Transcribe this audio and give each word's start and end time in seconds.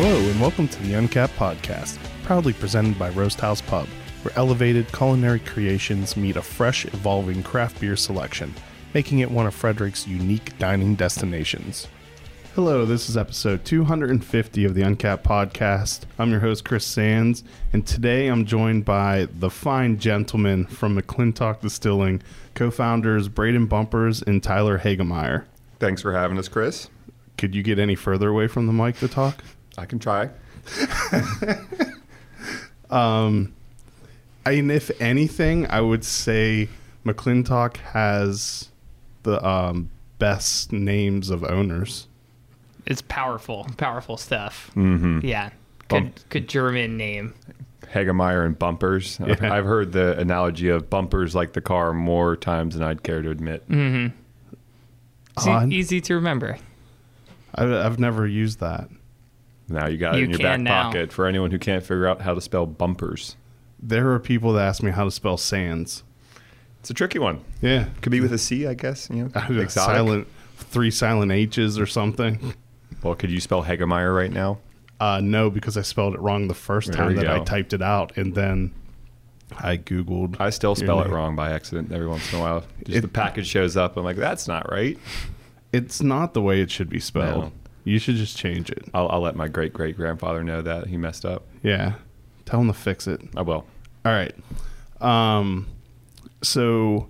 Hello, 0.00 0.16
and 0.30 0.40
welcome 0.40 0.68
to 0.68 0.82
the 0.84 0.94
Uncapped 0.94 1.34
Podcast, 1.34 1.98
proudly 2.22 2.52
presented 2.52 2.96
by 3.00 3.10
Roast 3.10 3.40
House 3.40 3.60
Pub, 3.60 3.88
where 4.22 4.32
elevated 4.38 4.86
culinary 4.92 5.40
creations 5.40 6.16
meet 6.16 6.36
a 6.36 6.40
fresh, 6.40 6.84
evolving 6.84 7.42
craft 7.42 7.80
beer 7.80 7.96
selection, 7.96 8.54
making 8.94 9.18
it 9.18 9.28
one 9.28 9.48
of 9.48 9.54
Frederick's 9.54 10.06
unique 10.06 10.56
dining 10.56 10.94
destinations. 10.94 11.88
Hello, 12.54 12.84
this 12.84 13.10
is 13.10 13.16
episode 13.16 13.64
250 13.64 14.64
of 14.64 14.74
the 14.76 14.82
Uncapped 14.82 15.24
Podcast. 15.24 16.02
I'm 16.16 16.30
your 16.30 16.38
host, 16.38 16.64
Chris 16.64 16.86
Sands, 16.86 17.42
and 17.72 17.84
today 17.84 18.28
I'm 18.28 18.46
joined 18.46 18.84
by 18.84 19.26
the 19.40 19.50
fine 19.50 19.98
gentlemen 19.98 20.66
from 20.66 20.96
McClintock 20.96 21.60
Distilling, 21.60 22.22
co 22.54 22.70
founders 22.70 23.26
Braden 23.26 23.66
Bumpers 23.66 24.22
and 24.22 24.44
Tyler 24.44 24.78
Hagemeyer. 24.78 25.46
Thanks 25.80 26.02
for 26.02 26.12
having 26.12 26.38
us, 26.38 26.46
Chris. 26.46 26.88
Could 27.36 27.56
you 27.56 27.64
get 27.64 27.80
any 27.80 27.96
further 27.96 28.28
away 28.28 28.46
from 28.46 28.68
the 28.68 28.72
mic 28.72 28.96
to 28.98 29.08
talk? 29.08 29.42
I 29.78 29.86
can 29.86 29.98
try. 29.98 30.28
Um, 32.90 33.54
I 34.46 34.50
mean, 34.56 34.70
if 34.70 34.90
anything, 35.00 35.66
I 35.70 35.80
would 35.80 36.04
say 36.04 36.68
McClintock 37.04 37.76
has 37.78 38.70
the 39.24 39.44
um, 39.46 39.90
best 40.18 40.72
names 40.72 41.28
of 41.30 41.44
owners. 41.44 42.06
It's 42.86 43.02
powerful, 43.02 43.66
powerful 43.76 44.16
stuff. 44.16 44.70
Mm-hmm. 44.74 45.20
Yeah. 45.26 45.50
Bump. 45.88 46.14
Good, 46.14 46.28
good 46.30 46.48
German 46.48 46.96
name. 46.96 47.34
Hagemeyer 47.92 48.44
and 48.46 48.58
bumpers. 48.58 49.20
I've, 49.20 49.40
Yeah. 49.42 49.52
I've 49.54 49.64
heard 49.66 49.92
the 49.92 50.18
analogy 50.18 50.68
of 50.68 50.88
bumpers 50.88 51.34
like 51.34 51.52
the 51.52 51.60
car 51.60 51.92
more 51.92 52.36
times 52.36 52.74
than 52.74 52.82
I'd 52.82 53.02
care 53.02 53.20
to 53.20 53.30
admit. 53.30 53.68
Mm-hmm. 53.68 54.16
It's 55.36 55.46
e- 55.46 55.76
easy 55.76 56.00
to 56.02 56.14
remember. 56.14 56.56
I've, 57.54 57.70
I've 57.72 57.98
never 57.98 58.26
used 58.26 58.60
that. 58.60 58.88
Now 59.68 59.86
you 59.86 59.98
got 59.98 60.14
it 60.14 60.18
You 60.18 60.24
in 60.24 60.30
your 60.30 60.38
back 60.40 60.60
now. 60.60 60.84
pocket 60.84 61.12
for 61.12 61.26
anyone 61.26 61.50
who 61.50 61.58
can't 61.58 61.82
figure 61.82 62.06
out 62.06 62.22
how 62.22 62.34
to 62.34 62.40
spell 62.40 62.66
bumpers. 62.66 63.36
There 63.80 64.10
are 64.12 64.18
people 64.18 64.52
that 64.54 64.66
ask 64.66 64.82
me 64.82 64.90
how 64.90 65.04
to 65.04 65.10
spell 65.10 65.36
sands. 65.36 66.02
It's 66.80 66.90
a 66.90 66.94
tricky 66.94 67.18
one. 67.18 67.40
Yeah, 67.60 67.86
Could 68.00 68.12
be 68.12 68.20
with 68.20 68.32
a 68.32 68.38
C, 68.38 68.66
I 68.66 68.74
guess. 68.74 69.08
You 69.10 69.24
know, 69.24 69.30
exotic. 69.60 69.70
silent, 69.70 70.28
three 70.56 70.90
silent 70.90 71.32
H's 71.32 71.78
or 71.78 71.86
something. 71.86 72.54
Well, 73.02 73.14
could 73.14 73.30
you 73.30 73.40
spell 73.40 73.64
Hagemeyer 73.64 74.14
right 74.16 74.32
now? 74.32 74.58
Uh, 75.00 75.20
no, 75.22 75.50
because 75.50 75.76
I 75.76 75.82
spelled 75.82 76.14
it 76.14 76.20
wrong 76.20 76.48
the 76.48 76.54
first 76.54 76.88
There 76.88 76.96
time 76.96 77.10
you 77.12 77.16
that 77.18 77.28
I 77.28 77.44
typed 77.44 77.72
it 77.72 77.82
out, 77.82 78.16
and 78.16 78.34
then 78.34 78.72
I 79.56 79.76
googled. 79.76 80.40
I 80.40 80.50
still 80.50 80.70
your 80.70 80.76
spell 80.76 81.00
it 81.02 81.08
wrong 81.10 81.36
by 81.36 81.52
accident 81.52 81.92
every 81.92 82.08
once 82.08 82.32
in 82.32 82.38
a 82.38 82.42
while. 82.42 82.64
Just 82.84 82.98
It- 82.98 83.00
the 83.02 83.08
package 83.08 83.46
shows 83.46 83.76
up. 83.76 83.96
I'm 83.96 84.02
like, 84.04 84.16
that's 84.16 84.48
not 84.48 84.70
right. 84.72 84.98
It's 85.72 86.02
not 86.02 86.34
the 86.34 86.42
way 86.42 86.60
it 86.60 86.70
should 86.70 86.88
be 86.88 86.98
spelled. 86.98 87.44
No. 87.44 87.52
You 87.88 87.98
should 87.98 88.16
just 88.16 88.36
change 88.36 88.70
it. 88.70 88.84
I'll, 88.92 89.08
I'll 89.08 89.20
let 89.20 89.34
my 89.36 89.48
great 89.48 89.72
great 89.72 89.96
grandfather 89.96 90.42
know 90.44 90.60
that 90.62 90.88
he 90.88 90.96
messed 90.96 91.24
up. 91.24 91.44
Yeah, 91.62 91.94
tell 92.44 92.60
him 92.60 92.66
to 92.68 92.74
fix 92.74 93.06
it. 93.06 93.20
I 93.36 93.42
will. 93.42 93.64
All 94.04 94.12
right. 94.12 94.34
Um, 95.00 95.66
so 96.42 97.08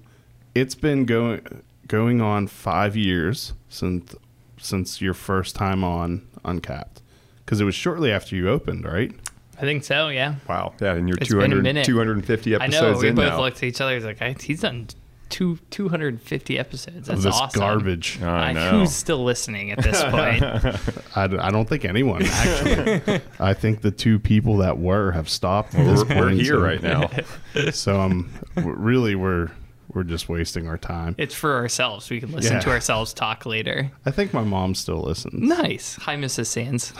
it's 0.54 0.74
been 0.74 1.04
going 1.04 1.62
going 1.86 2.20
on 2.20 2.46
five 2.46 2.96
years 2.96 3.52
since 3.68 4.14
since 4.58 5.00
your 5.00 5.14
first 5.14 5.54
time 5.56 5.82
on 5.84 6.26
Uncapped, 6.44 7.02
because 7.44 7.60
it 7.60 7.64
was 7.64 7.74
shortly 7.74 8.12
after 8.12 8.36
you 8.36 8.48
opened, 8.48 8.84
right? 8.84 9.12
I 9.56 9.62
think 9.62 9.82
so, 9.82 10.08
yeah. 10.08 10.36
Wow. 10.48 10.74
Yeah, 10.80 10.94
and 10.94 11.08
you're 11.08 11.18
It's 11.18 11.30
been 11.30 11.38
a 11.38 11.48
200, 11.48 11.62
minute. 11.64 11.84
250 11.84 12.54
I 12.54 12.64
episodes 12.64 12.98
know. 12.98 13.00
We 13.02 13.08
in 13.08 13.14
both 13.16 13.30
now. 13.30 13.40
looked 13.40 13.56
at 13.56 13.64
each 13.64 13.80
other. 13.80 13.94
He's 13.96 14.04
like, 14.04 14.22
I- 14.22 14.36
he's 14.40 14.60
done 14.60 14.86
two, 15.28 15.58
250 15.70 16.58
episodes. 16.58 16.96
Of 16.96 17.04
That's 17.06 17.24
this 17.24 17.34
awesome. 17.34 17.60
garbage. 17.60 18.20
I 18.22 18.50
I- 18.50 18.52
know. 18.52 18.70
Who's 18.80 18.94
still 18.94 19.22
listening 19.24 19.70
at 19.72 19.82
this 19.82 20.02
point? 20.04 20.42
I, 21.16 21.26
d- 21.26 21.38
I 21.38 21.50
don't 21.50 21.68
think 21.68 21.84
anyone 21.84 22.22
actually. 22.24 23.20
I 23.40 23.54
think 23.54 23.82
the 23.82 23.90
two 23.90 24.18
people 24.18 24.58
that 24.58 24.78
were 24.78 25.12
have 25.12 25.28
stopped. 25.28 25.74
at 25.74 25.84
this 25.86 26.04
we're, 26.04 26.16
we're 26.16 26.22
point, 26.28 26.40
here 26.40 26.54
so- 26.54 26.60
right 26.60 26.82
now. 26.82 27.10
So 27.72 28.00
um, 28.00 28.30
w- 28.56 28.76
really 28.76 29.14
we're 29.14 29.50
we're 29.92 30.04
just 30.04 30.28
wasting 30.28 30.68
our 30.68 30.76
time. 30.78 31.14
it's 31.18 31.34
for 31.34 31.54
ourselves. 31.56 32.08
We 32.10 32.20
can 32.20 32.30
listen 32.30 32.54
Yeah. 32.54 32.60
to 32.60 32.70
ourselves 32.70 33.12
talk 33.14 33.46
later. 33.46 33.90
I 34.04 34.10
think 34.10 34.32
my 34.34 34.44
mom 34.44 34.74
still 34.74 35.00
listens. 35.00 35.34
Nice. 35.34 35.96
Hi, 36.02 36.14
Mrs. 36.16 36.46
Sands 36.46 36.92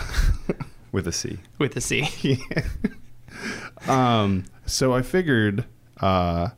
with 0.91 1.07
a 1.07 1.13
C. 1.13 1.39
with 1.59 1.77
a 1.77 1.81
C. 1.83 2.09
Um, 3.87 4.45
so 4.67 4.93
I 4.95 5.03
figured, 5.03 5.65
uh, 6.01 6.49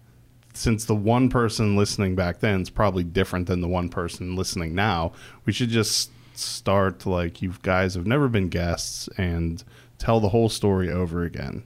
since 0.61 0.85
the 0.85 0.95
one 0.95 1.31
person 1.31 1.75
listening 1.75 2.15
back 2.15 2.41
then 2.41 2.61
is 2.61 2.69
probably 2.69 3.03
different 3.03 3.47
than 3.47 3.63
the 3.63 3.69
one 3.69 3.89
person 3.89 4.37
listening 4.37 4.75
now, 4.75 5.11
we 5.47 5.55
should 5.55 5.71
just 5.71 6.11
start 6.35 7.07
like 7.07 7.41
you 7.41 7.55
guys 7.63 7.95
have 7.95 8.07
never 8.07 8.29
been 8.29 8.51
guests 8.51 9.09
and 9.17 9.65
tell 9.97 10.21
the 10.21 10.29
whole 10.29 10.51
story 10.51 10.91
over 10.91 11.23
again. 11.23 11.63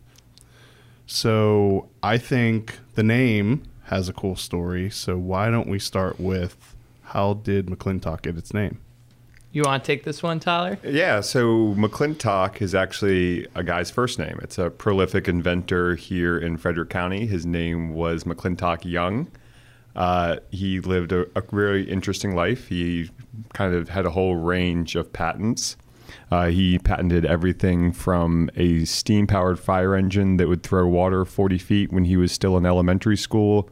So 1.07 1.89
I 2.05 2.19
think 2.19 2.79
the 2.95 3.03
name 3.03 3.65
has 3.87 4.09
a 4.09 4.13
cool 4.13 4.37
story. 4.37 4.91
So 4.91 5.19
why 5.19 5.51
don't 5.51 5.69
we 5.69 5.81
start 5.81 6.21
with 6.21 6.77
how 7.03 7.35
did 7.35 7.67
McClintock 7.67 8.23
get 8.23 8.39
its 8.39 8.55
name? 8.55 8.81
You 9.55 9.63
want 9.63 9.85
to 9.85 9.87
take 9.87 10.03
this 10.03 10.21
one, 10.21 10.41
Tyler? 10.41 10.81
Yeah, 10.83 11.21
so 11.21 11.75
McClintock 11.77 12.61
is 12.61 12.75
actually 12.75 13.47
a 13.55 13.63
guy's 13.63 13.89
first 13.89 14.19
name. 14.19 14.41
It's 14.43 14.59
a 14.59 14.69
prolific 14.69 15.29
inventor 15.29 15.95
here 15.95 16.37
in 16.37 16.57
Frederick 16.57 16.91
County. 16.91 17.25
His 17.27 17.47
name 17.47 17.95
was 17.95 18.25
McClintock 18.25 18.85
Young. 18.85 19.31
Uh, 19.95 20.39
he 20.51 20.81
lived 20.81 21.13
a, 21.13 21.29
a 21.39 21.45
really 21.53 21.89
interesting 21.89 22.35
life. 22.35 22.67
He 22.67 23.13
kind 23.53 23.77
of 23.77 23.91
had 23.91 24.07
a 24.07 24.11
whole 24.11 24.35
range 24.35 24.97
of 24.97 25.13
patents. 25.13 25.77
Uh, 26.33 26.49
he 26.49 26.81
patented 26.81 27.25
everything 27.25 27.93
from 27.93 28.51
a 28.57 28.85
steam 28.85 29.29
powered 29.29 29.61
fire 29.61 29.95
engine 29.95 30.37
that 30.39 30.49
would 30.49 30.65
throw 30.65 30.89
water 30.89 31.25
40 31.25 31.59
feet 31.59 31.93
when 31.93 32.07
he 32.07 32.17
was 32.17 32.33
still 32.33 32.57
in 32.57 32.67
elementary 32.67 33.17
school, 33.17 33.69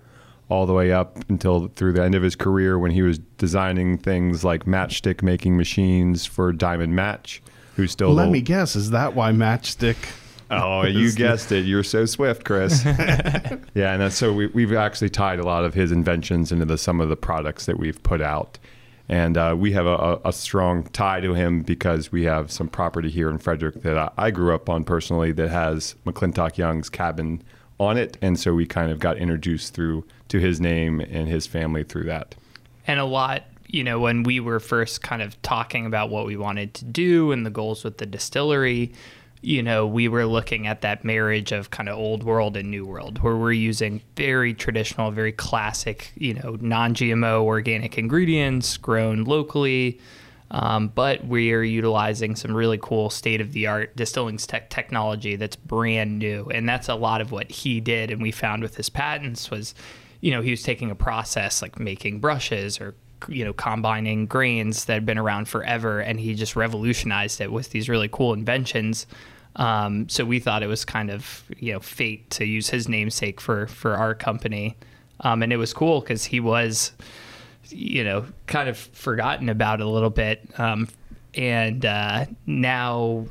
all 0.52 0.66
the 0.66 0.74
way 0.74 0.92
up 0.92 1.18
until 1.30 1.68
through 1.68 1.94
the 1.94 2.02
end 2.02 2.14
of 2.14 2.22
his 2.22 2.36
career 2.36 2.78
when 2.78 2.90
he 2.90 3.00
was 3.00 3.18
designing 3.38 3.96
things 3.96 4.44
like 4.44 4.66
matchstick 4.66 5.22
making 5.22 5.56
machines 5.56 6.26
for 6.26 6.52
Diamond 6.52 6.94
Match, 6.94 7.42
who 7.74 7.86
still. 7.86 8.12
Let 8.12 8.28
me 8.28 8.42
guess, 8.42 8.76
is 8.76 8.90
that 8.90 9.14
why 9.14 9.32
Matchstick? 9.32 9.96
Oh, 10.50 10.82
you 10.86 11.10
guessed 11.12 11.50
it. 11.52 11.64
You're 11.64 11.82
so 11.82 12.04
swift, 12.04 12.44
Chris. 12.44 12.84
yeah, 12.84 13.56
and 13.74 14.02
that's 14.02 14.14
so 14.14 14.30
we, 14.30 14.48
we've 14.48 14.74
actually 14.74 15.08
tied 15.08 15.38
a 15.38 15.44
lot 15.44 15.64
of 15.64 15.72
his 15.72 15.90
inventions 15.90 16.52
into 16.52 16.66
the, 16.66 16.76
some 16.76 17.00
of 17.00 17.08
the 17.08 17.16
products 17.16 17.64
that 17.64 17.78
we've 17.78 18.02
put 18.02 18.20
out. 18.20 18.58
And 19.08 19.38
uh, 19.38 19.56
we 19.58 19.72
have 19.72 19.86
a, 19.86 19.96
a, 19.96 20.20
a 20.26 20.32
strong 20.34 20.84
tie 20.84 21.20
to 21.20 21.32
him 21.32 21.62
because 21.62 22.12
we 22.12 22.24
have 22.24 22.52
some 22.52 22.68
property 22.68 23.08
here 23.08 23.30
in 23.30 23.38
Frederick 23.38 23.82
that 23.82 23.96
I, 23.96 24.10
I 24.18 24.30
grew 24.30 24.54
up 24.54 24.68
on 24.68 24.84
personally 24.84 25.32
that 25.32 25.48
has 25.48 25.94
McClintock 26.04 26.58
Young's 26.58 26.90
cabin 26.90 27.42
on 27.82 27.96
it. 27.98 28.16
And 28.22 28.38
so 28.38 28.54
we 28.54 28.66
kind 28.66 28.90
of 28.90 28.98
got 28.98 29.18
introduced 29.18 29.74
through 29.74 30.04
to 30.28 30.38
his 30.38 30.60
name 30.60 31.00
and 31.00 31.28
his 31.28 31.46
family 31.46 31.84
through 31.84 32.04
that. 32.04 32.34
and 32.86 32.98
a 33.00 33.04
lot 33.04 33.44
you 33.68 33.82
know 33.82 33.98
when 34.00 34.22
we 34.22 34.38
were 34.40 34.60
first 34.60 35.02
kind 35.02 35.22
of 35.22 35.40
talking 35.42 35.86
about 35.86 36.10
what 36.10 36.26
we 36.26 36.36
wanted 36.36 36.74
to 36.74 36.84
do 36.84 37.32
and 37.32 37.44
the 37.46 37.50
goals 37.50 37.84
with 37.84 37.98
the 37.98 38.06
distillery 38.06 38.92
you 39.40 39.62
know 39.62 39.86
we 39.86 40.08
were 40.08 40.26
looking 40.26 40.66
at 40.66 40.82
that 40.82 41.04
marriage 41.04 41.52
of 41.52 41.70
kind 41.70 41.88
of 41.88 41.96
old 41.98 42.22
world 42.22 42.56
and 42.56 42.70
new 42.70 42.84
world 42.84 43.18
where 43.22 43.36
we're 43.36 43.52
using 43.52 44.00
very 44.16 44.52
traditional 44.54 45.10
very 45.10 45.32
classic 45.32 46.12
you 46.16 46.34
know 46.34 46.56
non-gmo 46.60 47.42
organic 47.42 47.96
ingredients 47.98 48.76
grown 48.76 49.24
locally 49.24 49.98
um, 50.52 50.88
but 50.88 51.26
we 51.26 51.50
are 51.52 51.62
utilizing 51.62 52.36
some 52.36 52.54
really 52.54 52.78
cool 52.80 53.08
state 53.08 53.40
of 53.40 53.52
the 53.52 53.66
art 53.66 53.96
distilling 53.96 54.36
tech 54.36 54.68
technology 54.68 55.34
that's 55.34 55.56
brand 55.56 56.18
new. 56.18 56.44
And 56.52 56.68
that's 56.68 56.90
a 56.90 56.94
lot 56.94 57.22
of 57.22 57.32
what 57.32 57.50
he 57.50 57.80
did. 57.80 58.10
And 58.10 58.20
we 58.20 58.32
found 58.32 58.62
with 58.62 58.76
his 58.76 58.90
patents 58.90 59.50
was, 59.50 59.74
you 60.20 60.30
know, 60.30 60.42
he 60.42 60.50
was 60.50 60.62
taking 60.62 60.90
a 60.90 60.94
process 60.94 61.62
like 61.62 61.80
making 61.80 62.20
brushes 62.20 62.82
or, 62.82 62.94
you 63.28 63.46
know, 63.46 63.54
combining 63.54 64.26
grains 64.26 64.84
that 64.84 64.92
had 64.92 65.06
been 65.06 65.16
around 65.16 65.48
forever. 65.48 66.00
And 66.00 66.20
he 66.20 66.34
just 66.34 66.54
revolutionized 66.54 67.40
it 67.40 67.50
with 67.50 67.70
these 67.70 67.88
really 67.88 68.08
cool 68.12 68.34
inventions. 68.34 69.06
Um, 69.56 70.06
so 70.10 70.22
we 70.22 70.38
thought 70.38 70.62
it 70.62 70.66
was 70.66 70.84
kind 70.84 71.10
of, 71.10 71.44
you 71.56 71.72
know, 71.72 71.80
fate 71.80 72.28
to 72.30 72.44
use 72.44 72.68
his 72.68 72.90
namesake 72.90 73.40
for, 73.40 73.68
for 73.68 73.96
our 73.96 74.14
company. 74.14 74.76
Um, 75.20 75.42
and 75.42 75.50
it 75.50 75.56
was 75.56 75.72
cool 75.72 76.00
because 76.00 76.26
he 76.26 76.40
was, 76.40 76.92
you 77.68 78.04
know, 78.04 78.26
kind 78.46 78.68
of 78.68 78.76
forgotten 78.76 79.48
about 79.48 79.80
a 79.80 79.86
little 79.86 80.10
bit. 80.10 80.48
Um, 80.58 80.88
and 81.34 81.84
uh, 81.84 82.26
now 82.46 83.26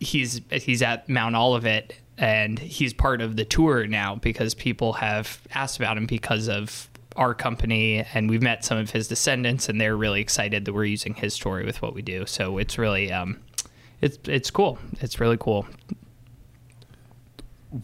he's 0.00 0.40
he's 0.50 0.82
at 0.82 1.08
Mount 1.08 1.34
Olivet 1.34 1.94
and 2.18 2.58
he's 2.58 2.92
part 2.92 3.20
of 3.20 3.36
the 3.36 3.44
tour 3.44 3.86
now 3.86 4.16
because 4.16 4.54
people 4.54 4.94
have 4.94 5.40
asked 5.54 5.78
about 5.78 5.96
him 5.96 6.06
because 6.06 6.48
of 6.48 6.88
our 7.16 7.34
company 7.34 8.04
and 8.14 8.28
we've 8.28 8.42
met 8.42 8.64
some 8.64 8.78
of 8.78 8.90
his 8.90 9.08
descendants 9.08 9.68
and 9.68 9.80
they're 9.80 9.96
really 9.96 10.20
excited 10.20 10.64
that 10.64 10.72
we're 10.72 10.84
using 10.84 11.14
his 11.14 11.34
story 11.34 11.64
with 11.64 11.82
what 11.82 11.94
we 11.94 12.02
do. 12.02 12.26
So 12.26 12.58
it's 12.58 12.78
really 12.78 13.12
um, 13.12 13.40
it's 14.00 14.18
it's 14.26 14.50
cool. 14.50 14.78
It's 15.00 15.20
really 15.20 15.38
cool. 15.38 15.66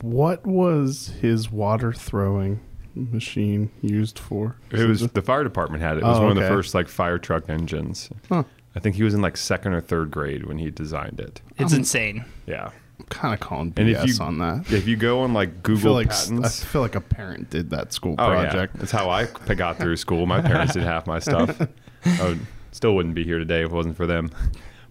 What 0.02 0.46
was 0.46 1.14
his 1.20 1.50
water 1.50 1.92
throwing 1.94 2.60
machine 2.98 3.70
used 3.82 4.18
for? 4.18 4.56
It 4.70 4.86
was 4.88 5.00
the 5.08 5.22
fire 5.22 5.44
department 5.44 5.82
had 5.82 5.96
it. 5.96 6.00
It 6.02 6.06
was 6.06 6.18
Oh, 6.18 6.22
one 6.22 6.30
of 6.36 6.42
the 6.42 6.48
first 6.48 6.74
like 6.74 6.88
fire 6.88 7.18
truck 7.18 7.48
engines. 7.48 8.10
Huh. 8.28 8.44
I 8.76 8.80
think 8.80 8.96
he 8.96 9.02
was 9.02 9.14
in 9.14 9.20
like 9.22 9.36
second 9.36 9.72
or 9.72 9.80
third 9.80 10.10
grade 10.10 10.46
when 10.46 10.58
he 10.58 10.70
designed 10.70 11.20
it. 11.20 11.40
It's 11.58 11.72
insane. 11.72 12.24
Yeah. 12.46 12.70
I'm 13.00 13.06
kind 13.06 13.32
of 13.34 13.40
calling 13.40 13.72
And 13.76 13.88
if 13.88 13.98
BS 13.98 14.18
you 14.18 14.24
on 14.24 14.38
that. 14.38 14.72
if 14.72 14.86
you 14.88 14.96
go 14.96 15.20
on 15.20 15.32
like 15.32 15.62
Google 15.62 15.82
feel 15.82 15.92
like 15.94 16.10
patents, 16.10 16.62
I 16.62 16.66
feel 16.66 16.80
like 16.82 16.94
a 16.96 17.00
parent 17.00 17.48
did 17.50 17.70
that 17.70 17.92
school 17.92 18.14
oh 18.18 18.26
project. 18.26 18.74
yeah, 18.74 18.80
that's 18.80 18.92
how 18.92 19.08
I 19.10 19.26
got 19.54 19.78
through 19.78 19.96
school. 19.96 20.26
My 20.26 20.40
parents 20.42 20.74
did 20.74 20.82
half 20.82 21.06
my 21.06 21.18
stuff. 21.20 21.60
I 22.04 22.22
would, 22.24 22.40
still 22.72 22.94
wouldn't 22.94 23.14
be 23.14 23.24
here 23.24 23.38
today 23.38 23.60
if 23.62 23.70
it 23.70 23.74
wasn't 23.74 23.96
for 23.96 24.06
them. 24.06 24.30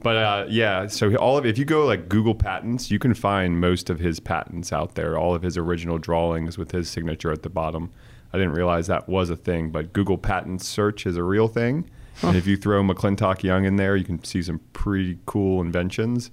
But 0.04 0.16
uh, 0.16 0.46
yeah, 0.50 0.88
so 0.88 1.16
all 1.16 1.38
of 1.38 1.46
if 1.46 1.58
you 1.58 1.66
go 1.66 1.86
like 1.86 2.08
Google 2.08 2.36
patents, 2.36 2.92
you 2.92 3.00
can 3.00 3.14
find 3.14 3.60
most 3.60 3.90
of 3.90 4.00
his 4.00 4.20
patents 4.20 4.72
out 4.72 4.96
there. 4.96 5.18
All 5.18 5.34
of 5.34 5.42
his 5.42 5.58
original 5.58 5.98
drawings 5.98 6.58
with 6.58 6.72
his 6.72 6.90
signature 6.90 7.32
at 7.32 7.44
the 7.44 7.50
bottom. 7.50 7.92
I 8.32 8.38
didn't 8.38 8.54
realize 8.54 8.88
that 8.88 9.08
was 9.08 9.30
a 9.30 9.36
thing, 9.36 9.72
but 9.72 9.94
Google 9.94 10.18
patents 10.18 10.68
search 10.68 11.06
is 11.06 11.18
a 11.18 11.24
real 11.24 11.48
thing. 11.48 11.90
And 12.22 12.36
if 12.36 12.48
you 12.48 12.58
throw 12.58 12.82
McClintock 12.84 13.44
Young 13.44 13.66
in 13.66 13.76
there, 13.76 13.96
you 13.96 14.04
can 14.04 14.24
see 14.24 14.42
some 14.42 14.60
pretty 14.74 15.20
cool 15.26 15.62
inventions. 15.62 16.32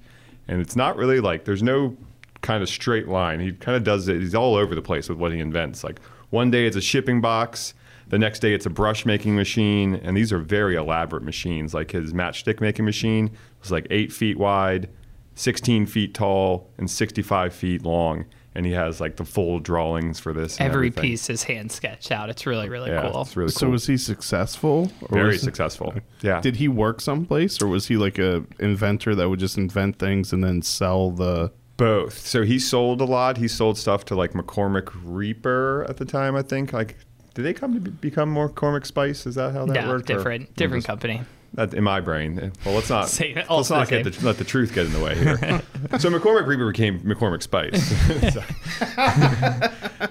And 0.48 0.60
it's 0.60 0.76
not 0.76 0.96
really 0.96 1.20
like 1.20 1.44
there's 1.44 1.62
no 1.62 1.96
kind 2.42 2.62
of 2.62 2.68
straight 2.68 3.08
line. 3.08 3.40
He 3.40 3.52
kind 3.52 3.76
of 3.76 3.84
does 3.84 4.08
it. 4.08 4.20
He's 4.20 4.34
all 4.34 4.54
over 4.54 4.74
the 4.74 4.82
place 4.82 5.08
with 5.08 5.18
what 5.18 5.32
he 5.32 5.40
invents. 5.40 5.84
Like 5.84 6.00
one 6.30 6.50
day 6.50 6.66
it's 6.66 6.76
a 6.76 6.80
shipping 6.80 7.20
box, 7.20 7.74
the 8.14 8.18
next 8.20 8.38
day 8.38 8.54
it's 8.54 8.64
a 8.64 8.70
brush 8.70 9.04
making 9.04 9.34
machine, 9.34 9.96
and 9.96 10.16
these 10.16 10.32
are 10.32 10.38
very 10.38 10.76
elaborate 10.76 11.24
machines. 11.24 11.74
Like 11.74 11.90
his 11.90 12.12
matchstick 12.12 12.60
making 12.60 12.84
machine 12.84 13.28
was 13.60 13.72
like 13.72 13.88
eight 13.90 14.12
feet 14.12 14.38
wide, 14.38 14.88
16 15.34 15.86
feet 15.86 16.14
tall, 16.14 16.70
and 16.78 16.88
65 16.88 17.52
feet 17.52 17.82
long. 17.82 18.24
And 18.54 18.64
he 18.64 18.70
has 18.70 19.00
like 19.00 19.16
the 19.16 19.24
full 19.24 19.58
drawings 19.58 20.20
for 20.20 20.32
this. 20.32 20.60
Every 20.60 20.86
everything. 20.90 21.02
piece 21.02 21.28
is 21.28 21.42
hand 21.42 21.72
sketched 21.72 22.12
out. 22.12 22.30
It's 22.30 22.46
really, 22.46 22.68
really 22.68 22.92
Yeah, 22.92 23.10
cool. 23.10 23.22
it's 23.22 23.36
really 23.36 23.50
So 23.50 23.62
cool. 23.66 23.72
was 23.72 23.88
he 23.88 23.96
successful? 23.96 24.92
Or 25.02 25.08
very 25.08 25.26
was- 25.30 25.42
successful. 25.42 25.92
Yeah. 26.22 26.40
Did 26.40 26.54
he 26.54 26.68
work 26.68 27.00
someplace, 27.00 27.60
or 27.60 27.66
was 27.66 27.88
he 27.88 27.96
like 27.96 28.16
a 28.20 28.44
inventor 28.60 29.16
that 29.16 29.28
would 29.28 29.40
just 29.40 29.58
invent 29.58 29.98
things 29.98 30.32
and 30.32 30.44
then 30.44 30.62
sell 30.62 31.10
the? 31.10 31.50
Both. 31.76 32.16
So 32.28 32.44
he 32.44 32.60
sold 32.60 33.00
a 33.00 33.04
lot. 33.04 33.38
He 33.38 33.48
sold 33.48 33.76
stuff 33.76 34.04
to 34.04 34.14
like 34.14 34.34
McCormick 34.34 34.90
Reaper 35.02 35.84
at 35.88 35.96
the 35.96 36.04
time, 36.04 36.36
I 36.36 36.42
think. 36.42 36.72
Like, 36.72 36.96
did 37.34 37.42
they 37.42 37.52
come 37.52 37.74
to 37.74 37.80
be- 37.80 37.90
become 37.90 38.34
McCormick 38.34 38.86
Spice? 38.86 39.26
Is 39.26 39.34
that 39.34 39.52
how 39.52 39.66
that 39.66 39.74
no, 39.74 39.88
worked? 39.88 40.10
Or- 40.10 40.16
different, 40.16 40.54
different 40.56 40.84
company. 40.84 41.22
That, 41.54 41.72
in 41.72 41.84
my 41.84 42.00
brain. 42.00 42.52
Well, 42.64 42.74
let's 42.74 42.90
not. 42.90 43.02
Let's 43.48 43.70
not 43.70 43.88
the 43.88 44.02
get 44.02 44.12
the, 44.12 44.26
let 44.26 44.38
the 44.38 44.44
truth 44.44 44.74
get 44.74 44.86
in 44.86 44.92
the 44.92 45.00
way 45.00 45.14
here. 45.14 45.36
so 46.00 46.10
McCormick 46.10 46.48
Reaper 46.48 46.72
became 46.72 46.98
McCormick 47.00 47.42
Spice. 47.42 47.94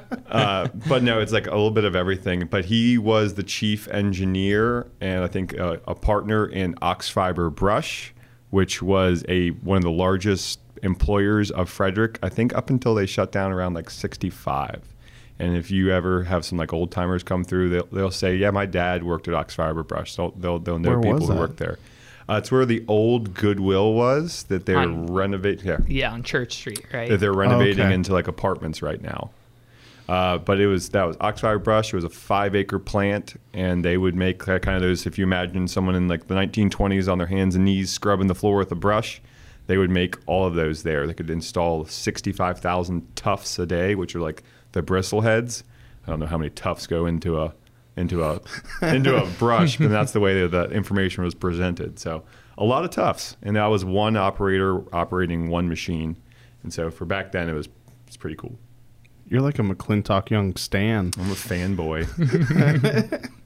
Uh, 0.33 0.67
but 0.89 1.03
no, 1.03 1.19
it's 1.19 1.31
like 1.31 1.45
a 1.45 1.51
little 1.51 1.69
bit 1.69 1.83
of 1.83 1.95
everything. 1.95 2.47
But 2.49 2.65
he 2.65 2.97
was 2.97 3.35
the 3.35 3.43
chief 3.43 3.87
engineer 3.89 4.87
and 4.99 5.23
I 5.23 5.27
think 5.27 5.57
uh, 5.59 5.77
a 5.87 5.93
partner 5.93 6.47
in 6.47 6.73
Oxfiber 6.75 7.53
Brush, 7.53 8.15
which 8.49 8.81
was 8.81 9.23
a 9.29 9.49
one 9.49 9.77
of 9.77 9.83
the 9.83 9.91
largest 9.91 10.59
employers 10.81 11.51
of 11.51 11.69
Frederick. 11.69 12.17
I 12.23 12.29
think 12.29 12.55
up 12.55 12.71
until 12.71 12.95
they 12.95 13.05
shut 13.05 13.31
down 13.31 13.51
around 13.51 13.75
like 13.75 13.91
'65. 13.91 14.92
And 15.39 15.57
if 15.57 15.71
you 15.71 15.91
ever 15.91 16.23
have 16.25 16.45
some 16.45 16.57
like 16.57 16.71
old 16.73 16.91
timers 16.91 17.23
come 17.23 17.43
through, 17.43 17.69
they'll, 17.69 17.87
they'll 17.91 18.11
say, 18.11 18.35
"Yeah, 18.35 18.51
my 18.51 18.65
dad 18.65 19.03
worked 19.03 19.27
at 19.27 19.33
Ox 19.33 19.55
Fiber 19.55 19.83
Brush." 19.83 20.13
So 20.13 20.33
they'll 20.37 20.59
they'll 20.59 20.79
know 20.79 20.91
Where 20.91 21.01
people 21.01 21.19
who 21.27 21.33
that? 21.33 21.37
worked 21.39 21.57
there. 21.57 21.79
Uh, 22.29 22.35
it's 22.35 22.51
where 22.51 22.65
the 22.65 22.85
old 22.87 23.33
Goodwill 23.33 23.93
was 23.93 24.43
that 24.43 24.65
they're 24.65 24.77
On- 24.77 25.07
renovating. 25.07 25.65
Yeah, 25.67 25.77
Yeah, 25.87 26.13
on 26.13 26.23
Church 26.23 26.53
Street, 26.53 26.85
right? 26.93 27.09
that 27.09 27.19
they're 27.19 27.33
renovating 27.33 27.83
okay. 27.85 27.93
into 27.93 28.13
like 28.13 28.27
apartments 28.29 28.81
right 28.81 29.01
now. 29.01 29.31
Uh, 30.07 30.37
but 30.37 30.59
it 30.59 30.67
was 30.67 30.89
that 30.89 31.03
was 31.05 31.17
Ox 31.19 31.41
Fiber 31.41 31.59
Brush. 31.59 31.91
It 31.91 31.95
was 31.95 32.03
a 32.03 32.09
five 32.09 32.55
acre 32.55 32.77
plant, 32.79 33.33
and 33.53 33.83
they 33.83 33.97
would 33.97 34.15
make 34.15 34.39
kind 34.39 34.59
of 34.67 34.81
those. 34.81 35.05
If 35.05 35.17
you 35.17 35.23
imagine 35.23 35.67
someone 35.67 35.95
in 35.95 36.07
like 36.07 36.27
the 36.27 36.35
1920s 36.35 37.11
on 37.11 37.17
their 37.17 37.27
hands 37.27 37.55
and 37.55 37.65
knees 37.65 37.89
scrubbing 37.91 38.27
the 38.27 38.35
floor 38.35 38.57
with 38.57 38.71
a 38.71 38.75
brush, 38.75 39.21
they 39.67 39.77
would 39.77 39.89
make 39.89 40.15
all 40.25 40.45
of 40.45 40.55
those 40.55 40.83
there. 40.83 41.07
They 41.07 41.13
could 41.13 41.29
install 41.29 41.85
65,000 41.85 43.15
tufts 43.15 43.57
a 43.59 43.65
day, 43.65 43.95
which 43.95 44.15
are 44.15 44.19
like 44.21 44.43
the 44.73 44.81
bristle 44.81 45.21
heads. 45.21 45.63
I 46.05 46.09
don't 46.11 46.19
know 46.19 46.25
how 46.25 46.37
many 46.37 46.49
tufts 46.49 46.85
go 46.85 47.05
into 47.05 47.41
a 47.41 47.53
into 47.95 48.23
a 48.23 48.41
into 48.81 49.15
a 49.15 49.25
brush, 49.39 49.77
but 49.77 49.89
that's 49.89 50.11
the 50.11 50.19
way 50.19 50.41
that 50.41 50.51
the 50.51 50.75
information 50.75 51.23
was 51.23 51.33
presented. 51.33 51.97
So 51.99 52.23
a 52.57 52.63
lot 52.65 52.83
of 52.83 52.91
tufts, 52.91 53.37
and 53.41 53.55
that 53.55 53.67
was 53.67 53.85
one 53.85 54.17
operator 54.17 54.83
operating 54.93 55.49
one 55.49 55.69
machine, 55.69 56.17
and 56.63 56.73
so 56.73 56.91
for 56.91 57.05
back 57.05 57.31
then 57.31 57.49
it 57.49 57.53
was 57.53 57.69
it's 58.07 58.17
pretty 58.17 58.35
cool. 58.35 58.57
You're 59.27 59.41
like 59.41 59.57
a 59.57 59.61
McClintock 59.61 60.29
Young 60.29 60.55
Stan. 60.57 61.11
I'm 61.17 61.31
a 61.31 61.35
fanboy. 61.35 63.29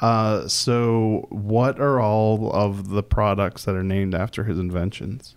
Uh, 0.00 0.46
so 0.46 1.26
what 1.30 1.80
are 1.80 2.00
all 2.00 2.52
of 2.52 2.90
the 2.90 3.02
products 3.02 3.64
that 3.64 3.74
are 3.74 3.82
named 3.82 4.14
after 4.14 4.44
his 4.44 4.58
inventions? 4.58 5.35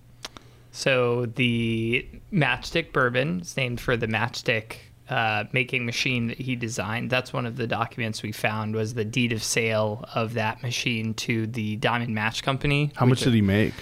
So 0.71 1.25
the 1.25 2.07
matchstick 2.31 2.94
bourbon 2.94 3.42
is 3.42 3.57
named 3.57 3.81
for 3.81 3.98
the 3.98 4.07
matchstick 4.07 4.75
uh, 5.10 5.45
making 5.51 5.86
machine 5.86 6.27
that 6.27 6.38
he 6.38 6.56
designed. 6.56 7.10
That's 7.10 7.33
one 7.33 7.45
of 7.45 7.56
the 7.56 7.66
documents 7.66 8.21
we 8.21 8.31
found 8.31 8.75
was 8.75 8.94
the 8.94 9.06
deed 9.06 9.31
of 9.31 9.44
sale 9.44 10.06
of 10.13 10.36
that 10.36 10.62
machine 10.62 11.16
to 11.16 11.48
the 11.48 11.77
Diamond 11.77 12.13
Match 12.13 12.44
Company. 12.44 12.92
How 12.95 13.07
much 13.07 13.21
did 13.21 13.33
he 13.33 13.42
make? 13.42 13.74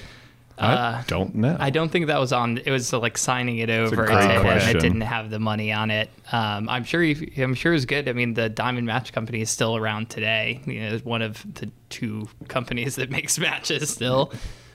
Uh, 0.57 1.01
I 1.01 1.03
don't 1.05 1.35
know. 1.35 1.55
I 1.59 1.69
don't 1.69 1.89
think 1.89 2.07
that 2.07 2.19
was 2.19 2.33
on. 2.33 2.57
It 2.57 2.71
was 2.71 2.91
uh, 2.91 2.99
like 2.99 3.17
signing 3.17 3.59
it 3.59 3.69
over. 3.69 3.95
great 3.95 4.09
and 4.17 4.31
it- 4.31 4.41
question. 4.41 4.77
It 4.77 4.79
didn't 4.79 5.01
have 5.01 5.29
the 5.29 5.37
money 5.37 5.71
on 5.71 5.91
it. 5.91 6.09
Um, 6.31 6.67
I'm 6.67 6.83
sure. 6.83 7.03
He, 7.03 7.31
I'm 7.43 7.53
sure 7.53 7.73
it 7.73 7.75
was 7.75 7.85
good. 7.85 8.09
I 8.09 8.13
mean, 8.13 8.33
the 8.33 8.49
Diamond 8.49 8.87
Match 8.87 9.13
Company 9.13 9.41
is 9.41 9.51
still 9.51 9.75
around 9.75 10.09
today. 10.09 10.61
You 10.65 10.79
know, 10.79 10.95
it's 10.95 11.05
one 11.05 11.21
of 11.21 11.45
the 11.53 11.69
two 11.89 12.27
companies 12.47 12.95
that 12.95 13.11
makes 13.11 13.37
matches 13.37 13.89
still. 13.89 14.31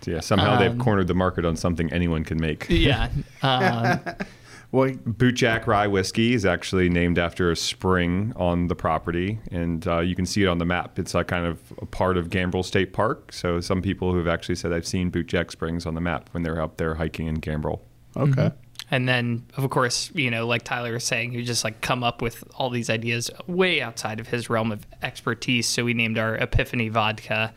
Yeah, 0.07 0.21
somehow 0.21 0.59
they've 0.59 0.71
um, 0.71 0.79
cornered 0.79 1.09
the 1.09 1.15
market 1.15 1.45
on 1.45 1.57
something 1.57 1.93
anyone 1.93 2.25
can 2.25 2.41
make. 2.41 2.67
Yeah. 2.83 3.11
Um, 3.43 4.01
Well, 4.73 4.89
Bootjack 4.89 5.67
Rye 5.67 5.87
Whiskey 5.87 6.33
is 6.33 6.47
actually 6.47 6.89
named 6.89 7.19
after 7.19 7.51
a 7.51 7.57
spring 7.57 8.33
on 8.37 8.69
the 8.69 8.75
property, 8.75 9.39
and 9.51 9.87
uh, 9.87 9.99
you 9.99 10.15
can 10.15 10.25
see 10.25 10.43
it 10.45 10.47
on 10.47 10.57
the 10.57 10.65
map. 10.65 10.99
It's 10.99 11.15
a 11.15 11.23
kind 11.25 11.45
of 11.45 11.61
a 11.83 11.85
part 11.85 12.17
of 12.17 12.31
Gambrill 12.31 12.65
State 12.65 12.95
Park. 12.95 13.35
So 13.35 13.61
some 13.61 13.83
people 13.83 14.15
who've 14.15 14.27
actually 14.27 14.55
said 14.55 14.73
I've 14.73 14.87
seen 14.87 15.11
Bootjack 15.11 15.51
Springs 15.51 15.85
on 15.85 15.95
the 15.95 16.01
map 16.01 16.31
when 16.33 16.43
they're 16.43 16.61
up 16.61 16.79
there 16.79 16.95
hiking 16.95 17.27
in 17.27 17.39
Gambrill. 17.43 17.81
okay. 18.17 18.51
And 18.91 19.09
then, 19.09 19.47
of 19.57 19.69
course, 19.71 20.11
you 20.15 20.31
know, 20.31 20.47
like 20.47 20.65
Tyler 20.65 20.93
was 20.93 21.05
saying, 21.05 21.33
he 21.33 21.43
just 21.45 21.65
like 21.65 21.81
come 21.83 22.03
up 22.03 22.21
with 22.21 22.43
all 22.55 22.69
these 22.69 22.91
ideas 22.91 23.31
way 23.47 23.81
outside 23.81 24.21
of 24.21 24.29
his 24.29 24.51
realm 24.51 24.73
of 24.73 24.87
expertise. 25.03 25.67
So 25.67 25.85
we 25.85 25.94
named 25.94 26.19
our 26.19 26.35
Epiphany 26.35 26.89
vodka 26.89 27.55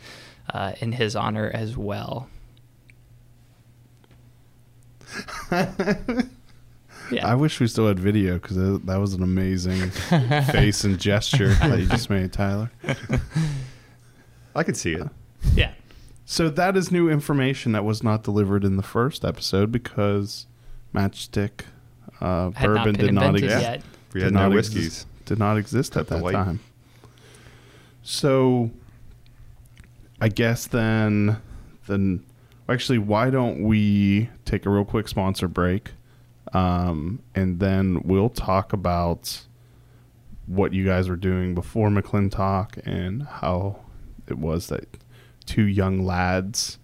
uh, 0.54 0.74
in 0.80 0.94
his 0.94 1.16
honor 1.16 1.50
as 1.54 1.75
well. 1.75 2.30
Yeah. 7.12 7.27
I 7.27 7.36
wish 7.36 7.60
we 7.60 7.67
still 7.67 7.88
had 7.88 8.00
video 8.00 8.36
because 8.39 8.57
that 8.57 8.98
was 9.00 9.13
an 9.13 9.22
amazing 9.22 9.89
face 10.51 10.84
and 10.84 11.00
gesture 11.00 11.53
that 11.55 11.79
you 11.79 11.86
just 11.86 12.10
made, 12.10 12.34
Tyler. 12.34 12.72
I 14.55 14.63
could 14.63 14.75
see 14.75 14.93
it. 14.93 15.07
yeah. 15.53 15.74
So 16.25 16.50
that 16.50 16.75
is 16.75 16.91
new 16.91 17.07
information 17.07 17.74
that 17.74 17.86
was 17.86 18.01
not 18.01 18.24
delivered 18.24 18.63
in 18.63 18.75
the 18.77 18.81
first 18.84 19.24
episode 19.24 19.72
because 19.72 20.48
Matchstick 20.95 21.65
uh, 22.19 22.50
Had 22.51 22.69
not 22.72 22.86
bourbon 22.86 22.95
did 22.95 23.13
not 23.13 23.36
exist. 23.36 23.62
yet. 23.62 23.81
We 24.13 24.22
Did 24.22 24.34
had 24.34 24.34
no 24.34 24.50
whiskeys. 24.50 24.86
exist- 24.88 25.07
did 25.25 25.38
not 25.39 25.57
exist 25.57 25.95
at 25.98 26.07
that 26.07 26.24
white. 26.24 26.34
time. 26.34 26.60
So, 28.01 28.72
I 30.19 30.29
guess 30.29 30.65
then, 30.65 31.38
then 31.86 32.24
actually, 32.69 32.98
why 32.98 33.29
don't 33.29 33.63
we 33.63 34.29
take 34.45 34.65
a 34.65 34.69
real 34.69 34.86
quick 34.86 35.07
sponsor 35.07 35.48
break, 35.48 35.91
um, 36.53 37.22
and 37.34 37.60
then 37.60 38.01
we'll 38.03 38.29
talk 38.29 38.74
about 38.74 39.41
what 40.48 40.74
you 40.74 40.86
guys 40.86 41.10
were 41.10 41.15
doing 41.15 41.55
before 41.55 41.89
McClintock 41.89 42.77
and 42.86 43.24
how 43.24 43.79
it 44.27 44.38
was 44.38 44.67
that 44.67 44.88
two 45.45 45.63
young 45.63 46.05
lads 46.05 46.77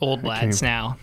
Old 0.00 0.24
lads 0.24 0.60
came- 0.60 0.68
now. 0.68 0.96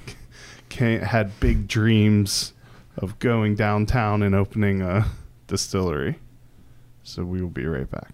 came, 0.70 1.01
had 1.01 1.39
big 1.39 1.67
dreams 1.67 2.53
of 2.98 3.17
going 3.20 3.55
downtown 3.55 4.22
and 4.22 4.36
opening 4.36 4.82
a 4.82 5.05
distillery. 5.48 6.20
So 7.03 7.24
we 7.25 7.41
will 7.41 7.50
be 7.50 7.65
right 7.65 7.89
back. 7.89 8.13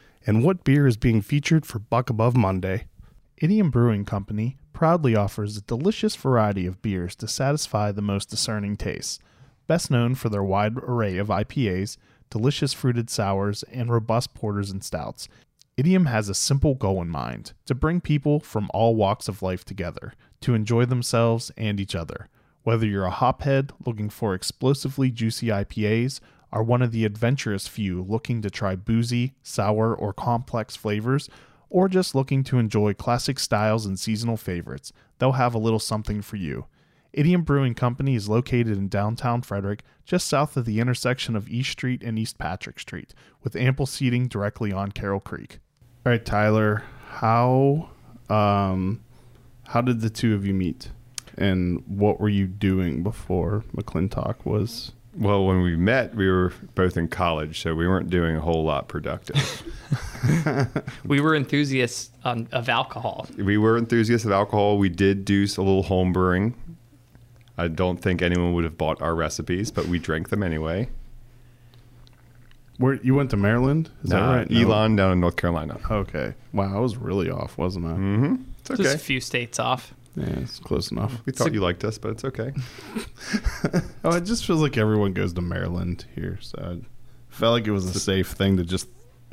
and 0.25 0.43
what 0.43 0.63
beer 0.63 0.87
is 0.87 0.97
being 0.97 1.21
featured 1.21 1.65
for 1.65 1.79
Buck 1.79 2.09
Above 2.09 2.35
Monday. 2.35 2.85
Idiom 3.37 3.71
Brewing 3.71 4.05
Company 4.05 4.57
proudly 4.73 5.15
offers 5.15 5.57
a 5.57 5.61
delicious 5.61 6.15
variety 6.15 6.65
of 6.65 6.81
beers 6.81 7.15
to 7.17 7.27
satisfy 7.27 7.91
the 7.91 8.01
most 8.01 8.29
discerning 8.29 8.77
tastes. 8.77 9.19
Best 9.67 9.89
known 9.89 10.15
for 10.15 10.29
their 10.29 10.43
wide 10.43 10.77
array 10.77 11.17
of 11.17 11.27
IPAs, 11.27 11.97
delicious 12.29 12.73
fruited 12.73 13.09
sours, 13.09 13.63
and 13.63 13.91
robust 13.91 14.33
porters 14.33 14.71
and 14.71 14.83
stouts, 14.83 15.27
Idiom 15.77 16.05
has 16.05 16.29
a 16.29 16.35
simple 16.35 16.75
goal 16.75 17.01
in 17.01 17.09
mind 17.09 17.53
to 17.65 17.73
bring 17.73 18.01
people 18.01 18.39
from 18.39 18.69
all 18.73 18.95
walks 18.95 19.27
of 19.27 19.41
life 19.41 19.63
together 19.63 20.13
to 20.41 20.53
enjoy 20.53 20.85
themselves 20.85 21.51
and 21.57 21.79
each 21.79 21.95
other. 21.95 22.27
Whether 22.63 22.85
you're 22.85 23.05
a 23.05 23.11
hophead 23.11 23.71
looking 23.85 24.09
for 24.09 24.35
explosively 24.35 25.09
juicy 25.09 25.47
IPAs, 25.47 26.19
or 26.51 26.63
one 26.63 26.81
of 26.81 26.91
the 26.91 27.05
adventurous 27.05 27.67
few 27.67 28.03
looking 28.03 28.41
to 28.41 28.49
try 28.49 28.75
boozy, 28.75 29.33
sour, 29.41 29.95
or 29.95 30.13
complex 30.13 30.75
flavors, 30.75 31.29
or 31.69 31.87
just 31.87 32.13
looking 32.13 32.43
to 32.43 32.59
enjoy 32.59 32.93
classic 32.93 33.39
styles 33.39 33.85
and 33.85 33.99
seasonal 33.99 34.37
favorites, 34.37 34.91
they'll 35.19 35.33
have 35.33 35.55
a 35.55 35.59
little 35.59 35.79
something 35.79 36.21
for 36.21 36.35
you. 36.35 36.65
Idiom 37.13 37.43
Brewing 37.43 37.73
Company 37.73 38.15
is 38.15 38.29
located 38.29 38.77
in 38.77 38.87
downtown 38.87 39.41
Frederick, 39.41 39.83
just 40.05 40.27
south 40.27 40.55
of 40.55 40.65
the 40.65 40.79
intersection 40.79 41.35
of 41.35 41.49
East 41.49 41.71
Street 41.71 42.03
and 42.03 42.17
East 42.17 42.37
Patrick 42.37 42.79
Street, 42.79 43.13
with 43.43 43.55
ample 43.55 43.85
seating 43.85 44.27
directly 44.27 44.71
on 44.71 44.91
Carroll 44.91 45.19
Creek. 45.19 45.59
All 46.05 46.11
right, 46.11 46.25
Tyler, 46.25 46.83
how 47.07 47.89
um, 48.29 49.03
how 49.67 49.81
did 49.81 50.01
the 50.01 50.09
two 50.09 50.33
of 50.35 50.45
you 50.45 50.53
meet, 50.53 50.89
and 51.37 51.83
what 51.85 52.19
were 52.19 52.29
you 52.29 52.47
doing 52.47 53.03
before 53.03 53.65
McClintock 53.75 54.45
was? 54.45 54.93
Well, 55.15 55.45
when 55.45 55.61
we 55.61 55.75
met, 55.75 56.15
we 56.15 56.29
were 56.29 56.53
both 56.73 56.95
in 56.95 57.09
college, 57.09 57.61
so 57.61 57.75
we 57.75 57.87
weren't 57.87 58.09
doing 58.09 58.37
a 58.37 58.41
whole 58.41 58.63
lot 58.63 58.87
productive. 58.87 59.63
We 61.03 61.19
were 61.19 61.35
enthusiasts 61.35 62.11
um, 62.23 62.47
of 62.51 62.69
alcohol. 62.69 63.27
we 63.37 63.57
were 63.57 63.77
enthusiasts 63.77 64.23
of 64.23 64.31
alcohol. 64.31 64.77
We 64.77 64.87
did 64.89 65.25
do 65.25 65.43
a 65.43 65.61
little 65.61 65.83
home 65.83 66.13
brewing. 66.13 66.53
I 67.57 67.67
don't 67.67 67.97
think 67.97 68.21
anyone 68.21 68.53
would 68.53 68.63
have 68.63 68.77
bought 68.77 69.01
our 69.01 69.15
recipes, 69.15 69.71
but 69.71 69.87
we 69.87 69.99
drank 69.99 70.29
them 70.29 70.43
anyway. 70.43 70.89
Where 72.77 72.95
you 72.95 73.15
went 73.15 73.31
to 73.31 73.37
Maryland? 73.37 73.89
Is 74.03 74.11
that 74.11 74.19
right? 74.19 74.49
No. 74.49 74.61
Elon 74.61 74.95
down 74.95 75.11
in 75.11 75.19
North 75.19 75.35
Carolina. 75.35 75.79
Okay. 75.89 76.33
Wow, 76.53 76.77
I 76.77 76.79
was 76.79 76.97
really 76.97 77.29
off, 77.29 77.57
wasn't 77.57 77.85
I? 77.85 77.89
Mm-hmm. 77.89 78.35
It's 78.59 78.79
Just 78.79 78.95
a 78.95 78.99
few 78.99 79.19
states 79.19 79.59
off. 79.59 79.93
Yeah, 80.15 80.25
it's 80.39 80.59
close 80.59 80.91
enough. 80.91 81.21
We 81.25 81.31
thought 81.31 81.53
you 81.53 81.61
liked 81.61 81.83
us, 81.85 81.97
but 81.97 82.11
it's 82.11 82.25
okay. 82.25 82.53
Oh, 84.03 84.15
it 84.15 84.25
just 84.25 84.45
feels 84.45 84.61
like 84.61 84.77
everyone 84.77 85.13
goes 85.13 85.31
to 85.33 85.41
Maryland 85.41 86.05
here, 86.15 86.37
so 86.41 86.57
I 86.81 86.85
felt 87.33 87.53
like 87.53 87.67
it 87.67 87.71
was 87.71 87.85
a 87.85 87.99
safe 87.99 88.29
thing 88.31 88.57
to 88.57 88.63
just 88.63 88.87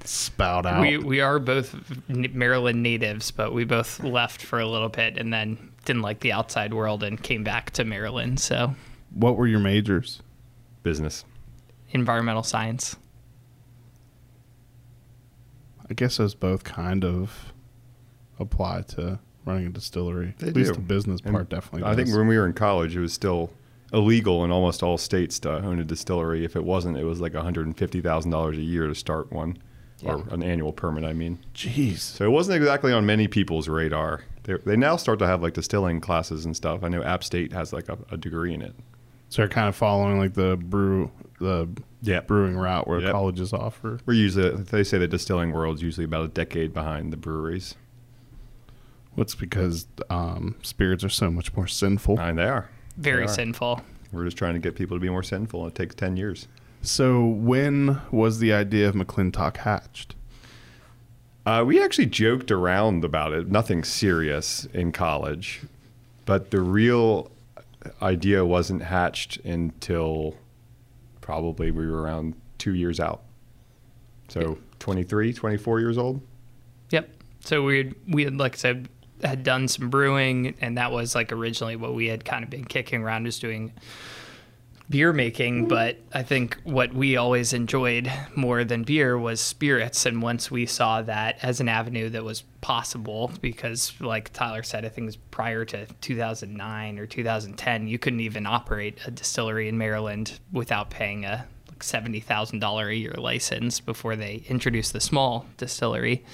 spout 0.04 0.66
out. 0.66 0.80
We 0.82 0.98
we 0.98 1.20
are 1.20 1.38
both 1.38 1.74
Maryland 2.08 2.82
natives, 2.82 3.30
but 3.30 3.52
we 3.54 3.64
both 3.64 4.02
left 4.04 4.42
for 4.42 4.60
a 4.60 4.66
little 4.66 4.88
bit 4.90 5.16
and 5.18 5.32
then 5.32 5.72
didn't 5.84 6.02
like 6.02 6.20
the 6.20 6.32
outside 6.32 6.74
world 6.74 7.02
and 7.02 7.20
came 7.20 7.42
back 7.42 7.70
to 7.72 7.84
Maryland. 7.84 8.38
So 8.38 8.74
what 9.14 9.36
were 9.36 9.46
your 9.46 9.58
majors? 9.60 10.22
Business. 10.82 11.24
environmental 11.90 12.42
science. 12.42 12.96
I 15.90 15.94
guess 15.94 16.18
those 16.18 16.34
both 16.34 16.62
kind 16.64 17.04
of 17.04 17.52
apply 18.38 18.82
to 18.88 19.18
running 19.48 19.66
a 19.66 19.70
distillery. 19.70 20.34
They 20.38 20.48
At 20.48 20.56
least 20.56 20.74
the 20.74 20.80
business 20.80 21.20
And 21.24 21.32
part 21.34 21.48
definitely. 21.48 21.88
I 21.90 21.94
think 21.96 22.08
when 22.14 22.28
we 22.28 22.36
were 22.38 22.46
in 22.46 22.52
college, 22.52 22.94
it 22.96 23.00
was 23.00 23.12
still 23.12 23.50
illegal 23.92 24.44
in 24.44 24.50
almost 24.50 24.82
all 24.82 24.98
states 24.98 25.38
to 25.40 25.50
own 25.50 25.78
a 25.80 25.84
distillery. 25.84 26.44
If 26.44 26.54
it 26.56 26.64
wasn't, 26.64 26.98
it 26.98 27.04
was 27.04 27.20
like 27.20 27.32
$150,000 27.32 28.56
a 28.56 28.60
year 28.60 28.86
to 28.86 28.94
start 28.94 29.32
one, 29.32 29.58
or 30.04 30.22
an 30.30 30.42
annual 30.42 30.72
permit, 30.72 31.04
I 31.04 31.12
mean. 31.12 31.38
Jeez. 31.54 31.98
So 31.98 32.24
it 32.24 32.30
wasn't 32.30 32.56
exactly 32.56 32.92
on 32.92 33.06
many 33.06 33.26
people's 33.28 33.66
radar. 33.68 34.22
They, 34.44 34.54
they 34.64 34.76
now 34.76 34.96
start 34.96 35.18
to 35.20 35.26
have 35.26 35.42
like 35.42 35.54
distilling 35.54 36.00
classes 36.00 36.44
and 36.44 36.54
stuff. 36.56 36.82
I 36.84 36.88
know 36.88 37.02
App 37.02 37.24
State 37.24 37.52
has 37.52 37.72
like 37.72 37.88
a, 37.88 37.98
a 38.10 38.16
degree 38.16 38.54
in 38.54 38.62
it. 38.62 38.74
So 39.30 39.42
they're 39.42 39.48
kind 39.48 39.68
of 39.68 39.76
following 39.76 40.18
like 40.18 40.34
the 40.34 40.56
brew, 40.56 41.10
the 41.38 41.68
Yeah. 42.00 42.20
brewing 42.20 42.56
route 42.56 42.88
where 42.88 43.00
Yep. 43.00 43.12
colleges 43.12 43.52
offer. 43.52 43.98
We're 44.06 44.14
usually, 44.14 44.50
they 44.62 44.84
say 44.84 44.98
the 44.98 45.08
distilling 45.08 45.52
world's 45.52 45.82
usually 45.82 46.04
about 46.04 46.24
a 46.24 46.28
decade 46.28 46.72
behind 46.72 47.12
the 47.12 47.16
breweries. 47.18 47.74
What's 49.18 49.34
because 49.34 49.88
um, 50.10 50.54
spirits 50.62 51.02
are 51.02 51.08
so 51.08 51.28
much 51.28 51.52
more 51.56 51.66
sinful. 51.66 52.20
And 52.20 52.38
they 52.38 52.44
are. 52.44 52.70
Very 52.96 53.26
They 53.26 53.32
are. 53.32 53.34
sinful. 53.34 53.82
We're 54.12 54.24
just 54.24 54.36
trying 54.36 54.54
to 54.54 54.60
get 54.60 54.76
people 54.76 54.96
to 54.96 55.00
be 55.00 55.08
more 55.08 55.24
sinful. 55.24 55.66
It 55.66 55.74
takes 55.74 55.96
10 55.96 56.16
years. 56.16 56.46
So 56.82 57.24
when 57.26 58.00
was 58.12 58.38
the 58.38 58.52
idea 58.52 58.88
of 58.88 58.94
McClintock 58.94 59.56
hatched? 59.56 60.14
Uh, 61.44 61.64
we 61.66 61.82
actually 61.82 62.06
joked 62.06 62.52
around 62.52 63.04
about 63.04 63.32
it, 63.32 63.48
nothing 63.50 63.82
serious 63.82 64.66
in 64.66 64.92
college, 64.92 65.62
but 66.24 66.52
the 66.52 66.60
real 66.60 67.32
idea 68.00 68.44
wasn't 68.44 68.82
hatched 68.82 69.38
until 69.38 70.36
probably 71.20 71.72
we 71.72 71.88
were 71.88 72.02
around 72.02 72.34
two 72.58 72.74
years 72.74 73.00
out. 73.00 73.22
So 74.28 74.58
23, 74.78 75.32
24 75.32 75.80
years 75.80 75.98
old. 75.98 76.20
Yep. 76.90 77.10
So 77.40 77.64
we 77.64 77.78
had, 77.78 77.94
we 78.06 78.22
had 78.24 78.36
like 78.36 78.54
I 78.54 78.58
said 78.58 78.88
had 79.22 79.42
done 79.42 79.68
some 79.68 79.90
brewing, 79.90 80.54
and 80.60 80.78
that 80.78 80.92
was 80.92 81.14
like 81.14 81.32
originally 81.32 81.76
what 81.76 81.94
we 81.94 82.06
had 82.06 82.24
kind 82.24 82.44
of 82.44 82.50
been 82.50 82.64
kicking 82.64 83.02
around, 83.02 83.24
just 83.24 83.40
doing 83.40 83.72
beer 84.90 85.12
making. 85.12 85.68
But 85.68 85.98
I 86.12 86.22
think 86.22 86.58
what 86.64 86.92
we 86.92 87.16
always 87.16 87.52
enjoyed 87.52 88.10
more 88.34 88.64
than 88.64 88.84
beer 88.84 89.18
was 89.18 89.40
spirits. 89.40 90.06
And 90.06 90.22
once 90.22 90.50
we 90.50 90.66
saw 90.66 91.02
that 91.02 91.38
as 91.42 91.60
an 91.60 91.68
avenue 91.68 92.08
that 92.10 92.24
was 92.24 92.42
possible, 92.60 93.30
because 93.40 93.92
like 94.00 94.32
Tyler 94.32 94.62
said, 94.62 94.84
I 94.84 94.88
think 94.88 95.04
it 95.04 95.06
was 95.06 95.16
prior 95.16 95.64
to 95.66 95.86
2009 96.00 96.98
or 96.98 97.06
2010, 97.06 97.88
you 97.88 97.98
couldn't 97.98 98.20
even 98.20 98.46
operate 98.46 98.98
a 99.06 99.10
distillery 99.10 99.68
in 99.68 99.78
Maryland 99.78 100.38
without 100.52 100.90
paying 100.90 101.24
a 101.24 101.46
like 101.68 101.80
$70,000 101.80 102.88
a 102.88 102.96
year 102.96 103.14
license 103.18 103.80
before 103.80 104.16
they 104.16 104.42
introduced 104.48 104.92
the 104.92 105.00
small 105.00 105.46
distillery 105.56 106.24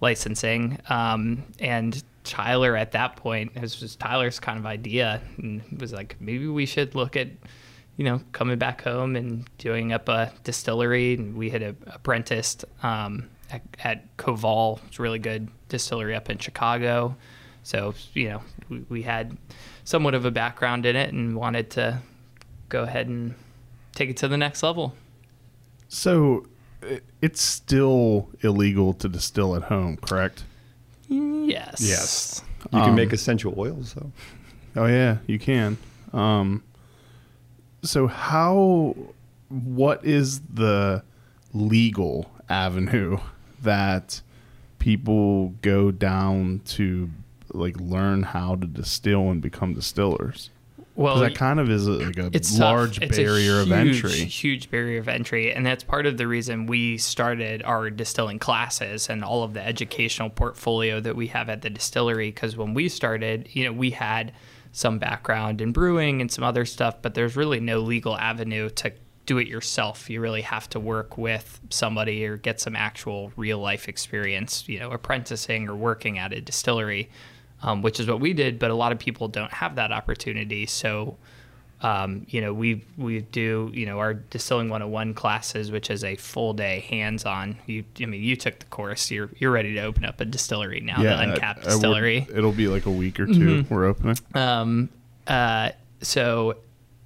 licensing. 0.00 0.78
Um, 0.88 1.44
and 1.58 2.02
Tyler 2.26 2.76
at 2.76 2.92
that 2.92 3.16
point, 3.16 3.52
it 3.54 3.60
was 3.62 3.76
just 3.76 3.98
Tyler's 3.98 4.38
kind 4.38 4.58
of 4.58 4.66
idea 4.66 5.22
and 5.38 5.62
was 5.78 5.92
like, 5.92 6.16
maybe 6.20 6.46
we 6.48 6.66
should 6.66 6.94
look 6.94 7.16
at, 7.16 7.28
you 7.96 8.04
know, 8.04 8.20
coming 8.32 8.58
back 8.58 8.82
home 8.82 9.16
and 9.16 9.48
doing 9.58 9.92
up 9.92 10.08
a 10.08 10.32
distillery. 10.44 11.14
And 11.14 11.36
we 11.36 11.50
had 11.50 11.62
a, 11.62 11.76
apprenticed 11.86 12.64
um, 12.82 13.28
at, 13.50 13.62
at 13.82 14.16
Koval, 14.16 14.80
it's 14.88 14.98
a 14.98 15.02
really 15.02 15.18
good 15.18 15.48
distillery 15.68 16.14
up 16.14 16.28
in 16.28 16.38
Chicago. 16.38 17.16
So, 17.62 17.94
you 18.12 18.28
know, 18.28 18.42
we, 18.68 18.84
we 18.88 19.02
had 19.02 19.36
somewhat 19.84 20.14
of 20.14 20.24
a 20.24 20.30
background 20.30 20.84
in 20.84 20.96
it 20.96 21.12
and 21.12 21.36
wanted 21.36 21.70
to 21.70 22.00
go 22.68 22.82
ahead 22.82 23.06
and 23.06 23.34
take 23.94 24.10
it 24.10 24.16
to 24.18 24.28
the 24.28 24.36
next 24.36 24.62
level. 24.62 24.94
So 25.88 26.46
it's 27.22 27.40
still 27.40 28.28
illegal 28.42 28.92
to 28.94 29.08
distill 29.08 29.56
at 29.56 29.64
home, 29.64 29.96
correct? 29.96 30.44
Yes. 31.08 31.80
Yes. 31.80 32.42
You 32.72 32.80
can 32.80 32.90
Um, 32.90 32.94
make 32.96 33.12
essential 33.12 33.54
oils, 33.56 33.94
though. 33.94 34.10
Oh 34.74 34.86
yeah, 34.86 35.18
you 35.26 35.38
can. 35.38 35.78
Um, 36.12 36.62
so 37.82 38.06
how? 38.06 38.96
What 39.48 40.04
is 40.04 40.40
the 40.52 41.02
legal 41.54 42.30
avenue 42.48 43.18
that 43.62 44.20
people 44.80 45.50
go 45.62 45.90
down 45.92 46.60
to 46.64 47.10
like 47.52 47.78
learn 47.78 48.24
how 48.24 48.56
to 48.56 48.66
distill 48.66 49.30
and 49.30 49.40
become 49.40 49.74
distillers? 49.74 50.50
Well, 50.96 51.18
that 51.18 51.34
kind 51.34 51.60
of 51.60 51.70
is 51.70 51.86
a, 51.86 51.92
like 51.92 52.16
a 52.16 52.30
it's 52.32 52.58
large 52.58 52.96
tough. 52.96 53.10
It's 53.10 53.18
a 53.18 53.22
barrier 53.22 53.60
of 53.60 53.68
huge, 53.68 53.96
entry. 53.96 54.24
Huge 54.24 54.70
barrier 54.70 54.98
of 54.98 55.08
entry, 55.08 55.52
and 55.52 55.64
that's 55.64 55.84
part 55.84 56.06
of 56.06 56.16
the 56.16 56.26
reason 56.26 56.66
we 56.66 56.96
started 56.96 57.62
our 57.62 57.90
distilling 57.90 58.38
classes 58.38 59.10
and 59.10 59.22
all 59.22 59.42
of 59.42 59.52
the 59.52 59.64
educational 59.64 60.30
portfolio 60.30 60.98
that 61.00 61.14
we 61.14 61.26
have 61.28 61.50
at 61.50 61.60
the 61.60 61.68
distillery. 61.68 62.30
Because 62.30 62.56
when 62.56 62.72
we 62.72 62.88
started, 62.88 63.48
you 63.52 63.64
know, 63.64 63.72
we 63.72 63.90
had 63.90 64.32
some 64.72 64.98
background 64.98 65.60
in 65.60 65.72
brewing 65.72 66.20
and 66.22 66.32
some 66.32 66.44
other 66.44 66.64
stuff, 66.64 66.96
but 67.02 67.14
there's 67.14 67.36
really 67.36 67.60
no 67.60 67.80
legal 67.80 68.16
avenue 68.16 68.70
to 68.70 68.92
do 69.26 69.38
it 69.38 69.48
yourself. 69.48 70.08
You 70.08 70.20
really 70.20 70.42
have 70.42 70.68
to 70.70 70.80
work 70.80 71.18
with 71.18 71.60
somebody 71.70 72.24
or 72.24 72.36
get 72.36 72.60
some 72.60 72.76
actual 72.76 73.32
real 73.36 73.58
life 73.58 73.88
experience, 73.88 74.68
you 74.68 74.78
know, 74.78 74.90
apprenticing 74.92 75.68
or 75.68 75.74
working 75.74 76.18
at 76.18 76.32
a 76.32 76.40
distillery, 76.40 77.10
um, 77.62 77.82
which 77.82 78.00
is 78.00 78.06
what 78.06 78.20
we 78.20 78.32
did. 78.32 78.58
But 78.58 78.70
a 78.70 78.74
lot 78.74 78.92
of 78.92 78.98
people 78.98 79.28
don't 79.28 79.52
have 79.52 79.76
that 79.76 79.92
opportunity. 79.92 80.66
So, 80.66 81.16
um, 81.82 82.26
you 82.28 82.40
know, 82.40 82.52
we 82.54 82.84
we 82.96 83.20
do 83.20 83.70
you 83.74 83.86
know 83.86 83.98
our 83.98 84.14
distilling 84.14 84.68
101 84.68 85.14
classes, 85.14 85.70
which 85.70 85.90
is 85.90 86.04
a 86.04 86.16
full 86.16 86.52
day 86.54 86.80
hands 86.88 87.24
on. 87.24 87.56
You, 87.66 87.84
I 88.00 88.06
mean, 88.06 88.22
you 88.22 88.36
took 88.36 88.58
the 88.58 88.66
course. 88.66 89.10
You're 89.10 89.30
you're 89.38 89.50
ready 89.52 89.74
to 89.74 89.82
open 89.82 90.04
up 90.04 90.20
a 90.20 90.24
distillery 90.24 90.80
now, 90.80 91.02
the 91.02 91.18
uncapped 91.20 91.60
I 91.60 91.62
would- 91.64 91.70
distillery. 91.72 92.20
Mm-hmm. 92.22 92.38
it'll 92.38 92.52
be 92.52 92.68
like 92.68 92.86
a 92.86 92.90
week 92.90 93.20
or 93.20 93.26
2 93.26 93.66
We're 93.68 93.86
opening. 93.86 94.16
Um, 94.34 94.88
uh, 95.26 95.70
so 96.02 96.56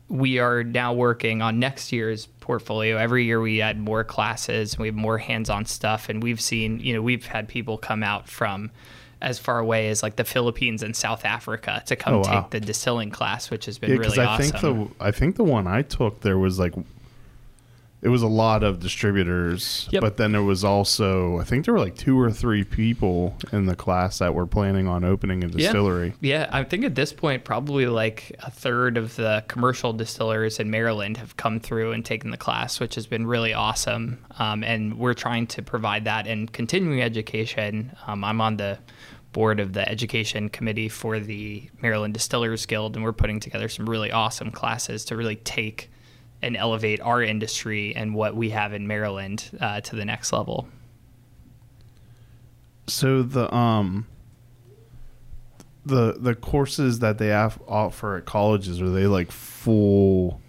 we 0.09 0.39
are 0.41 0.65
now 0.65 0.93
working 0.93 1.41
on 1.41 1.59
next 1.61 1.93
year's 1.93 2.27
portfolio. 2.41 2.97
Every 2.97 3.25
year 3.25 3.41
we 3.41 3.61
add 3.63 3.79
more 3.79 4.03
classes, 4.03 4.77
we 4.77 4.89
have 4.89 4.97
more 4.97 5.19
hands-on 5.19 5.67
stuff, 5.67 6.09
and 6.09 6.21
we've 6.21 6.41
seen, 6.41 6.81
you 6.81 6.93
know, 6.95 7.01
we've 7.01 7.25
had 7.27 7.47
people 7.47 7.79
come 7.79 8.03
out 8.03 8.29
from 8.29 8.73
as 9.23 9.39
far 9.39 9.59
away 9.59 9.89
as 9.89 10.03
like 10.03 10.17
the 10.17 10.25
Philippines 10.25 10.83
and 10.83 10.95
South 10.97 11.25
Africa 11.25 11.83
to 11.87 11.97
come 11.97 12.15
Oh, 12.15 12.19
wow. 12.21 12.41
take 12.43 12.51
the 12.51 12.61
distilling 12.61 13.11
class, 13.11 13.51
which 13.51 13.67
has 13.67 13.79
been 13.79 13.91
Yeah, 13.91 13.97
really 13.99 14.19
I 14.21 14.25
awesome. 14.27 14.51
think 14.51 14.61
the 14.99 15.05
I 15.05 15.11
think 15.11 15.37
the 15.37 15.45
one 15.45 15.67
I 15.67 15.83
took 15.83 16.21
there 16.21 16.39
was 16.39 16.59
like 16.59 16.75
it 18.03 18.09
was 18.09 18.23
a 18.23 18.27
lot 18.27 18.63
of 18.63 18.81
distributors, 18.81 19.89
Yep. 19.91 20.01
but 20.01 20.17
then 20.17 20.33
there 20.33 20.43
was 20.43 20.65
also 20.65 21.39
I 21.39 21.45
think 21.45 21.65
there 21.65 21.75
were 21.75 21.81
like 21.81 21.97
two 21.97 22.19
or 22.19 22.31
three 22.31 22.65
people 22.65 23.37
in 23.53 23.67
the 23.67 23.77
class 23.77 24.19
that 24.19 24.35
were 24.35 24.47
planning 24.47 24.87
on 24.89 25.05
opening 25.05 25.45
a 25.45 25.49
distillery. 25.49 26.15
Yeah, 26.21 26.49
I 26.51 26.65
think 26.65 26.85
at 26.85 26.95
this 26.95 27.13
point, 27.13 27.45
probably 27.45 27.87
like 27.87 28.35
a 28.41 28.51
third 28.51 28.97
of 28.97 29.17
the 29.17 29.45
commercial 29.49 29.93
distillers 29.93 30.59
in 30.59 30.71
Maryland 30.71 31.19
have 31.19 31.37
come 31.37 31.61
through 31.61 31.93
and 31.93 32.05
taken 32.05 32.31
the 32.31 32.37
class, 32.37 32.81
which 32.81 32.95
has 32.95 33.07
been 33.07 33.27
really 33.27 33.53
awesome. 33.53 34.25
Um, 34.39 34.65
and 34.65 34.99
we're 34.99 35.15
trying 35.15 35.47
to 35.49 35.63
provide 35.63 36.05
that 36.05 36.27
in 36.27 36.49
continuing 36.49 37.03
education. 37.03 37.95
Um, 38.07 38.25
I'm 38.25 38.41
on 38.41 38.57
the 38.57 38.79
board 39.33 39.61
of 39.61 39.75
the 39.75 39.89
education 39.89 40.49
committee 40.49 40.89
for 40.89 41.21
the 41.21 41.71
Maryland 41.81 42.15
Distillers 42.15 42.67
Guild, 42.67 42.97
and 42.97 43.05
we're 43.05 43.13
putting 43.13 43.39
together 43.41 43.69
some 43.69 43.89
really 43.89 44.11
awesome 44.11 44.51
classes 44.51 45.05
to 45.05 45.17
really 45.17 45.37
take 45.37 45.91
and 46.43 46.57
elevate 46.57 47.01
our 47.01 47.23
industry 47.23 47.95
and 47.95 48.15
what 48.15 48.35
we 48.35 48.51
have 48.51 48.73
in 48.73 48.87
Maryland 48.87 49.51
uh, 49.61 49.81
to 49.83 49.97
the 49.97 50.05
next 50.05 50.33
level. 50.33 50.69
So 52.87 53.23
the 53.23 53.53
um 53.55 54.07
the 55.87 56.15
the 56.19 56.35
courses 56.35 56.99
that 57.01 57.19
they 57.19 57.29
have 57.29 57.61
offer 57.69 58.17
at 58.17 58.25
colleges 58.25 58.81
are 58.83 58.91
they 58.91 59.07
like 59.07 59.31
full 59.31 60.41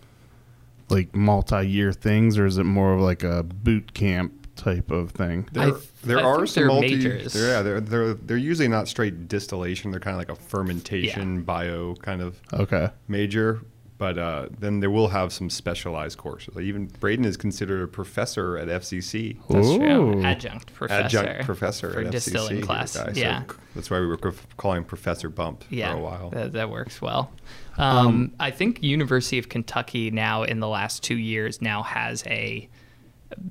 like 0.89 1.15
multi-year 1.15 1.93
things 1.93 2.37
or 2.37 2.45
is 2.45 2.57
it 2.57 2.65
more 2.65 2.93
of 2.93 2.99
like 3.01 3.23
a 3.23 3.43
boot 3.43 3.93
camp 3.93 4.33
type 4.55 4.91
of 4.91 5.11
thing? 5.11 5.47
There, 5.53 5.71
th- 5.71 5.83
there 6.03 6.19
I 6.19 6.23
are 6.23 6.35
think 6.37 6.47
some 6.49 6.61
they're 6.63 6.67
multi. 6.71 6.95
majors. 6.97 7.33
They're, 7.33 7.47
yeah, 7.49 7.61
they're, 7.61 7.79
they're 7.81 8.13
they're 8.15 8.37
usually 8.37 8.67
not 8.67 8.87
straight 8.87 9.27
distillation. 9.27 9.91
They're 9.91 9.99
kind 9.99 10.15
of 10.15 10.19
like 10.19 10.29
a 10.29 10.35
fermentation 10.35 11.43
bio 11.43 11.95
kind 11.95 12.21
of 12.21 12.39
Okay. 12.53 12.89
major. 13.07 13.61
But 14.01 14.17
uh, 14.17 14.47
then 14.57 14.79
they 14.79 14.87
will 14.87 15.09
have 15.09 15.31
some 15.31 15.51
specialized 15.51 16.17
courses. 16.17 16.55
Like 16.55 16.65
even 16.65 16.87
Braden 16.87 17.23
is 17.23 17.37
considered 17.37 17.83
a 17.83 17.87
professor 17.87 18.57
at 18.57 18.67
FCC. 18.67 19.37
That's 19.47 19.67
Ooh. 19.67 19.77
true. 19.77 20.23
Adjunct 20.23 20.73
professor. 20.73 21.19
Adjunct 21.19 21.45
professor 21.45 21.91
for 21.91 22.01
at 22.01 22.09
distilling 22.09 22.61
FCC 22.61 22.63
class. 22.63 22.97
guy. 22.97 23.13
So 23.13 23.19
yeah. 23.19 23.43
that's 23.75 23.91
why 23.91 23.99
we 23.99 24.07
were 24.07 24.17
c- 24.17 24.35
calling 24.57 24.85
Professor 24.85 25.29
Bump 25.29 25.65
yeah, 25.69 25.91
for 25.91 25.99
a 25.99 26.01
while. 26.01 26.29
That, 26.31 26.53
that 26.53 26.71
works 26.71 26.99
well. 26.99 27.31
Um, 27.77 28.31
I 28.39 28.49
think 28.49 28.81
University 28.81 29.37
of 29.37 29.49
Kentucky 29.49 30.09
now 30.09 30.41
in 30.41 30.61
the 30.61 30.67
last 30.67 31.03
two 31.03 31.19
years 31.19 31.61
now 31.61 31.83
has 31.83 32.25
a 32.25 32.67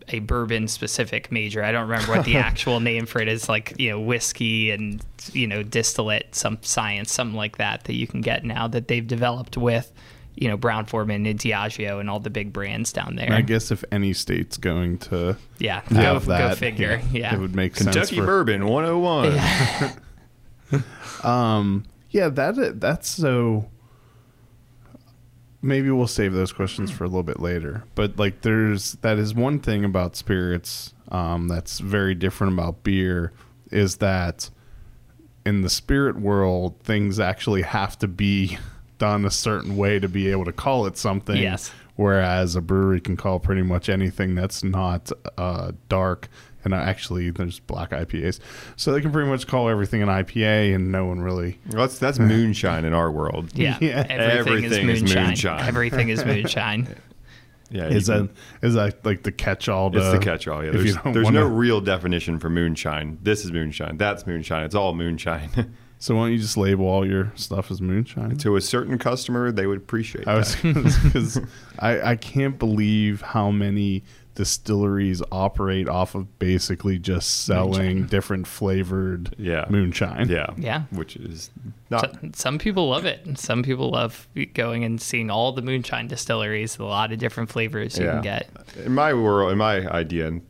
a 0.09 0.19
bourbon 0.19 0.67
specific 0.67 1.31
major. 1.31 1.63
I 1.63 1.71
don't 1.71 1.89
remember 1.89 2.11
what 2.11 2.25
the 2.25 2.37
actual 2.39 2.81
name 2.81 3.07
for 3.07 3.21
it 3.21 3.29
is, 3.29 3.49
like 3.49 3.75
you 3.79 3.91
know 3.91 4.01
whiskey 4.01 4.73
and 4.73 5.01
you 5.33 5.47
know 5.47 5.63
distillate, 5.63 6.35
some 6.35 6.59
science, 6.63 7.13
something 7.13 7.37
like 7.37 7.59
that 7.59 7.85
that 7.85 7.95
you 7.95 8.09
can 8.09 8.21
get 8.21 8.45
now 8.45 8.67
that 8.67 8.89
they've 8.89 9.07
developed 9.07 9.57
with 9.57 9.93
you 10.35 10.49
know 10.49 10.57
Brown 10.57 10.87
Forman 10.87 11.27
and 11.27 11.39
Diageo 11.39 12.01
and 12.01 12.09
all 12.09 12.21
the 12.21 12.31
big 12.31 12.53
brands 12.53 12.93
down 12.93 13.17
there. 13.17 13.27
And 13.27 13.35
I 13.35 13.43
guess 13.43 13.71
if 13.71 13.85
any 13.93 14.13
state's 14.13 14.57
going 14.57 14.99
to 14.99 15.37
yeah, 15.59 15.83
go, 15.89 15.97
have 15.97 16.27
go 16.27 16.33
that, 16.33 16.59
figure. 16.59 17.01
Yeah, 17.13 17.35
it 17.35 17.41
would 17.41 17.55
make 17.55 17.77
sense 17.77 17.95
Kentucky 17.95 18.17
for 18.17 18.27
Bourbon 18.27 18.67
101. 18.67 19.93
Um, 21.25 21.85
yeah, 22.11 22.29
that 22.29 22.81
that's 22.81 23.09
so. 23.09 23.69
Maybe 25.63 25.91
we'll 25.91 26.07
save 26.07 26.33
those 26.33 26.53
questions 26.53 26.91
for 26.91 27.05
a 27.05 27.07
little 27.07 27.23
bit 27.23 27.39
later. 27.39 27.85
But 27.95 28.19
like, 28.19 28.41
there's 28.41 28.93
that 29.03 29.19
is 29.19 29.35
one 29.35 29.59
thing 29.59 29.85
about 29.85 30.17
spirits 30.17 30.95
um, 31.11 31.49
that's 31.49 31.81
very 31.81 32.15
different 32.15 32.55
about 32.55 32.83
beer 32.83 33.33
is 33.71 33.97
that 33.99 34.49
in 35.45 35.61
the 35.61 35.69
spirit 35.69 36.19
world, 36.19 36.81
things 36.83 37.21
actually 37.21 37.63
have 37.63 37.99
to 37.99 38.09
be 38.09 38.59
done 39.01 39.25
a 39.25 39.31
certain 39.33 39.77
way 39.77 39.99
to 39.99 40.09
be 40.09 40.29
able 40.31 40.45
to 40.45 40.53
call 40.53 40.87
it 40.87 40.97
something. 40.97 41.37
Yes. 41.37 41.73
Whereas 41.97 42.55
a 42.55 42.61
brewery 42.61 43.01
can 43.01 43.17
call 43.17 43.41
pretty 43.41 43.63
much 43.63 43.89
anything 43.89 44.37
that's 44.37 44.63
not 44.63 45.11
uh, 45.37 45.73
dark. 45.89 46.29
And 46.63 46.73
actually, 46.75 47.31
there's 47.31 47.59
black 47.59 47.91
IPAs, 47.91 48.39
so 48.77 48.93
they 48.93 49.01
can 49.01 49.11
pretty 49.11 49.31
much 49.31 49.47
call 49.47 49.71
everything 49.71 50.03
an 50.03 50.09
IPA, 50.11 50.75
and 50.75 50.93
no 50.93 51.07
one 51.07 51.21
really 51.23 51.59
Well, 51.73 51.81
that's 51.87 51.99
that's 51.99 52.19
moonshine 52.19 52.85
in 52.85 52.93
our 52.93 53.11
world. 53.11 53.51
Yeah, 53.55 53.79
Yeah. 53.81 54.05
everything, 54.09 54.21
Everything 54.21 54.65
is 54.65 54.73
is 54.97 55.03
moonshine. 55.03 55.27
moonshine. 55.29 55.67
Everything 55.69 56.09
is 56.11 56.25
moonshine. 56.25 56.89
Yeah, 57.73 57.85
Is 57.87 58.09
you 58.09 58.15
that 58.15 58.19
can- 58.27 58.37
is 58.69 58.75
that 58.75 59.05
like 59.07 59.23
the 59.23 59.31
catch-all? 59.31 59.97
It's 59.97 60.11
the 60.11 60.19
catch-all. 60.19 60.65
Yeah, 60.65 60.73
there's, 60.73 60.97
there's 61.05 61.15
no 61.15 61.23
wanna- 61.23 61.47
real 61.47 61.81
definition 61.81 62.41
for 62.41 62.51
moonshine. 62.51 63.19
This 63.23 63.45
is 63.45 63.53
moonshine. 63.53 63.97
That's 63.97 64.27
moonshine. 64.27 64.65
It's 64.65 64.75
all 64.75 64.93
moonshine. 64.93 65.51
So 66.03 66.17
why 66.17 66.23
don't 66.25 66.33
you 66.33 66.39
just 66.39 66.57
label 66.57 66.87
all 66.87 67.07
your 67.07 67.31
stuff 67.37 67.71
as 67.71 67.81
moonshine? 67.81 68.37
to 68.39 68.57
a 68.57 68.61
certain 68.61 68.97
customer, 68.99 69.53
they 69.53 69.67
would 69.67 69.77
appreciate 69.79 70.27
I 70.27 70.35
was 70.37 70.57
that. 70.63 71.01
because 71.05 71.41
I 71.79 72.01
I 72.13 72.17
can't 72.17 72.59
believe 72.59 73.21
how 73.21 73.51
many 73.51 74.03
distilleries 74.35 75.21
operate 75.31 75.89
off 75.89 76.15
of 76.15 76.39
basically 76.39 76.99
just 76.99 77.45
selling 77.45 77.83
Moonshine. 77.99 78.07
different 78.07 78.47
flavored 78.47 79.35
Yeah. 79.39 79.67
moonshine. 79.69 80.29
Yeah, 80.31 80.47
Yeah. 80.57 80.85
which 80.93 81.17
is 81.17 81.51
not. 81.91 82.01
So- 82.23 82.31
some 82.35 82.59
people 82.59 82.89
love 82.89 83.05
it. 83.05 83.39
Some 83.39 83.63
people 83.63 83.91
love 83.91 84.27
going 84.55 84.85
and 84.85 84.99
seeing 85.01 85.31
all 85.31 85.53
the 85.53 85.61
moonshine 85.63 86.07
distilleries, 86.07 86.79
a 86.79 86.85
lot 86.85 87.13
of 87.13 87.19
different 87.19 87.51
flavors 87.51 87.99
you 87.99 88.07
can 88.07 88.23
get. 88.23 88.49
In 88.85 88.95
my 88.95 89.13
world, 89.13 89.53
in 89.53 89.59
my 89.59 89.87
idea, 89.91 90.29
and 90.29 90.41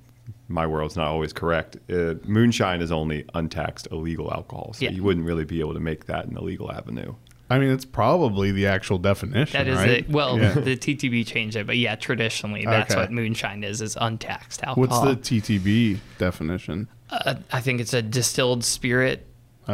my 0.50 0.66
world's 0.66 0.96
not 0.96 1.06
always 1.06 1.32
correct. 1.32 1.76
Uh, 1.90 2.14
moonshine 2.24 2.82
is 2.82 2.90
only 2.92 3.24
untaxed 3.34 3.88
illegal 3.90 4.32
alcohol, 4.32 4.72
so 4.74 4.84
Yeah. 4.84 4.90
you 4.90 5.02
wouldn't 5.02 5.24
really 5.24 5.44
be 5.44 5.60
able 5.60 5.74
to 5.74 5.80
make 5.80 6.06
that 6.06 6.26
an 6.26 6.36
illegal 6.36 6.70
avenue. 6.70 7.14
I 7.48 7.58
mean 7.58 7.70
it's 7.70 7.84
probably 7.84 8.52
the 8.52 8.66
actual 8.66 8.98
definition. 8.98 9.58
That 9.58 9.66
is 9.66 9.76
right? 9.78 9.88
it. 9.90 10.08
Well, 10.10 10.38
Yeah. 10.38 10.52
the 10.54 10.76
TTB 10.76 11.24
changed 11.26 11.56
it, 11.56 11.66
but 11.66 11.76
yeah, 11.78 11.96
traditionally 11.96 12.64
that's 12.64 12.92
Okay. 12.92 13.00
what 13.00 13.10
moonshine 13.12 13.64
is: 13.64 13.80
is 13.82 13.96
untaxed 14.00 14.62
alcohol. 14.62 15.00
what's 15.02 15.24
the 15.24 15.40
TTB 15.40 15.98
definition? 16.18 16.88
Uh, 17.10 17.34
I 17.52 17.60
think 17.60 17.80
it's 17.80 17.92
a 17.94 18.02
distilled 18.02 18.62
spirit 18.64 19.26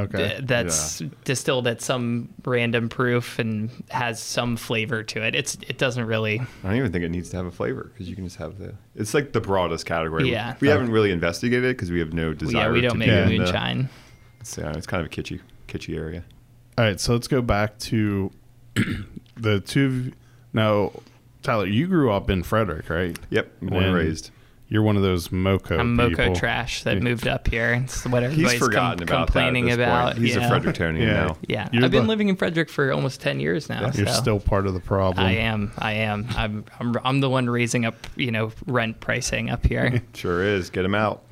Okay, 0.04 0.18
th- 0.28 0.40
that's 0.44 1.02
distilled 1.24 1.66
at 1.66 1.80
some 1.80 2.28
random 2.44 2.88
proof 2.88 3.38
and 3.38 3.70
has 3.90 4.20
some 4.22 4.56
flavor 4.56 5.02
to 5.02 5.22
it. 5.22 5.34
It's 5.34 5.54
it 5.66 5.78
doesn't 5.78 6.04
really. 6.04 6.40
I 6.40 6.46
don't 6.68 6.76
even 6.76 6.92
think 6.92 7.04
it 7.04 7.10
needs 7.10 7.30
to 7.30 7.36
have 7.36 7.46
a 7.46 7.50
flavor 7.50 7.90
because 7.92 8.08
you 8.08 8.14
can 8.14 8.24
just 8.24 8.36
have 8.36 8.58
the. 8.58 8.74
It's 8.94 9.14
like 9.14 9.32
the 9.32 9.40
broadest 9.40 9.86
category. 9.86 10.30
Yeah. 10.30 10.54
we 10.60 10.68
haven't 10.68 10.90
really 10.90 11.10
investigated 11.10 11.64
it 11.64 11.76
because 11.76 11.90
we 11.90 11.98
have 12.00 12.12
no 12.12 12.32
desire. 12.34 12.52
To. 12.52 12.58
Yeah, 12.68 12.70
we 12.72 12.80
don't 12.80 12.92
to 12.92 12.98
make 12.98 13.08
be 13.08 13.14
the- 13.14 13.38
moonshine. 13.38 13.88
It's, 14.40 14.56
yeah, 14.58 14.72
it's 14.76 14.86
kind 14.86 15.04
of 15.04 15.10
a 15.10 15.14
kitschy, 15.14 15.40
kitschy 15.68 15.96
area. 15.96 16.22
All 16.78 16.84
right, 16.84 17.00
so 17.00 17.12
let's 17.14 17.26
go 17.26 17.42
back 17.42 17.78
to 17.80 18.30
the 19.36 19.60
two. 19.60 20.12
Now, 20.52 20.92
Tyler, 21.42 21.66
you 21.66 21.86
grew 21.86 22.10
up 22.12 22.30
in 22.30 22.42
Frederick, 22.42 22.88
right? 22.90 23.18
Yep, 23.30 23.60
born 23.60 23.74
and 23.74 23.86
And 23.86 23.94
raised. 23.94 24.30
You're 24.68 24.82
one 24.82 24.96
of 24.96 25.02
those 25.02 25.30
moco. 25.30 25.78
I'm 25.78 25.94
moco 25.94 26.16
people. 26.16 26.34
trash 26.34 26.82
that 26.82 26.94
Yeah. 26.96 27.02
moved 27.04 27.28
up 27.28 27.46
here. 27.46 27.74
It's 27.84 28.04
what 28.04 28.22
He's 28.24 28.32
everybody's 28.32 28.58
com- 28.60 28.68
forgotten 28.68 29.02
about 29.04 29.26
complaining 29.28 29.66
that 29.66 29.74
about. 29.74 30.12
Point. 30.14 30.18
He's 30.26 30.34
yeah. 30.34 30.48
a 30.48 30.50
Frederictonian 30.50 31.00
Yeah. 31.00 31.12
now. 31.12 31.36
Yeah, 31.46 31.68
You're 31.72 31.84
I've 31.84 31.90
been 31.92 32.02
the- 32.02 32.08
living 32.08 32.28
in 32.28 32.34
Frederick 32.36 32.68
for 32.68 32.92
almost 32.92 33.20
ten 33.20 33.38
years 33.38 33.68
now. 33.68 33.90
You're 33.94 34.08
so. 34.08 34.12
still 34.12 34.40
part 34.40 34.66
of 34.66 34.74
the 34.74 34.80
problem. 34.80 35.24
I 35.24 35.32
am. 35.36 35.70
I 35.78 35.92
am. 35.92 36.26
I'm, 36.36 36.64
I'm. 36.80 36.96
I'm 37.04 37.20
the 37.20 37.30
one 37.30 37.48
raising 37.48 37.84
up, 37.84 37.94
you 38.16 38.32
know, 38.32 38.50
rent 38.66 38.98
pricing 38.98 39.50
up 39.50 39.64
here. 39.64 40.02
Sure 40.14 40.42
is. 40.42 40.70
Get 40.70 40.84
him 40.84 40.94
out. 40.96 41.22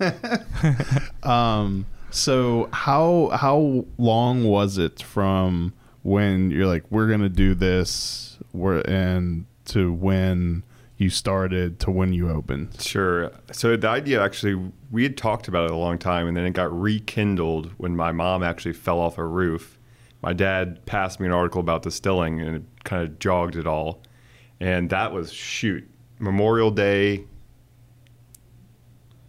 Um. 1.22 1.86
So 2.10 2.68
how 2.72 3.30
how 3.32 3.84
long 3.98 4.44
was 4.44 4.78
it 4.78 5.02
from 5.02 5.72
when 6.02 6.50
you're 6.50 6.66
like 6.66 6.84
we're 6.90 7.08
gonna 7.08 7.28
do 7.28 7.54
this, 7.54 8.38
we're 8.52 8.80
and 8.82 9.46
to 9.66 9.92
when 9.92 10.62
you 10.96 11.10
started 11.10 11.80
to 11.80 11.90
when 11.90 12.12
you 12.12 12.30
opened? 12.30 12.80
Sure. 12.80 13.32
So 13.52 13.76
the 13.76 13.88
idea 13.88 14.22
actually, 14.22 14.72
we 14.90 15.02
had 15.02 15.16
talked 15.16 15.48
about 15.48 15.64
it 15.66 15.70
a 15.72 15.76
long 15.76 15.98
time, 15.98 16.26
and 16.26 16.36
then 16.36 16.44
it 16.44 16.52
got 16.52 16.72
rekindled 16.78 17.72
when 17.78 17.96
my 17.96 18.12
mom 18.12 18.42
actually 18.42 18.74
fell 18.74 19.00
off 19.00 19.18
a 19.18 19.26
roof. 19.26 19.78
My 20.22 20.32
dad 20.32 20.86
passed 20.86 21.20
me 21.20 21.26
an 21.26 21.32
article 21.32 21.60
about 21.60 21.82
distilling, 21.82 22.40
and 22.40 22.56
it 22.56 22.62
kind 22.84 23.02
of 23.02 23.18
jogged 23.18 23.56
it 23.56 23.66
all. 23.66 24.02
And 24.60 24.88
that 24.90 25.12
was 25.12 25.32
shoot 25.32 25.88
Memorial 26.18 26.70
Day. 26.70 27.26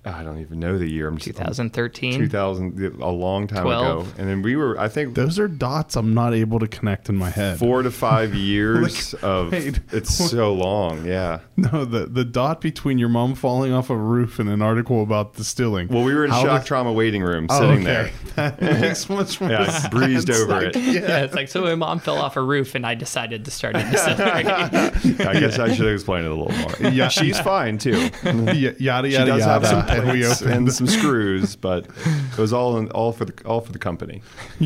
I 0.06 0.24
don't 0.24 0.40
even 0.40 0.60
know 0.60 0.78
the 0.78 0.88
year. 0.90 1.08
I'm 1.08 1.18
2013. 1.18 2.20
2000, 2.20 3.02
a 3.02 3.10
long 3.10 3.48
time 3.48 3.64
12. 3.64 4.08
ago. 4.08 4.14
And 4.20 4.30
then 4.30 4.42
we 4.44 4.56
were, 4.56 4.80
I 4.80 4.88
think, 4.88 5.16
Those 5.16 5.40
are 5.40 5.48
dots 5.48 5.96
I'm 5.96 6.14
not 6.14 6.34
able 6.34 6.60
to 6.60 6.68
connect 6.68 7.10
in 7.10 7.16
my 7.16 7.30
head. 7.32 7.58
four 7.58 7.82
to 7.82 7.90
five 7.92 8.36
years 8.36 9.14
of. 9.16 9.52
wait. 9.52 9.80
It's 9.92 10.14
so 10.14 10.54
long, 10.54 11.06
yeah. 11.06 11.40
No, 11.58 11.86
the 11.86 12.06
the 12.06 12.24
dot 12.26 12.62
between 12.62 13.00
your 13.00 13.10
mom 13.10 13.34
falling 13.36 13.74
off 13.74 13.90
a 13.90 13.96
roof 13.98 14.38
and 14.40 14.50
an 14.50 14.62
article 14.62 15.02
about 15.02 15.34
distilling. 15.34 15.88
Well, 15.88 16.04
we 16.04 16.14
were 16.14 16.26
in 16.26 16.32
How 16.32 16.44
shock 16.44 16.62
does- 16.62 16.68
trauma 16.68 16.94
waiting 16.94 17.24
room, 17.24 17.48
Oh, 17.50 17.60
sitting 17.60 17.88
okay. 17.88 18.12
That 18.36 18.62
makes 18.62 19.10
much 19.10 19.40
more 19.42 19.50
Yeah, 19.50 19.62
I 19.62 19.68
sense. 19.70 19.88
breezed 19.88 20.30
over 20.30 20.52
Like, 20.66 20.76
it. 20.76 20.78
Yeah, 20.96 21.24
it's 21.24 21.34
like 21.34 21.48
so. 21.48 21.64
My 21.64 21.76
mom 21.76 22.00
fell 22.00 22.18
off 22.18 22.36
a 22.38 22.42
roof, 22.42 22.76
and 22.76 22.86
I 22.86 22.94
decided 22.96 23.46
to 23.46 23.52
start 23.52 23.76
a 23.76 23.80
distillery. 23.90 24.44
there. 24.44 25.28
I 25.30 25.40
guess 25.40 25.58
I 25.58 25.74
should 25.74 25.92
explain 25.92 26.26
it 26.26 26.32
a 26.32 26.36
little 26.36 26.52
more. 26.58 26.92
Yeah. 26.92 27.08
she's 27.08 27.40
fine 27.40 27.78
too. 27.78 28.10
y- 28.24 28.76
yada 28.78 29.08
She 29.10 29.14
yada 29.16 29.26
does 29.32 29.40
yada. 29.40 29.44
have 29.46 29.66
some 29.66 29.86
and 30.04 30.12
we 30.12 30.26
opened 30.26 30.52
and 30.52 30.74
some 30.74 30.88
screws, 30.88 31.56
but 31.56 31.88
it 32.32 32.38
was 32.38 32.54
all 32.54 32.78
in, 32.78 32.90
all 32.92 33.12
for 33.12 33.26
the 33.26 33.34
all 33.46 33.62
for 33.62 33.72
the 33.72 33.80
company. 33.80 34.22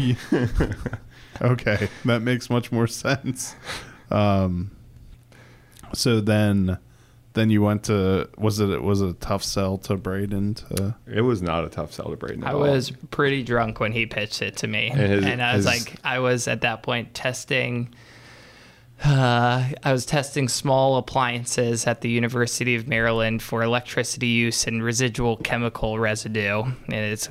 okay, 1.41 1.89
that 2.05 2.21
makes 2.21 2.49
much 2.49 2.71
more 2.71 2.87
sense. 2.87 3.55
Um, 4.11 4.71
so 5.93 6.19
then, 6.21 6.77
then 7.33 7.49
you 7.49 7.61
went 7.61 7.83
to 7.85 8.29
was 8.37 8.59
it 8.59 8.81
was 8.81 9.01
it 9.01 9.09
a 9.09 9.13
tough 9.13 9.43
sell 9.43 9.77
to 9.79 9.95
Braden 9.95 10.55
to 10.55 10.95
It 11.07 11.21
was 11.21 11.41
not 11.41 11.63
a 11.65 11.69
tough 11.69 11.93
sell 11.93 12.09
to 12.09 12.15
Braden. 12.15 12.43
At 12.43 12.49
I 12.49 12.53
all. 12.53 12.59
was 12.61 12.91
pretty 13.11 13.43
drunk 13.43 13.79
when 13.79 13.91
he 13.91 14.05
pitched 14.05 14.41
it 14.41 14.57
to 14.57 14.67
me, 14.67 14.89
And 14.89 14.99
his- 15.11 15.25
and 15.25 15.41
I 15.41 15.55
was 15.55 15.65
his- 15.65 15.87
like, 15.87 15.95
I 16.03 16.19
was 16.19 16.47
at 16.47 16.61
that 16.61 16.83
point 16.83 17.13
testing. 17.13 17.93
Uh, 19.03 19.69
I 19.83 19.91
was 19.91 20.05
testing 20.05 20.47
small 20.47 20.97
appliances 20.97 21.87
at 21.87 22.01
the 22.01 22.09
University 22.09 22.75
of 22.75 22.87
Maryland 22.87 23.41
for 23.41 23.63
electricity 23.63 24.27
use 24.27 24.67
and 24.67 24.83
residual 24.83 25.37
chemical 25.37 25.99
residue, 25.99 26.63
and 26.63 26.93
it's 26.93 27.29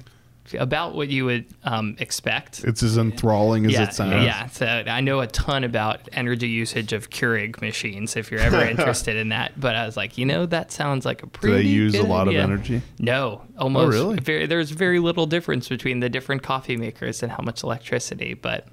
about 0.59 0.94
what 0.94 1.09
you 1.09 1.26
would 1.26 1.44
um, 1.64 1.94
expect. 1.98 2.64
it's 2.64 2.83
as 2.83 2.96
enthralling 2.96 3.66
as 3.66 3.72
yeah, 3.72 3.83
it 3.83 3.92
sounds. 3.92 4.24
yeah. 4.24 4.46
So 4.46 4.66
I 4.66 5.02
know 5.02 5.20
a 5.20 5.26
ton 5.26 5.62
about 5.62 6.09
energy 6.12 6.48
usage 6.48 6.94
of 6.94 7.11
Keurig 7.11 7.61
machines. 7.61 8.16
If 8.16 8.31
you're 8.31 8.40
ever 8.40 8.62
interested 8.70 9.16
in 9.16 9.28
that, 9.28 9.61
but 9.61 9.76
I 9.76 9.85
was 9.85 9.94
like, 9.96 10.16
you 10.16 10.24
know, 10.24 10.46
that 10.46 10.72
sounds 10.72 11.04
like 11.04 11.22
a 11.22 11.26
Do 11.26 11.31
pretty. 11.33 11.54
they 11.64 11.68
use 11.68 11.94
a 11.96 12.02
lot 12.02 12.28
idea. 12.28 12.44
of 12.44 12.50
energy? 12.50 12.81
No, 12.98 13.42
almost. 13.59 13.94
Oh, 13.94 13.98
really? 13.98 14.20
Very, 14.20 14.46
there's 14.46 14.70
very 14.70 15.00
little 15.00 15.26
difference 15.26 15.68
between 15.68 16.00
the 16.00 16.09
different 16.09 16.42
coffee 16.42 16.78
makers 16.78 17.22
and 17.22 17.31
how 17.31 17.42
much 17.42 17.62
electricity. 17.62 18.33
But, 18.33 18.66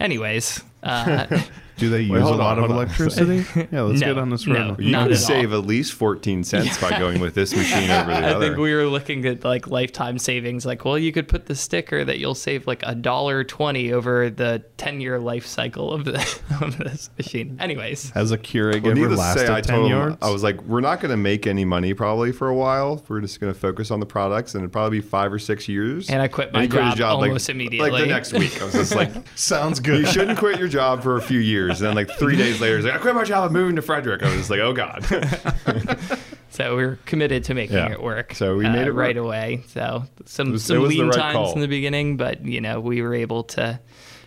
anyways, 0.00 0.62
uh, 0.82 1.40
Do 1.76 1.90
they 1.90 2.02
use 2.02 2.10
Wait, 2.10 2.18
a 2.18 2.22
hold 2.22 2.34
on, 2.34 2.38
lot 2.40 2.58
of 2.58 2.64
on. 2.64 2.70
electricity? 2.70 3.44
yeah, 3.72 3.82
let's 3.82 4.00
No, 4.00 4.06
get 4.06 4.18
on 4.18 4.30
this 4.30 4.46
no. 4.46 4.54
road. 4.54 4.80
You 4.80 4.92
Not 4.92 5.08
could 5.08 5.12
all. 5.16 5.22
save 5.22 5.52
at 5.52 5.66
least 5.66 5.92
14 5.94 6.44
cents 6.44 6.80
by 6.80 6.98
going 6.98 7.20
with 7.20 7.34
this 7.34 7.54
machine 7.54 7.90
over 7.90 8.10
the 8.12 8.16
I 8.26 8.30
other. 8.34 8.46
think 8.46 8.58
we 8.58 8.72
were 8.74 8.86
looking 8.86 9.26
at 9.26 9.42
like 9.44 9.66
lifetime 9.66 10.18
savings. 10.18 10.64
Like, 10.64 10.84
well, 10.84 10.98
you 10.98 11.10
could 11.12 11.26
put 11.26 11.46
the 11.46 11.54
sticker 11.56 12.04
that 12.04 12.18
you'll 12.18 12.34
save 12.36 12.66
like 12.68 12.82
a 12.84 12.94
dollar 12.94 13.42
twenty 13.44 13.92
over 13.92 14.30
the 14.30 14.62
ten 14.76 15.00
year 15.00 15.18
life 15.18 15.46
cycle 15.46 15.92
of 15.92 16.04
the 16.04 16.14
of 16.60 16.78
this 16.78 17.10
machine. 17.18 17.56
Anyways, 17.60 18.10
Has 18.10 18.30
a 18.30 18.38
Keurig 18.38 18.82
well, 18.82 18.92
ever 18.92 19.00
needless 19.00 19.18
to 19.18 19.22
lasted 19.22 19.46
say, 19.48 19.52
I 19.54 19.60
ten 19.60 19.74
told 19.76 19.90
him, 19.90 19.96
yards? 19.98 20.16
I 20.22 20.30
was 20.30 20.42
like, 20.44 20.60
we're 20.62 20.80
not 20.80 21.00
going 21.00 21.10
to 21.10 21.16
make 21.16 21.46
any 21.46 21.64
money 21.64 21.92
probably 21.94 22.30
for 22.30 22.48
a 22.48 22.54
while. 22.54 23.02
We're 23.08 23.20
just 23.20 23.40
going 23.40 23.52
to 23.52 23.58
focus 23.58 23.90
on 23.90 23.98
the 24.00 24.06
products, 24.06 24.54
and 24.54 24.62
it'd 24.62 24.72
probably 24.72 25.00
be 25.00 25.06
five 25.06 25.32
or 25.32 25.38
six 25.40 25.68
years. 25.68 26.08
And 26.08 26.22
I 26.22 26.28
quit 26.28 26.52
my 26.52 26.62
he 26.62 26.68
quit 26.68 26.94
job 26.94 27.18
like- 27.18 27.28
almost 27.28 27.48
Like 27.48 27.54
immediately. 27.56 28.00
the 28.00 28.06
next 28.06 28.32
week, 28.32 28.60
I 28.62 28.64
was 28.66 28.74
just 28.74 28.94
like, 28.94 29.10
Sounds 29.34 29.80
good. 29.80 29.98
you 30.00 30.06
shouldn't 30.06 30.38
quit 30.38 30.58
your 30.58 30.68
job 30.68 31.02
for 31.02 31.16
a 31.16 31.20
few 31.22 31.40
years. 31.40 31.63
And 31.70 31.88
then 31.88 31.94
like 31.94 32.10
three 32.10 32.36
days 32.36 32.60
later, 32.60 32.76
he's 32.76 32.84
like, 32.84 32.94
I 32.94 32.98
quit 32.98 33.14
my 33.14 33.24
job. 33.24 33.46
I'm 33.46 33.52
moving 33.52 33.76
to 33.76 33.82
Frederick. 33.82 34.22
I 34.22 34.26
was 34.26 34.36
just 34.36 34.50
like, 34.50 34.60
oh 34.60 34.72
god. 34.72 35.04
So 36.50 36.76
we 36.76 36.84
are 36.84 36.96
committed 37.04 37.42
to 37.44 37.54
making 37.54 37.76
Yeah. 37.78 37.90
it 37.90 38.00
work. 38.00 38.32
So 38.34 38.56
we 38.56 38.64
uh, 38.64 38.70
made 38.72 38.86
it 38.86 38.92
right 38.92 39.16
work. 39.16 39.24
away. 39.24 39.64
So 39.66 40.04
some 40.24 40.52
was- 40.52 40.64
some 40.64 40.84
lean 40.84 41.06
right 41.08 41.12
times 41.18 41.34
call. 41.34 41.52
in 41.54 41.60
the 41.60 41.66
beginning, 41.66 42.16
but 42.16 42.44
you 42.46 42.60
know 42.60 42.78
we 42.78 43.02
were 43.02 43.12
able 43.14 43.42
to 43.44 43.80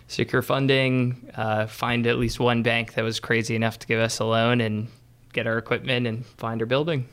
secure 0.08 0.42
funding, 0.42 1.30
uh, 1.36 1.66
find 1.66 2.06
at 2.06 2.18
least 2.18 2.38
one 2.38 2.62
bank 2.62 2.92
that 2.94 3.02
was 3.04 3.18
crazy 3.18 3.56
enough 3.56 3.78
to 3.78 3.86
give 3.86 3.98
us 3.98 4.18
a 4.18 4.26
loan, 4.26 4.60
and 4.60 4.88
get 5.32 5.46
our 5.46 5.56
equipment 5.56 6.06
and 6.06 6.26
find 6.26 6.60
our 6.60 6.66
building. 6.66 7.08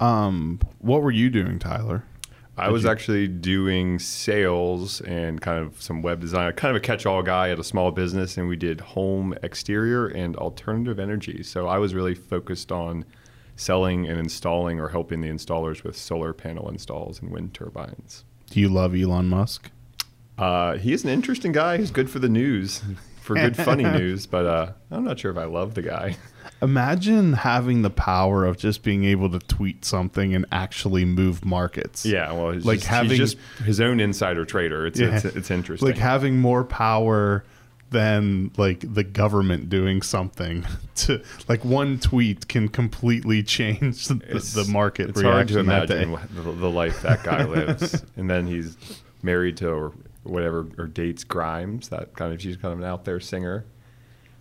Um, 0.00 0.58
what 0.78 1.00
were 1.02 1.12
you 1.12 1.30
doing, 1.30 1.60
Tyler? 1.60 2.02
I 2.58 2.70
was 2.70 2.86
actually 2.86 3.28
doing 3.28 3.98
sales 3.98 5.02
and 5.02 5.40
kind 5.40 5.64
of 5.64 5.80
some 5.80 6.00
web 6.00 6.20
design, 6.20 6.50
kind 6.54 6.74
of 6.74 6.82
a 6.82 6.84
catch-all 6.84 7.22
guy 7.22 7.50
at 7.50 7.58
a 7.58 7.64
small 7.64 7.90
business, 7.90 8.38
and 8.38 8.48
we 8.48 8.56
did 8.56 8.80
home 8.80 9.34
exterior 9.42 10.06
and 10.06 10.34
alternative 10.36 10.98
energy. 10.98 11.42
So 11.42 11.66
I 11.66 11.76
was 11.78 11.94
really 11.94 12.14
focused 12.14 12.72
on 12.72 13.04
selling 13.56 14.06
and 14.06 14.18
installing 14.18 14.80
or 14.80 14.88
helping 14.88 15.20
the 15.20 15.28
installers 15.28 15.84
with 15.84 15.96
solar 15.96 16.32
panel 16.32 16.68
installs 16.68 17.20
and 17.20 17.30
wind 17.30 17.52
turbines. 17.52 18.24
Do 18.50 18.60
you 18.60 18.68
love 18.68 18.94
Elon 18.94 19.28
Musk? 19.28 19.70
Uh, 20.38 20.76
he 20.76 20.92
is 20.92 21.04
an 21.04 21.10
interesting 21.10 21.52
guy. 21.52 21.78
He's 21.78 21.90
good 21.90 22.10
for 22.10 22.18
the 22.18 22.28
news, 22.28 22.82
for 23.20 23.34
good 23.34 23.56
funny 23.56 23.84
news, 23.98 24.26
but 24.26 24.46
uh, 24.46 24.72
I'm 24.90 25.04
not 25.04 25.18
sure 25.18 25.30
if 25.30 25.38
I 25.38 25.44
love 25.44 25.74
the 25.74 25.82
guy. 25.82 26.16
Imagine 26.62 27.32
having 27.34 27.82
the 27.82 27.90
power 27.90 28.44
of 28.44 28.56
just 28.58 28.82
being 28.82 29.04
able 29.04 29.30
to 29.30 29.38
tweet 29.38 29.84
something 29.84 30.34
and 30.34 30.46
actually 30.52 31.04
move 31.04 31.44
markets. 31.44 32.04
Yeah, 32.06 32.32
well, 32.32 32.52
he's 32.52 32.64
Like 32.64 32.78
just, 32.78 32.88
having- 32.88 33.16
just 33.16 33.36
his 33.64 33.80
own 33.80 34.00
insider 34.00 34.44
trader. 34.44 34.86
It's 34.86 34.98
Yeah. 34.98 35.16
it's, 35.16 35.24
it's 35.24 35.50
interesting. 35.50 35.88
Like 35.88 35.98
having 35.98 36.38
more 36.38 36.64
power 36.64 37.44
than 37.90 38.50
like 38.56 38.80
the 38.94 39.04
government 39.04 39.68
doing 39.70 40.02
something 40.02 40.66
to 40.96 41.22
like 41.48 41.64
one 41.64 41.98
tweet 42.00 42.48
can 42.48 42.68
completely 42.68 43.42
change 43.44 44.08
the, 44.08 44.14
the 44.16 44.66
market 44.68 45.10
It's 45.10 45.22
hard 45.22 45.48
to 45.48 45.54
reaction 45.54 45.66
that 45.66 45.88
day. 45.88 46.02
imagine 46.02 46.28
the, 46.34 46.42
the 46.52 46.70
life 46.70 47.00
that 47.02 47.22
guy 47.22 47.44
lives, 47.46 48.04
and 48.16 48.28
then 48.28 48.46
he's 48.48 48.76
married 49.22 49.56
to 49.58 49.70
or 49.70 49.92
whatever 50.24 50.66
or 50.78 50.86
dates 50.88 51.22
Grimes. 51.22 51.88
That 51.90 52.14
kind 52.16 52.32
of 52.34 52.42
she's 52.42 52.56
kind 52.56 52.72
of 52.72 52.80
an 52.80 52.84
out 52.84 53.04
there 53.04 53.20
singer. 53.20 53.64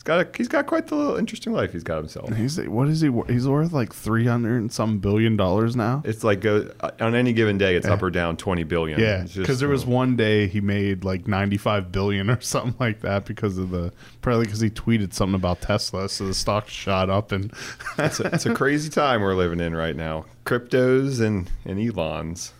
He's 0.06 0.08
got 0.08 0.20
a, 0.22 0.38
he's 0.38 0.48
got 0.48 0.68
quite 0.68 0.86
the 0.86 0.94
little 0.94 1.15
interesting 1.15 1.52
life 1.52 1.72
he's 1.72 1.82
got 1.82 1.98
himself. 1.98 2.32
He's 2.36 2.60
what 2.62 2.88
is 2.89 3.02
he? 3.02 3.10
wor- 3.10 3.26
He's 3.26 3.48
worth 3.48 3.74
like 3.74 3.91
three 3.91 4.28
hundred 4.28 4.58
and 4.58 4.72
some 4.72 5.00
billion 5.00 5.36
dollars 5.36 5.76
now. 5.76 6.04
It's 6.06 6.24
like 6.24 6.41
go, 6.41 6.70
on 7.00 7.15
any 7.15 7.34
given 7.34 7.58
day, 7.58 7.76
it's 7.76 7.88
up 7.88 8.04
or 8.04 8.12
down 8.12 8.38
twenty 8.38 8.63
billion. 8.63 9.00
Yeah, 9.00 9.24
It's 9.24 9.34
just, 9.34 9.39
because 9.39 9.60
there 9.60 9.68
was 9.68 9.84
one 9.84 10.15
day 10.15 10.46
he 10.46 10.62
made 10.62 11.04
like 11.04 11.28
ninety-five 11.28 11.91
billion 11.91 12.30
or 12.30 12.39
something 12.41 12.76
like 12.80 13.02
that 13.02 13.26
because 13.26 13.58
of 13.58 13.72
the 13.72 13.91
probably 14.22 14.46
because 14.46 14.60
he 14.60 14.70
tweeted 14.70 15.12
something 15.12 15.34
about 15.34 15.62
Tesla, 15.62 16.08
so 16.08 16.28
the 16.28 16.36
stock 16.36 16.70
shot 16.70 17.10
up 17.10 17.32
and 17.32 17.52
It's 17.98 18.20
a, 18.20 18.28
it's 18.28 18.46
a 18.46 18.54
crazy 18.54 18.91
time 18.91 19.22
we're 19.22 19.34
living 19.34 19.60
in 19.60 19.76
right 19.76 19.96
now. 19.96 20.26
Cryptos 20.46 21.20
and 21.20 21.50
and 21.65 21.80
Elons. 21.80 22.54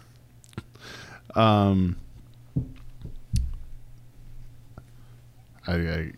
um, 1.36 1.96
I 5.68 5.74
I 5.76 6.12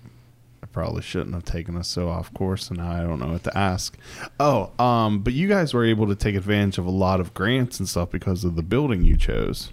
probably 0.77 1.01
shouldn't 1.01 1.33
have 1.33 1.43
taken 1.43 1.75
us 1.75 1.87
so 1.87 2.07
off 2.07 2.31
course, 2.35 2.69
and 2.69 2.79
I 2.79 3.01
don't 3.01 3.19
know 3.19 3.29
what 3.29 3.43
to 3.45 3.57
ask. 3.57 3.97
Oh, 4.39 4.71
um, 4.77 5.21
but 5.21 5.33
you 5.33 5.47
guys 5.47 5.73
were 5.73 5.83
able 5.83 6.05
to 6.05 6.13
take 6.13 6.35
advantage 6.35 6.77
of 6.77 6.85
a 6.85 6.91
lot 6.91 7.19
of 7.19 7.33
grants 7.33 7.79
and 7.79 7.89
stuff 7.89 8.11
because 8.11 8.43
of 8.43 8.55
the 8.55 8.61
building 8.61 9.03
you 9.03 9.17
chose. 9.17 9.69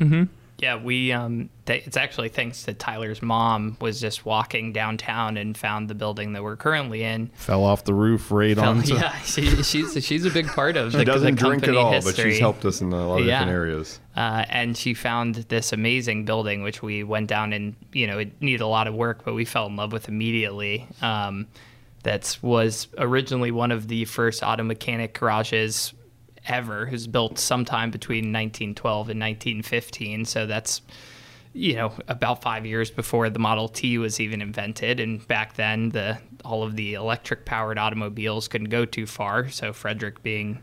Yeah, 0.59 0.77
we 0.77 1.11
um 1.13 1.51
th- 1.67 1.85
it's 1.87 1.97
actually 1.97 2.29
thanks 2.29 2.63
to 2.63 2.75
Tyler's 2.75 3.21
mom 3.21 3.77
was 3.81 4.01
just 4.01 4.25
walking 4.25 4.73
downtown 4.73 5.37
and 5.37 5.57
found 5.59 5.89
the 5.91 5.95
building 5.97 6.33
that 6.35 6.43
we're 6.45 6.57
currently 6.57 7.03
in. 7.03 7.27
Fell 7.35 7.65
off 7.65 7.85
the 7.85 7.93
roof 7.93 8.31
right 8.31 8.55
Felt- 8.55 8.77
onto. 8.79 8.95
yeah, 8.95 9.19
she, 9.23 9.63
she's 9.65 10.05
she's 10.05 10.25
a 10.25 10.31
big 10.31 10.47
part 10.47 10.77
of 10.77 10.93
She 10.93 10.99
the, 10.99 11.05
doesn't 11.05 11.35
the 11.35 11.41
drink 11.41 11.63
company 11.65 11.77
at 11.79 11.85
all, 11.85 11.93
history. 11.93 12.13
but 12.25 12.31
she's 12.31 12.39
helped 12.39 12.65
us 12.65 12.81
in 12.81 12.93
a 12.93 13.09
lot 13.09 13.21
of 13.21 13.27
Yeah. 13.27 13.41
different 13.41 13.57
areas. 13.57 14.01
uh, 14.17 14.45
and 14.49 14.77
she 14.77 14.95
found 14.95 15.35
this 15.35 15.73
amazing 15.73 16.25
building, 16.25 16.63
which 16.63 16.83
we 16.83 17.03
went 17.03 17.27
down 17.27 17.53
and 17.53 17.75
you 17.93 18.07
know 18.07 18.19
it 18.19 18.41
needed 18.41 18.61
a 18.61 18.67
lot 18.69 18.87
of 18.87 18.95
work, 18.95 19.25
but 19.25 19.35
we 19.35 19.45
fell 19.45 19.67
in 19.67 19.75
love 19.77 19.93
with 19.93 20.09
immediately. 20.09 20.87
Um, 21.03 21.49
that 22.05 22.39
was 22.43 22.87
originally 22.99 23.51
one 23.51 23.73
of 23.73 23.89
the 23.89 24.05
first 24.05 24.43
auto 24.43 24.63
mechanic 24.63 25.19
garages 25.19 25.95
ever. 26.47 26.89
Was 26.91 27.07
built 27.07 27.39
sometime 27.39 27.91
between 27.91 28.33
1912 28.33 29.11
and 29.11 29.21
1915, 29.21 30.25
so 30.25 30.47
that's 30.47 30.83
you 31.53 31.75
know 31.75 31.93
about 32.09 32.43
five 32.43 32.67
years 32.67 32.91
before 32.91 33.31
the 33.31 33.39
Model 33.39 33.69
T 33.69 33.99
was 33.99 34.21
even 34.21 34.43
invented. 34.43 35.01
And 35.01 35.27
back 35.27 35.55
then, 35.55 35.91
the 35.91 36.19
all 36.45 36.63
of 36.63 36.77
the 36.77 36.95
electric 36.95 37.45
powered 37.45 37.79
automobiles 37.79 38.49
couldn't 38.49 38.71
go 38.71 38.85
too 38.85 39.07
far. 39.07 39.49
So 39.49 39.73
Frederick 39.73 40.23
being 40.23 40.61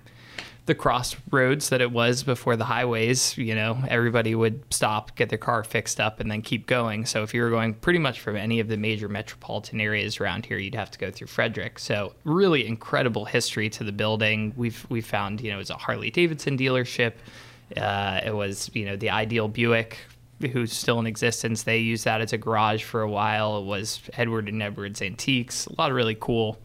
the 0.72 0.76
crossroads 0.76 1.68
that 1.68 1.82
it 1.82 1.92
was 1.92 2.24
before 2.24 2.56
the 2.56 2.64
highways, 2.64 3.38
you 3.38 3.54
know, 3.54 3.78
everybody 3.90 4.34
would 4.34 4.64
stop, 4.74 5.14
get 5.18 5.28
their 5.28 5.38
car 5.38 5.66
fixed 5.66 6.00
up, 6.00 6.22
and 6.22 6.32
then 6.32 6.42
keep 6.42 6.66
going. 6.66 7.06
So 7.06 7.24
if 7.24 7.34
you 7.34 7.42
were 7.42 7.50
going 7.50 7.74
pretty 7.74 8.00
much 8.00 8.22
from 8.22 8.38
any 8.38 8.62
of 8.62 8.70
the 8.70 8.78
major 8.78 9.10
metropolitan 9.10 9.82
areas 9.82 10.22
around 10.22 10.46
here, 10.46 10.58
you'd 10.58 10.76
have 10.76 10.90
to 10.92 10.98
go 10.98 11.12
through 11.12 11.28
Frederick. 11.28 11.78
So 11.78 12.14
really 12.24 12.66
incredible 12.66 13.26
history 13.26 13.70
to 13.72 13.84
the 13.84 13.92
building. 13.92 14.54
We've 14.56 14.86
we 14.88 15.02
found, 15.02 15.42
you 15.42 15.50
know, 15.50 15.58
it 15.58 15.60
was 15.60 15.72
a 15.72 15.76
Harley 15.76 16.10
Davidson 16.10 16.58
dealership. 16.58 17.16
Uh, 17.76 18.22
it 18.26 18.34
was, 18.34 18.72
you 18.74 18.86
know, 18.86 18.96
the 18.96 19.10
Ideal 19.10 19.50
Buick, 19.50 19.98
who's 20.54 20.72
still 20.72 21.00
in 21.00 21.06
existence. 21.06 21.64
They 21.64 21.80
used 21.80 22.06
that 22.06 22.22
as 22.22 22.32
a 22.32 22.38
garage 22.38 22.86
for 22.86 23.02
a 23.02 23.10
while. 23.10 23.58
It 23.58 23.66
was 23.66 24.00
Edward 24.14 24.48
and 24.48 24.64
Edwards 24.64 25.02
Antiques. 25.02 25.68
A 25.68 25.76
lot 25.78 25.92
of 25.92 25.98
really 25.98 26.16
cool 26.18 26.58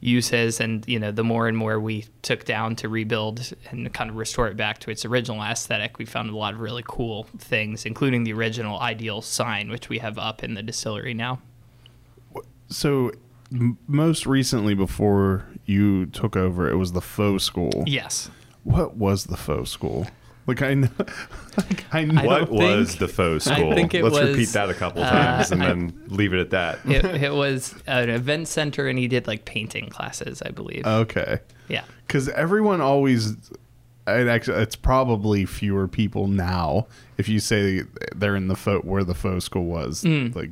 uses 0.00 0.60
and 0.60 0.86
you 0.86 0.98
know 0.98 1.10
the 1.10 1.24
more 1.24 1.48
and 1.48 1.56
more 1.56 1.80
we 1.80 2.04
took 2.22 2.44
down 2.44 2.76
to 2.76 2.88
rebuild 2.88 3.52
and 3.70 3.92
kind 3.94 4.10
of 4.10 4.16
restore 4.16 4.46
it 4.46 4.56
back 4.56 4.78
to 4.78 4.90
its 4.90 5.04
original 5.04 5.42
aesthetic 5.42 5.96
we 5.98 6.04
found 6.04 6.28
a 6.30 6.36
lot 6.36 6.52
of 6.54 6.60
really 6.60 6.84
cool 6.86 7.24
things 7.38 7.86
including 7.86 8.22
the 8.24 8.32
original 8.32 8.78
ideal 8.80 9.22
sign 9.22 9.70
which 9.70 9.88
we 9.88 9.98
have 9.98 10.18
up 10.18 10.44
in 10.44 10.54
the 10.54 10.62
distillery 10.62 11.14
now 11.14 11.40
So, 12.68 13.12
m- 13.52 13.78
most 13.86 14.26
recently, 14.26 14.74
before 14.74 15.46
you 15.66 16.06
took 16.06 16.36
over, 16.36 16.68
it 16.68 16.76
was 16.76 16.92
the 16.92 17.00
faux 17.00 17.44
school. 17.44 17.84
yes 17.86 18.28
What 18.64 18.96
was 18.96 19.24
the 19.24 19.36
faux 19.36 19.70
school? 19.70 20.08
Like 20.46 20.62
I 20.62 20.74
know, 20.74 20.88
like 21.56 21.84
I 21.92 22.04
know. 22.04 22.22
What 22.24 22.46
don't 22.46 22.50
was 22.50 22.96
the 22.96 23.08
faux 23.08 23.46
I 23.48 23.54
school? 23.56 23.74
think 23.74 23.94
it 23.94 24.04
Let's 24.04 24.18
was, 24.18 24.28
repeat 24.30 24.48
that 24.50 24.70
a 24.70 24.74
couple 24.74 25.02
uh, 25.02 25.10
times 25.10 25.50
and 25.50 25.62
I- 25.62 25.66
then 25.66 26.02
leave 26.08 26.32
it 26.34 26.40
at 26.40 26.50
that. 26.50 26.78
it, 26.86 27.04
it 27.24 27.34
was 27.34 27.74
an 27.86 28.10
event 28.10 28.46
center 28.48 28.86
and 28.88 28.98
he 28.98 29.08
did 29.08 29.26
like 29.26 29.44
painting 29.44 29.88
classes 29.88 30.42
i 30.42 30.50
believe 30.50 30.86
okay, 30.86 31.40
yeah 31.68 31.82
because 32.06 32.28
everyone 32.28 32.80
always 32.80 33.30
it 34.08 34.28
actually 34.28 34.62
it's 34.62 34.76
probably 34.76 35.44
fewer 35.44 35.88
people 35.88 36.28
now 36.28 36.86
if 37.18 37.28
you 37.28 37.40
say 37.40 37.82
they're 38.14 38.36
in 38.36 38.46
the 38.46 38.54
faux 38.54 38.84
where 38.86 39.02
the 39.02 39.14
faux 39.14 39.44
school 39.44 39.64
was 39.64 40.04
Mm. 40.04 40.32
like 40.36 40.50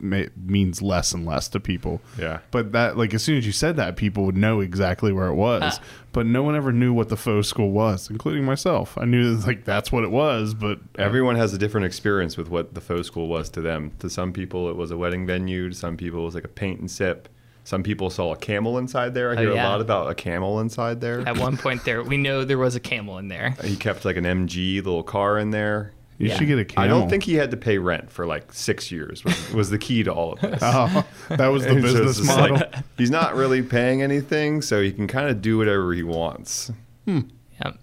ma- 0.00 0.24
means 0.36 0.82
less 0.82 1.12
and 1.12 1.24
less 1.26 1.48
to 1.48 1.60
people 1.60 2.00
Yeah. 2.18 2.38
but 2.50 2.72
that 2.72 2.96
like 2.96 3.14
as 3.14 3.22
soon 3.22 3.38
as 3.38 3.46
you 3.46 3.52
said 3.52 3.76
that 3.76 3.96
people 3.96 4.24
would 4.26 4.36
know 4.36 4.60
exactly 4.60 5.12
where 5.12 5.26
it 5.28 5.34
was 5.34 5.62
Ah. 5.64 5.82
but 6.12 6.26
no 6.26 6.42
one 6.42 6.54
ever 6.56 6.72
knew 6.72 6.92
what 6.92 7.08
the 7.08 7.16
faux 7.16 7.48
school 7.48 7.70
was 7.70 8.08
including 8.10 8.44
myself 8.44 8.96
i 8.98 9.04
knew 9.04 9.34
like 9.46 9.64
that's 9.64 9.90
what 9.92 10.04
it 10.04 10.10
was 10.10 10.54
but 10.54 10.78
Everyone 10.96 11.36
has 11.36 11.52
a 11.54 11.58
different 11.58 11.86
experience 11.86 12.36
with 12.36 12.48
what 12.48 12.74
the 12.74 12.80
faux 12.80 13.06
school 13.06 13.28
was 13.28 13.48
to 13.50 13.60
them. 13.60 13.92
To 13.98 14.08
some 14.08 14.32
people, 14.32 14.70
it 14.70 14.76
was 14.76 14.90
a 14.90 14.96
wedding 14.96 15.26
venue. 15.26 15.68
To 15.68 15.74
some 15.74 15.96
people, 15.96 16.20
it 16.22 16.24
was 16.24 16.34
like 16.34 16.44
a 16.44 16.48
paint 16.48 16.78
and 16.80 16.90
sip. 16.90 17.28
Some 17.64 17.82
people 17.82 18.10
saw 18.10 18.32
a 18.32 18.36
camel 18.36 18.78
inside 18.78 19.14
there. 19.14 19.30
I 19.30 19.34
Oh, 19.34 19.38
hear 19.40 19.54
yeah. 19.54 19.66
a 19.66 19.70
lot 19.70 19.80
about 19.80 20.10
a 20.10 20.14
camel 20.14 20.60
inside 20.60 21.00
there. 21.00 21.20
At 21.26 21.38
one 21.38 21.56
point 21.56 21.84
there, 21.84 22.02
we 22.02 22.16
know 22.16 22.44
there 22.44 22.58
was 22.58 22.76
a 22.76 22.80
camel 22.80 23.18
in 23.18 23.28
there. 23.28 23.56
He 23.64 23.74
kept 23.76 24.04
like 24.04 24.16
an 24.16 24.24
MG 24.24 24.76
little 24.84 25.02
car 25.02 25.38
in 25.38 25.50
there. 25.50 25.92
You 26.18 26.28
Yeah. 26.28 26.36
should 26.38 26.46
get 26.46 26.58
a 26.58 26.64
camel 26.64 26.84
I 26.84 26.86
don't 27.00 27.08
think 27.10 27.24
he 27.24 27.34
had 27.34 27.50
to 27.50 27.56
pay 27.56 27.78
rent 27.78 28.10
for 28.10 28.24
like 28.26 28.52
six 28.52 28.92
years. 28.92 29.24
Was, 29.24 29.52
was 29.52 29.70
the 29.70 29.78
key 29.78 30.02
to 30.04 30.12
all 30.12 30.34
of 30.34 30.40
this. 30.40 30.58
oh, 30.62 31.04
that 31.28 31.48
was 31.48 31.64
the 31.66 31.74
business 31.74 32.18
it's 32.18 32.26
model 32.26 32.56
like, 32.56 32.74
he's 32.98 33.10
not 33.10 33.34
really 33.34 33.62
paying 33.62 34.00
anything, 34.02 34.62
so 34.62 34.80
he 34.80 34.92
can 34.92 35.06
kind 35.08 35.28
of 35.28 35.42
do 35.42 35.58
whatever 35.58 35.92
he 35.92 36.02
wants. 36.04 36.70
Yeah. 37.06 37.22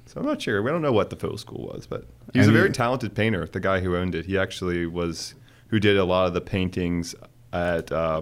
So 0.06 0.20
I'm 0.20 0.26
not 0.26 0.42
sure. 0.42 0.62
We 0.62 0.72
don't 0.72 0.82
know 0.82 0.92
what 0.94 1.10
the 1.10 1.16
faux 1.16 1.42
school 1.42 1.70
was, 1.74 1.86
but 1.88 2.06
he 2.34 2.40
was 2.40 2.48
a 2.48 2.52
very 2.52 2.68
he- 2.70 2.74
talented 2.74 3.14
painter. 3.16 3.46
The 3.46 3.60
guy 3.60 3.80
who 3.82 3.96
owned 3.96 4.16
it, 4.16 4.26
he 4.26 4.38
actually 4.38 4.86
was 4.86 5.36
who 5.68 5.80
did 5.80 5.98
a 5.98 6.04
lot 6.06 6.28
of 6.28 6.34
the 6.34 6.42
paintings 6.42 7.16
at 7.54 7.92
uh, 7.92 8.22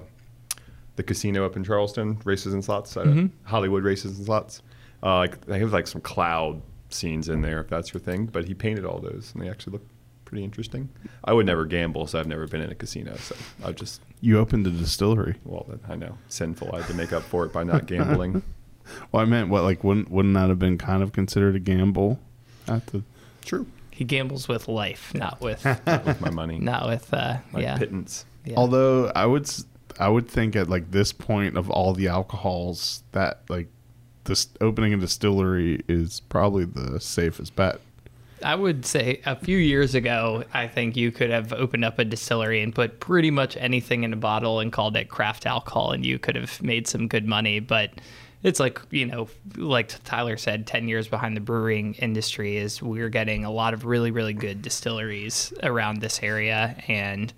the 0.95 1.04
casino 1.04 1.45
up 1.45 1.56
in 1.56 1.63
Charles 1.63 1.93
Town, 1.93 2.19
races 2.26 2.54
and 2.54 2.63
slots, 2.63 2.95
uh, 2.98 3.04
Mm-hmm. 3.04 3.28
Hollywood 3.43 3.84
races 3.84 4.17
and 4.17 4.26
slots. 4.26 4.62
Uh, 5.02 5.17
like 5.17 5.45
they 5.45 5.60
have 5.60 5.72
like 5.72 5.88
some 5.88 6.02
cloud 6.02 6.62
scenes 6.89 7.30
in 7.30 7.41
there, 7.41 7.62
if 7.62 7.67
that's 7.69 7.93
your 7.93 8.02
thing. 8.02 8.26
But 8.26 8.45
he 8.48 8.54
painted 8.54 8.86
all 8.86 9.00
those, 9.00 9.32
and 9.34 9.43
they 9.43 9.50
actually 9.50 9.74
look 9.74 9.88
pretty 10.30 10.44
interesting. 10.44 10.89
I 11.24 11.34
would 11.34 11.46
never 11.48 11.65
gamble, 11.65 12.06
so 12.08 12.20
I've 12.20 12.28
never 12.28 12.46
been 12.48 12.62
in 12.62 12.70
a 12.72 12.76
casino. 12.76 13.15
So 13.18 13.36
I 13.63 13.72
just 13.72 14.02
you 14.22 14.38
opened 14.39 14.68
a 14.68 14.70
distillery 14.72 15.36
well, 15.44 15.65
I 15.89 15.96
know 15.96 16.18
sinful. 16.28 16.70
I 16.74 16.78
had 16.78 16.88
to 16.88 16.94
make 16.94 17.12
up 17.13 17.24
for 17.24 17.46
it 17.46 17.52
by 17.54 17.63
not 17.63 17.86
gambling. 17.88 18.44
well 19.12 19.22
i 19.22 19.26
meant 19.26 19.50
what 19.50 19.63
like 19.63 19.84
wouldn't 19.84 20.10
wouldn't 20.10 20.34
that 20.34 20.50
have 20.50 20.58
been 20.58 20.76
kind 20.78 21.04
of 21.04 21.12
considered 21.12 21.56
a 21.56 21.60
gamble 21.60 22.20
at 22.68 22.86
the 22.88 23.04
True, 23.46 23.68
He 23.92 24.04
gambles 24.04 24.48
with 24.48 24.68
life, 24.68 25.13
not 25.15 25.42
with 25.42 25.63
with 25.86 26.22
my 26.22 26.30
money, 26.30 26.60
not 26.60 26.88
with 26.88 27.12
uh, 27.13 27.38
my 27.52 27.62
yeah. 27.62 27.78
pittance. 27.78 28.26
yeah. 28.46 28.56
Although 28.58 29.12
I 29.15 29.26
would, 29.26 29.44
s- 29.44 29.65
I 30.00 30.08
would 30.10 30.28
think 30.28 30.56
at 30.56 30.70
like 30.70 30.92
this 30.92 31.12
point 31.13 31.58
of 31.58 31.70
all 31.72 31.94
the 31.94 32.08
alcohols 32.08 33.04
that 33.13 33.42
like 33.50 33.68
this 34.26 34.48
opening 34.62 34.94
a 34.94 34.98
distillery 34.98 35.82
is 35.88 36.20
probably 36.20 36.65
the 36.65 37.00
safest 37.00 37.56
bet. 37.56 37.80
I 38.43 38.56
would 38.56 38.86
say 38.86 39.21
a 39.25 39.36
few 39.36 39.58
years 39.58 39.95
ago, 39.95 40.43
I 40.54 40.67
think 40.67 40.95
you 40.95 41.12
could 41.12 41.30
have 41.30 41.54
opened 41.54 41.86
up 41.86 41.99
a 41.99 42.06
distillery 42.06 42.62
and 42.62 42.73
put 42.73 42.99
pretty 42.99 43.32
much 43.32 43.58
anything 43.58 44.04
in 44.04 44.13
a 44.13 44.17
bottle 44.17 44.60
and 44.60 44.71
called 44.71 44.95
it 44.95 45.10
craft 45.10 45.45
alcohol, 45.45 45.91
and 45.91 46.06
you 46.06 46.19
could 46.19 46.36
have 46.36 46.62
made 46.62 46.88
some 46.88 47.08
good 47.08 47.25
money. 47.25 47.60
But 47.60 47.91
it's 48.41 48.60
like, 48.60 48.82
you 48.91 49.06
know, 49.06 49.28
like 49.58 49.91
Tyler 50.06 50.38
said, 50.38 50.65
10 50.65 50.88
years 50.88 51.08
behind 51.08 51.36
the 51.36 51.41
brewing 51.41 51.95
industry 51.95 52.58
is 52.58 52.82
we're 52.82 53.10
getting 53.10 53.43
a 53.43 53.52
lot 53.52 53.73
of 53.73 53.86
really, 53.86 54.12
really 54.12 54.34
good 54.34 54.62
distilleries 54.62 55.54
around 55.63 55.99
this 55.99 56.23
area. 56.23 56.82
And 56.88 57.34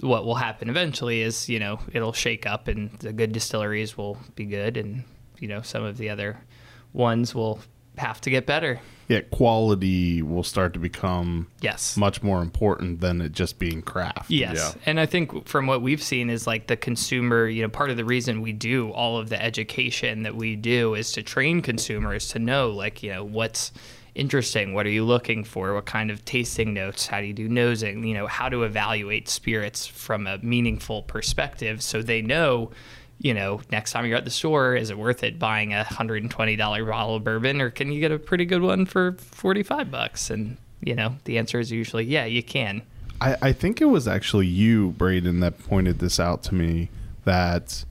what 0.00 0.24
will 0.24 0.36
happen 0.36 0.70
eventually 0.70 1.20
is, 1.22 1.48
you 1.48 1.58
know, 1.58 1.80
it'll 1.92 2.12
shake 2.12 2.46
up 2.46 2.68
and 2.68 2.90
the 3.00 3.12
good 3.12 3.32
distilleries 3.32 3.98
will 3.98 4.16
be 4.36 4.46
good, 4.46 4.76
and, 4.76 5.04
you 5.38 5.48
know, 5.48 5.60
some 5.60 5.82
of 5.82 5.98
the 5.98 6.08
other 6.08 6.38
ones 6.92 7.34
will 7.34 7.60
have 7.98 8.20
to 8.22 8.30
get 8.30 8.46
better. 8.46 8.80
Yeah, 9.08 9.20
quality 9.30 10.20
will 10.22 10.42
start 10.42 10.74
to 10.74 10.78
become 10.78 11.46
Yes. 11.62 11.96
much 11.96 12.22
more 12.22 12.42
important 12.42 13.00
than 13.00 13.20
it 13.22 13.32
just 13.32 13.58
being 13.58 13.80
craft. 13.80 14.30
Yes. 14.30 14.56
Yeah. 14.56 14.82
And 14.84 15.00
I 15.00 15.06
think 15.06 15.48
from 15.48 15.66
what 15.66 15.80
we've 15.82 16.02
seen 16.02 16.28
is 16.28 16.46
like 16.46 16.66
the 16.66 16.76
consumer, 16.76 17.48
you 17.48 17.62
know, 17.62 17.68
part 17.70 17.88
of 17.90 17.96
the 17.96 18.04
reason 18.04 18.42
we 18.42 18.52
do 18.52 18.90
all 18.90 19.16
of 19.18 19.30
the 19.30 19.42
education 19.42 20.22
that 20.24 20.34
we 20.36 20.56
do 20.56 20.94
is 20.94 21.12
to 21.12 21.22
train 21.22 21.62
consumers 21.62 22.28
to 22.28 22.38
know 22.38 22.70
like, 22.70 23.02
you 23.02 23.10
know, 23.10 23.24
what's 23.24 23.72
interesting, 24.14 24.74
what 24.74 24.84
are 24.84 24.90
you 24.90 25.04
looking 25.04 25.44
for, 25.44 25.74
what 25.74 25.86
kind 25.86 26.10
of 26.10 26.24
tasting 26.24 26.74
notes, 26.74 27.06
how 27.06 27.20
do 27.20 27.26
you 27.26 27.32
do 27.32 27.48
nosing, 27.48 28.04
you 28.04 28.14
know, 28.14 28.26
how 28.26 28.48
to 28.48 28.64
evaluate 28.64 29.28
spirits 29.28 29.86
from 29.86 30.26
a 30.26 30.38
meaningful 30.38 31.02
perspective 31.02 31.80
so 31.82 32.02
they 32.02 32.20
know 32.20 32.70
you 33.20 33.34
know, 33.34 33.60
next 33.70 33.92
time 33.92 34.06
you're 34.06 34.16
at 34.16 34.24
the 34.24 34.30
store, 34.30 34.76
is 34.76 34.90
it 34.90 34.98
worth 34.98 35.24
it 35.24 35.38
buying 35.38 35.74
a 35.74 35.84
hundred 35.84 36.22
and 36.22 36.30
twenty 36.30 36.56
dollar 36.56 36.84
bottle 36.84 37.16
of 37.16 37.24
bourbon, 37.24 37.60
or 37.60 37.70
can 37.70 37.90
you 37.90 38.00
get 38.00 38.12
a 38.12 38.18
pretty 38.18 38.44
good 38.44 38.62
one 38.62 38.86
for 38.86 39.12
forty 39.12 39.62
five 39.62 39.90
bucks? 39.90 40.30
And 40.30 40.56
you 40.80 40.94
know, 40.94 41.16
the 41.24 41.38
answer 41.38 41.58
is 41.58 41.72
usually 41.72 42.04
yeah, 42.04 42.24
you 42.24 42.42
can. 42.42 42.82
I, 43.20 43.36
I 43.42 43.52
think 43.52 43.80
it 43.80 43.86
was 43.86 44.06
actually 44.06 44.46
you, 44.46 44.90
Braden, 44.90 45.40
that 45.40 45.58
pointed 45.58 45.98
this 45.98 46.20
out 46.20 46.42
to 46.44 46.54
me 46.54 46.90
that 47.24 47.84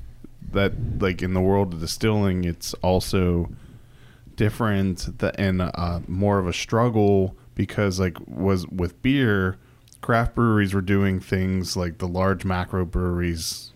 that 0.53 0.73
like 0.99 1.21
in 1.21 1.33
the 1.33 1.41
world 1.41 1.73
of 1.73 1.81
distilling, 1.81 2.45
it's 2.45 2.73
also 2.75 3.49
different 4.37 5.19
th- 5.19 5.35
and 5.37 5.61
uh, 5.61 5.99
more 6.07 6.39
of 6.39 6.47
a 6.47 6.53
struggle 6.53 7.35
because 7.55 7.99
like 7.99 8.17
was 8.27 8.65
with 8.67 9.01
beer, 9.01 9.57
craft 9.99 10.35
breweries 10.35 10.73
were 10.73 10.81
doing 10.81 11.19
things 11.19 11.75
like 11.75 11.97
the 11.97 12.07
large 12.07 12.45
macro 12.45 12.85
breweries 12.85 13.71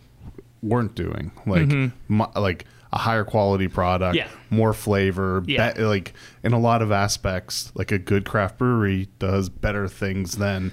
weren't 0.62 0.95
doing, 0.95 1.32
like 1.45 1.69
mu- 2.08 2.26
like 2.36 2.65
a 2.93 2.97
higher 2.97 3.24
quality 3.24 3.67
product, 3.67 4.15
Yeah. 4.15 4.28
more 4.50 4.74
flavor, 4.74 5.43
Yeah. 5.47 5.74
be- 5.74 5.84
like 5.84 6.13
in 6.43 6.54
a 6.54 6.60
lot 6.60 6.82
of 6.82 6.91
aspects, 6.91 7.71
like 7.76 7.91
a 7.91 7.97
good 7.97 8.26
craft 8.26 8.58
brewery 8.58 9.08
does 9.19 9.47
better 9.50 9.88
things 9.88 10.34
than 10.34 10.71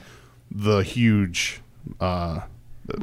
the 0.50 0.80
huge 0.80 1.60
uh, 2.00 2.40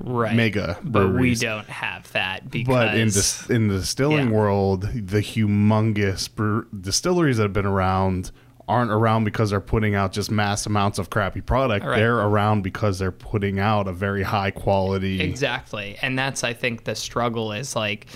right. 0.03 0.35
mega 0.35 0.77
but 0.83 1.13
we 1.13 1.33
don't 1.35 1.67
have 1.67 2.11
that 2.11 2.49
because 2.51 2.67
But 2.73 2.95
in 2.95 3.07
dis- 3.07 3.49
in 3.49 3.67
the 3.67 3.77
distilling 3.79 4.27
Yeah. 4.29 4.33
world, 4.35 4.81
the 4.93 5.19
humongous 5.21 6.27
brew- 6.33 6.67
distilleries 6.79 7.37
that 7.37 7.43
have 7.43 7.53
been 7.53 7.65
around 7.65 8.31
aren't 8.67 8.91
around 8.91 9.23
because 9.23 9.51
they're 9.51 9.62
putting 9.62 9.95
out 9.95 10.12
just 10.12 10.32
mass 10.32 10.65
amounts 10.65 10.97
of 10.97 11.10
crappy 11.10 11.41
product. 11.41 11.86
Right. 11.86 11.97
They're 11.97 12.19
around 12.19 12.63
because 12.63 12.97
they're 12.97 13.12
putting 13.12 13.60
out 13.60 13.88
a 13.88 13.93
very 13.93 14.23
high 14.23 14.51
quality. 14.51 15.21
Exactly. 15.21 15.97
And 16.01 16.17
that's, 16.17 16.43
I 16.43 16.54
think, 16.54 16.84
the 16.84 16.95
struggle 16.95 17.51
is 17.51 17.75
like, 17.75 18.08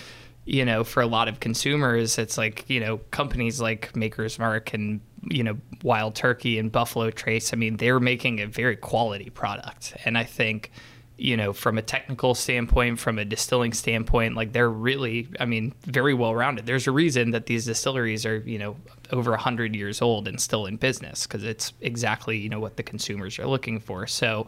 you 0.45 0.65
know, 0.65 0.83
for 0.83 1.01
a 1.01 1.05
lot 1.05 1.27
of 1.27 1.39
consumers, 1.39 2.17
it's 2.17 2.37
like, 2.37 2.67
you 2.69 2.79
know, 2.79 2.97
companies 3.11 3.61
like 3.61 3.95
Maker's 3.95 4.39
Mark 4.39 4.73
and, 4.73 5.01
you 5.29 5.43
know, 5.43 5.57
Wild 5.83 6.15
Turkey 6.15 6.57
and 6.57 6.71
Buffalo 6.71 7.11
Trace, 7.11 7.53
I 7.53 7.57
mean, 7.57 7.77
they're 7.77 7.99
making 7.99 8.39
a 8.39 8.47
very 8.47 8.75
quality 8.75 9.29
product. 9.29 9.95
And 10.05 10.17
I 10.17 10.23
think, 10.23 10.71
you 11.19 11.35
know, 11.35 11.51
from 11.53 11.77
a 11.77 11.81
technical 11.81 12.33
standpoint, 12.33 12.99
from 12.99 13.19
a 13.19 13.25
distilling 13.25 13.73
standpoint, 13.73 14.35
like 14.35 14.53
they're 14.53 14.69
really, 14.69 15.27
I 15.39 15.45
mean, 15.45 15.73
very 15.85 16.13
well 16.13 16.33
rounded. 16.33 16.65
There's 16.65 16.87
a 16.87 16.91
reason 16.91 17.31
that 17.31 17.45
these 17.45 17.65
distilleries 17.65 18.25
are, 18.25 18.37
you 18.37 18.57
know, 18.57 18.77
over 19.11 19.31
100 19.31 19.75
years 19.75 20.01
old 20.01 20.27
and 20.27 20.39
still 20.39 20.65
in 20.65 20.77
business 20.77 21.27
because 21.27 21.43
it's 21.43 21.73
exactly, 21.81 22.37
you 22.37 22.49
know, 22.49 22.59
what 22.59 22.77
the 22.77 22.83
consumers 22.83 23.37
are 23.37 23.47
looking 23.47 23.79
for. 23.79 24.07
So, 24.07 24.47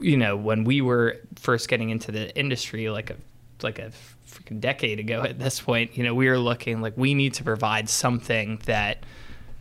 you 0.00 0.16
know, 0.16 0.36
when 0.36 0.64
we 0.64 0.80
were 0.80 1.18
first 1.36 1.68
getting 1.68 1.90
into 1.90 2.12
the 2.12 2.34
industry, 2.36 2.88
like 2.88 3.10
a 3.10 3.16
like 3.62 3.78
a 3.78 3.90
freaking 4.26 4.60
decade 4.60 5.00
ago 5.00 5.22
at 5.22 5.38
this 5.38 5.60
point, 5.60 5.96
you 5.96 6.04
know, 6.04 6.14
we 6.14 6.28
were 6.28 6.38
looking 6.38 6.80
like 6.80 6.96
we 6.96 7.14
need 7.14 7.34
to 7.34 7.44
provide 7.44 7.88
something 7.88 8.60
that 8.66 9.04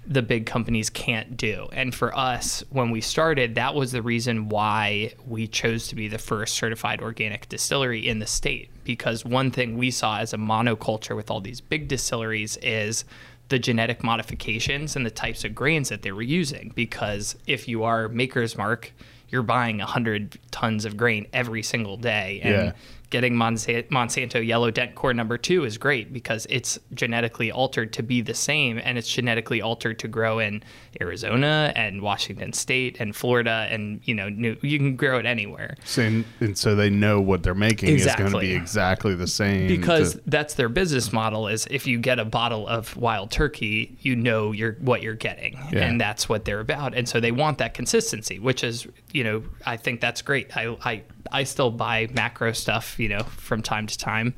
the 0.07 0.21
big 0.21 0.45
companies 0.45 0.89
can't 0.89 1.35
do. 1.35 1.67
And 1.73 1.93
for 1.93 2.17
us, 2.17 2.63
when 2.69 2.91
we 2.91 3.01
started, 3.01 3.55
that 3.55 3.75
was 3.75 3.91
the 3.91 4.01
reason 4.01 4.47
why 4.47 5.13
we 5.27 5.47
chose 5.47 5.89
to 5.89 5.95
be 5.95 6.07
the 6.07 6.17
first 6.17 6.55
certified 6.55 7.01
organic 7.01 7.49
distillery 7.49 8.07
in 8.07 8.19
the 8.19 8.25
state. 8.25 8.69
Because 8.85 9.25
one 9.25 9.51
thing 9.51 9.77
we 9.77 9.91
saw 9.91 10.19
as 10.19 10.33
a 10.33 10.37
monoculture 10.37 11.15
with 11.15 11.29
all 11.29 11.41
these 11.41 11.59
big 11.59 11.89
distilleries 11.89 12.55
is 12.57 13.03
the 13.49 13.59
genetic 13.59 14.01
modifications 14.01 14.95
and 14.95 15.05
the 15.05 15.11
types 15.11 15.43
of 15.43 15.53
grains 15.53 15.89
that 15.89 16.03
they 16.03 16.13
were 16.13 16.21
using. 16.21 16.71
Because 16.73 17.35
if 17.45 17.67
you 17.67 17.83
are 17.83 18.07
Maker's 18.07 18.57
Mark, 18.57 18.93
you're 19.29 19.43
buying 19.43 19.79
100 19.79 20.39
tons 20.51 20.85
of 20.85 20.95
grain 20.95 21.27
every 21.33 21.63
single 21.63 21.97
day. 21.97 22.39
And 22.43 22.53
Yeah. 22.53 22.71
Getting 23.09 23.35
Monsanto 23.35 24.45
Yellow 24.45 24.69
Dent 24.69 24.95
Corn 24.95 25.15
number 25.15 25.37
two 25.37 25.63
is 25.63 25.77
great 25.77 26.11
because 26.11 26.45
it's 26.49 26.77
genetically 26.93 27.51
altered 27.51 27.93
to 27.93 28.03
be 28.03 28.21
the 28.21 28.33
same 28.33 28.79
and 28.83 28.97
it's 28.97 29.07
genetically 29.07 29.61
altered 29.61 29.97
to 29.99 30.07
grow 30.09 30.39
in 30.39 30.61
Arizona 30.99 31.71
and 31.75 32.01
Washington 32.01 32.51
State 32.53 32.97
and 32.99 33.15
Florida 33.15 33.67
and 33.71 34.01
you 34.03 34.13
know 34.13 34.27
New, 34.29 34.57
you 34.61 34.77
can 34.77 34.95
grow 34.95 35.19
it 35.19 35.25
anywhere 35.25 35.75
So, 35.85 36.01
and, 36.01 36.25
and 36.39 36.57
so 36.57 36.75
they 36.75 36.89
know 36.89 37.21
what 37.21 37.43
they're 37.43 37.53
making 37.55 37.89
is 37.95 38.05
going 38.15 38.31
to 38.31 38.39
be 38.39 38.51
exactly 38.53 39.15
the 39.15 39.27
same. 39.27 39.67
because 39.67 40.13
to- 40.15 40.21
that's 40.25 40.55
their 40.55 40.69
business 40.69 41.13
model 41.13 41.47
is 41.47 41.67
if 41.71 41.87
you 41.87 41.99
get 41.99 42.19
a 42.19 42.25
bottle 42.25 42.67
of 42.67 42.95
wild 42.97 43.31
turkey 43.31 43.97
you 44.01 44.15
know 44.15 44.51
you're 44.51 44.73
what 44.81 45.01
you're 45.01 45.13
getting 45.13 45.53
Yeah. 45.71 45.85
and 45.85 46.01
that's 46.01 46.27
what 46.27 46.45
they're 46.45 46.59
about 46.59 46.93
and 46.95 47.07
so 47.07 47.19
they 47.19 47.31
want 47.31 47.59
that 47.59 47.73
consistency 47.73 48.39
which 48.39 48.63
is 48.63 48.87
you 49.13 49.23
know 49.23 49.43
i 49.65 49.77
think 49.77 50.01
that's 50.01 50.21
great 50.21 50.55
i 50.57 50.75
i, 50.83 51.03
I 51.31 51.43
still 51.43 51.71
buy 51.71 52.07
macro 52.13 52.51
stuff 52.53 52.96
you 52.99 53.09
know 53.09 53.23
from 53.23 53.61
time 53.61 53.87
to 53.87 53.97
time 53.97 54.33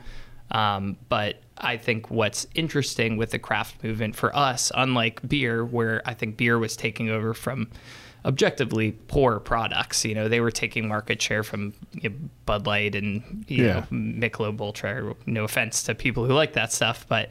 um, 0.51 0.97
but 1.09 1.41
I 1.59 1.77
think 1.77 2.09
what's 2.09 2.47
interesting 2.55 3.17
with 3.17 3.29
the 3.31 3.37
craft 3.37 3.83
movement 3.83 4.15
for 4.15 4.35
us, 4.35 4.71
unlike 4.73 5.19
beer, 5.27 5.63
where 5.63 6.01
I 6.05 6.15
think 6.15 6.37
beer 6.37 6.57
was 6.57 6.75
taking 6.75 7.09
over 7.09 7.35
from 7.35 7.67
objectively 8.25 8.93
poor 9.07 9.39
products. 9.39 10.03
You 10.05 10.15
know, 10.15 10.27
they 10.27 10.39
were 10.41 10.49
taking 10.51 10.87
market 10.87 11.21
share 11.21 11.43
from 11.43 11.73
you 11.93 12.09
know, 12.09 12.15
Bud 12.45 12.65
Light 12.65 12.95
and 12.95 13.45
you 13.47 13.65
Yeah. 13.65 13.73
know 13.73 13.85
Michelob 13.91 14.59
Ultra. 14.59 15.13
No 15.25 15.43
offense 15.43 15.83
to 15.83 15.93
people 15.95 16.25
who 16.25 16.33
like 16.33 16.53
that 16.53 16.71
stuff, 16.73 17.05
but 17.07 17.29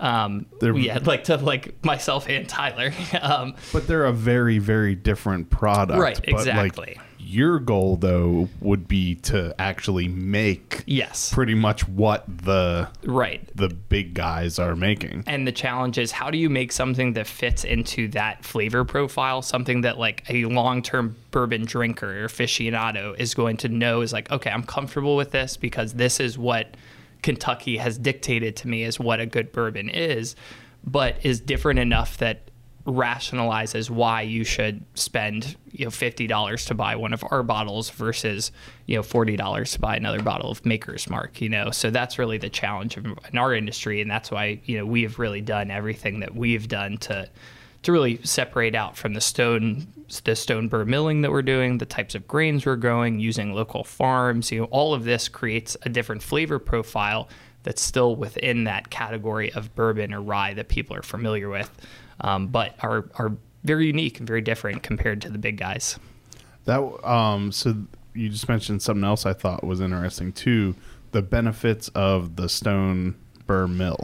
um, 0.00 0.46
They're- 0.60 0.76
yeah, 0.76 0.98
like 1.04 1.24
to 1.24 1.36
like 1.36 1.84
myself 1.84 2.28
and 2.28 2.48
Tyler. 2.48 2.92
um, 3.20 3.54
But 3.72 3.86
they're 3.86 4.04
a 4.04 4.12
very, 4.12 4.58
very 4.58 4.94
different 4.94 5.50
product. 5.50 5.98
Right, 6.00 6.16
But, 6.16 6.28
like, 6.32 6.38
exactly. 6.46 7.00
Your 7.22 7.58
goal, 7.58 7.96
though, 7.96 8.48
would 8.60 8.88
be 8.88 9.14
to 9.16 9.54
actually 9.58 10.08
make 10.08 10.82
yes, 10.86 11.32
pretty 11.32 11.54
much 11.54 11.86
what 11.88 12.24
the 12.26 12.88
right. 13.04 13.48
the 13.54 13.68
big 13.68 14.14
guys 14.14 14.58
are 14.58 14.76
making. 14.76 15.24
And 15.26 15.46
the 15.46 15.52
challenge 15.52 15.98
is 15.98 16.12
how 16.12 16.30
do 16.30 16.38
you 16.38 16.50
make 16.50 16.72
something 16.72 17.14
that 17.14 17.26
fits 17.26 17.64
into 17.64 18.08
that 18.08 18.44
flavor 18.44 18.84
profile, 18.84 19.42
something 19.42 19.82
that 19.82 19.98
like 19.98 20.24
a 20.28 20.44
long-term 20.46 21.16
bourbon 21.30 21.64
drinker 21.64 22.24
or 22.24 22.28
aficionado 22.28 23.18
is 23.18 23.34
going 23.34 23.56
to 23.58 23.68
know 23.68 24.00
is 24.00 24.12
like, 24.12 24.30
okay, 24.30 24.50
I'm 24.50 24.64
comfortable 24.64 25.16
with 25.16 25.30
this 25.30 25.56
because 25.56 25.94
this 25.94 26.20
is 26.20 26.36
what 26.36 26.76
Kentucky 27.22 27.76
has 27.76 27.98
dictated 27.98 28.56
to 28.56 28.68
me 28.68 28.82
is 28.82 28.98
what 28.98 29.20
a 29.20 29.26
good 29.26 29.52
bourbon 29.52 29.88
is, 29.88 30.36
but 30.84 31.16
is 31.22 31.40
different 31.40 31.78
enough 31.78 32.18
that 32.18 32.50
rationalizes 32.86 33.90
why 33.90 34.22
you 34.22 34.44
should 34.44 34.84
spend 34.94 35.56
you 35.70 35.84
know 35.84 35.90
fifty 35.90 36.26
dollars 36.26 36.64
to 36.66 36.74
buy 36.74 36.96
one 36.96 37.12
of 37.12 37.24
our 37.30 37.42
bottles 37.42 37.90
versus 37.90 38.50
you 38.86 38.96
know 38.96 39.02
forty 39.02 39.36
dollars 39.36 39.72
to 39.72 39.80
buy 39.80 39.96
another 39.96 40.22
bottle 40.22 40.50
of 40.50 40.64
Maker's 40.66 41.08
Mark. 41.08 41.40
You 41.40 41.48
know, 41.48 41.70
so 41.70 41.90
that's 41.90 42.18
really 42.18 42.38
the 42.38 42.50
challenge 42.50 42.96
in 42.96 43.38
our 43.38 43.54
industry, 43.54 44.00
and 44.00 44.10
that's 44.10 44.30
why 44.30 44.60
you 44.64 44.78
know 44.78 44.86
we 44.86 45.02
have 45.02 45.18
really 45.18 45.40
done 45.40 45.70
everything 45.70 46.20
that 46.20 46.34
we've 46.34 46.68
done 46.68 46.98
to 46.98 47.28
to 47.82 47.92
really 47.92 48.20
separate 48.22 48.74
out 48.74 48.96
from 48.96 49.14
the 49.14 49.20
stone 49.20 49.86
the 50.24 50.36
stone 50.36 50.68
burr 50.68 50.84
milling 50.84 51.22
that 51.22 51.30
we're 51.30 51.42
doing, 51.42 51.78
the 51.78 51.86
types 51.86 52.14
of 52.14 52.28
grains 52.28 52.66
we're 52.66 52.76
growing, 52.76 53.18
using 53.18 53.54
local 53.54 53.82
farms. 53.84 54.50
You 54.50 54.60
know, 54.60 54.66
all 54.66 54.92
of 54.92 55.04
this 55.04 55.28
creates 55.28 55.76
a 55.82 55.88
different 55.88 56.22
flavor 56.22 56.58
profile 56.58 57.28
that's 57.62 57.80
still 57.80 58.16
within 58.16 58.64
that 58.64 58.90
category 58.90 59.52
of 59.52 59.74
bourbon 59.74 60.12
or 60.12 60.20
rye 60.20 60.54
that 60.54 60.68
people 60.68 60.96
are 60.96 61.02
familiar 61.02 61.48
with, 61.48 61.70
um, 62.22 62.48
but 62.48 62.74
are 62.80 63.04
are 63.16 63.32
very 63.64 63.86
unique 63.86 64.18
and 64.18 64.26
very 64.26 64.40
different 64.40 64.82
compared 64.82 65.20
to 65.22 65.30
the 65.30 65.38
big 65.38 65.56
guys. 65.56 65.98
That 66.64 66.80
um 67.08 67.52
so 67.52 67.76
you 68.14 68.28
just 68.28 68.48
mentioned 68.48 68.82
something 68.82 69.04
else 69.04 69.26
I 69.26 69.32
thought 69.32 69.64
was 69.64 69.80
interesting 69.80 70.32
too, 70.32 70.74
the 71.12 71.22
benefits 71.22 71.88
of 71.88 72.36
the 72.36 72.48
stone 72.48 73.14
burr 73.46 73.66
mill. 73.66 74.00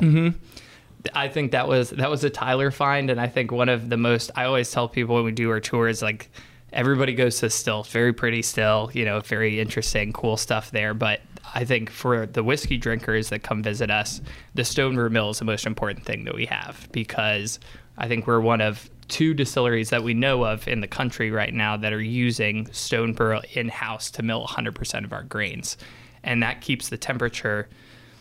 I 1.15 1.29
think 1.29 1.53
that 1.53 1.69
was 1.69 1.91
that 1.91 2.11
was 2.11 2.25
a 2.25 2.31
Tyler 2.31 2.71
find, 2.71 3.11
and 3.11 3.21
I 3.21 3.29
think 3.29 3.53
one 3.53 3.69
of 3.69 3.89
the 3.89 3.97
most. 3.97 4.31
I 4.35 4.45
always 4.45 4.71
tell 4.71 4.89
people 4.89 5.15
when 5.15 5.25
we 5.25 5.33
do 5.33 5.51
our 5.51 5.61
tours, 5.61 6.03
like 6.03 6.31
everybody 6.73 7.15
goes 7.15 7.39
to 7.41 7.51
still, 7.51 7.85
very 7.85 8.13
pretty 8.13 8.43
still, 8.43 8.91
you 8.93 9.05
know, 9.05 9.21
very 9.21 9.61
interesting, 9.61 10.13
cool 10.13 10.37
stuff 10.37 10.71
there. 10.71 10.95
But 10.95 11.21
I 11.55 11.65
think 11.65 11.91
for 11.91 12.27
the 12.27 12.43
whiskey 12.43 12.77
drinkers 12.77 13.31
that 13.31 13.43
come 13.43 13.63
visit 13.63 13.91
us, 13.91 14.21
the 14.55 14.65
Stone 14.65 14.97
Mill 15.13 15.31
is 15.31 15.39
the 15.39 15.45
most 15.45 15.67
important 15.67 16.05
thing 16.05 16.25
that 16.25 16.35
we 16.35 16.47
have 16.47 16.89
because 16.93 17.59
I 17.99 18.09
think 18.09 18.27
we're 18.27 18.41
one 18.41 18.61
of 18.61 18.89
two 19.09 19.35
distilleries 19.35 19.91
that 19.91 20.03
we 20.03 20.15
know 20.15 20.45
of 20.45 20.67
in 20.69 20.81
the 20.81 20.89
country 20.89 21.31
right 21.31 21.53
now 21.53 21.77
that 21.77 21.93
are 21.93 22.01
using 22.01 22.71
stone 22.73 23.13
burr 23.13 23.41
in 23.55 23.69
house 23.69 24.11
to 24.13 24.23
mill 24.23 24.47
100% 24.47 25.05
of 25.05 25.13
our 25.13 25.25
grains, 25.25 25.77
and 26.23 26.43
that 26.43 26.61
keeps 26.61 26.89
the 26.89 26.97
temperature 26.97 27.69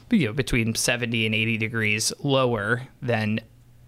you 0.10 0.28
know, 0.28 0.34
between 0.34 0.74
70 0.74 1.26
and 1.26 1.36
80 1.36 1.58
degrees 1.58 2.14
lower 2.20 2.88
than 3.02 3.40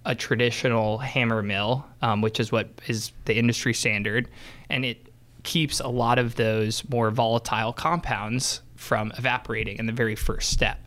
a 0.05 0.15
traditional 0.15 0.97
hammer 0.97 1.41
mill, 1.41 1.85
um, 2.01 2.21
which 2.21 2.39
is 2.39 2.51
what 2.51 2.69
is 2.87 3.11
the 3.25 3.37
industry 3.37 3.73
standard. 3.73 4.29
And 4.69 4.85
it 4.85 5.13
keeps 5.43 5.79
a 5.79 5.87
lot 5.87 6.19
of 6.19 6.35
those 6.35 6.87
more 6.89 7.11
volatile 7.11 7.73
compounds 7.73 8.61
from 8.75 9.11
evaporating 9.17 9.77
in 9.77 9.85
the 9.85 9.93
very 9.93 10.15
first 10.15 10.51
step. 10.51 10.79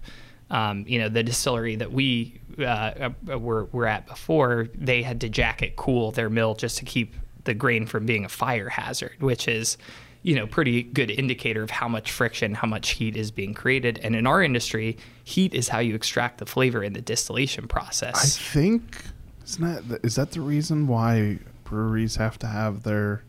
Um, 0.51 0.85
you 0.87 0.99
know, 0.99 1.09
the 1.09 1.23
distillery 1.23 1.77
that 1.77 1.93
we 1.93 2.41
uh, 2.59 3.11
were, 3.39 3.65
were 3.67 3.87
at 3.87 4.07
before, 4.07 4.69
they 4.75 5.03
had 5.03 5.21
to 5.23 5.29
jacket 5.29 5.77
cool 5.77 6.11
their 6.11 6.31
mill 6.31 6.55
just 6.55 6.79
to 6.79 6.85
keep 6.85 7.17
the 7.45 7.55
grain 7.55 7.87
from 7.87 8.07
being 8.07 8.25
a 8.25 8.29
fire 8.29 8.69
hazard, 8.69 9.17
which 9.21 9.49
is 9.49 9.77
you 10.23 10.37
know, 10.37 10.47
pretty 10.47 10.85
good 10.85 11.11
indicator 11.11 11.63
of 11.63 11.71
how 11.71 11.89
much 11.89 12.13
friction, 12.13 12.55
how 12.55 12.69
much 12.69 12.91
heat 12.91 13.17
is 13.17 13.31
being 13.31 13.55
created. 13.55 13.99
And 14.03 14.15
in 14.15 14.27
our 14.27 14.43
industry, 14.43 14.97
heat 15.25 15.53
is 15.53 15.69
how 15.69 15.81
you 15.81 15.95
extract 15.95 16.39
the 16.39 16.47
flavor 16.47 16.83
in 16.83 16.93
the 16.93 17.01
distillation 17.01 17.67
process. 17.67 18.15
I 18.15 18.53
think 18.53 19.05
isn't 19.45 19.89
that 19.89 20.05
is 20.05 20.15
that 20.15 20.31
the 20.31 20.41
reason 20.41 20.87
why 20.87 21.39
breweries 21.65 22.17
have 22.17 22.39
to 22.41 22.47
have 22.47 22.85
their 22.85 23.25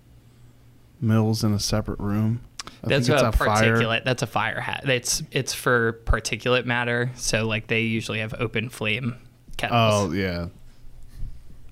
mills 1.02 1.44
in 1.44 1.54
a 1.54 1.60
separate 1.60 2.00
room? 2.00 2.42
I 2.84 2.88
that's 2.90 3.10
a 3.10 3.14
it's 3.14 3.38
particulate. 3.38 4.04
That's 4.04 4.22
a 4.22 4.28
fire 4.28 4.60
hat. 4.60 4.84
It's 4.88 5.24
it's 5.32 5.54
for 5.54 6.02
particulate 6.06 6.66
matter. 6.66 7.12
So 7.16 7.48
like 7.48 7.68
they 7.68 7.82
usually 7.82 8.20
have 8.20 8.34
open 8.40 8.70
flame 8.70 9.16
kettles. 9.58 10.12
Oh 10.12 10.12
yeah. 10.12 10.48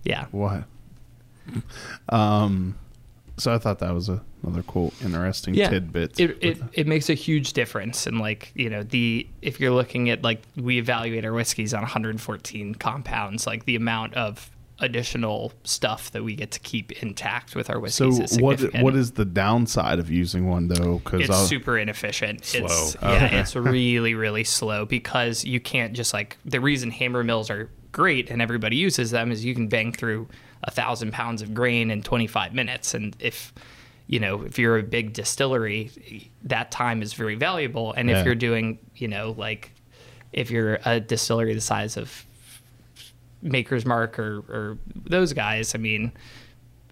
yeah. 0.04 0.25
What? 0.32 0.63
Um, 2.10 2.77
so 3.38 3.54
I 3.54 3.58
thought 3.58 3.80
that 3.80 3.93
was 3.93 4.08
a, 4.08 4.21
another 4.43 4.63
cool, 4.63 4.93
interesting 5.04 5.56
tidbit. 5.56 6.19
It, 6.19 6.38
it, 6.41 6.62
it 6.73 6.88
makes 6.88 7.10
a 7.10 7.13
huge 7.13 7.54
difference 7.54 8.06
in 8.08 8.19
like 8.19 8.51
you 8.56 8.69
know 8.69 8.84
the 8.84 9.27
if 9.41 9.60
you're 9.60 9.71
looking 9.71 10.10
at 10.10 10.23
like 10.23 10.43
we 10.56 10.77
evaluate 10.77 11.25
our 11.25 11.34
whiskeys 11.34 11.73
on 11.73 11.82
114 11.82 12.75
compounds, 12.75 13.47
like 13.47 13.65
the 13.65 13.75
amount 13.75 14.13
of 14.13 14.49
additional 14.81 15.53
stuff 15.63 16.11
that 16.11 16.23
we 16.23 16.35
get 16.35 16.51
to 16.51 16.59
keep 16.59 16.91
intact 17.03 17.55
with 17.55 17.69
our 17.69 17.87
so 17.87 18.07
whiskeys. 18.09 18.31
is 18.33 18.41
what 18.41 18.59
what 18.81 18.95
is 18.95 19.11
the 19.13 19.23
downside 19.25 19.99
of 19.99 20.09
using 20.11 20.49
one 20.49 20.67
though? 20.67 20.97
Because 20.99 21.21
it's 21.29 21.47
super 21.47 21.77
inefficient. 21.77 22.39
It's 22.55 22.91
Slow. 22.91 23.09
yeah, 23.09 23.39
it's 23.39 23.55
really 23.55 24.13
really 24.15 24.43
slow 24.43 24.85
because 24.85 25.45
you 25.45 25.59
can't 25.61 25.93
just 25.93 26.13
like 26.13 26.37
the 26.43 26.59
reason 26.59 26.91
hammer 26.91 27.23
mills 27.23 27.49
are 27.49 27.69
great 27.93 28.29
and 28.29 28.41
everybody 28.41 28.75
uses 28.75 29.11
them 29.11 29.31
is 29.31 29.45
you 29.45 29.53
can 29.53 29.67
bang 29.67 29.91
through 29.93 30.27
a 30.63 30.71
thousand 30.71 31.11
pounds 31.11 31.41
of 31.41 31.53
grain 31.53 31.89
in 31.91 32.01
25 32.03 32.53
minutes, 32.53 32.93
and 32.93 33.15
if 33.19 33.53
you 34.07 34.19
know 34.19 34.41
if 34.43 34.59
you're 34.59 34.77
a 34.77 34.83
big 34.83 35.13
distillery, 35.13 35.91
that 36.43 36.71
time 36.71 37.01
is 37.01 37.13
very 37.13 37.35
valuable. 37.35 37.93
And 37.93 38.09
Yeah. 38.09 38.19
if 38.19 38.25
you're 38.25 38.35
doing 38.35 38.77
you 38.95 39.07
know 39.07 39.35
like 39.37 39.71
if 40.33 40.49
you're 40.49 40.79
a 40.85 40.99
distillery 40.99 41.53
the 41.53 41.61
size 41.61 41.97
of 41.97 42.25
Maker's 43.41 43.86
Mark 43.86 44.19
or, 44.19 44.39
or 44.49 44.77
those 44.95 45.34
guys, 45.34 45.73
I 45.75 45.77
mean, 45.77 46.12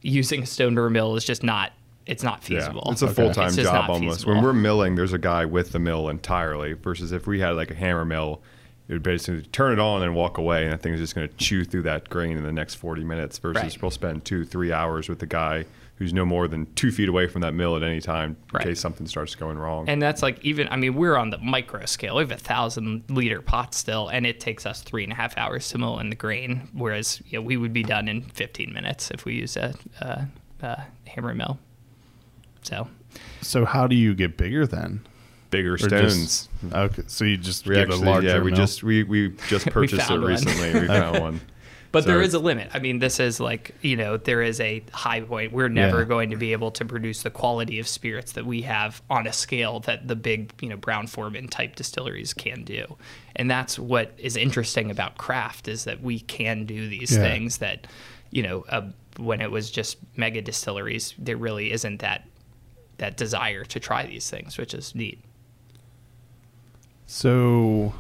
using 0.02 0.44
a 0.44 0.46
stone 0.46 0.76
burr 0.76 0.90
mill 0.90 1.16
is 1.16 1.26
just 1.26 1.44
not 1.44 1.74
it's 2.06 2.24
not 2.24 2.44
feasible. 2.44 2.82
Yeah, 2.88 2.92
it's 2.94 3.02
a 3.04 3.06
Okay. 3.06 3.14
full 3.14 3.32
time 3.34 3.48
It's 3.48 3.56
just 3.58 3.68
job 3.68 3.76
not 3.88 3.90
almost. 3.92 4.18
feasible. 4.20 4.34
When 4.34 4.44
we're 4.44 4.54
milling, 4.54 4.96
there's 4.96 5.14
a 5.14 5.20
guy 5.20 5.46
with 5.46 5.74
the 5.74 5.78
mill 5.80 6.10
entirely. 6.10 6.74
Versus 6.74 7.12
if 7.12 7.28
we 7.28 7.40
had 7.40 7.52
like 7.52 7.70
a 7.70 7.76
hammer 7.76 8.04
mill, 8.04 8.42
it 8.88 8.94
would 8.94 9.04
basically 9.04 9.44
turn 9.52 9.74
it 9.74 9.80
on 9.80 10.02
and 10.02 10.16
walk 10.16 10.40
away, 10.40 10.64
and 10.64 10.74
that 10.74 10.82
thing's 10.82 11.00
just 11.00 11.14
going 11.14 11.28
to 11.30 11.36
chew 11.36 11.64
through 11.64 11.84
that 11.84 12.10
grain 12.10 12.36
in 12.36 12.44
the 12.44 12.52
next 12.52 12.76
40 12.76 13.04
minutes. 13.04 13.38
Versus 13.38 13.62
Right. 13.62 13.82
we'll 13.84 13.92
spend 13.92 14.26
two, 14.26 14.44
three 14.44 14.72
hours 14.74 15.08
with 15.08 15.20
the 15.20 15.28
guy 15.28 15.66
who's 16.00 16.14
no 16.14 16.26
more 16.26 16.48
than 16.48 16.66
two 16.76 16.92
feet 16.92 17.10
away 17.10 17.28
from 17.28 17.42
that 17.42 17.54
mill 17.54 17.76
at 17.76 17.84
any 17.84 18.00
time 18.02 18.32
in 18.32 18.38
Right. 18.54 18.64
case 18.68 18.80
something 18.80 19.06
starts 19.06 19.36
going 19.36 19.58
wrong. 19.58 19.88
And 19.90 20.02
that's 20.02 20.22
like 20.24 20.44
even 20.44 20.68
I 20.72 20.78
mean 20.78 20.96
we're 20.96 21.18
on 21.18 21.30
the 21.30 21.38
micro 21.40 21.86
scale. 21.86 22.16
We 22.16 22.22
have 22.24 22.32
a 22.32 22.38
thousand 22.38 23.04
liter 23.10 23.42
pot 23.42 23.74
still, 23.76 24.08
and 24.08 24.26
it 24.26 24.40
takes 24.40 24.66
us 24.66 24.82
three 24.82 25.04
and 25.04 25.12
a 25.12 25.16
half 25.16 25.38
hours 25.38 25.68
to 25.70 25.78
mill 25.78 26.00
in 26.00 26.10
the 26.10 26.16
grain, 26.16 26.70
whereas 26.74 27.22
you 27.28 27.38
know, 27.38 27.44
we 27.46 27.58
would 27.58 27.74
be 27.74 27.84
done 27.84 28.08
in 28.08 28.22
15 28.22 28.74
minutes 28.74 29.12
if 29.12 29.26
we 29.26 29.34
use 29.36 29.58
a, 29.58 29.76
a, 30.02 30.26
a 30.66 30.84
hammer 31.06 31.36
mill. 31.36 31.60
So 32.62 32.88
so 33.42 33.66
how 33.66 33.86
do 33.88 33.96
you 33.96 34.14
get 34.16 34.38
bigger 34.38 34.66
then? 34.66 35.02
Bigger 35.52 35.74
Or 35.74 35.78
stones. 35.80 36.48
just- 36.62 36.74
okay, 36.74 37.04
so 37.08 37.26
you 37.26 37.36
just 37.36 37.66
we 37.68 37.76
get 37.76 37.90
actually, 37.90 38.08
a 38.08 38.10
larger 38.12 38.28
yeah, 38.28 38.40
we 38.40 38.52
mill? 38.52 38.58
just 38.58 38.84
we, 38.84 39.04
we 39.04 39.30
just 39.48 39.65
purchased 39.71 40.04
it 40.04 40.06
found 40.06 40.21
one. 40.21 40.32
recently. 40.32 40.80
we 40.82 40.88
found 40.88 41.19
one. 41.21 41.42
But 41.92 42.06
there 42.06 42.21
is 42.21 42.35
a 42.35 42.40
limit. 42.40 42.69
I 42.73 42.79
mean, 42.79 43.00
this 43.00 43.19
is 43.19 43.40
like, 43.40 43.73
you 43.81 43.96
know, 43.96 44.17
there 44.17 44.44
is 44.44 44.60
a 44.60 44.83
high 44.94 45.21
point. 45.21 45.52
We're 45.52 45.69
never 45.69 46.00
Yeah. 46.00 46.06
going 46.06 46.29
to 46.29 46.35
be 46.37 46.52
able 46.52 46.69
to 46.71 46.85
produce 46.85 47.23
the 47.23 47.31
quality 47.31 47.79
of 47.79 47.87
spirits 47.87 48.33
that 48.33 48.46
we 48.46 48.62
have 48.62 49.02
on 49.10 49.25
a 49.25 49.33
scale 49.33 49.79
that 49.81 50.08
the 50.08 50.15
big, 50.15 50.54
you 50.62 50.69
know, 50.69 50.77
Brown 50.77 51.08
Forman 51.08 51.48
type 51.48 51.75
distilleries 51.75 52.33
can 52.33 52.63
do. 52.63 52.96
And 53.35 53.50
that's 53.50 53.79
what 53.79 54.13
is 54.19 54.37
interesting 54.37 54.92
about 54.92 55.17
craft 55.17 55.67
is 55.67 55.85
that 55.85 56.04
we 56.04 56.19
can 56.19 56.65
do 56.65 56.87
these 56.87 57.12
Yeah. 57.15 57.21
things 57.23 57.58
that, 57.58 57.87
you 58.29 58.44
know, 58.44 58.65
uh, 58.69 58.90
when 59.17 59.42
it 59.42 59.50
was 59.50 59.71
just 59.71 59.98
mega 60.15 60.42
distilleries, 60.44 61.15
there 61.17 61.37
really 61.37 61.71
isn't 61.71 62.02
that 62.02 62.25
that 63.00 63.15
desire 63.17 63.63
to 63.63 63.79
try 63.79 64.06
these 64.06 64.29
things, 64.29 64.58
which 64.58 64.73
is 64.73 64.94
neat. 64.94 65.19
So 67.08 67.94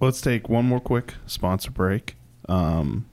let's 0.00 0.20
take 0.20 0.48
one 0.48 0.64
more 0.66 0.80
quick 0.80 1.14
sponsor 1.26 1.70
break. 1.70 2.16
Um, 2.48 3.06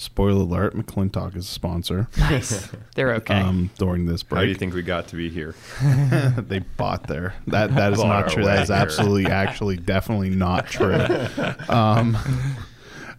Spoiler 0.00 0.40
alert: 0.40 0.74
McClintock 0.74 1.36
is 1.36 1.44
a 1.44 1.48
sponsor. 1.48 2.08
Nice. 2.16 2.70
They're 2.94 3.12
okay. 3.16 3.34
Um, 3.34 3.70
during 3.76 4.06
this 4.06 4.22
break. 4.22 4.38
How 4.38 4.42
do 4.44 4.48
you 4.48 4.54
think 4.54 4.72
we 4.72 4.80
got 4.80 5.08
to 5.08 5.16
be 5.16 5.28
here? 5.28 5.54
they 6.38 6.60
bought 6.60 7.06
there. 7.06 7.34
That 7.48 7.74
that 7.74 7.92
is 7.92 7.98
Bought 7.98 8.24
not 8.24 8.30
true. 8.30 8.44
That 8.44 8.62
is 8.62 8.70
way 8.70 8.76
here. 8.76 8.82
absolutely, 8.82 9.26
actually, 9.26 9.76
definitely 9.76 10.30
not 10.30 10.66
true. 10.68 10.96
Um, 11.68 12.16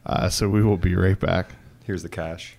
uh, 0.05 0.29
so 0.29 0.49
we 0.49 0.63
will 0.63 0.77
be 0.77 0.95
right 0.95 1.19
back. 1.19 1.51
Here's 1.83 2.01
the 2.01 2.09
cash. 2.09 2.57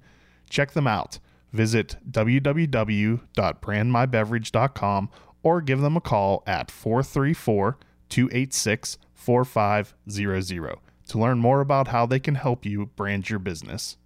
Check 0.50 0.72
them 0.72 0.86
out. 0.86 1.18
Visit 1.52 1.96
www.brandmybeverage.com 2.10 5.10
or 5.42 5.60
give 5.62 5.80
them 5.80 5.96
a 5.96 6.00
call 6.00 6.42
at 6.46 6.70
434 6.70 7.78
286 8.08 8.98
4500 9.14 10.78
to 11.08 11.18
learn 11.18 11.38
more 11.38 11.60
about 11.60 11.88
how 11.88 12.04
they 12.04 12.20
can 12.20 12.34
help 12.34 12.66
you 12.66 12.86
brand 12.86 13.30
your 13.30 13.38
business. 13.38 13.96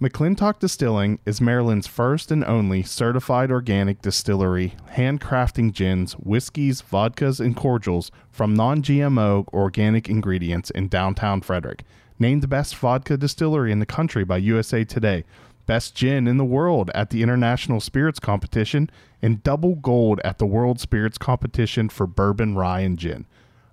McClintock 0.00 0.60
Distilling 0.60 1.18
is 1.26 1.40
Maryland's 1.40 1.88
first 1.88 2.30
and 2.30 2.44
only 2.44 2.84
certified 2.84 3.50
organic 3.50 4.00
distillery, 4.00 4.76
handcrafting 4.92 5.72
gins, 5.72 6.12
whiskeys, 6.12 6.80
vodkas, 6.80 7.40
and 7.40 7.56
cordials 7.56 8.12
from 8.30 8.54
non 8.54 8.80
GMO 8.80 9.48
organic 9.52 10.08
ingredients 10.08 10.70
in 10.70 10.86
downtown 10.86 11.40
Frederick. 11.40 11.82
Named 12.16 12.44
the 12.44 12.46
best 12.46 12.76
vodka 12.76 13.16
distillery 13.16 13.72
in 13.72 13.80
the 13.80 13.86
country 13.86 14.22
by 14.22 14.36
USA 14.36 14.84
Today, 14.84 15.24
best 15.66 15.96
gin 15.96 16.28
in 16.28 16.36
the 16.36 16.44
world 16.44 16.92
at 16.94 17.10
the 17.10 17.24
International 17.24 17.80
Spirits 17.80 18.20
Competition, 18.20 18.88
and 19.20 19.42
double 19.42 19.74
gold 19.74 20.20
at 20.22 20.38
the 20.38 20.46
World 20.46 20.78
Spirits 20.78 21.18
Competition 21.18 21.88
for 21.88 22.06
bourbon, 22.06 22.54
rye, 22.54 22.82
and 22.82 23.00
gin. 23.00 23.26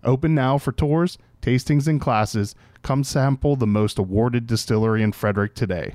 Open 0.03 0.34
now 0.34 0.57
for 0.57 0.71
tours, 0.71 1.19
tastings, 1.43 1.88
and 1.88 2.01
classes. 2.01 2.55
Come 2.82 3.03
sample 3.03 3.55
the 3.55 3.67
most 3.67 3.99
awarded 3.99 4.47
distillery 4.47 5.03
in 5.03 5.11
Frederick 5.11 5.53
today. 5.53 5.93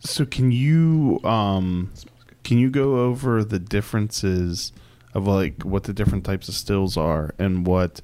So 0.00 0.24
can 0.24 0.50
you 0.50 1.20
um 1.24 1.92
can 2.42 2.58
you 2.58 2.70
go 2.70 3.00
over 3.00 3.44
the 3.44 3.58
differences 3.58 4.72
of 5.14 5.26
like 5.26 5.62
what 5.62 5.84
the 5.84 5.92
different 5.92 6.24
types 6.24 6.48
of 6.48 6.54
stills 6.54 6.96
are 6.96 7.34
and 7.38 7.66
what 7.66 8.00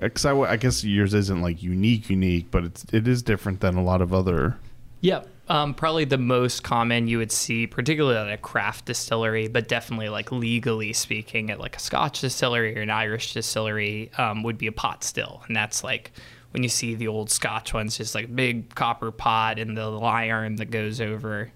because 0.00 0.24
I, 0.24 0.34
I 0.36 0.56
guess 0.56 0.84
yours 0.84 1.14
isn't 1.14 1.42
like 1.42 1.62
unique 1.62 2.08
unique 2.08 2.50
but 2.50 2.64
it's 2.64 2.86
it 2.92 3.08
is 3.08 3.22
different 3.22 3.60
than 3.60 3.76
a 3.76 3.82
lot 3.82 4.00
of 4.00 4.14
other 4.14 4.58
Yep. 5.00 5.28
Um, 5.48 5.72
probably 5.72 6.04
the 6.04 6.18
most 6.18 6.62
common 6.62 7.08
you 7.08 7.18
would 7.18 7.32
see, 7.32 7.66
particularly 7.66 8.18
at 8.18 8.30
a 8.30 8.36
craft 8.36 8.84
distillery, 8.84 9.48
but 9.48 9.66
definitely 9.66 10.10
like 10.10 10.30
legally 10.30 10.92
speaking, 10.92 11.50
at 11.50 11.58
like 11.58 11.76
a 11.76 11.78
Scotch 11.78 12.20
distillery 12.20 12.76
or 12.76 12.82
an 12.82 12.90
Irish 12.90 13.32
distillery, 13.32 14.10
um, 14.18 14.42
would 14.42 14.58
be 14.58 14.66
a 14.66 14.72
pot 14.72 15.02
still, 15.04 15.42
and 15.46 15.56
that's 15.56 15.82
like 15.82 16.12
when 16.52 16.62
you 16.62 16.68
see 16.68 16.94
the 16.94 17.08
old 17.08 17.30
Scotch 17.30 17.74
ones, 17.74 17.96
just 17.96 18.14
like 18.14 18.34
big 18.34 18.74
copper 18.74 19.10
pot 19.10 19.58
and 19.58 19.76
the 19.76 19.90
iron 19.98 20.56
that 20.56 20.70
goes 20.70 21.00
over. 21.00 21.50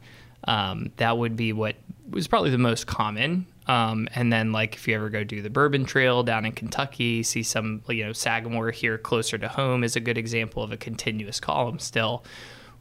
Um, 0.45 0.91
that 0.97 1.17
would 1.17 1.37
be 1.37 1.53
what 1.53 1.77
was 2.11 2.27
probably 2.27 2.51
the 2.51 2.59
most 2.59 2.87
common. 2.87 3.47
Um, 3.69 4.09
and 4.15 4.33
then 4.33 4.53
like 4.53 4.75
if 4.75 4.89
you 4.89 4.95
ever 4.95 5.09
go 5.09 5.23
do 5.23 5.41
the 5.41 5.51
Bourbon 5.51 5.85
Trail 5.85 6.23
down 6.25 6.45
in 6.45 6.53
Kentucky, 6.53 7.23
see 7.23 7.43
some 7.43 7.83
you 7.89 8.05
know 8.05 8.13
Sagamore 8.13 8.73
here 8.73 8.99
closer 8.99 9.39
to 9.39 9.49
home 9.49 9.85
is 9.85 9.95
a 9.95 10.01
good 10.01 10.19
example 10.19 10.63
of 10.63 10.73
a 10.73 10.77
continuous 10.77 11.39
column 11.39 11.79
still 11.79 12.25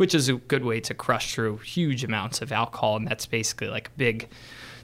which 0.01 0.15
is 0.15 0.29
a 0.29 0.33
good 0.33 0.65
way 0.65 0.79
to 0.79 0.95
crush 0.95 1.35
through 1.35 1.57
huge 1.57 2.03
amounts 2.03 2.41
of 2.41 2.51
alcohol. 2.51 2.95
And 2.95 3.05
that's 3.05 3.27
basically 3.27 3.67
like 3.67 3.89
a 3.89 3.97
big 3.97 4.27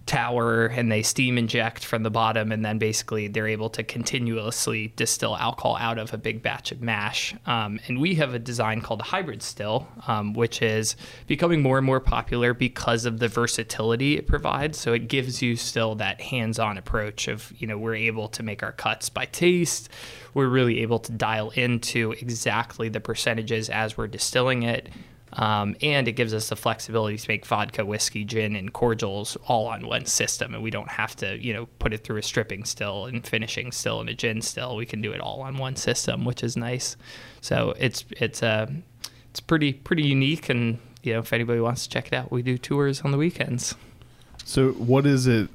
tower, 0.08 0.66
and 0.66 0.91
they 0.91 1.03
steam 1.03 1.38
inject 1.38 1.86
from 1.86 2.03
the 2.03 2.10
bottom, 2.10 2.51
and 2.51 2.66
then 2.66 2.80
basically 2.80 3.28
they're 3.28 3.47
able 3.47 3.70
to 3.70 3.84
continuously 3.84 4.93
distill 4.95 5.38
alcohol 5.38 5.78
out 5.80 5.97
of 5.97 6.14
a 6.14 6.18
big 6.18 6.41
batch 6.41 6.72
of 6.72 6.82
mash. 6.82 7.36
Um, 7.45 7.80
and 7.88 7.99
we 7.99 8.16
have 8.16 8.34
a 8.34 8.39
design 8.39 8.82
called 8.82 9.01
hybrid 9.01 9.43
still, 9.43 9.88
um, 10.08 10.34
which 10.34 10.62
is 10.62 10.95
becoming 11.28 11.62
more 11.62 11.78
and 11.78 11.86
more 11.86 11.99
popular 11.99 12.53
because 12.53 13.05
of 13.05 13.20
the 13.20 13.28
versatility 13.28 14.18
it 14.18 14.26
provides. 14.26 14.80
So 14.80 14.93
it 14.93 15.08
gives 15.08 15.41
you 15.41 15.55
still 15.55 15.95
that 15.95 16.22
hands-on 16.22 16.78
approach 16.78 17.28
of 17.28 17.53
you 17.58 17.68
know 17.68 17.78
we're 17.78 17.95
able 17.95 18.30
to 18.30 18.43
make 18.43 18.64
our 18.64 18.72
cuts 18.72 19.10
by 19.10 19.26
taste. 19.26 19.89
We're 20.34 20.47
really 20.47 20.82
able 20.82 20.99
to 20.99 21.12
dial 21.12 21.51
into 21.51 22.14
exactly 22.14 22.89
the 22.89 22.99
percentages 22.99 23.70
as 23.70 23.97
we're 23.97 24.08
distilling 24.08 24.64
it. 24.64 24.89
Um, 25.34 25.75
and 25.82 26.07
it 26.07 26.13
gives 26.13 26.34
us 26.34 26.49
the 26.49 26.55
flexibility 26.55 27.17
to 27.17 27.30
make 27.30 27.45
vodka, 27.45 27.86
whiskey, 27.86 28.23
gin, 28.23 28.55
and 28.55 28.71
cordials 28.71 29.36
all 29.47 29.67
on 29.67 29.86
one 29.86 30.05
system, 30.05 30.53
and 30.53 30.63
we 30.63 30.69
don't 30.71 30.89
have 30.89 31.15
to, 31.17 31.38
you 31.38 31.53
know, 31.53 31.65
put 31.80 31.93
it 31.93 32.03
through 32.03 32.17
a 32.17 32.23
stripping 32.23 32.63
still 32.63 33.05
and 33.05 33.28
finishing 33.28 33.71
still 33.71 33.99
and 33.99 34.09
a 34.09 34.13
gin 34.13 34.41
still. 34.41 34.78
We 34.78 34.86
can 34.86 35.01
do 35.01 35.11
it 35.11 35.19
all 35.19 35.41
on 35.41 35.57
one 35.57 35.75
system, 35.75 36.23
which 36.23 36.43
is 36.43 36.55
nice. 36.55 36.95
So 37.41 37.73
it's 37.78 38.05
it's 38.11 38.41
uh, 38.41 38.67
it's 39.30 39.41
pretty 39.41 39.73
pretty 39.73 40.03
unique, 40.03 40.47
and 40.49 40.80
you 41.03 41.13
know, 41.13 41.19
if 41.19 41.34
anybody 41.34 41.59
wants 41.59 41.84
to 41.84 41.89
check 41.89 42.07
it 42.07 42.13
out, 42.13 42.32
we 42.32 42.41
do 42.41 42.57
tours 42.57 43.01
on 43.01 43.11
the 43.11 43.17
weekends. 43.17 43.75
so 44.45 44.71
what 44.71 45.05
is 45.05 45.28
it 45.28 45.49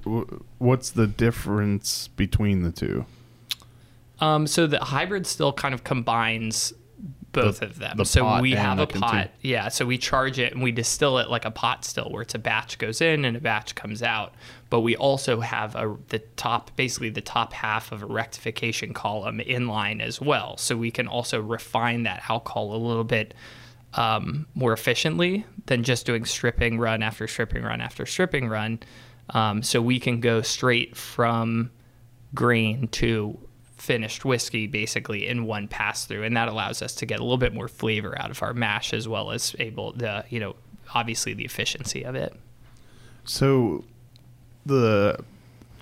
what's 0.58 0.90
the 0.90 1.06
difference 1.06 2.08
between 2.08 2.62
the 2.62 2.70
two 2.70 3.06
Um, 4.20 4.46
so 4.46 4.66
the 4.66 4.78
hybrid 4.78 5.26
still 5.26 5.52
kind 5.52 5.72
of 5.74 5.82
combines 5.82 6.74
both 7.33 7.61
The- 7.61 7.66
of 7.66 7.78
them. 7.78 7.97
the 7.97 8.05
so 8.05 8.41
we 8.41 8.53
have 8.53 8.78
a 8.78 8.87
pot, 8.87 9.30
yeah. 9.41 9.68
So 9.68 9.85
we 9.87 9.99
charge 9.99 10.39
it 10.39 10.53
and 10.53 10.62
we 10.62 10.70
distill 10.72 11.18
it 11.18 11.28
like 11.30 11.45
a 11.45 11.51
pot 11.51 11.85
still, 11.85 12.09
where 12.11 12.22
it's 12.22 12.35
a 12.35 12.39
batch 12.39 12.78
goes 12.78 13.01
in 13.01 13.24
and 13.24 13.37
a 13.37 13.41
batch 13.41 13.74
comes 13.74 14.03
out. 14.03 14.35
But 14.70 14.80
we 14.80 14.97
also 14.97 15.41
have 15.41 15.74
a 15.74 15.97
the 16.09 16.20
top, 16.37 16.74
basically 16.76 17.11
the 17.11 17.20
top 17.20 17.53
half 17.53 17.91
of 17.93 18.03
a 18.03 18.07
rectification 18.07 18.93
column 18.95 19.41
in 19.41 19.66
line 19.66 20.01
as 20.01 20.20
well. 20.20 20.57
So 20.57 20.76
we 20.76 20.91
can 20.91 21.09
also 21.09 21.41
refine 21.41 22.05
that 22.05 22.22
alcohol 22.28 22.74
a 22.74 22.78
little 22.78 23.05
bit 23.05 23.35
um, 23.95 24.47
more 24.55 24.72
efficiently 24.72 25.45
than 25.66 25.83
just 25.85 26.07
doing 26.07 26.24
stripping 26.24 26.78
run 26.78 27.03
after 27.03 27.26
stripping 27.26 27.62
run 27.62 27.80
after 27.80 28.07
stripping 28.07 28.49
run. 28.49 28.80
Um, 29.30 29.62
so 29.62 29.80
we 29.80 30.01
can 30.01 30.20
go 30.20 30.43
straight 30.43 30.97
from 30.97 31.70
grain 32.35 32.89
to 32.89 33.39
finished 33.83 34.24
whiskey 34.24 34.68
basically 34.68 35.26
in 35.26 35.45
one 35.45 35.66
pass 35.66 36.05
through 36.05 36.22
and 36.22 36.37
that 36.37 36.47
allows 36.47 36.83
us 36.83 36.95
to 36.95 37.05
get 37.05 37.18
a 37.18 37.22
little 37.24 37.37
bit 37.37 37.53
more 37.53 37.66
flavor 37.66 38.16
out 38.20 38.30
of 38.30 38.41
our 38.41 38.55
mash 38.55 38.95
as 38.95 39.09
well 39.09 39.33
as 39.33 39.57
able 39.59 39.91
the 39.95 40.24
you 40.28 40.39
know 40.39 40.55
obviously 40.95 41.35
the 41.35 41.45
efficiency 41.45 42.05
of 42.05 42.14
it 42.14 42.33
so 43.24 43.83
the 44.64 45.18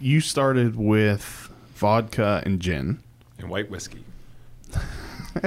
you 0.01 0.19
started 0.23 0.77
with 0.77 1.51
vodka 1.75 2.43
and 2.47 2.59
gin 2.61 3.01
And 3.39 3.51
white 3.51 3.71
whiskey. 3.71 4.03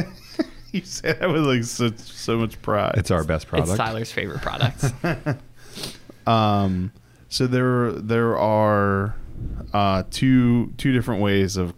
you 0.72 0.82
said 0.82 1.20
that 1.22 1.30
with 1.32 1.44
like 1.48 1.64
so, 1.64 1.90
so 1.98 2.38
much 2.38 2.62
pride 2.62 2.94
It's 2.98 3.10
our 3.10 3.24
best 3.24 3.48
product. 3.48 3.70
it's 3.70 3.78
tyler's 3.78 4.12
favorite 4.12 4.42
product 4.44 4.86
Um, 6.28 6.92
so 7.30 7.48
there 7.48 7.92
there 7.94 8.38
are 8.38 9.16
uh, 9.74 10.04
two 10.12 10.72
two 10.78 10.94
different 10.94 11.22
ways 11.22 11.58
of 11.58 11.74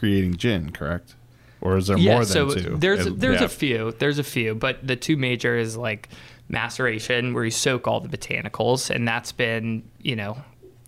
creating 0.00 0.36
gin, 0.36 0.72
correct? 0.72 1.14
Or 1.60 1.76
is 1.76 1.86
there 1.88 1.98
yeah 1.98 2.14
more 2.14 2.24
so 2.24 2.46
than 2.50 2.64
two? 2.64 2.76
there's 2.78 3.06
It- 3.06 3.20
there's 3.20 3.40
yeah. 3.40 3.44
a 3.46 3.48
few 3.48 3.92
there's 3.98 4.18
a 4.18 4.24
few 4.24 4.54
but 4.54 4.84
the 4.86 4.96
two 4.96 5.16
major 5.18 5.56
is 5.58 5.76
like 5.76 6.08
maceration 6.48 7.32
where 7.34 7.44
you 7.44 7.50
soak 7.50 7.86
all 7.86 8.00
the 8.00 8.08
botanicals 8.08 8.88
and 8.90 9.06
that's 9.06 9.30
been 9.32 9.82
you 10.02 10.16
know 10.16 10.36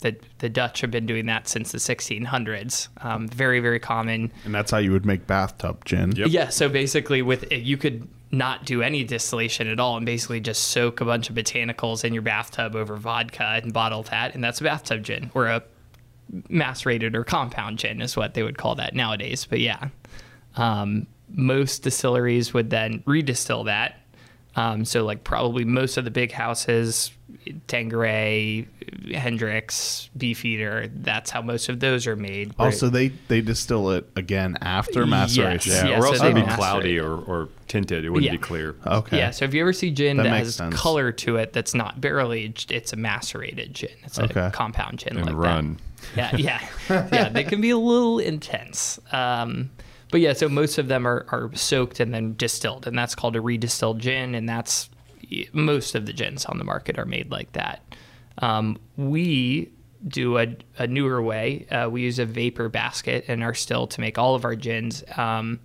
the 0.00 0.16
the 0.38 0.48
dutch 0.48 0.80
have 0.80 0.90
been 0.90 1.06
doing 1.06 1.26
that 1.26 1.46
since 1.46 1.72
the 1.72 1.78
1600s 1.78 2.88
um, 3.04 3.28
very 3.28 3.60
very 3.60 3.78
common 3.78 4.32
and 4.44 4.54
that's 4.54 4.70
how 4.70 4.78
you 4.78 4.90
would 4.92 5.04
make 5.06 5.26
bathtub 5.26 5.84
gin. 5.84 6.12
Yep. 6.16 6.28
Yeah, 6.30 6.48
so 6.48 6.68
basically 6.68 7.22
with 7.22 7.52
you 7.52 7.76
could 7.76 8.08
not 8.32 8.64
do 8.64 8.80
any 8.82 9.04
distillation 9.04 9.68
at 9.68 9.78
all 9.78 9.98
and 9.98 10.06
basically 10.06 10.40
just 10.40 10.64
soak 10.68 11.02
a 11.02 11.04
bunch 11.04 11.28
of 11.28 11.36
botanicals 11.36 12.02
in 12.02 12.14
your 12.14 12.22
bathtub 12.22 12.74
over 12.74 12.96
vodka 12.96 13.60
and 13.62 13.72
bottle 13.74 14.02
that, 14.04 14.34
and 14.34 14.42
that's 14.42 14.58
a 14.60 14.64
bathtub 14.64 15.02
gin 15.04 15.30
or 15.34 15.46
a 15.48 15.62
macerated 16.48 17.14
or 17.14 17.24
compound 17.24 17.78
gin 17.78 18.00
is 18.00 18.16
what 18.16 18.34
they 18.34 18.42
would 18.42 18.58
call 18.58 18.74
that 18.76 18.94
nowadays. 18.94 19.44
But 19.44 19.60
yeah, 19.60 19.88
um, 20.56 21.06
most 21.28 21.82
distilleries 21.82 22.54
would 22.54 22.70
then 22.70 23.00
redistill 23.00 23.64
that. 23.66 24.00
Um, 24.54 24.84
so 24.84 25.04
like 25.04 25.24
probably 25.24 25.64
most 25.64 25.96
of 25.96 26.04
the 26.04 26.10
big 26.10 26.32
houses, 26.32 27.10
Tanqueray, 27.68 28.66
Hendrick's, 29.12 30.08
Beefeater, 30.16 30.88
that's 30.94 31.30
how 31.30 31.42
most 31.42 31.68
of 31.68 31.80
those 31.80 32.06
are 32.06 32.16
made. 32.16 32.54
Also, 32.58 32.88
they 32.88 33.08
they 33.28 33.40
distill 33.40 33.90
it 33.90 34.08
again 34.16 34.56
after 34.60 35.06
maceration. 35.06 35.72
Yes. 35.72 35.84
Yeah, 35.84 35.90
Yeah, 35.90 35.98
or 35.98 36.02
so 36.02 36.08
else 36.08 36.20
they 36.20 36.26
it'd 36.26 36.34
be 36.36 36.42
master 36.42 36.56
cloudy 36.56 36.98
or, 36.98 37.14
or 37.16 37.48
tinted. 37.68 38.04
It 38.04 38.10
wouldn't 38.10 38.26
Yeah. 38.26 38.32
be 38.32 38.38
clear. 38.38 38.74
Okay. 38.86 39.18
Yeah, 39.18 39.30
so 39.30 39.44
if 39.44 39.54
you 39.54 39.60
ever 39.62 39.72
see 39.72 39.90
gin 39.90 40.16
That 40.18 40.24
that, 40.24 40.38
has 40.38 40.56
sense. 40.56 40.74
color 40.74 41.12
to 41.12 41.36
it 41.36 41.52
that's 41.52 41.74
not 41.74 42.00
barrel 42.00 42.32
aged, 42.32 42.70
it's 42.72 42.92
a 42.92 42.96
macerated 42.96 43.74
gin. 43.74 43.90
It's 44.04 44.18
a 44.18 44.24
Okay. 44.24 44.50
compound 44.52 44.98
gin 44.98 45.16
And 45.16 45.26
like 45.26 45.34
run. 45.36 45.78
that. 46.14 46.38
Yeah, 46.38 46.60
yeah, 46.88 47.08
yeah. 47.12 47.28
They 47.28 47.44
can 47.44 47.60
be 47.60 47.70
a 47.70 47.78
little 47.78 48.18
intense. 48.18 48.98
Um, 49.12 49.70
but 50.10 50.20
yeah, 50.20 50.34
so 50.34 50.48
most 50.48 50.76
of 50.78 50.88
them 50.88 51.06
are, 51.06 51.24
are 51.30 51.50
soaked 51.54 51.98
and 51.98 52.12
then 52.12 52.34
distilled, 52.36 52.86
and 52.86 52.98
that's 52.98 53.14
called 53.14 53.34
a 53.34 53.40
redistilled 53.40 53.98
gin, 53.98 54.34
and 54.34 54.46
that's 54.46 54.90
most 55.52 55.94
of 55.94 56.06
the 56.06 56.12
gins 56.12 56.44
on 56.44 56.58
the 56.58 56.64
market 56.64 56.98
are 56.98 57.04
made 57.04 57.30
like 57.30 57.52
that. 57.52 57.82
Um, 58.38 58.78
we 58.96 59.72
do 60.06 60.38
a, 60.38 60.56
a 60.78 60.86
newer 60.86 61.22
way. 61.22 61.66
Uh, 61.70 61.88
we 61.88 62.02
use 62.02 62.18
a 62.18 62.26
vapor 62.26 62.68
basket 62.68 63.24
and 63.28 63.42
our 63.42 63.54
still 63.54 63.86
to 63.86 64.00
make 64.00 64.18
all 64.18 64.34
of 64.34 64.44
our 64.44 64.54
gins. 64.54 65.04
Um, 65.16 65.60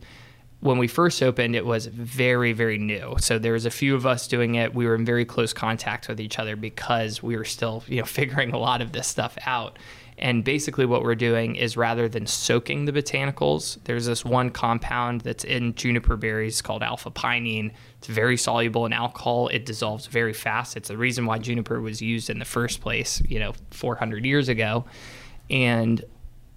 when 0.60 0.78
we 0.78 0.88
first 0.88 1.22
opened, 1.22 1.56
it 1.56 1.66
was 1.66 1.86
very, 1.86 2.52
very 2.54 2.78
new. 2.78 3.16
So 3.20 3.38
there 3.38 3.54
was 3.54 3.66
a 3.66 3.72
few 3.72 3.96
of 3.96 4.06
us 4.06 4.28
doing 4.28 4.56
it. 4.56 4.74
We 4.74 4.88
were 4.88 4.96
in 4.96 5.06
very 5.06 5.26
close 5.26 5.54
contact 5.54 6.08
with 6.08 6.20
each 6.20 6.40
other 6.40 6.56
because 6.56 7.22
we 7.22 7.38
were 7.38 7.46
still, 7.46 7.84
you 7.88 8.00
know, 8.00 8.06
figuring 8.20 8.52
a 8.52 8.58
lot 8.58 8.82
of 8.82 8.92
this 8.92 9.08
stuff 9.08 9.38
out. 9.46 9.78
And 10.20 10.44
basically, 10.44 10.86
what 10.88 11.04
we're 11.04 11.16
doing 11.16 11.56
is 11.56 11.78
rather 11.78 12.10
than 12.10 12.26
soaking 12.26 12.86
the 12.86 12.92
botanicals, 12.92 13.78
there's 13.84 14.08
this 14.08 14.26
one 14.26 14.50
compound 14.50 15.22
that's 15.22 15.44
in 15.44 15.76
juniper 15.76 16.18
berries 16.18 16.62
called 16.62 16.82
alpha 16.82 17.12
pinene. 17.12 17.72
It's 18.00 18.08
very 18.08 18.36
soluble 18.36 18.88
in 18.88 18.94
alcohol. 18.94 19.48
It 19.50 19.66
dissolves 19.66 20.08
very 20.08 20.34
fast. 20.34 20.76
It's 20.76 20.88
the 20.88 20.98
reason 20.98 21.28
why 21.28 21.38
juniper 21.38 21.80
was 21.82 22.02
used 22.02 22.32
in 22.32 22.40
the 22.40 22.46
first 22.46 22.82
place, 22.82 23.22
you 23.28 23.38
know, 23.38 23.54
400 23.70 24.26
years 24.26 24.50
ago. 24.50 24.86
And 25.52 26.04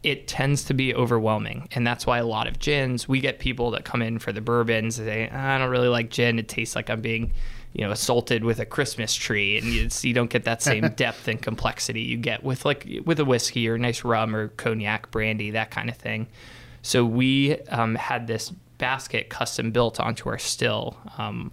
it 0.03 0.27
tends 0.27 0.65
to 0.65 0.75
be 0.75 0.95
overwhelming. 0.95 1.69
And 1.73 1.87
that's 1.87 2.07
why 2.07 2.19
a 2.19 2.27
lot 2.27 2.47
of 2.47 2.59
gins, 2.59 3.07
we 3.07 3.21
get 3.21 3.39
people 3.39 3.73
that 3.73 3.85
come 3.85 4.01
in 4.01 4.19
for 4.19 4.33
the 4.33 4.41
bourbons. 4.41 4.97
They 4.97 5.05
say, 5.05 5.31
I 5.31 5.59
don't 5.59 5.69
really 5.69 5.89
like 5.89 6.11
gin. 6.11 6.39
It 6.39 6.49
tastes 6.49 6.75
like 6.75 6.89
I'm 6.89 7.03
being, 7.03 7.33
you 7.73 7.85
know, 7.85 7.93
assaulted 7.93 8.45
with 8.45 8.59
a 8.59 8.66
Christmas 8.66 9.14
tree. 9.14 9.59
And 9.59 9.66
it's, 9.68 10.05
you 10.05 10.12
don't 10.12 10.31
get 10.31 10.45
that 10.45 10.62
same 10.62 10.89
depth 10.97 11.29
and 11.29 11.41
complexity 11.41 12.03
you 12.03 12.16
get 12.16 12.43
with 12.43 12.64
like 12.64 12.87
with 13.05 13.21
a 13.21 13.25
whiskey 13.25 13.68
or 13.68 13.75
a 13.75 13.79
nice 13.79 14.05
rum 14.05 14.35
or 14.35 14.49
cognac, 14.49 15.11
brandy, 15.11 15.51
that 15.53 15.71
kind 15.71 15.89
of 15.89 15.97
thing. 15.97 16.27
So 16.83 17.05
we 17.05 17.61
um, 17.68 17.95
had 17.95 18.27
this 18.27 18.51
basket 18.79 19.29
custom 19.29 19.71
built 19.71 20.01
onto 20.01 20.29
our 20.29 20.39
still 20.39 20.97
um, 21.18 21.53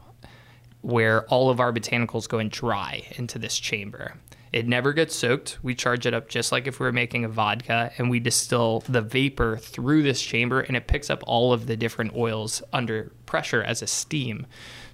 where 0.81 1.25
all 1.25 1.49
of 1.49 1.59
our 1.59 1.73
botanicals 1.73 2.27
go 2.27 2.39
and 2.39 2.49
dry 2.49 3.03
into 3.17 3.37
this 3.37 3.57
chamber. 3.59 4.15
It 4.53 4.67
never 4.67 4.93
gets 4.93 5.13
soaked. 5.15 5.59
We 5.61 5.75
charge 5.75 6.05
it 6.05 6.13
up 6.13 6.29
just 6.29 6.51
like 6.51 6.67
if 6.67 6.79
we 6.79 6.85
were 6.85 6.93
making 6.93 7.25
a 7.25 7.29
vodka, 7.29 7.91
and 7.97 8.09
we 8.09 8.19
distill 8.19 8.81
the 8.87 9.01
vapor 9.01 9.57
through 9.57 10.03
this 10.03 10.21
chamber, 10.21 10.61
and 10.61 10.77
it 10.77 10.87
picks 10.87 11.09
up 11.09 11.21
all 11.27 11.51
of 11.51 11.67
the 11.67 11.75
different 11.75 12.15
oils 12.15 12.63
under 12.71 13.11
pressure 13.25 13.61
as 13.61 13.81
a 13.81 13.87
steam. 13.87 14.47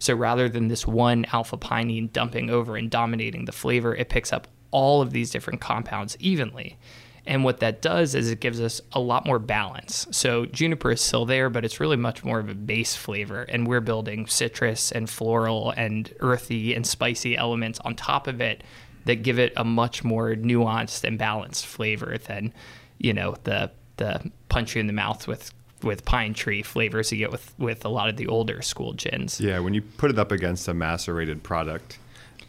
So 0.04 0.14
rather 0.14 0.50
than 0.50 0.68
this 0.68 0.86
one 0.86 1.26
alpha 1.32 1.56
pinene 1.56 2.12
dumping 2.12 2.50
over 2.50 2.76
and 2.76 2.92
dominating 2.92 3.46
the 3.46 3.54
flavor, 3.54 3.96
it 3.96 4.10
picks 4.10 4.34
up 4.34 4.50
all 4.70 5.02
of 5.02 5.12
these 5.12 5.32
different 5.32 5.62
compounds 5.62 6.18
evenly. 6.20 6.78
And 7.26 7.46
what 7.46 7.62
that 7.62 7.82
does 7.82 8.14
is 8.14 8.30
it 8.30 8.42
gives 8.42 8.60
us 8.60 8.82
a 8.92 9.00
lot 9.00 9.26
more 9.26 9.40
balance. 9.40 10.06
So 10.12 10.46
juniper 10.46 10.92
is 10.92 11.00
still 11.00 11.26
there, 11.26 11.50
but 11.50 11.64
it's 11.64 11.80
really 11.80 11.96
much 11.96 12.22
more 12.22 12.40
of 12.40 12.50
a 12.50 12.54
base 12.54 12.98
flavor. 12.98 13.44
And 13.44 13.66
we're 13.66 13.80
building 13.80 14.28
citrus 14.28 14.92
and 14.92 15.10
floral 15.10 15.72
and 15.78 16.14
earthy 16.20 16.76
and 16.76 16.86
spicy 16.86 17.38
elements 17.38 17.80
on 17.86 17.96
top 17.96 18.28
of 18.28 18.42
it 18.42 18.62
that 19.06 19.24
give 19.24 19.40
it 19.40 19.54
a 19.56 19.64
much 19.64 20.04
more 20.04 20.36
nuanced 20.36 21.06
and 21.06 21.18
balanced 21.18 21.66
flavor 21.66 22.18
than, 22.18 22.54
you 22.98 23.14
know, 23.14 23.38
the 23.46 23.72
the 23.96 24.30
punch 24.50 24.76
you 24.76 24.82
in 24.82 24.88
the 24.88 24.92
mouth 24.92 25.30
with 25.30 25.54
with 25.84 26.06
pine 26.06 26.34
tree 26.34 26.62
flavors 26.62 27.12
you 27.12 27.18
get 27.18 27.32
with 27.32 27.54
with 27.58 27.86
a 27.86 27.90
lot 27.90 28.10
of 28.10 28.18
the 28.18 28.28
older 28.28 28.62
school 28.62 28.94
gins. 28.94 29.40
Yeah, 29.40 29.60
when 29.60 29.74
you 29.74 29.82
put 29.82 30.10
it 30.10 30.20
up 30.20 30.32
against 30.32 30.68
a 30.68 30.74
macerated 30.74 31.44
product, 31.44 32.00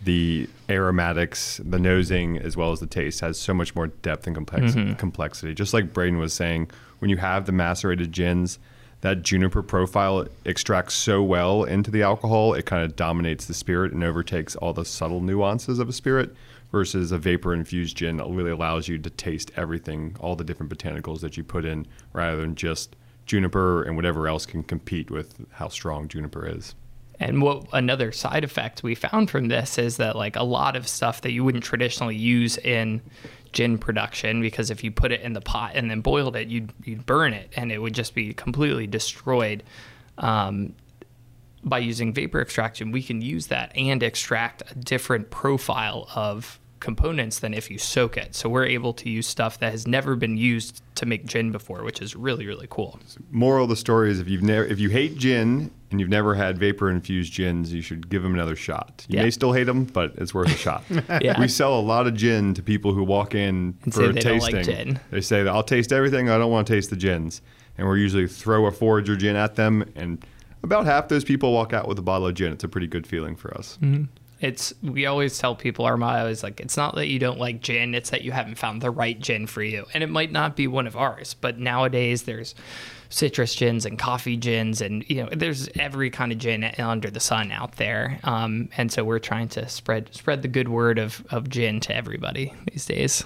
the 0.02 0.48
aromatics, 0.68 1.60
the 1.64 1.78
nosing, 1.78 2.38
as 2.38 2.56
well 2.56 2.72
as 2.72 2.80
the 2.80 2.86
taste 2.86 3.20
has 3.20 3.38
so 3.38 3.54
much 3.54 3.74
more 3.74 3.88
depth 3.88 4.26
and 4.26 4.34
complex- 4.36 4.74
mm-hmm. 4.74 4.94
complexity. 4.94 5.54
Just 5.54 5.72
like 5.72 5.92
Braden 5.92 6.18
was 6.18 6.32
saying, 6.32 6.70
when 6.98 7.10
you 7.10 7.16
have 7.16 7.46
the 7.46 7.52
macerated 7.52 8.12
gins, 8.12 8.58
that 9.00 9.22
juniper 9.22 9.62
profile 9.62 10.26
extracts 10.46 10.94
so 10.94 11.22
well 11.22 11.64
into 11.64 11.90
the 11.90 12.02
alcohol, 12.02 12.54
it 12.54 12.64
kind 12.64 12.82
of 12.82 12.96
dominates 12.96 13.44
the 13.46 13.54
spirit 13.54 13.92
and 13.92 14.02
overtakes 14.02 14.56
all 14.56 14.72
the 14.72 14.84
subtle 14.84 15.20
nuances 15.20 15.78
of 15.78 15.88
a 15.88 15.92
spirit. 15.92 16.34
Versus 16.72 17.12
a 17.12 17.18
vapor 17.18 17.54
infused 17.54 17.96
gin 17.96 18.16
really 18.16 18.50
allows 18.50 18.88
you 18.88 18.98
to 18.98 19.08
taste 19.08 19.52
everything, 19.54 20.16
all 20.18 20.34
the 20.34 20.42
different 20.42 20.76
botanicals 20.76 21.20
that 21.20 21.36
you 21.36 21.44
put 21.44 21.64
in, 21.64 21.86
rather 22.12 22.40
than 22.40 22.56
just 22.56 22.96
juniper 23.26 23.82
and 23.82 23.96
whatever 23.96 24.28
else 24.28 24.46
can 24.46 24.62
compete 24.62 25.10
with 25.10 25.46
how 25.52 25.68
strong 25.68 26.08
juniper 26.08 26.46
is. 26.46 26.74
And 27.20 27.42
what 27.42 27.66
another 27.72 28.12
side 28.12 28.44
effect 28.44 28.82
we 28.82 28.94
found 28.94 29.30
from 29.30 29.48
this 29.48 29.78
is 29.78 29.98
that 29.98 30.16
like 30.16 30.36
a 30.36 30.42
lot 30.42 30.76
of 30.76 30.88
stuff 30.88 31.20
that 31.22 31.32
you 31.32 31.44
wouldn't 31.44 31.64
traditionally 31.64 32.16
use 32.16 32.58
in 32.58 33.00
gin 33.52 33.78
production 33.78 34.40
because 34.40 34.70
if 34.70 34.82
you 34.82 34.90
put 34.90 35.12
it 35.12 35.20
in 35.20 35.32
the 35.32 35.40
pot 35.40 35.72
and 35.74 35.90
then 35.90 36.00
boiled 36.00 36.34
it, 36.34 36.48
you'd 36.48 36.72
you'd 36.84 37.06
burn 37.06 37.32
it 37.32 37.52
and 37.56 37.70
it 37.70 37.78
would 37.78 37.94
just 37.94 38.14
be 38.14 38.34
completely 38.34 38.86
destroyed. 38.86 39.62
Um, 40.18 40.74
by 41.62 41.78
using 41.78 42.12
vapor 42.12 42.42
extraction, 42.42 42.90
we 42.90 43.02
can 43.02 43.22
use 43.22 43.46
that 43.46 43.72
and 43.74 44.02
extract 44.02 44.62
a 44.70 44.74
different 44.74 45.30
profile 45.30 46.08
of 46.14 46.58
components 46.84 47.40
than 47.40 47.52
if 47.54 47.70
you 47.70 47.78
soak 47.78 48.16
it. 48.16 48.34
So 48.34 48.48
we're 48.48 48.66
able 48.66 48.92
to 48.94 49.08
use 49.10 49.26
stuff 49.26 49.58
that 49.60 49.72
has 49.72 49.86
never 49.86 50.14
been 50.14 50.36
used 50.36 50.82
to 50.96 51.06
make 51.06 51.24
gin 51.26 51.50
before, 51.50 51.82
which 51.82 52.00
is 52.00 52.14
really 52.14 52.46
really 52.46 52.66
cool. 52.70 53.00
Moral 53.30 53.64
of 53.64 53.70
the 53.70 53.76
story 53.76 54.10
is 54.10 54.20
if 54.20 54.28
you've 54.28 54.42
never 54.42 54.64
if 54.66 54.78
you 54.78 54.90
hate 54.90 55.16
gin 55.16 55.70
and 55.90 56.00
you've 56.00 56.10
never 56.10 56.34
had 56.34 56.58
vapor 56.58 56.90
infused 56.90 57.32
gins, 57.32 57.72
you 57.72 57.80
should 57.82 58.08
give 58.08 58.22
them 58.22 58.34
another 58.34 58.54
shot. 58.56 59.04
You 59.08 59.16
Yeah. 59.18 59.22
may 59.24 59.30
still 59.30 59.52
hate 59.52 59.64
them, 59.64 59.84
but 59.84 60.12
it's 60.16 60.34
worth 60.34 60.48
a 60.48 60.56
shot. 60.56 60.84
Yeah. 61.22 61.40
We 61.40 61.48
sell 61.48 61.78
a 61.78 61.80
lot 61.80 62.06
of 62.06 62.14
gin 62.14 62.54
to 62.54 62.62
people 62.62 62.92
who 62.94 63.02
walk 63.04 63.34
in 63.34 63.76
And 63.84 63.94
for 63.94 64.00
say 64.00 64.04
a 64.04 64.12
they 64.12 64.20
don't 64.20 64.40
tasting. 64.40 64.56
like 64.56 64.64
gin. 64.66 65.00
They 65.10 65.20
say 65.20 65.46
I'll 65.48 65.62
taste 65.62 65.92
everything. 65.92 66.28
I 66.28 66.36
don't 66.38 66.50
want 66.50 66.66
to 66.66 66.72
taste 66.74 66.90
the 66.90 66.96
gins, 66.96 67.40
and 67.78 67.88
we 67.88 68.00
usually 68.00 68.26
throw 68.28 68.66
a 68.66 68.70
forager 68.70 69.16
gin 69.16 69.36
at 69.36 69.54
them, 69.56 69.84
and 69.96 70.24
about 70.62 70.84
half 70.86 71.08
those 71.08 71.24
people 71.24 71.52
walk 71.52 71.72
out 71.72 71.86
with 71.88 71.98
a 71.98 72.02
bottle 72.02 72.26
of 72.26 72.34
gin. 72.34 72.52
It's 72.52 72.64
a 72.64 72.68
pretty 72.68 72.86
good 72.88 73.06
feeling 73.06 73.36
for 73.36 73.56
us. 73.56 73.78
Mm-hmm. 73.82 74.04
It's 74.44 74.74
we 74.82 75.06
always 75.06 75.38
tell 75.38 75.54
people 75.54 75.86
our 75.86 75.96
motto 75.96 76.28
is 76.28 76.42
like 76.42 76.60
it's 76.60 76.76
not 76.76 76.94
that 76.96 77.08
you 77.08 77.18
don't 77.18 77.38
like 77.38 77.62
gin, 77.62 77.94
it's 77.94 78.10
that 78.10 78.22
you 78.22 78.30
haven't 78.30 78.56
found 78.56 78.82
the 78.82 78.90
right 78.90 79.18
gin 79.18 79.46
for 79.46 79.62
you. 79.62 79.86
And 79.94 80.04
it 80.04 80.10
might 80.10 80.30
not 80.30 80.54
be 80.54 80.66
one 80.66 80.86
of 80.86 80.96
ours, 80.96 81.32
but 81.32 81.58
nowadays 81.58 82.24
there's 82.24 82.54
citrus 83.08 83.54
gins 83.54 83.86
and 83.86 83.98
coffee 83.98 84.36
gins 84.36 84.82
and 84.82 85.08
you 85.08 85.22
know 85.22 85.28
there's 85.32 85.68
every 85.76 86.10
kind 86.10 86.30
of 86.30 86.36
gin 86.36 86.62
under 86.78 87.10
the 87.10 87.20
sun 87.20 87.52
out 87.52 87.76
there. 87.76 88.20
Um, 88.24 88.68
and 88.76 88.92
so 88.92 89.02
we're 89.02 89.18
trying 89.18 89.48
to 89.48 89.66
spread 89.66 90.14
spread 90.14 90.42
the 90.42 90.48
good 90.48 90.68
word 90.68 90.98
of 90.98 91.24
of 91.30 91.48
gin 91.48 91.80
to 91.80 91.96
everybody 91.96 92.52
these 92.70 92.84
days. 92.84 93.24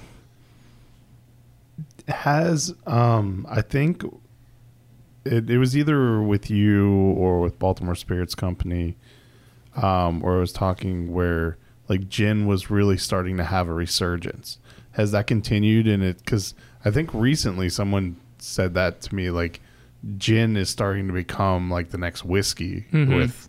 has 2.07 2.73
um 2.87 3.45
I 3.51 3.61
think 3.61 4.05
it, 5.25 5.51
it 5.51 5.59
was 5.59 5.77
either 5.77 6.23
with 6.23 6.49
you 6.49 6.93
or 6.93 7.41
with 7.41 7.59
Baltimore 7.59 7.97
Spirits 7.97 8.37
Company 8.37 8.97
um 9.83 10.23
or 10.25 10.37
I 10.37 10.41
was 10.41 10.53
talking 10.53 11.13
where 11.13 11.57
like 11.89 12.09
gin 12.09 12.47
was 12.47 12.71
really 12.71 12.99
starting 12.99 13.37
to 13.39 13.45
have 13.45 13.69
a 13.69 13.73
resurgence. 13.73 14.59
Has 14.93 15.13
that 15.13 15.27
continued 15.27 15.87
in 15.87 16.03
it 16.03 16.25
cuz 16.27 16.55
I 16.85 16.91
think 16.91 17.13
recently 17.15 17.69
someone 17.69 18.17
said 18.39 18.75
that 18.75 19.01
to 19.03 19.15
me 19.15 19.31
like 19.31 19.61
gin 20.17 20.57
is 20.57 20.69
starting 20.69 21.07
to 21.09 21.13
become 21.13 21.71
like 21.71 21.91
the 21.91 21.99
next 21.99 22.25
whiskey 22.25 22.87
with 22.93 23.49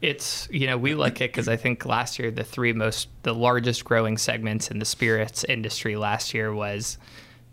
It's 0.00 0.46
you 0.50 0.66
know 0.66 0.76
we 0.76 0.94
like 0.94 1.20
it 1.20 1.32
because 1.32 1.48
I 1.48 1.56
think 1.56 1.84
last 1.86 2.18
year 2.18 2.30
the 2.30 2.44
three 2.44 2.72
most 2.72 3.08
the 3.22 3.34
largest 3.34 3.84
growing 3.84 4.18
segments 4.18 4.70
in 4.70 4.78
the 4.78 4.84
spirits 4.84 5.44
industry 5.44 5.96
last 5.96 6.34
year 6.34 6.52
was 6.54 6.98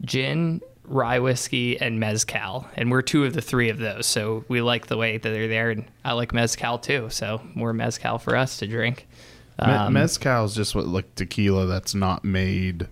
gin, 0.03 0.61
rye 0.91 1.19
whiskey, 1.19 1.79
and 1.79 1.99
mezcal, 1.99 2.67
and 2.75 2.91
we're 2.91 3.01
two 3.01 3.23
of 3.25 3.33
the 3.33 3.41
three 3.41 3.69
of 3.69 3.77
those. 3.77 4.05
So 4.05 4.43
we 4.47 4.61
like 4.61 4.87
the 4.87 4.97
way 4.97 5.17
that 5.17 5.29
they're 5.29 5.47
there, 5.47 5.69
and 5.71 5.85
I 6.05 6.13
like 6.13 6.33
mezcal 6.33 6.77
too. 6.77 7.07
So 7.09 7.41
more 7.55 7.73
mezcal 7.73 8.17
for 8.19 8.35
us 8.35 8.57
to 8.57 8.67
drink. 8.67 9.07
Me- 9.65 9.71
Um, 9.71 9.93
mezcal 9.93 10.45
is 10.45 10.55
just 10.55 10.75
what 10.75 10.87
like 10.87 11.13
tequila 11.15 11.65
that's 11.65 11.93
not 11.95 12.23
made 12.25 12.87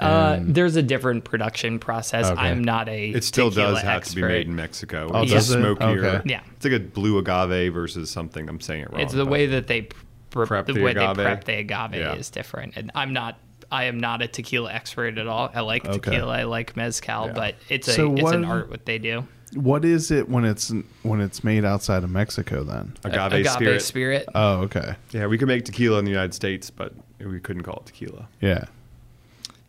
Uh, 0.00 0.38
there's 0.42 0.74
a 0.74 0.82
different 0.82 1.22
production 1.24 1.78
process. 1.78 2.26
Okay. 2.26 2.40
I'm 2.40 2.64
not 2.64 2.88
a. 2.88 3.10
It 3.10 3.22
still 3.24 3.50
does 3.50 3.80
have 3.82 4.02
to 4.04 4.14
be 4.16 4.22
made 4.22 4.46
in 4.48 4.56
Mexico. 4.56 5.10
Oh, 5.12 5.22
it's 5.22 5.32
does 5.32 5.50
it? 5.50 5.60
smokier. 5.60 6.04
Okay. 6.06 6.20
Yeah. 6.30 6.40
It's 6.56 6.64
like 6.64 6.74
a 6.74 6.80
blue 6.80 7.18
agave 7.18 7.72
versus 7.72 8.10
something. 8.10 8.48
I'm 8.48 8.60
saying 8.60 8.82
it 8.82 8.90
wrong. 8.92 9.00
It's 9.00 9.12
the 9.12 9.24
way 9.26 9.46
that 9.46 9.68
they 9.68 9.82
pr- 10.30 10.46
Prep 10.46 10.66
the, 10.66 10.72
the 10.72 10.82
way 10.82 10.90
agave? 10.90 11.16
they 11.16 11.22
prep 11.22 11.44
the 11.44 11.52
agave 11.58 11.94
Yeah. 11.94 12.14
is 12.14 12.28
different. 12.30 12.76
And 12.76 12.90
I'm 12.96 13.12
not. 13.12 13.38
I 13.74 13.84
am 13.84 13.98
not 13.98 14.22
a 14.22 14.28
tequila 14.28 14.72
expert 14.72 15.18
at 15.18 15.26
all. 15.26 15.50
I 15.54 15.60
like 15.60 15.84
Okay. 15.84 15.98
tequila. 15.98 16.32
I 16.38 16.42
like 16.44 16.76
mezcal, 16.76 17.26
Yeah. 17.26 17.32
but 17.32 17.54
it's 17.68 17.88
a 17.88 17.92
So 17.92 18.12
it's 18.14 18.22
what- 18.22 18.34
an 18.36 18.44
art 18.44 18.70
what 18.70 18.86
they 18.86 18.98
do. 18.98 19.26
What 19.54 19.84
is 19.84 20.10
it 20.10 20.28
when 20.28 20.44
it's 20.44 20.72
when 21.02 21.20
it's 21.20 21.44
made 21.44 21.64
outside 21.64 22.02
of 22.02 22.10
Mexico? 22.10 22.64
Then. 22.64 22.94
agave, 23.04 23.32
agave 23.46 23.82
spirit. 23.82 24.28
Oh, 24.34 24.62
okay. 24.62 24.94
Yeah, 25.12 25.26
we 25.26 25.38
could 25.38 25.46
make 25.48 25.64
tequila 25.64 25.98
in 26.00 26.04
the 26.04 26.10
United 26.10 26.34
States, 26.34 26.70
but 26.70 26.92
we 27.20 27.38
couldn't 27.40 27.62
call 27.62 27.82
it 27.84 27.86
tequila. 27.86 28.28
Yeah. 28.40 28.64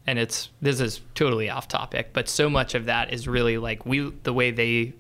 and 0.08 0.20
it's 0.20 0.49
this 0.62 0.80
is 0.80 1.01
totally 1.16 1.49
off 1.49 1.68
topic, 1.68 2.10
but 2.14 2.30
so 2.30 2.47
much 2.49 2.76
of 2.76 2.86
that 2.86 3.12
is 3.12 3.28
really 3.28 3.58
like 3.58 3.86
we 3.88 4.12
the 4.24 4.34
way 4.34 4.51
they 4.51 4.93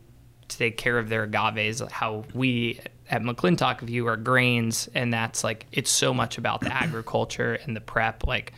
take 0.47 0.77
care 0.77 0.97
of 0.99 1.09
their 1.09 1.23
agaves, 1.27 1.79
how 1.91 2.23
we 2.33 2.79
at 3.09 3.21
McClintock 3.21 3.81
view 3.81 4.07
our 4.07 4.17
grains, 4.17 4.89
and 4.95 5.13
that's 5.13 5.43
like 5.43 5.65
it's 5.71 5.91
so 5.91 6.11
much 6.13 6.37
about 6.39 6.61
the 6.61 6.73
agriculture 6.73 7.53
and 7.65 7.75
the 7.75 7.81
prep. 7.81 8.25
Like 8.25 8.53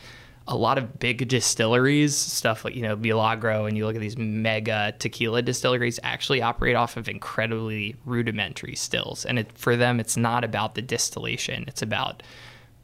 a 0.47 0.55
lot 0.55 0.77
of 0.77 0.99
big 0.99 1.27
distilleries, 1.27 2.15
stuff 2.15 2.63
like 2.63 2.75
you 2.75 2.81
know 2.81 2.95
Milagro, 2.95 3.65
and 3.65 3.77
you 3.77 3.85
look 3.85 3.95
at 3.95 4.01
these 4.01 4.17
mega 4.17 4.93
tequila 4.99 5.41
distilleries, 5.41 5.99
actually 6.03 6.41
operate 6.41 6.75
off 6.75 6.97
of 6.97 7.09
incredibly 7.09 7.95
rudimentary 8.05 8.75
stills, 8.75 9.25
and 9.25 9.39
it, 9.39 9.51
for 9.57 9.75
them, 9.75 9.99
it's 9.99 10.17
not 10.17 10.43
about 10.43 10.75
the 10.75 10.81
distillation; 10.81 11.65
it's 11.67 11.81
about 11.81 12.23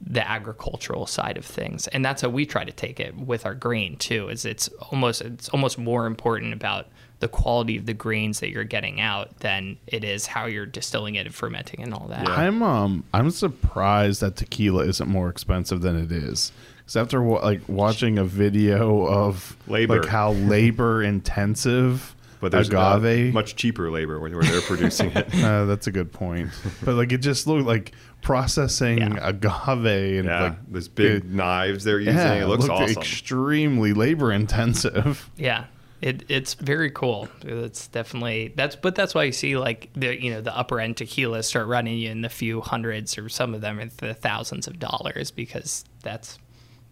the 0.06 0.28
agricultural 0.30 1.06
side 1.06 1.38
of 1.38 1.46
things 1.46 1.88
and 1.88 2.04
that's 2.04 2.22
how 2.22 2.28
we 2.28 2.46
try 2.46 2.66
to 2.66 2.74
take 2.74 3.00
it 3.00 3.16
with 3.16 3.46
our 3.46 3.54
grain 3.54 3.96
too 3.96 4.28
is 4.28 4.44
it's 4.44 4.68
almost 4.92 5.22
it's 5.22 5.48
almost 5.50 5.78
more 5.78 6.06
important 6.06 6.52
about 6.52 6.88
the 7.20 7.28
quality 7.30 7.78
of 7.78 7.86
the 7.86 7.94
grains 7.94 8.42
that 8.42 8.50
you're 8.50 8.66
getting 8.66 9.00
out 9.00 9.38
than 9.40 9.78
it 9.88 10.04
is 10.04 10.28
how 10.28 10.46
you're 10.46 10.66
distilling 10.66 11.16
it 11.16 11.26
and 11.26 11.34
fermenting 11.34 11.82
and 11.82 11.94
all 11.94 12.08
that 12.08 12.28
Yeah. 12.28 12.36
I'm 12.36 12.62
um 12.62 13.06
I'm 13.14 13.32
surprised 13.32 14.20
that 14.20 14.36
tequila 14.36 14.86
isn't 14.86 15.08
more 15.08 15.30
expensive 15.30 15.82
than 15.82 15.96
it 15.96 16.12
is. 16.12 16.52
Because 16.94 17.08
after 17.08 17.24
wa- 17.24 17.40
like 17.44 17.62
watching 17.68 18.18
a 18.20 18.24
video 18.24 19.06
of 19.08 19.58
Labor. 19.68 20.02
like 20.02 20.10
how 20.10 20.34
labor 20.34 21.02
intensive 21.02 22.16
But 22.40 22.52
there's 22.52 22.70
agave, 22.70 23.34
much 23.34 23.56
cheaper 23.56 23.90
labor 23.90 24.20
where 24.20 24.30
where 24.32 24.44
they're 24.44 24.62
producing 24.62 25.12
it. 25.12 25.34
uh, 25.44 25.66
that's 25.66 25.88
a 25.88 25.92
good 25.92 26.12
point. 26.12 26.52
But 26.84 26.96
like 26.96 27.12
it 27.12 27.20
just 27.20 27.48
looked 27.48 27.66
like 27.66 27.94
processing 28.22 29.00
Yeah. 29.00 29.18
agave 29.28 29.86
and 30.20 30.26
Yeah, 30.26 30.44
like 30.44 30.72
those 30.72 30.88
big 30.88 31.24
it- 31.24 31.26
knives 31.26 31.84
they're 31.84 32.00
using. 32.00 32.16
yeah, 32.16 32.44
it 32.44 32.48
looks 32.48 32.70
awesome. 32.70 32.98
extremely 33.02 33.94
labor 33.94 34.32
intensive. 34.32 35.30
yeah 35.38 35.66
it, 36.02 36.24
it's 36.28 36.54
very 36.56 36.92
cool 36.92 37.30
it's 37.44 37.88
definitely 37.88 38.52
that's 38.58 38.76
but 38.76 38.94
that's 38.94 39.16
why 39.16 39.24
you 39.24 39.32
see 39.32 39.56
like 39.56 39.90
the 39.94 40.22
you 40.22 40.32
know 40.32 40.42
the 40.42 40.54
upper 40.56 40.82
end 40.82 40.98
tequilas 40.98 41.46
start 41.46 41.66
running 41.68 41.98
you 41.98 42.10
in 42.12 42.20
the 42.22 42.28
few 42.30 42.60
hundreds 42.60 43.18
or 43.18 43.30
some 43.30 43.54
of 43.54 43.62
them 43.62 43.80
in 43.80 43.90
the 43.98 44.14
thousands 44.14 44.68
of 44.68 44.80
dollars 44.80 45.32
because 45.32 45.86
that's 46.02 46.38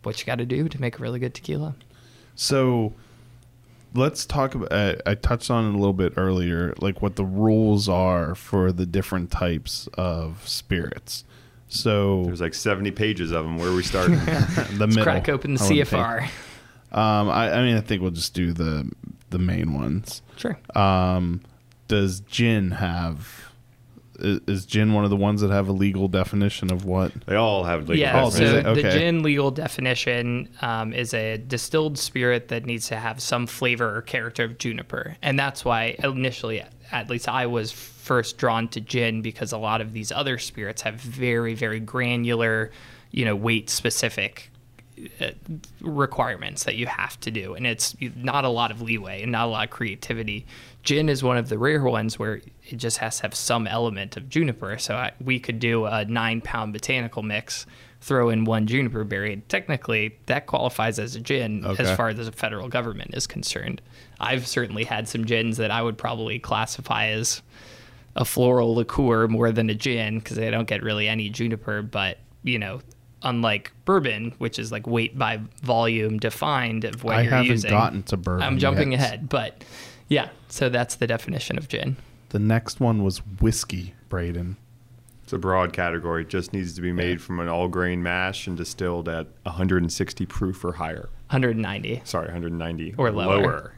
what 0.03 0.19
you 0.19 0.25
got 0.25 0.37
to 0.39 0.45
do 0.45 0.67
to 0.67 0.81
make 0.81 0.99
a 0.99 1.01
really 1.01 1.19
good 1.19 1.33
tequila 1.33 1.75
So 2.35 2.93
let's 3.93 4.25
talk 4.25 4.55
about. 4.55 4.71
Uh, 4.71 4.95
I 5.05 5.15
touched 5.15 5.51
on 5.51 5.65
it 5.65 5.69
a 5.69 5.77
little 5.77 5.93
bit 5.93 6.13
earlier, 6.17 6.73
like 6.79 7.01
what 7.01 7.15
the 7.15 7.25
rules 7.25 7.89
are 7.89 8.35
for 8.35 8.71
the 8.71 8.85
different 8.85 9.31
types 9.31 9.87
of 9.93 10.47
spirits. 10.47 11.23
So 11.67 12.23
There's 12.25 12.41
like 12.41 12.53
70 12.53 12.91
pages 12.91 13.31
of 13.31 13.45
them. 13.45 13.57
Where 13.57 13.69
are 13.69 13.75
we 13.75 13.83
start? 13.83 14.09
the 14.73 14.87
middle. 14.87 15.03
crack 15.03 15.29
open 15.29 15.53
the 15.53 15.63
I 15.63 15.67
cfr 15.69 16.23
Um, 16.91 17.29
I, 17.29 17.53
I 17.53 17.63
mean, 17.63 17.77
I 17.77 17.81
think 17.81 18.01
we'll 18.01 18.11
just 18.11 18.33
do 18.33 18.51
the 18.51 18.91
the 19.29 19.39
main 19.39 19.73
ones. 19.73 20.21
sure 20.37 20.57
Um, 20.75 21.41
does 21.87 22.19
gin 22.21 22.71
have? 22.71 23.50
Is, 24.21 24.39
is 24.47 24.65
gin 24.65 24.93
one 24.93 25.03
of 25.03 25.09
the 25.09 25.15
ones 25.15 25.41
that 25.41 25.49
have 25.51 25.67
a 25.67 25.71
legal 25.71 26.07
definition 26.07 26.71
of 26.71 26.85
what? 26.85 27.11
they 27.25 27.35
all 27.35 27.63
have 27.63 27.89
legal 27.89 27.97
yeah, 27.97 28.23
Oh, 28.23 28.29
so 28.29 28.39
does 28.39 28.53
it? 28.53 28.63
the 28.75 28.81
gin 28.91 29.23
legal 29.23 29.51
definition 29.51 30.49
um, 30.61 30.93
is 30.93 31.13
a 31.13 31.37
distilled 31.37 31.97
spirit 31.97 32.47
that 32.49 32.65
needs 32.65 32.87
to 32.87 32.95
have 32.95 33.21
some 33.21 33.47
flavor 33.47 33.97
or 33.97 34.01
character 34.01 34.43
of 34.43 34.57
juniper, 34.57 35.17
and 35.21 35.37
that's 35.39 35.65
why 35.65 35.95
initially, 36.03 36.63
at 36.91 37.09
least 37.09 37.27
I 37.27 37.45
was 37.47 37.71
first 37.71 38.37
drawn 38.37 38.67
to 38.69 38.81
gin 38.81 39.21
because 39.21 39.51
a 39.51 39.57
lot 39.57 39.81
of 39.81 39.93
these 39.93 40.11
other 40.11 40.37
spirits 40.37 40.81
have 40.81 40.95
very, 40.95 41.53
very 41.53 41.79
granular, 41.79 42.71
you 43.11 43.25
know, 43.25 43.35
weight 43.35 43.69
specific 43.69 44.49
uh, 45.19 45.31
requirements 45.81 46.65
that 46.65 46.75
you 46.75 46.85
have 46.85 47.19
to 47.21 47.31
do, 47.31 47.55
and 47.55 47.65
it's 47.65 47.95
not 48.15 48.45
a 48.45 48.49
lot 48.49 48.71
of 48.71 48.81
leeway 48.81 49.23
and 49.23 49.31
not 49.31 49.45
a 49.45 49.49
lot 49.49 49.63
of 49.63 49.69
creativity. 49.69 50.45
Gin 50.83 51.09
is 51.09 51.21
one 51.23 51.37
of 51.37 51.49
the 51.49 51.57
rare 51.57 51.83
ones 51.83 52.17
where 52.17 52.41
it 52.63 52.77
just 52.77 52.97
has 52.97 53.17
to 53.17 53.23
have 53.23 53.35
some 53.35 53.67
element 53.67 54.17
of 54.17 54.29
juniper. 54.29 54.77
So 54.77 54.95
I, 54.95 55.11
we 55.23 55.39
could 55.39 55.59
do 55.59 55.85
a 55.85 56.05
nine-pound 56.05 56.73
botanical 56.73 57.21
mix, 57.21 57.65
throw 58.01 58.29
in 58.29 58.45
one 58.45 58.65
juniper 58.65 59.03
berry. 59.03 59.33
and 59.33 59.47
Technically, 59.47 60.17
that 60.25 60.47
qualifies 60.47 60.97
as 60.97 61.15
a 61.15 61.19
gin 61.19 61.63
Okay. 61.65 61.83
as 61.83 61.95
far 61.95 62.09
as 62.09 62.17
the 62.17 62.31
federal 62.31 62.67
government 62.67 63.13
is 63.13 63.27
concerned. 63.27 63.79
I've 64.19 64.47
certainly 64.47 64.83
had 64.83 65.07
some 65.07 65.25
gins 65.25 65.57
that 65.57 65.69
I 65.69 65.83
would 65.83 65.97
probably 65.99 66.39
classify 66.39 67.07
as 67.07 67.43
a 68.15 68.25
floral 68.25 68.73
liqueur 68.75 69.27
more 69.27 69.51
than 69.51 69.69
a 69.69 69.75
gin 69.75 70.17
because 70.19 70.35
they 70.35 70.49
don't 70.49 70.67
get 70.67 70.81
really 70.83 71.07
any 71.07 71.29
juniper. 71.29 71.81
But 71.83 72.17
you 72.43 72.57
know, 72.57 72.81
unlike 73.23 73.71
bourbon, 73.85 74.33
which 74.37 74.57
is 74.59 74.71
like 74.71 74.87
weight 74.87 75.17
by 75.17 75.39
volume 75.61 76.17
defined 76.19 76.83
of 76.85 77.03
what 77.03 77.15
I 77.17 77.21
you're 77.21 77.31
haven't 77.31 77.45
using. 77.51 77.69
gotten 77.69 78.03
to 78.03 78.17
bourbon. 78.17 78.43
I'm 78.43 78.57
jumping 78.57 78.91
yet. 78.91 79.01
ahead, 79.01 79.29
but 79.29 79.63
yeah. 80.07 80.29
So 80.47 80.69
that's 80.69 80.95
the 80.95 81.07
definition 81.07 81.57
of 81.57 81.67
gin. 81.67 81.97
The 82.29 82.39
next 82.39 82.79
one 82.79 83.03
was 83.03 83.19
whiskey, 83.39 83.93
Braden. 84.09 84.57
It's 85.23 85.33
a 85.33 85.37
broad 85.37 85.71
category. 85.71 86.23
It 86.23 86.29
just 86.29 86.51
needs 86.51 86.73
to 86.75 86.81
be 86.81 86.91
made 86.91 87.21
from 87.21 87.39
an 87.39 87.47
all 87.47 87.67
grain 87.67 88.03
mash 88.03 88.47
and 88.47 88.57
distilled 88.57 89.07
at 89.07 89.27
160 89.43 90.25
proof 90.25 90.63
or 90.65 90.73
higher. 90.73 91.09
190. 91.29 92.01
Sorry, 92.03 92.25
190 92.25 92.95
Or 92.97 93.11
lower. 93.11 93.75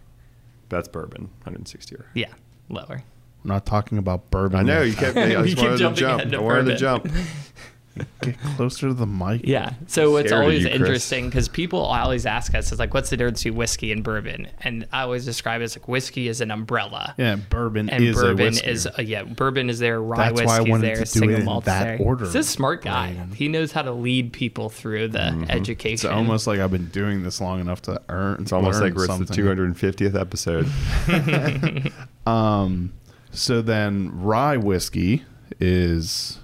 That's 0.69 0.87
bourbon. 0.87 1.23
160 1.43 1.95
or. 1.95 2.05
Yeah, 2.15 2.33
lower. 2.69 3.03
We're 3.43 3.53
not 3.53 3.65
talking 3.65 3.97
about 3.99 4.31
bourbon. 4.31 4.59
I 4.61 4.63
know 4.63 4.81
yet. 4.81 4.87
you 4.87 4.93
kept. 4.95 5.17
I 5.17 5.25
You 5.27 5.33
just 5.43 5.55
keep 5.57 5.57
wanted 5.59 5.77
to 5.77 5.93
jump. 5.93 6.19
ahead 6.21 6.31
to 6.31 6.37
I 6.37 6.41
wanted 6.41 6.77
to 6.79 6.85
bourbon. 6.85 7.11
jump. 7.13 7.27
Get 8.21 8.39
closer 8.55 8.87
to 8.87 8.93
the 8.93 9.05
mic. 9.05 9.41
Yeah. 9.43 9.73
So 9.87 10.15
it's 10.17 10.29
Scared 10.29 10.41
always 10.41 10.63
you, 10.63 10.69
interesting 10.69 11.29
because 11.29 11.47
people 11.47 11.79
always 11.79 12.25
ask 12.25 12.55
us, 12.55 12.71
it's 12.71 12.79
like, 12.79 12.93
what's 12.93 13.09
the 13.11 13.17
difference 13.17 13.43
between 13.43 13.57
whiskey 13.57 13.91
and 13.91 14.03
bourbon? 14.03 14.47
And 14.61 14.87
I 14.91 15.01
always 15.03 15.25
describe 15.25 15.61
it 15.61 15.65
as 15.65 15.77
like 15.77 15.87
whiskey 15.87 16.27
is 16.27 16.41
an 16.41 16.49
umbrella. 16.49 17.13
Yeah, 17.17 17.35
bourbon 17.35 17.89
And 17.91 18.03
is 18.03 18.17
a 18.17 18.21
bourbon 18.21 18.45
whiskey. 18.47 18.67
is 18.67 18.87
uh, 18.87 19.01
yeah, 19.03 19.23
bourbon 19.23 19.69
is 19.69 19.77
there, 19.79 20.01
rye 20.01 20.31
That's 20.31 20.41
why 20.43 20.55
I 20.55 20.59
whiskey's 20.59 20.71
wanted 20.71 20.85
there, 20.87 20.95
to 20.95 21.01
do 21.01 21.05
single 21.05 21.35
it 21.35 21.39
in 21.39 21.45
malt's 21.45 21.65
that 21.67 21.83
there. 21.83 21.97
order, 22.07 22.25
He's 22.25 22.35
a 22.35 22.43
smart 22.43 22.81
guy. 22.81 23.13
Brian. 23.13 23.31
He 23.31 23.47
knows 23.47 23.71
how 23.71 23.83
to 23.83 23.91
lead 23.91 24.33
people 24.33 24.69
through 24.69 25.09
the 25.09 25.39
it's 25.41 25.51
education. 25.51 25.93
It's 26.09 26.15
almost 26.15 26.47
like 26.47 26.59
I've 26.59 26.71
been 26.71 26.87
doing 26.89 27.21
this 27.23 27.39
long 27.39 27.59
enough 27.59 27.81
to 27.83 28.01
earn. 28.09 28.41
It's 28.41 28.51
almost 28.51 28.79
learn 28.81 28.89
like 28.89 28.97
we're 28.97 29.11
at 29.11 29.27
the 29.27 29.33
250th 29.33 30.19
episode. 30.19 31.91
Um, 32.25 32.93
so 33.31 33.61
then 33.61 34.09
rye 34.21 34.57
whiskey 34.57 35.23
is 35.59 36.39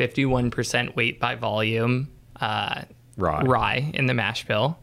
51% 0.00 0.96
weight 0.96 1.20
by 1.20 1.34
volume 1.34 2.08
uh, 2.40 2.82
Rye. 3.18 3.42
rye 3.42 3.90
in 3.94 4.06
the 4.06 4.14
mash 4.14 4.46
bill. 4.46 4.78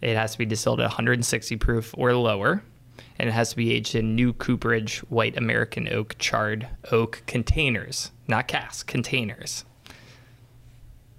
It 0.00 0.16
has 0.16 0.32
to 0.32 0.38
be 0.38 0.46
distilled 0.46 0.80
at 0.80 0.84
160 0.84 1.56
proof 1.56 1.94
or 1.96 2.14
lower, 2.14 2.62
and 3.18 3.28
it 3.28 3.32
has 3.32 3.50
to 3.50 3.56
be 3.56 3.72
aged 3.72 3.94
in 3.94 4.14
new 4.16 4.32
cooperage 4.32 4.98
white 5.10 5.36
American 5.36 5.92
oak 5.92 6.16
charred 6.18 6.66
oak 6.90 7.22
containers, 7.26 8.10
not 8.26 8.48
casks, 8.48 8.82
containers. 8.82 9.64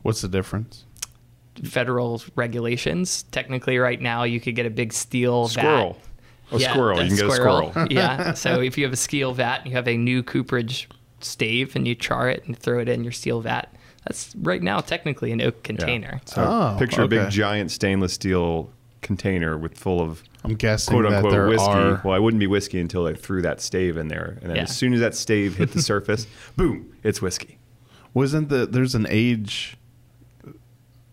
what's 0.02 0.22
the 0.22 0.28
difference? 0.28 0.86
Federal 1.64 2.22
regulations. 2.36 3.24
Technically, 3.32 3.78
right 3.78 4.02
now, 4.02 4.24
you 4.24 4.40
could 4.40 4.56
get 4.56 4.66
a 4.66 4.72
big 4.72 4.92
steel 4.92 5.48
Squirrel. 5.48 5.94
vat. 6.52 6.58
A 6.58 6.60
squirrel. 6.60 7.00
a 7.00 7.04
You 7.04 7.10
can 7.10 7.18
get 7.18 7.28
a 7.28 7.32
squirrel. 7.32 7.72
yeah. 7.92 8.34
So 8.34 8.60
if 8.62 8.78
you 8.78 8.84
have 8.84 8.94
a 8.94 8.98
steel 8.98 9.34
vat 9.34 9.60
and 9.60 9.68
you 9.70 9.74
have 9.76 9.88
a 9.88 9.96
new 9.96 10.24
cooperage 10.24 10.90
stave 11.24 11.76
and 11.76 11.88
you 11.88 11.96
char 11.96 12.30
it 12.30 12.44
and 12.46 12.58
throw 12.58 12.80
it 12.80 12.90
in 12.90 13.04
your 13.04 13.12
steel 13.14 13.42
vat, 13.42 13.74
that's 14.06 14.36
right 14.42 14.62
now 14.62 14.80
technically 14.80 15.32
an 15.32 15.42
oak 15.42 15.64
container. 15.64 16.20
So 16.26 16.44
Oh, 16.44 16.76
picture 16.80 17.04
a 17.04 17.08
big 17.08 17.30
giant 17.30 17.72
stainless 17.72 18.14
steel 18.14 18.70
container 19.02 19.58
with 19.58 19.78
full 19.78 20.00
of 20.02 20.24
I'm 20.46 20.56
guessing 20.56 20.94
quote 20.94 21.04
that 21.10 21.16
unquote 21.18 21.32
there 21.32 21.48
whiskey. 21.48 21.68
are. 21.68 22.02
Well, 22.04 22.14
I 22.14 22.20
wouldn't 22.20 22.40
be 22.40 22.48
whiskey 22.48 22.80
until 22.80 23.06
I 23.06 23.14
threw 23.14 23.42
that 23.44 23.62
stave 23.62 23.96
in 23.98 24.08
there, 24.10 24.38
and 24.42 24.50
then 24.50 24.58
Yeah. 24.58 24.64
as 24.64 24.76
soon 24.76 24.94
as 24.94 25.00
that 25.00 25.16
stave 25.16 25.56
hit 25.58 25.72
the 25.72 25.82
surface, 25.92 26.28
boom, 26.58 26.92
it's 27.04 27.22
whiskey. 27.22 27.58
Wasn't 28.14 28.50
the 28.50 28.66
there's 28.66 28.94
an 28.96 29.08
age 29.10 29.78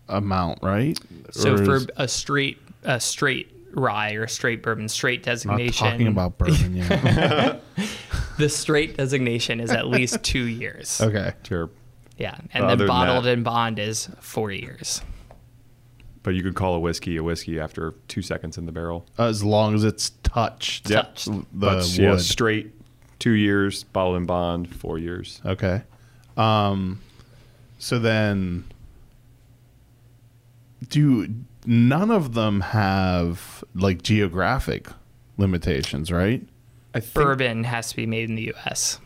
amount, 0.09 0.59
right? 0.61 0.99
So 1.31 1.53
Or 1.53 1.65
for 1.65 1.75
is- 1.77 1.87
a 1.97 2.07
straight 2.07 2.57
a 2.83 2.99
straight 2.99 3.49
rye 3.73 4.13
or 4.15 4.23
a 4.23 4.29
straight 4.29 4.61
bourbon 4.63 4.89
straight 4.89 5.23
designation. 5.23 5.85
not 5.85 5.97
designation, 5.97 5.97
talking 5.97 6.07
about 6.07 6.37
bourbon 6.37 6.75
yet. 6.75 7.61
the 8.41 8.49
straight 8.49 8.97
designation 8.97 9.59
is 9.61 9.71
at 9.71 9.87
least 9.87 10.21
two 10.33 10.43
years. 10.45 10.99
okay. 10.99 11.33
Sure. 11.47 11.69
Yeah, 12.17 12.37
and 12.53 12.63
Other 12.65 12.69
then 12.71 12.77
than 12.79 12.87
bottled 12.87 13.23
that- 13.25 13.33
and 13.33 13.43
bond 13.43 13.79
is 13.79 14.09
four 14.19 14.51
years. 14.51 15.01
But 16.23 16.35
you 16.35 16.43
could 16.43 16.53
call 16.53 16.75
a 16.75 16.79
whiskey 16.79 17.17
a 17.17 17.23
whiskey 17.23 17.59
after 17.59 17.95
two 18.07 18.21
seconds 18.21 18.57
in 18.57 18.65
the 18.67 18.71
barrel. 18.71 19.07
As 19.17 19.43
long 19.43 19.73
as 19.73 19.83
it's 19.83 20.11
touched 20.21 20.87
Yep. 20.89 21.03
Touched. 21.15 21.25
the 21.25 21.45
but 21.51 21.77
wood. 21.77 21.87
yeah, 21.97 22.17
straight 22.17 22.71
two 23.17 23.31
years, 23.31 23.83
bottled 23.85 24.17
and 24.17 24.27
bond, 24.27 24.73
four 24.75 24.99
years. 24.99 25.41
Okay. 25.45 25.81
Um 26.37 26.99
so 27.79 27.97
then 27.97 28.65
do 30.89 31.27
none 31.65 32.11
of 32.11 32.33
them 32.33 32.61
have 32.61 33.63
like 33.73 34.03
geographic 34.03 34.87
limitations, 35.37 36.11
right? 36.11 36.43
I 36.93 36.99
think 36.99 37.13
Bourbon 37.13 37.63
has 37.63 37.89
to 37.89 37.95
be 37.95 38.05
made 38.05 38.29
in 38.29 38.35
the 38.35 38.43
U.S. 38.43 38.99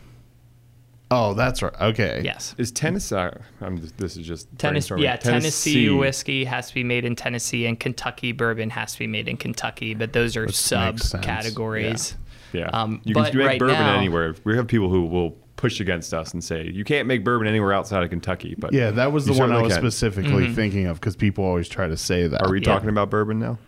Oh, 1.10 1.34
that's 1.34 1.62
right. 1.62 1.72
Okay. 1.80 2.20
Yes. 2.24 2.54
is 2.58 2.72
Tennessee. 2.72 3.14
I'm 3.60 3.76
this 3.96 4.16
is 4.16 4.26
just 4.26 4.48
Tennessee, 4.58 4.94
brainstorming. 4.94 5.02
yeah, 5.02 5.16
Tennessee, 5.16 5.88
whiskey 5.90 6.44
has 6.44 6.68
to 6.68 6.74
be 6.74 6.82
made 6.82 7.04
in 7.04 7.14
Tennessee, 7.14 7.66
and 7.66 7.78
Kentucky 7.78 8.32
bourbon 8.32 8.70
has 8.70 8.94
to 8.94 8.98
be 8.98 9.06
made 9.06 9.28
in 9.28 9.36
Kentucky. 9.36 9.94
But 9.94 10.12
those 10.12 10.36
are 10.36 10.42
Which 10.42 10.48
makes 10.48 10.58
sense. 10.58 11.12
subcategories. 11.12 12.16
Yeah, 12.52 12.70
Um, 12.72 13.00
you 13.04 13.14
but 13.14 13.30
can 13.30 13.38
make 13.38 13.46
right 13.46 13.58
bourbon 13.58 13.76
now- 13.78 13.96
anywhere. 13.96 14.34
We 14.44 14.56
have 14.56 14.66
people 14.66 14.88
who 14.88 15.04
will 15.06 15.36
push 15.56 15.78
against 15.80 16.12
us 16.12 16.32
and 16.34 16.42
say 16.42 16.68
you 16.72 16.84
can't 16.84 17.06
make 17.06 17.24
bourbon 17.24 17.46
anywhere 17.46 17.72
outside 17.72 18.02
of 18.02 18.10
Kentucky. 18.10 18.54
But 18.58 18.72
Yeah, 18.72 18.90
that 18.90 19.12
was 19.12 19.26
the 19.26 19.32
one 19.32 19.52
I 19.52 19.62
was 19.62 19.74
can. 19.74 19.82
specifically 19.82 20.44
Mm-hmm. 20.46 20.54
thinking 20.54 20.86
of 20.86 21.00
because 21.00 21.14
people 21.16 21.44
always 21.44 21.68
try 21.68 21.86
to 21.86 21.96
say 21.96 22.26
that. 22.26 22.42
Are 22.44 22.50
we 22.50 22.58
Yeah. 22.58 22.64
talking 22.64 22.88
about 22.88 23.10
bourbon 23.10 23.38
now? 23.38 23.58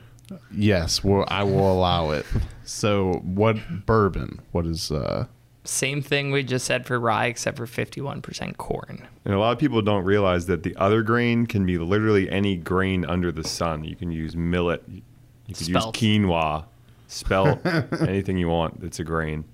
Yes, 0.55 1.03
well, 1.05 1.25
I 1.29 1.45
will 1.45 1.73
allow 1.73 2.11
it. 2.11 2.27
So, 2.73 3.23
what 3.25 3.87
bourbon? 3.87 4.43
What 4.53 4.67
is 4.67 4.91
uh 4.93 5.25
Same 5.65 6.03
thing 6.03 6.31
we 6.33 6.43
just 6.43 6.67
said 6.67 6.85
for 6.85 7.01
rye, 7.01 7.25
except 7.27 7.57
for 7.57 7.67
fifty-one 7.67 8.21
percent 8.21 8.59
corn. 8.59 9.09
And 9.25 9.33
a 9.33 9.39
lot 9.39 9.53
of 9.53 9.59
people 9.59 9.81
don't 9.81 10.05
realize 10.05 10.45
that 10.47 10.65
the 10.65 10.77
other 10.77 11.03
grain 11.03 11.47
can 11.47 11.65
be 11.65 11.79
literally 11.79 12.31
any 12.31 12.57
grain 12.57 13.07
under 13.07 13.33
the 13.33 13.43
sun. 13.43 13.85
You 13.85 13.97
can 13.97 14.13
use 14.13 14.37
millet, 14.37 14.83
you 14.87 15.55
can 15.55 15.65
Spelt. 15.65 16.03
use 16.03 16.21
quinoa, 16.21 16.67
spelt, 17.07 17.65
anything 18.03 18.37
you 18.37 18.49
want. 18.49 18.83
It's 18.85 19.01
a 19.01 19.05
grain. 19.05 19.45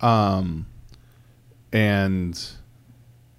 Um 0.00 0.66
and 1.72 2.34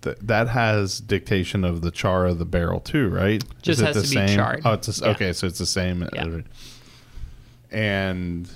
th- 0.03 0.17
that 0.21 0.47
has 0.47 1.01
dictation 1.01 1.65
of 1.65 1.82
the 1.82 1.91
char 1.91 2.27
of 2.27 2.39
the 2.39 2.45
barrel 2.45 2.79
too, 2.79 3.09
right? 3.09 3.43
Just 3.61 3.79
Is 3.79 3.82
it 3.82 3.86
has 3.88 3.95
the 3.97 4.01
to 4.03 4.07
be 4.07 4.15
same? 4.27 4.38
charred. 4.38 4.61
Oh, 4.63 4.71
it's 4.71 4.88
a 4.88 4.91
s 4.91 5.01
Yeah. 5.01 5.09
okay, 5.09 5.34
so 5.34 5.47
it's 5.47 5.59
the 5.59 5.65
same. 5.65 6.07
Yeah. 6.13 6.27
And 7.72 8.49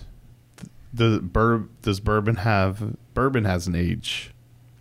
th- 0.57 0.71
the 0.93 1.19
bur- 1.21 1.69
does 1.81 1.99
bourbon 1.99 2.35
have 2.37 2.95
bourbon 3.13 3.45
has 3.45 3.67
an 3.67 3.75
age 3.75 4.31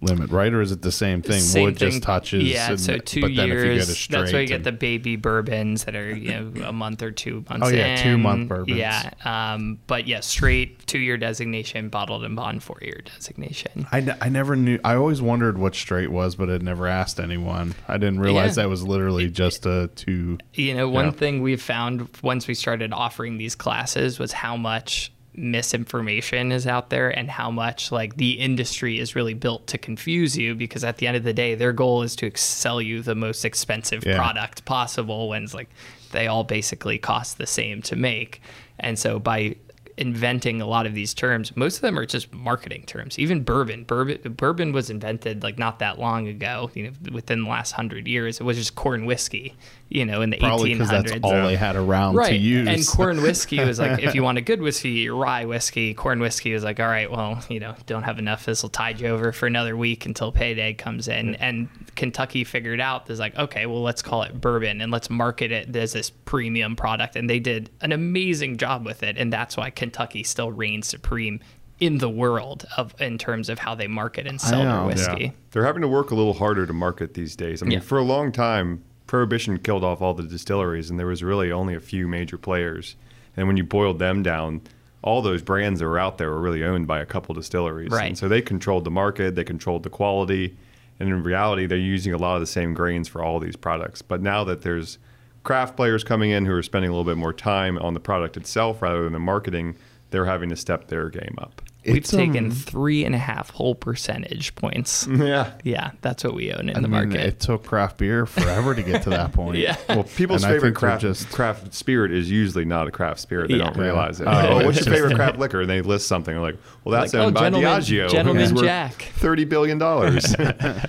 limit, 0.05 0.31
right? 0.31 0.53
Or 0.53 0.61
is 0.61 0.71
it 0.73 0.83
the 0.83 0.93
same 0.93 1.23
thing? 1.23 1.41
Same 1.41 1.65
Wood 1.65 1.79
thing. 1.79 1.91
just 1.91 2.03
touches. 2.03 2.45
Yeah, 2.45 2.71
and- 2.71 2.81
so 2.81 2.99
two 2.99 3.23
but 3.23 3.35
then 3.35 3.49
years. 3.49 3.63
if 3.63 3.65
you 3.65 3.75
get 3.75 3.83
a 3.83 3.87
that's 3.87 3.99
straight 3.99 4.33
why 4.33 4.41
you 4.41 4.47
get 4.47 4.63
the 4.65 4.73
baby 4.73 5.17
bourbons 5.17 5.85
that 5.85 5.97
are 5.97 6.15
you 6.15 6.31
know 6.31 6.67
a 6.67 6.73
month 6.73 7.03
or 7.03 7.11
two 7.11 7.45
months. 7.49 7.67
Oh, 7.67 7.69
yeah, 7.69 7.97
in. 7.97 8.03
two-month 8.03 8.49
bourbons. 8.49 8.77
Yeah, 8.79 9.11
um, 9.25 9.79
but 9.87 10.07
yeah, 10.07 10.21
straight 10.21 10.87
two-year 10.87 11.17
designation, 11.17 11.89
bottled 11.89 12.25
and 12.25 12.37
bond 12.37 12.63
four-year 12.63 13.01
designation. 13.05 13.87
I, 13.91 13.99
n- 13.99 14.17
I 14.21 14.29
never 14.29 14.55
knew. 14.57 14.79
I 14.85 14.95
always 14.95 15.21
wondered 15.23 15.59
what 15.59 15.75
straight 15.75 16.11
was, 16.11 16.35
but 16.37 16.51
I'd 16.51 16.63
never 16.63 16.87
asked 16.87 17.19
anyone. 17.19 17.75
I 17.89 17.97
didn't 17.99 18.21
realize 18.21 18.57
Yeah. 18.57 18.65
that 18.65 18.69
was 18.69 18.83
literally 18.83 19.29
just 19.31 19.67
a 19.67 19.89
two. 19.95 20.39
You 20.55 20.75
know, 20.75 20.89
one 20.89 21.13
thing 21.13 21.43
we've 21.43 21.63
found 21.63 22.09
once 22.23 22.47
we 22.47 22.55
started 22.55 22.93
offering 22.93 23.39
these 23.39 23.55
classes 23.55 24.19
was 24.19 24.33
how 24.33 24.57
much 24.57 25.11
misinformation 25.37 26.53
is 26.53 26.67
out 26.67 26.91
there 26.91 27.11
and 27.11 27.31
how 27.31 27.51
much 27.51 27.91
like 27.91 28.17
the 28.17 28.33
industry 28.33 28.99
is 28.99 29.15
really 29.17 29.35
built 29.35 29.67
to 29.69 29.79
confuse 29.79 30.37
you 30.37 30.55
because 30.55 30.85
at 30.85 30.99
the 30.99 31.07
end 31.07 31.17
of 31.17 31.25
the 31.25 31.33
day 31.33 31.55
their 31.55 31.73
goal 31.73 32.03
is 32.03 32.15
to 32.17 32.31
sell 32.37 32.81
you 32.81 33.03
the 33.03 33.15
most 33.15 33.45
expensive 33.45 34.05
Yeah. 34.05 34.17
product 34.17 34.65
possible 34.65 35.29
when 35.29 35.45
it's 35.45 35.55
like 35.55 35.69
they 36.13 36.27
all 36.27 36.45
basically 36.45 36.99
cost 36.99 37.39
the 37.39 37.47
same 37.47 37.83
to 37.83 37.97
make. 37.97 38.41
And 38.79 38.99
so 38.99 39.19
by 39.19 39.57
inventing 39.97 40.61
a 40.61 40.67
lot 40.67 40.87
of 40.87 40.95
these 40.95 41.15
terms 41.15 41.57
most 41.57 41.77
of 41.77 41.83
them 41.83 41.97
are 41.97 42.05
just 42.07 42.33
marketing 42.35 42.83
terms. 42.85 43.17
Even 43.19 43.43
bourbon 43.45 43.85
bourbon 43.85 44.19
bourbon 44.33 44.73
was 44.73 44.91
invented 44.91 45.43
like 45.45 45.57
not 45.57 45.79
that 45.79 46.01
long 46.01 46.27
ago 46.27 46.69
you 46.75 46.83
know 46.85 46.91
within 47.13 47.45
the 47.45 47.49
last 47.49 47.73
100 47.73 48.09
years. 48.09 48.41
It 48.41 48.45
was 48.45 48.57
just 48.57 48.75
corn 48.75 49.05
whiskey 49.05 49.55
you 49.95 50.05
know 50.05 50.21
in 50.23 50.31
the 50.31 50.37
Probably 50.39 50.73
1800s 50.75 50.79
because 50.79 50.89
that's 50.91 51.13
all 51.23 51.31
they 51.47 51.55
had 51.55 51.77
around 51.77 52.17
right 52.17 52.31
to 52.31 52.37
use. 52.37 52.69
and 52.69 52.87
corn 52.87 53.23
whiskey 53.23 53.65
was 53.65 53.79
like 53.79 54.03
if 54.03 54.15
you 54.15 54.23
want 54.29 54.37
a 54.39 54.41
good 54.41 54.61
whiskey 54.61 55.09
rye 55.09 55.45
whiskey 55.45 55.95
corn 55.95 56.19
whiskey 56.21 56.53
was 56.53 56.65
like 56.65 56.81
all 56.81 56.87
right 56.89 57.11
well 57.11 57.43
you 57.49 57.61
know 57.61 57.75
don't 57.87 58.03
have 58.03 58.19
enough 58.19 58.45
this 58.45 58.63
will 58.63 58.71
tide 58.71 59.01
you 59.01 59.07
over 59.07 59.31
for 59.33 59.47
another 59.47 59.77
week 59.77 60.05
until 60.05 60.33
payday 60.33 60.75
comes 60.75 61.07
in 61.07 61.37
and 61.37 61.69
kentucky 61.95 62.43
figured 62.43 62.81
out 62.81 63.07
there's 63.07 63.21
like 63.21 63.37
okay 63.39 63.67
well 63.67 63.83
let's 63.83 64.03
call 64.03 64.23
it 64.23 64.41
bourbon 64.41 64.81
and 64.81 64.91
let's 64.91 65.09
market 65.09 65.53
it 65.53 65.75
as 65.77 65.93
this 65.93 66.11
premium 66.11 66.75
product 66.75 67.15
and 67.15 67.31
they 67.31 67.39
did 67.39 67.71
an 67.81 67.93
amazing 67.93 68.57
job 68.57 68.85
with 68.85 69.05
it 69.05 69.17
and 69.17 69.33
that's 69.33 69.57
why 69.57 69.71
kentucky 69.71 70.25
still 70.25 70.51
reigns 70.51 70.89
supreme 70.89 71.39
in 71.79 71.99
the 71.99 72.11
world 72.11 72.65
of 72.77 72.95
in 73.01 73.17
terms 73.17 73.49
of 73.49 73.61
how 73.61 73.75
they 73.77 73.87
market 73.87 74.27
and 74.27 74.41
sell 74.41 74.61
their 74.61 74.69
know. 74.69 74.87
whiskey 74.87 75.33
They're 75.53 75.65
having 75.65 75.83
to 75.83 75.89
work 75.89 76.11
a 76.11 76.15
little 76.17 76.35
harder 76.35 76.67
to 76.67 76.73
market 76.73 77.15
these 77.15 77.37
days. 77.37 77.63
I 77.63 77.67
mean, 77.67 77.79
Yeah. 77.79 77.81
for 77.81 77.99
a 77.99 78.03
long 78.03 78.33
time, 78.33 78.83
Prohibition 79.07 79.59
killed 79.59 79.85
off 79.85 80.01
all 80.01 80.15
the 80.15 80.23
distilleries, 80.23 80.91
and 80.91 80.99
there 80.99 81.07
was 81.07 81.23
really 81.23 81.53
only 81.53 81.75
a 81.75 81.81
few 81.81 82.09
major 82.09 82.39
players. 82.39 82.97
And 83.37 83.47
when 83.47 83.57
you 83.57 83.65
boiled 83.65 83.99
them 83.99 84.23
down, 84.23 84.63
all 85.03 85.21
those 85.21 85.43
brands 85.43 85.81
that 85.81 85.87
were 85.87 85.99
out 85.99 86.17
there 86.17 86.31
were 86.31 86.41
really 86.41 86.65
owned 86.65 86.87
by 86.87 87.01
a 87.01 87.07
couple 87.07 87.35
distilleries. 87.35 87.91
Right. 87.91 88.09
And 88.09 88.19
so 88.19 88.29
they 88.29 88.41
controlled 88.41 88.85
the 88.85 88.91
market, 88.91 89.35
they 89.35 89.45
controlled 89.45 89.83
the 89.83 89.91
quality, 89.91 90.57
and 90.99 91.09
in 91.09 91.23
reality, 91.23 91.67
they're 91.67 91.77
using 91.77 92.15
a 92.15 92.17
lot 92.17 92.35
of 92.35 92.41
the 92.41 92.47
same 92.47 92.73
grains 92.73 93.09
for 93.09 93.23
all 93.23 93.39
these 93.39 93.57
products. 93.57 94.01
But 94.01 94.23
now 94.23 94.45
that 94.45 94.63
there's 94.63 94.99
craft 95.43 95.77
players 95.77 96.05
coming 96.05 96.31
in 96.31 96.47
who 96.47 96.55
are 96.55 96.63
spending 96.63 96.91
a 96.91 96.95
little 96.95 97.05
bit 97.05 97.19
more 97.19 97.33
time 97.35 97.77
on 97.79 97.93
the 97.93 98.01
product 98.01 98.37
itself 98.37 98.81
rather 98.81 99.05
than 99.05 99.13
the 99.13 99.19
marketing, 99.19 99.77
they're 100.11 100.25
having 100.25 100.49
to 100.49 100.57
step 100.57 100.89
their 100.89 101.11
game 101.11 101.35
up. 101.39 101.61
We've 101.87 101.97
It's, 101.99 102.11
taken 102.11 102.47
um, 102.47 102.51
three 102.51 103.05
and 103.05 103.15
a 103.15 103.19
half 103.19 103.51
whole 103.51 103.75
percentage 103.75 104.55
points 104.55 105.07
Yeah. 105.07 105.53
yeah 105.65 105.91
that's 106.01 106.25
what 106.25 106.35
we 106.35 106.53
own 106.53 106.69
in 106.69 106.77
I 106.77 106.81
the 106.81 106.83
mean, 106.83 106.91
market 106.91 107.21
it 107.21 107.41
took 107.41 107.65
craft 107.65 107.99
beer 107.99 108.27
forever 108.27 108.75
to 108.75 108.83
get 108.83 109.03
to 109.03 109.11
that 109.11 109.33
point. 109.35 109.59
Yeah. 109.59 109.77
Well, 109.89 110.05
people's 110.05 110.45
And 110.45 110.53
favorite 110.55 110.75
craft 110.75 111.03
just- 111.03 111.31
craft 111.31 111.75
spirit 111.75 112.13
is 112.13 112.31
usually 112.31 112.65
not 112.65 112.87
a 112.89 112.91
craft 112.91 113.21
spirit. 113.21 113.49
They 113.51 113.57
Yeah. 113.57 113.65
don't 113.65 113.77
realize 113.79 114.21
it. 114.21 114.27
Oh, 114.27 114.31
oh, 114.61 114.65
what's 114.65 114.85
your 114.85 114.95
favorite 114.95 115.17
craft 115.17 115.39
liquor? 115.39 115.61
And 115.61 115.71
they 115.71 115.81
list 115.83 116.07
something 116.09 116.35
They're 116.35 116.43
like, 116.43 116.57
well, 116.85 116.99
that's 117.01 117.13
Like, 117.15 117.23
oh, 117.29 117.31
by 117.31 117.41
Gentleman- 117.51 117.71
Diageo, 117.81 118.09
Gentleman 118.11 118.57
Jack. 118.57 119.11
thirty 119.17 119.45
billion 119.45 119.79
dollars. 119.79 120.35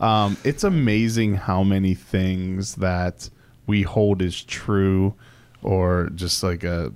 Um, 0.00 0.36
it's 0.44 0.64
amazing 0.64 1.36
how 1.36 1.62
many 1.62 1.94
things 1.94 2.74
that 2.76 3.30
we 3.66 3.82
hold 3.82 4.20
as 4.22 4.42
true, 4.42 5.14
or 5.62 6.10
just 6.14 6.42
like 6.42 6.64
a 6.64 6.92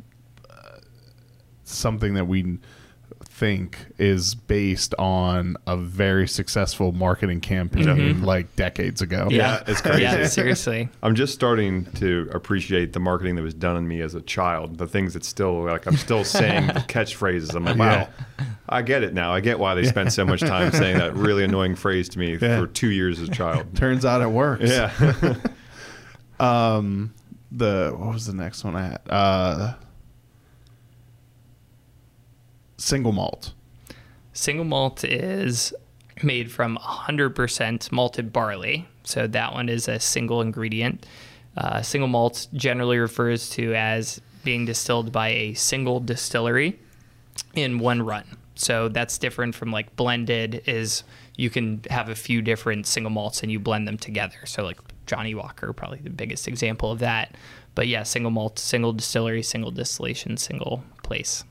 uh, 0.50 0.54
something 1.64 2.14
that 2.14 2.26
we 2.26 2.58
think 3.38 3.78
is 3.98 4.34
based 4.34 4.94
on 4.98 5.56
a 5.68 5.76
very 5.76 6.26
successful 6.26 6.90
marketing 6.90 7.40
campaign 7.40 8.22
like 8.22 8.54
decades 8.56 9.00
ago. 9.00 9.28
Yeah, 9.30 9.62
it's 9.66 9.80
crazy. 9.80 10.02
Yeah, 10.02 10.26
seriously. 10.26 10.88
I'm 11.04 11.14
just 11.14 11.34
starting 11.34 11.84
to 11.92 12.28
appreciate 12.34 12.92
the 12.92 12.98
marketing 12.98 13.36
that 13.36 13.42
was 13.42 13.54
done 13.54 13.76
on 13.76 13.86
me 13.86 14.00
as 14.00 14.14
a 14.16 14.20
child. 14.20 14.78
The 14.78 14.88
things 14.88 15.14
that 15.14 15.24
still 15.24 15.62
like 15.64 15.86
I'm 15.86 15.96
still 15.96 16.24
saying 16.24 16.66
the 16.66 16.72
catchphrases. 16.88 17.54
I'm 17.54 17.64
like, 17.64 17.76
wow, 17.78 18.08
I 18.68 18.82
get 18.82 19.04
it 19.04 19.14
now. 19.14 19.32
I 19.32 19.38
get 19.38 19.60
why 19.60 19.74
they 19.74 19.84
spent 19.84 20.12
so 20.12 20.24
much 20.24 20.40
time 20.40 20.72
saying 20.72 20.98
that 20.98 21.14
really 21.14 21.44
annoying 21.44 21.76
phrase 21.76 22.08
to 22.10 22.18
me 22.18 22.32
Yeah. 22.36 22.60
for 22.60 22.66
two 22.66 22.90
years 22.90 23.20
as 23.20 23.28
a 23.28 23.32
child. 23.32 23.76
Turns 23.76 24.04
out 24.04 24.20
it 24.20 24.30
works. 24.30 24.68
Yeah. 24.68 25.34
Um, 26.40 27.14
the 27.50 27.94
what 27.96 28.12
was 28.12 28.26
the 28.26 28.32
next 28.34 28.62
one 28.64 28.76
I 28.76 28.82
had? 28.82 29.00
Uh, 29.08 29.74
single 32.78 33.12
malt. 33.12 33.52
Single 34.32 34.64
malt 34.64 35.04
is 35.04 35.74
made 36.22 36.50
from 36.50 36.78
100% 36.78 37.92
malted 37.92 38.32
barley. 38.32 38.88
So 39.04 39.26
that 39.26 39.52
one 39.52 39.68
is 39.68 39.88
a 39.88 40.00
single 40.00 40.40
ingredient. 40.40 41.06
Uh, 41.56 41.82
single 41.82 42.08
malt 42.08 42.46
generally 42.54 42.98
refers 42.98 43.50
to 43.50 43.74
as 43.74 44.20
being 44.44 44.64
distilled 44.64 45.12
by 45.12 45.28
a 45.28 45.54
single 45.54 46.00
distillery 46.00 46.78
in 47.54 47.78
one 47.78 48.02
run. 48.02 48.24
So 48.54 48.88
that's 48.88 49.18
different 49.18 49.54
from 49.54 49.70
like 49.70 49.94
blended 49.96 50.62
is 50.66 51.04
you 51.36 51.50
can 51.50 51.82
have 51.90 52.08
a 52.08 52.14
few 52.14 52.42
different 52.42 52.86
single 52.86 53.10
malts 53.10 53.42
and 53.42 53.52
you 53.52 53.60
blend 53.60 53.86
them 53.86 53.96
together. 53.96 54.38
So 54.46 54.64
like 54.64 54.78
Johnnie 55.06 55.34
Walker, 55.34 55.72
probably 55.72 55.98
the 55.98 56.10
biggest 56.10 56.48
example 56.48 56.90
of 56.90 56.98
that. 56.98 57.34
But 57.74 57.86
yeah, 57.86 58.02
single 58.02 58.30
malt, 58.30 58.58
single 58.58 58.92
distillery, 58.92 59.42
single 59.42 59.70
distillation, 59.70 60.36
single 60.36 60.82
place. 61.02 61.44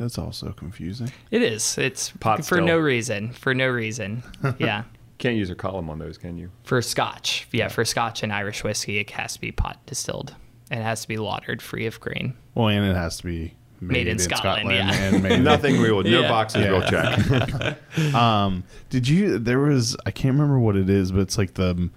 That's 0.00 0.16
also 0.16 0.52
confusing. 0.52 1.12
It 1.30 1.42
is. 1.42 1.76
It's 1.76 2.08
Pot 2.20 2.38
for 2.38 2.56
still. 2.56 2.64
no 2.64 2.78
reason. 2.78 3.32
For 3.32 3.54
no 3.54 3.68
reason. 3.68 4.22
Yeah. 4.58 4.84
Can't 5.18 5.36
use 5.36 5.50
a 5.50 5.54
column 5.54 5.90
on 5.90 5.98
those, 5.98 6.16
can 6.16 6.38
you? 6.38 6.50
For 6.64 6.80
Scotch. 6.80 7.46
Yeah, 7.52 7.68
for 7.68 7.84
Scotch 7.84 8.22
and 8.22 8.32
Irish 8.32 8.64
whiskey, 8.64 8.96
it 8.98 9.10
has 9.10 9.34
to 9.34 9.40
be 9.42 9.52
pot 9.52 9.78
distilled. 9.84 10.34
It 10.70 10.78
has 10.78 11.02
to 11.02 11.08
be 11.08 11.18
laundered 11.18 11.60
free 11.60 11.84
of 11.84 12.00
grain. 12.00 12.32
Well, 12.54 12.68
and 12.68 12.86
it 12.86 12.96
has 12.96 13.18
to 13.18 13.24
be 13.24 13.52
made, 13.82 14.06
in 14.08 14.18
Scotland, 14.18 14.70
yeah. 14.70 14.90
and 14.90 15.22
made 15.22 15.40
Nothing 15.42 15.82
we 15.82 15.92
will. 15.92 16.02
No 16.04 16.22
Yeah. 16.22 16.28
boxes 16.28 16.66
we'll 16.66 16.80
check. 16.88 17.76
Um, 18.14 18.64
did 18.88 19.06
you? 19.06 19.38
There 19.38 19.58
was 19.58 19.94
I 20.06 20.10
can't 20.10 20.32
remember 20.32 20.58
what 20.58 20.76
it 20.76 20.88
is, 20.88 21.12
but 21.12 21.20
it's 21.20 21.36
like 21.36 21.52
the 21.52 21.90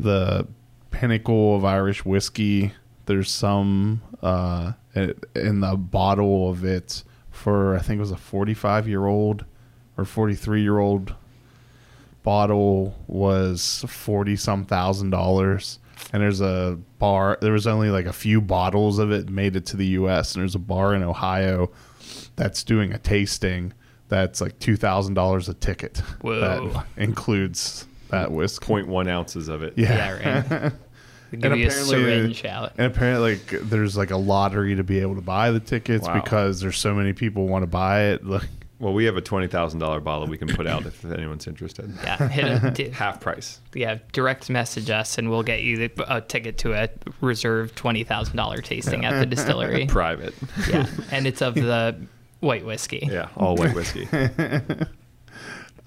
the 0.00 0.48
pinnacle 0.90 1.54
of 1.54 1.64
Irish 1.64 2.04
whiskey. 2.04 2.72
There's 3.08 3.30
some 3.30 4.02
uh, 4.22 4.72
in 4.94 5.60
the 5.60 5.76
bottle 5.76 6.50
of 6.50 6.64
it 6.64 7.02
for 7.30 7.74
I 7.74 7.78
think 7.78 7.96
it 7.98 8.00
was 8.00 8.10
a 8.10 8.16
45 8.16 8.86
year 8.86 9.06
old 9.06 9.44
or 9.96 10.04
43 10.04 10.60
year 10.62 10.78
old 10.78 11.14
bottle 12.22 12.94
was 13.06 13.84
40 13.88 14.36
some 14.36 14.64
thousand 14.66 15.10
dollars 15.10 15.78
and 16.12 16.22
there's 16.22 16.42
a 16.42 16.78
bar 16.98 17.38
there 17.40 17.52
was 17.52 17.66
only 17.66 17.88
like 17.90 18.04
a 18.04 18.12
few 18.12 18.40
bottles 18.42 18.98
of 18.98 19.10
it 19.10 19.30
made 19.30 19.56
it 19.56 19.64
to 19.66 19.76
the 19.78 19.86
US 19.86 20.34
and 20.34 20.42
there's 20.42 20.54
a 20.54 20.58
bar 20.58 20.94
in 20.94 21.02
Ohio 21.02 21.70
that's 22.36 22.62
doing 22.62 22.92
a 22.92 22.98
tasting 22.98 23.72
that's 24.08 24.40
like 24.40 24.58
$2,000 24.58 25.48
a 25.48 25.54
ticket 25.54 25.98
Whoa. 26.20 26.40
that 26.40 26.86
includes 26.96 27.86
that 28.10 28.32
whiskey 28.32 28.66
0.1 28.66 29.08
ounces 29.08 29.48
of 29.48 29.62
it. 29.62 29.74
Yeah, 29.76 30.50
right. 30.62 30.72
They 31.30 31.36
give 31.38 31.52
And 31.52 31.60
you 31.60 31.66
a 31.66 31.68
apparently- 31.70 31.98
syringe 31.98 32.44
out. 32.44 32.72
And 32.78 32.86
apparently, 32.86 33.32
like, 33.34 33.68
there's 33.68 33.96
like 33.96 34.10
a 34.10 34.16
lottery 34.16 34.74
to 34.76 34.82
be 34.84 35.00
able 35.00 35.14
to 35.16 35.20
buy 35.20 35.50
the 35.50 35.60
tickets 35.60 36.06
Wow. 36.06 36.20
because 36.22 36.60
there's 36.60 36.78
so 36.78 36.94
many 36.94 37.12
people 37.12 37.46
want 37.48 37.62
to 37.62 37.66
buy 37.66 38.04
it. 38.10 38.24
Like, 38.24 38.48
Well, 38.80 38.92
we 38.94 39.06
have 39.06 39.16
a 39.16 39.20
twenty 39.20 39.48
thousand 39.48 39.80
dollar 39.80 39.98
bottle 39.98 40.28
we 40.28 40.38
can 40.38 40.46
put 40.46 40.68
out 40.68 40.86
if 40.86 41.04
anyone's 41.04 41.48
interested. 41.48 41.92
Yeah, 42.04 42.28
hit 42.28 42.78
a, 42.78 42.90
Half 42.94 43.20
price. 43.20 43.58
yeah, 43.74 43.98
direct 44.12 44.48
message 44.50 44.88
us 44.88 45.18
and 45.18 45.28
we'll 45.30 45.42
get 45.42 45.62
you 45.62 45.88
the, 45.88 46.16
a 46.16 46.20
ticket 46.20 46.58
to 46.58 46.74
a 46.74 46.88
reserved 47.20 47.74
twenty 47.74 48.04
thousand 48.04 48.36
dollar 48.36 48.58
tasting 48.58 49.04
at 49.04 49.18
the 49.18 49.26
distillery. 49.26 49.86
Private. 49.88 50.32
yeah, 50.70 50.86
and 51.10 51.26
it's 51.26 51.42
of 51.42 51.56
the 51.56 51.96
white 52.38 52.64
whiskey. 52.64 53.08
Yeah, 53.10 53.30
all 53.36 53.56
white 53.56 53.74
whiskey. 53.74 54.08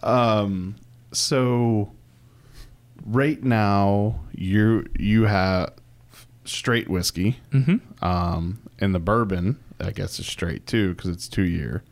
um, 0.04 0.76
so 1.14 1.94
right 3.06 3.41
now, 3.43 4.20
you 4.34 4.88
you 4.97 5.24
have 5.26 5.74
straight 6.45 6.89
whiskey, 6.89 7.38
Mm-hmm. 7.52 8.04
um, 8.06 8.60
and 8.80 8.93
the 8.95 8.99
bourbon. 8.99 9.58
I 9.80 9.89
guess 9.91 10.20
is 10.20 10.28
straight 10.28 10.68
too 10.68 10.93
because 10.93 11.10
it's 11.10 11.28
two 11.28 11.43
year. 11.43 11.84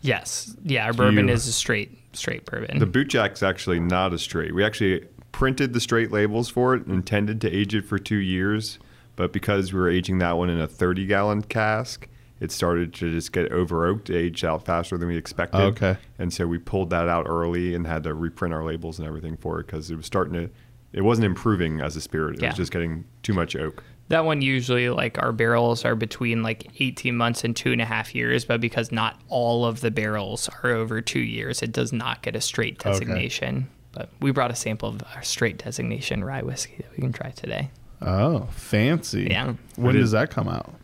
Yes, 0.00 0.54
yeah, 0.64 0.84
our 0.86 0.92
bourbon 0.92 1.28
you- 1.28 1.34
is 1.34 1.46
a 1.48 1.52
straight 1.52 1.98
straight 2.12 2.44
bourbon. 2.44 2.78
The 2.78 2.86
bootjack's 2.86 3.42
actually 3.42 3.80
not 3.80 4.12
a 4.12 4.18
straight. 4.18 4.54
We 4.54 4.64
actually 4.64 5.06
printed 5.32 5.72
the 5.72 5.80
straight 5.80 6.12
labels 6.12 6.48
for 6.48 6.74
it, 6.74 6.86
intended 6.86 7.40
to 7.40 7.50
age 7.50 7.74
it 7.74 7.84
for 7.86 7.98
two 7.98 8.16
years, 8.16 8.78
but 9.16 9.32
because 9.32 9.72
we 9.72 9.80
were 9.80 9.88
aging 9.88 10.18
that 10.18 10.36
one 10.36 10.50
in 10.50 10.60
a 10.60 10.66
30 10.68 11.06
gallon 11.06 11.42
cask, 11.42 12.06
it 12.42 12.50
started 12.50 12.92
to 12.94 13.10
just 13.10 13.32
get 13.32 13.52
over 13.52 13.86
oaked, 13.86 14.10
aged 14.10 14.44
out 14.44 14.64
faster 14.64 14.98
than 14.98 15.08
we 15.08 15.16
expected. 15.16 15.60
Okay. 15.60 15.96
And 16.18 16.32
so 16.32 16.46
we 16.46 16.58
pulled 16.58 16.90
that 16.90 17.08
out 17.08 17.26
early 17.28 17.74
and 17.74 17.86
had 17.86 18.02
to 18.04 18.14
reprint 18.14 18.52
our 18.52 18.64
labels 18.64 18.98
and 18.98 19.06
everything 19.06 19.36
for 19.36 19.60
it 19.60 19.66
because 19.66 19.90
it 19.90 19.96
was 19.96 20.06
starting 20.06 20.34
to, 20.34 20.50
it 20.92 21.02
wasn't 21.02 21.26
improving 21.26 21.80
as 21.80 21.94
a 21.96 22.00
spirit. 22.00 22.36
It 22.36 22.42
Yeah. 22.42 22.48
was 22.48 22.56
just 22.56 22.72
getting 22.72 23.04
too 23.22 23.32
much 23.32 23.54
oak. 23.56 23.82
that 24.08 24.24
one 24.26 24.42
usually 24.42 24.90
like 24.90 25.16
our 25.22 25.32
barrels 25.32 25.86
are 25.86 25.94
between 25.94 26.42
like 26.42 26.68
18 26.80 27.16
months 27.16 27.44
and 27.44 27.56
two 27.56 27.72
and 27.72 27.80
a 27.80 27.84
half 27.86 28.14
years, 28.14 28.44
but 28.44 28.60
because 28.60 28.92
not 28.92 29.18
all 29.28 29.64
of 29.64 29.80
the 29.80 29.90
barrels 29.90 30.50
are 30.62 30.70
over 30.70 31.00
two 31.00 31.20
years, 31.20 31.62
it 31.62 31.72
does 31.72 31.92
not 31.94 32.20
get 32.22 32.36
a 32.36 32.40
straight 32.40 32.74
Okay. 32.78 32.90
designation. 32.90 33.68
But 33.92 34.10
we 34.20 34.30
brought 34.32 34.50
a 34.50 34.54
sample 34.56 34.88
of 34.90 35.00
our 35.14 35.22
straight 35.22 35.56
designation 35.58 36.24
rye 36.24 36.42
whiskey 36.42 36.74
that 36.78 36.90
we 36.90 37.00
can 37.00 37.12
try 37.12 37.30
today. 37.30 37.70
Oh, 38.02 38.48
fancy! 38.50 39.28
Yeah. 39.30 39.54
When 39.76 39.96
It 39.96 40.00
does 40.00 40.10
that 40.10 40.30
come 40.30 40.48
out? 40.48 40.74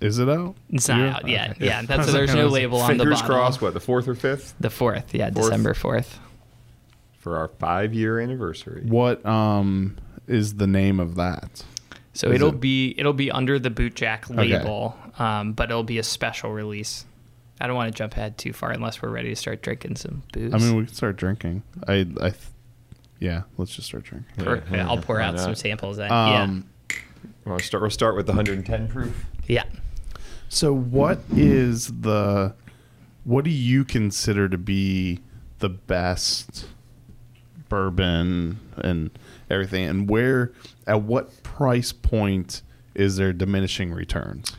Is 0.00 0.18
it 0.18 0.28
out? 0.28 0.54
It's 0.70 0.88
not 0.88 0.98
Yeah? 0.98 1.16
out 1.16 1.28
yet. 1.28 1.50
Okay. 1.52 1.66
Yeah, 1.66 1.82
that's 1.82 1.90
I 2.02 2.04
was 2.04 2.12
there's 2.12 2.34
no 2.34 2.46
label 2.48 2.78
on 2.80 2.96
the 2.96 3.04
Fingers 3.04 3.22
crossed, 3.22 3.60
what, 3.60 3.74
the 3.74 3.80
fourth 3.80 4.06
or 4.08 4.14
fifth 4.14 4.54
The 4.60 4.70
fourth, 4.70 5.14
yeah, 5.14 5.30
Fourth. 5.30 5.46
December 5.46 5.74
fourth. 5.74 6.18
for 7.18 7.36
our 7.36 7.48
five 7.48 7.92
year 7.92 8.18
anniversary? 8.20 8.82
What 8.86 9.24
um 9.26 9.96
is 10.26 10.54
the 10.54 10.66
name 10.66 11.00
of 11.00 11.16
that? 11.16 11.64
So 12.12 12.28
Is 12.28 12.36
it'll 12.36 12.50
it- 12.50 12.60
be 12.60 12.94
it'll 12.98 13.12
be 13.12 13.30
under 13.30 13.58
the 13.58 13.70
bootjack 13.70 14.34
label, 14.34 14.96
um, 15.18 15.52
but 15.52 15.70
it'll 15.70 15.82
be 15.84 15.98
a 15.98 16.02
special 16.02 16.50
release. 16.52 17.04
I 17.60 17.66
don't 17.66 17.76
want 17.76 17.92
to 17.92 17.96
jump 17.98 18.14
ahead 18.14 18.38
too 18.38 18.52
far 18.54 18.70
unless 18.70 19.02
we're 19.02 19.10
ready 19.10 19.28
to 19.28 19.36
start 19.36 19.60
drinking 19.60 19.96
some 19.96 20.22
booze. 20.32 20.54
I 20.54 20.56
mean, 20.58 20.76
we 20.76 20.86
can 20.86 20.94
start 20.94 21.16
drinking. 21.16 21.62
I, 21.86 22.06
I, 22.20 22.30
th- 22.30 22.34
yeah, 23.18 23.42
let's 23.58 23.74
just 23.76 23.88
start 23.88 24.04
drinking. 24.04 24.48
Or- 24.48 24.62
Yeah, 24.72 24.88
I'll 24.88 24.96
pour 24.96 25.20
out 25.20 25.38
some 25.38 25.54
samples. 25.54 25.98
Then. 25.98 26.10
Um, 26.10 26.64
We'll 27.44 27.58
start, 27.58 27.80
we'll 27.82 27.90
start 27.90 28.16
with 28.16 28.26
the 28.26 28.32
110 28.32 28.88
proof. 28.88 29.24
yeah, 29.46 29.64
So, 30.48 30.72
what 30.72 31.20
is 31.34 31.88
the, 32.00 32.54
what 33.24 33.44
do 33.44 33.50
you 33.50 33.84
consider 33.84 34.48
to 34.48 34.58
be 34.58 35.20
the 35.58 35.68
best 35.68 36.66
bourbon 37.68 38.60
and 38.76 39.10
everything, 39.48 39.84
and 39.88 40.08
where, 40.08 40.52
at 40.86 41.02
what 41.02 41.42
price 41.42 41.92
point 41.92 42.62
is 42.94 43.16
there 43.16 43.32
diminishing 43.32 43.92
returns? 43.92 44.56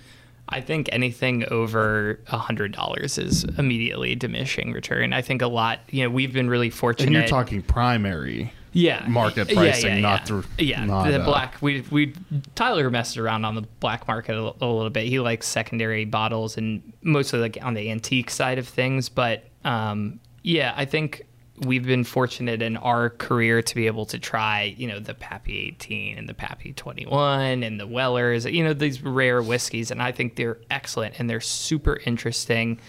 I 0.49 0.59
think 0.59 0.89
anything 0.91 1.45
over 1.49 2.19
a 2.27 2.37
hundred 2.37 2.73
dollars 2.73 3.17
is 3.17 3.45
immediately 3.57 4.15
diminishing 4.15 4.73
return. 4.73 5.13
I 5.13 5.21
think 5.21 5.41
a 5.41 5.47
lot. 5.47 5.79
You 5.89 6.03
know, 6.03 6.09
we've 6.09 6.33
been 6.33 6.49
really 6.49 6.69
fortunate. 6.69 7.07
And 7.07 7.15
you're 7.15 7.27
talking 7.27 7.61
primary. 7.61 8.51
Yeah 8.73 9.05
market 9.07 9.49
pricing, 9.49 9.95
yeah, 9.95 9.99
not 9.99 10.21
yeah. 10.21 10.25
through- 10.25 10.43
yeah 10.57 10.85
not, 10.85 11.07
the 11.07 11.21
uh, 11.21 11.25
black 11.25 11.61
we 11.61 11.81
we 11.91 12.13
Tyler 12.55 12.89
messed 12.89 13.17
around 13.17 13.45
on 13.45 13.55
the 13.55 13.63
black 13.79 14.07
market 14.07 14.35
a, 14.35 14.39
a 14.39 14.67
little 14.67 14.89
bit. 14.89 15.05
He 15.05 15.19
likes 15.19 15.47
secondary 15.47 16.05
bottles 16.05 16.57
and 16.57 16.93
mostly 17.01 17.39
like 17.39 17.57
on 17.61 17.73
the 17.73 17.91
antique 17.91 18.29
side 18.29 18.57
of 18.57 18.67
things. 18.67 19.09
But 19.09 19.45
um, 19.65 20.19
yeah, 20.43 20.73
I 20.75 20.85
think 20.85 21.25
we've 21.57 21.85
been 21.85 22.03
fortunate 22.03 22.61
in 22.61 22.77
our 22.77 23.09
career 23.09 23.61
to 23.61 23.75
be 23.75 23.85
able 23.87 24.05
to 24.07 24.17
try 24.17 24.73
you 24.77 24.87
know 24.87 24.99
the 24.99 25.13
Pappy 25.13 25.57
18 25.75 26.17
and 26.17 26.29
the 26.29 26.33
Pappy 26.33 26.73
21 26.73 27.63
and 27.63 27.79
the 27.79 27.87
Wellers, 27.87 28.45
you 28.45 28.63
know 28.63 28.73
these 28.73 29.01
rare 29.01 29.41
whiskeys, 29.41 29.91
and 29.91 30.01
I 30.01 30.11
think 30.11 30.35
they're 30.35 30.59
excellent 30.69 31.19
and 31.19 31.29
they're 31.29 31.41
super 31.41 31.99
interesting. 32.05 32.79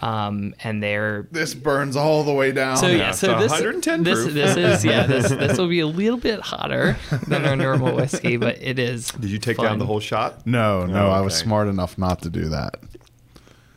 Um, 0.00 0.54
and 0.62 0.82
they're 0.82 1.26
This 1.32 1.54
burns 1.54 1.96
all 1.96 2.22
the 2.24 2.32
way 2.32 2.52
down. 2.52 2.76
so 2.76 2.86
yeah, 2.86 2.96
yeah, 2.96 3.10
so 3.10 3.26
so 3.28 3.38
this 3.40 3.50
110 3.50 4.02
this 4.04 4.22
proof. 4.22 4.34
this 4.34 4.56
is 4.56 4.84
yeah 4.84 5.06
this 5.06 5.28
this 5.30 5.58
will 5.58 5.68
be 5.68 5.80
a 5.80 5.86
little 5.86 6.18
bit 6.18 6.40
hotter 6.40 6.96
than 7.26 7.44
our 7.44 7.56
normal 7.56 7.94
whiskey, 7.96 8.36
but 8.36 8.58
it 8.62 8.78
is. 8.78 9.10
Did 9.12 9.30
you 9.30 9.38
take 9.38 9.56
fun. 9.56 9.66
down 9.66 9.78
the 9.78 9.86
whole 9.86 10.00
shot? 10.00 10.46
no, 10.46 10.86
no, 10.86 11.06
Oh, 11.08 11.10
I 11.10 11.20
was 11.20 11.34
smart 11.34 11.68
enough 11.68 11.98
not 11.98 12.22
to 12.22 12.30
do 12.30 12.48
that. 12.50 12.76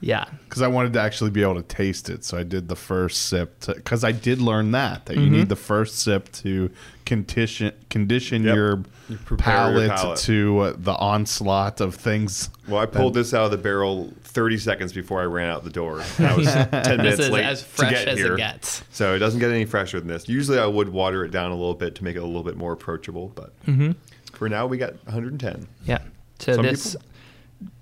Yeah, 0.01 0.25
because 0.45 0.61
I 0.63 0.67
wanted 0.67 0.93
to 0.93 0.99
actually 0.99 1.29
be 1.29 1.43
able 1.43 1.55
to 1.55 1.61
taste 1.63 2.09
it. 2.09 2.23
So 2.25 2.37
I 2.37 2.43
did 2.43 2.67
the 2.67 2.75
first 2.75 3.27
sip 3.27 3.63
because 3.67 4.03
I 4.03 4.11
did 4.11 4.41
learn 4.41 4.71
that 4.71 5.05
that 5.05 5.15
you 5.15 5.23
Mm-hmm. 5.23 5.31
need 5.31 5.49
the 5.49 5.55
first 5.55 5.99
sip 5.99 6.31
to 6.33 6.71
condition 7.05 7.71
condition 7.89 8.43
Yep. 8.43 8.55
your, 8.55 8.83
You 9.09 9.17
prepare 9.25 9.53
your 9.71 9.87
palate, 9.87 9.91
palate. 9.91 10.19
to 10.19 10.59
uh, 10.59 10.73
the 10.77 10.93
onslaught 10.95 11.81
of 11.81 11.93
things. 11.95 12.49
Well, 12.67 12.79
I 12.81 12.85
pulled 12.87 13.13
this 13.13 13.33
out 13.33 13.45
of 13.45 13.51
the 13.51 13.57
barrel 13.57 14.11
30 14.23 14.57
seconds 14.57 14.91
before 14.93 15.21
I 15.21 15.25
ran 15.25 15.49
out 15.49 15.63
the 15.63 15.69
door. 15.69 16.01
And 16.17 16.27
I 16.27 16.35
was 16.35 16.47
10 16.47 16.69
minutes 16.97 17.17
this 17.17 17.19
is 17.27 17.29
late 17.31 17.45
as 17.45 17.59
to 17.61 17.67
fresh 17.67 17.91
get 17.91 18.07
as 18.07 18.17
here. 18.17 18.33
it 18.33 18.37
gets. 18.37 18.83
So 18.91 19.13
it 19.13 19.19
doesn't 19.19 19.39
get 19.39 19.51
any 19.51 19.65
fresher 19.65 19.99
than 19.99 20.07
this. 20.07 20.27
Usually 20.29 20.57
I 20.57 20.65
would 20.65 20.89
water 20.89 21.23
it 21.25 21.31
down 21.31 21.51
a 21.51 21.55
little 21.55 21.75
bit 21.75 21.95
to 21.95 22.03
make 22.03 22.15
it 22.15 22.23
a 22.23 22.25
little 22.25 22.43
bit 22.43 22.57
more 22.57 22.71
approachable, 22.73 23.31
but 23.35 23.53
Mm-hmm. 23.65 23.91
for 24.33 24.49
now 24.49 24.65
we 24.65 24.77
got 24.77 24.93
110. 25.05 25.67
Yeah. 25.85 25.99
So 26.39 26.53
Some 26.55 26.65
this 26.65 26.93
people- 26.95 27.07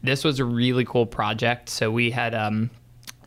this 0.03 0.23
was 0.23 0.39
a 0.39 0.45
really 0.45 0.86
cool 0.86 1.05
project. 1.05 1.69
So 1.69 1.91
we 1.91 2.11
had 2.11 2.34
um, 2.36 2.69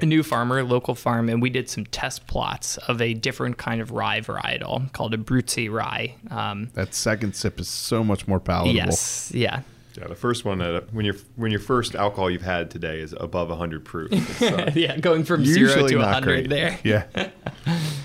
a 0.01 0.07
new 0.07 0.23
farmer, 0.23 0.63
local 0.65 0.95
farm, 0.95 1.29
and 1.29 1.41
we 1.43 1.51
did 1.51 1.69
some 1.69 1.85
test 1.87 2.27
plots 2.27 2.77
of 2.79 3.01
a 3.01 3.15
different 3.15 3.57
kind 3.59 3.81
of 3.81 3.91
rye 3.93 4.21
varietal 4.21 4.93
called 4.93 5.15
Abruzzi 5.15 5.71
rye. 5.71 6.15
Um, 6.31 6.71
That 6.75 6.95
second 6.95 7.35
sip 7.37 7.61
is 7.61 7.69
so 7.69 8.03
much 8.03 8.27
more 8.27 8.41
palatable. 8.41 8.75
yes, 8.75 9.31
yeah. 9.35 9.63
Yeah, 9.99 10.09
the 10.09 10.15
first 10.15 10.47
one 10.47 10.63
uh, 10.63 10.81
when 10.91 11.05
your 11.05 11.17
when 11.37 11.51
your 11.51 11.61
first 11.61 11.95
alcohol 11.95 12.31
you've 12.31 12.41
had 12.41 12.71
today 12.71 13.01
is 13.01 13.15
above 13.21 13.51
100 13.51 13.85
proof. 13.85 14.11
Uh, 14.43 14.71
yeah, 14.75 14.97
going 14.99 15.23
from 15.23 15.45
zero 15.45 15.87
to 15.87 15.95
not 15.99 16.15
100 16.15 16.23
great. 16.25 16.49
there. 16.49 16.79
Yeah. 16.83 17.31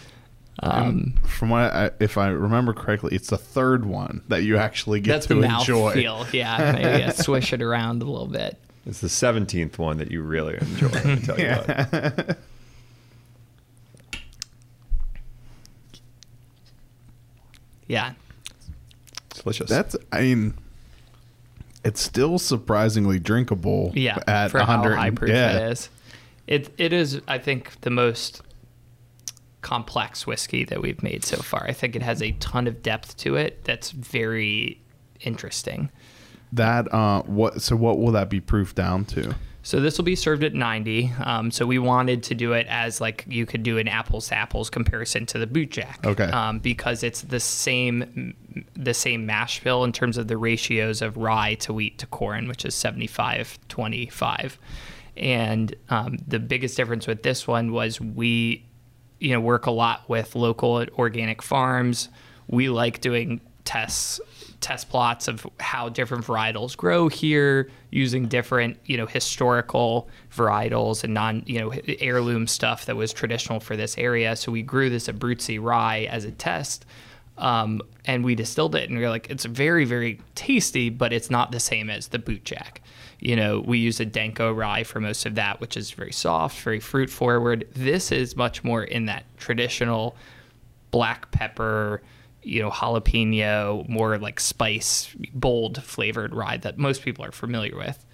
um, 0.59 1.13
from 1.23 1.49
what 1.49 1.71
I, 1.73 1.91
if 1.99 2.17
I 2.17 2.27
remember 2.29 2.73
correctly, 2.73 3.15
it's 3.15 3.29
the 3.29 3.37
third 3.37 3.85
one 3.85 4.21
that 4.27 4.43
you 4.43 4.57
actually 4.57 4.99
get 5.01 5.13
That's 5.13 5.27
to 5.27 5.35
the 5.35 5.41
mouth 5.41 5.61
enjoy. 5.61 5.93
feel. 5.93 6.25
Yeah, 6.33 6.71
maybe 6.73 6.99
yeah, 6.99 7.11
swish 7.11 7.53
it 7.53 7.61
around 7.61 8.01
a 8.01 8.05
little 8.05 8.27
bit. 8.27 8.57
it's 8.85 9.01
the 9.01 9.07
17th 9.07 9.77
one 9.77 9.97
that 9.97 10.09
you 10.11 10.21
really 10.23 10.55
enjoy. 10.59 10.87
Let 10.87 11.05
me 11.05 11.15
tell 11.19 11.39
you 11.39 11.47
what. 11.51 12.37
Yeah, 17.87 18.13
It's 19.31 19.41
delicious. 19.41 19.69
That's 19.69 19.95
I 20.11 20.21
mean, 20.21 20.53
it's 21.83 22.01
still 22.01 22.37
surprisingly 22.37 23.19
drinkable. 23.19 23.91
yeah. 23.95 24.19
at 24.27 24.51
for 24.51 24.59
how 24.59 24.77
100 24.81 24.95
high 24.95 25.11
proof 25.11 25.31
yeah. 25.31 25.57
it 25.57 25.71
is, 25.71 25.89
it 26.47 26.73
it 26.77 26.91
is. 26.93 27.21
I 27.27 27.37
think 27.37 27.79
the 27.81 27.89
most 27.89 28.41
complex 29.61 30.27
whiskey 30.27 30.63
that 30.65 30.81
we've 30.81 31.01
made 31.01 31.25
so 31.25 31.37
far. 31.37 31.65
I 31.67 31.73
think 31.73 31.95
it 31.95 32.01
has 32.01 32.21
a 32.21 32.31
ton 32.33 32.67
of 32.67 32.81
depth 32.83 33.17
to 33.17 33.35
it. 33.35 33.63
That's 33.63 33.91
very 33.91 34.79
interesting. 35.21 35.89
That 36.53 36.93
uh, 36.93 37.23
what? 37.23 37.61
So 37.61 37.75
what 37.75 37.99
will 37.99 38.11
that 38.13 38.29
be 38.29 38.39
proof 38.39 38.73
down 38.73 39.05
to? 39.05 39.35
So 39.63 39.81
this 39.81 39.97
will 39.97 40.05
be 40.05 40.15
served 40.15 40.45
at 40.45 40.53
90. 40.53 41.11
Um, 41.21 41.51
so 41.51 41.65
we 41.65 41.77
wanted 41.77 42.23
to 42.23 42.35
do 42.35 42.53
it 42.53 42.67
as 42.69 43.01
like 43.01 43.25
you 43.27 43.45
could 43.45 43.63
do 43.63 43.77
an 43.77 43.89
apples 43.89 44.29
to 44.29 44.35
apples 44.37 44.69
comparison 44.69 45.25
to 45.25 45.39
the 45.39 45.45
boot 45.45 45.71
jack. 45.71 45.99
Okay. 46.05 46.23
Um, 46.23 46.59
because 46.59 47.03
it's 47.03 47.23
the 47.23 47.41
same 47.41 48.33
the 48.77 48.93
same 48.93 49.25
mash 49.25 49.61
bill 49.61 49.83
in 49.83 49.91
terms 49.91 50.17
of 50.17 50.29
the 50.29 50.37
ratios 50.37 51.01
of 51.01 51.17
rye 51.17 51.55
to 51.55 51.73
wheat 51.73 51.97
to 51.97 52.07
corn, 52.07 52.47
which 52.47 52.63
is 52.63 52.75
75 52.75 53.59
25. 53.67 54.57
And 55.17 55.75
um, 55.89 56.17
the 56.27 56.39
biggest 56.39 56.77
difference 56.77 57.07
with 57.07 57.23
this 57.23 57.47
one 57.47 57.71
was 57.71 57.99
we, 57.99 58.63
you 59.19 59.31
know, 59.31 59.39
work 59.39 59.65
a 59.65 59.71
lot 59.71 60.07
with 60.09 60.35
local 60.35 60.85
organic 60.97 61.41
farms. 61.41 62.09
We 62.47 62.69
like 62.69 63.01
doing 63.01 63.41
tests 63.65 64.21
test 64.61 64.89
plots 64.89 65.27
of 65.27 65.45
how 65.59 65.89
different 65.89 66.25
varietals 66.25 66.75
grow 66.75 67.09
here 67.09 67.69
using 67.91 68.27
different 68.27 68.77
you 68.85 68.97
know 68.97 69.05
historical 69.05 70.09
varietals 70.35 71.03
and 71.03 71.13
non 71.13 71.43
you 71.45 71.59
know 71.59 71.71
heirloom 71.99 72.47
stuff 72.47 72.85
that 72.85 72.95
was 72.95 73.13
traditional 73.13 73.59
for 73.59 73.75
this 73.75 73.97
area 73.97 74.35
so 74.35 74.51
we 74.51 74.61
grew 74.61 74.89
this 74.89 75.07
abruzzi 75.07 75.61
rye 75.61 76.07
as 76.09 76.25
a 76.25 76.31
test 76.31 76.85
um, 77.37 77.81
and 78.05 78.23
we 78.23 78.33
distilled 78.33 78.73
it 78.73 78.89
and 78.89 78.97
we 78.97 79.05
are 79.05 79.09
like 79.09 79.29
it's 79.29 79.45
very 79.45 79.85
very 79.85 80.19
tasty 80.33 80.89
but 80.89 81.13
it's 81.13 81.29
not 81.29 81.51
the 81.51 81.59
same 81.59 81.89
as 81.89 82.07
the 82.07 82.19
bootjack 82.19 82.77
you 83.19 83.35
know 83.35 83.59
we 83.59 83.77
use 83.79 83.99
a 83.99 84.05
Danko 84.05 84.53
rye 84.53 84.83
for 84.83 84.99
most 84.99 85.25
of 85.25 85.35
that 85.35 85.59
which 85.59 85.75
is 85.75 85.91
very 85.91 86.11
soft 86.11 86.59
very 86.61 86.79
fruit 86.79 87.09
forward. 87.09 87.67
This 87.73 88.11
is 88.11 88.35
much 88.35 88.63
more 88.63 88.83
in 88.83 89.05
that 89.05 89.23
traditional 89.37 90.15
black 90.91 91.31
pepper 91.31 92.01
you 92.47 92.61
know, 92.61 92.71
jalapeno, 92.71 93.87
more 93.89 94.17
like 94.17 94.39
spice, 94.39 95.13
bold 95.33 95.83
flavored 95.83 96.33
rye 96.33 96.57
that 96.57 96.77
most 96.77 97.01
people 97.01 97.25
are 97.25 97.31
familiar 97.31 97.75
with. 97.75 98.05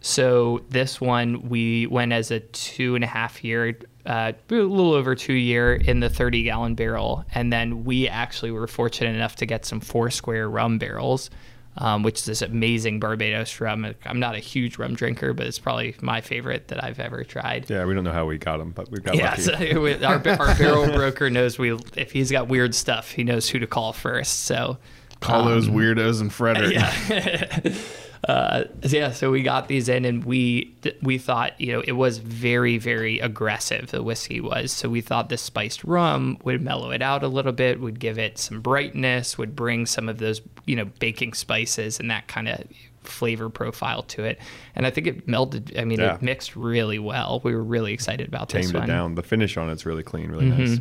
So 0.00 0.64
this 0.70 1.00
one 1.00 1.48
we 1.48 1.86
went 1.86 2.12
as 2.12 2.30
a 2.30 2.40
two 2.40 2.94
and 2.94 3.04
a 3.04 3.06
half 3.06 3.44
year, 3.44 3.78
uh, 4.06 4.32
a 4.50 4.54
little 4.54 4.92
over 4.92 5.14
two 5.14 5.34
year 5.34 5.74
in 5.74 6.00
the 6.00 6.08
30 6.08 6.44
gallon 6.44 6.74
barrel, 6.74 7.24
and 7.34 7.52
then 7.52 7.84
we 7.84 8.08
actually 8.08 8.50
were 8.50 8.66
fortunate 8.66 9.14
enough 9.14 9.36
to 9.36 9.46
get 9.46 9.64
some 9.66 9.80
four 9.80 10.10
square 10.10 10.48
rum 10.48 10.78
barrels 10.78 11.30
um, 11.78 12.02
which 12.02 12.20
is 12.20 12.24
this 12.24 12.42
amazing 12.42 13.00
Barbados 13.00 13.60
rum. 13.60 13.94
I'm 14.04 14.20
not 14.20 14.34
a 14.34 14.38
huge 14.38 14.78
rum 14.78 14.94
drinker, 14.94 15.32
but 15.32 15.46
it's 15.46 15.58
probably 15.58 15.96
my 16.00 16.20
favorite 16.20 16.68
that 16.68 16.82
I've 16.82 17.00
ever 17.00 17.24
tried. 17.24 17.68
Yeah, 17.68 17.84
we 17.84 17.94
don't 17.94 18.04
know 18.04 18.12
how 18.12 18.26
we 18.26 18.38
got 18.38 18.58
them, 18.58 18.70
but 18.70 18.90
we 18.90 19.00
got 19.00 19.16
yeah, 19.16 19.30
lucky. 19.30 19.42
So 19.42 19.52
our, 20.06 20.14
our 20.14 20.54
barrel 20.56 20.86
broker 20.92 21.30
knows 21.30 21.58
we 21.58 21.72
if 21.96 22.12
he's 22.12 22.30
got 22.30 22.48
weird 22.48 22.74
stuff, 22.74 23.10
he 23.10 23.24
knows 23.24 23.48
who 23.48 23.58
to 23.58 23.66
call 23.66 23.92
first. 23.92 24.40
So 24.40 24.78
call 25.20 25.42
um, 25.42 25.48
those 25.48 25.68
weirdos 25.68 26.20
and 26.20 26.32
Frederick. 26.32 26.74
Yeah. 26.74 27.74
uh, 28.28 28.64
yeah, 28.82 29.12
so 29.12 29.30
we 29.30 29.42
got 29.42 29.68
these 29.68 29.88
in, 29.88 30.04
and 30.04 30.24
we 30.24 30.74
we 31.02 31.18
thought 31.18 31.60
you 31.60 31.72
know 31.72 31.82
it 31.86 31.92
was 31.92 32.18
very 32.18 32.78
very 32.78 33.18
aggressive. 33.18 33.90
The 33.90 34.02
whiskey 34.02 34.40
was, 34.40 34.72
so 34.72 34.88
we 34.88 35.02
thought 35.02 35.28
the 35.28 35.36
spiced 35.36 35.84
rum 35.84 36.38
would 36.42 36.62
mellow 36.62 36.90
it 36.90 37.02
out 37.02 37.22
a 37.22 37.28
little 37.28 37.52
bit, 37.52 37.80
would 37.80 38.00
give 38.00 38.18
it 38.18 38.38
some 38.38 38.60
brightness, 38.62 39.36
would 39.36 39.54
bring 39.54 39.84
some 39.84 40.08
of 40.08 40.18
those 40.18 40.40
you 40.64 40.74
know 40.74 40.86
baking 41.00 41.34
spices 41.34 42.00
and 42.00 42.10
that 42.10 42.26
kind 42.26 42.48
of 42.48 42.64
flavor 43.02 43.50
profile 43.50 44.02
to 44.04 44.24
it. 44.24 44.38
And 44.74 44.86
I 44.86 44.90
think 44.90 45.06
it 45.06 45.28
melted. 45.28 45.76
I 45.76 45.84
mean, 45.84 46.00
yeah. 46.00 46.14
it 46.14 46.22
mixed 46.22 46.56
really 46.56 46.98
well. 46.98 47.42
We 47.44 47.54
were 47.54 47.62
really 47.62 47.92
excited 47.92 48.26
about 48.26 48.48
Tamed 48.48 48.64
this 48.64 48.72
one. 48.72 48.82
one. 48.82 48.90
it 48.90 48.92
down. 48.92 49.14
The 49.16 49.22
finish 49.22 49.58
on 49.58 49.68
it's 49.68 49.84
really 49.84 50.02
clean, 50.02 50.30
really 50.30 50.46
mm-hmm. 50.46 50.64
nice. 50.64 50.80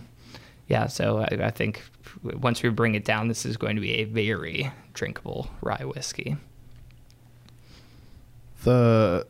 Yeah, 0.70 0.88
so 0.88 1.18
I, 1.20 1.48
I 1.48 1.52
think 1.52 1.84
once 2.24 2.64
we 2.64 2.70
bring 2.70 2.96
it 2.96 3.04
down, 3.04 3.28
this 3.28 3.46
is 3.46 3.58
going 3.58 3.76
to 3.76 3.82
be 3.82 3.96
a 3.96 4.06
very 4.06 4.72
drinkable 4.94 5.50
rye 5.62 5.84
whiskey 5.84 6.38
the 8.64 9.28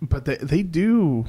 but 0.00 0.24
they 0.24 0.36
they 0.36 0.62
do 0.62 1.24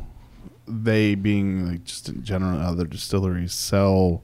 they 0.67 1.15
being 1.15 1.67
like 1.67 1.83
just 1.83 2.09
in 2.09 2.23
general 2.23 2.59
other 2.59 2.85
distilleries 2.85 3.53
sell 3.53 4.23